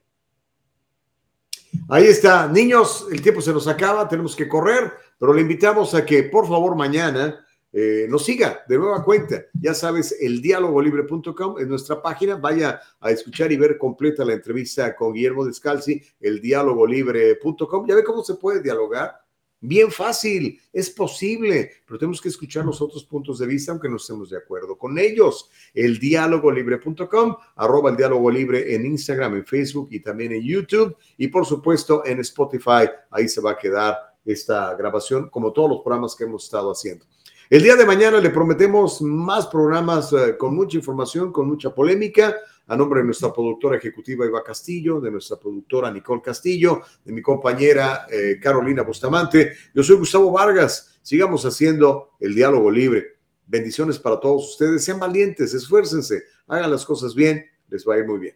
[1.87, 6.05] Ahí está, niños, el tiempo se nos acaba, tenemos que correr, pero le invitamos a
[6.05, 9.43] que por favor mañana eh, nos siga de nueva cuenta.
[9.53, 12.35] Ya sabes, el dialogolibre.com es nuestra página.
[12.35, 17.87] Vaya a escuchar y ver completa la entrevista con Guillermo Descalzi, el dialogolibre.com.
[17.87, 19.19] Ya ve cómo se puede dialogar.
[19.61, 23.97] Bien fácil, es posible, pero tenemos que escuchar los otros puntos de vista, aunque no
[23.97, 25.49] estemos de acuerdo con ellos.
[25.73, 30.95] El dialogolibre.com, arroba el diálogo libre en Instagram, en Facebook y también en YouTube.
[31.17, 35.81] Y por supuesto en Spotify, ahí se va a quedar esta grabación, como todos los
[35.81, 37.05] programas que hemos estado haciendo.
[37.51, 42.35] El día de mañana le prometemos más programas eh, con mucha información, con mucha polémica.
[42.67, 47.23] A nombre de nuestra productora ejecutiva Eva Castillo, de nuestra productora Nicole Castillo, de mi
[47.23, 50.99] compañera eh, Carolina Bustamante, yo soy Gustavo Vargas.
[51.01, 53.17] Sigamos haciendo el diálogo libre.
[53.47, 54.85] Bendiciones para todos ustedes.
[54.85, 58.35] Sean valientes, esfuércense, hagan las cosas bien, les va a ir muy bien.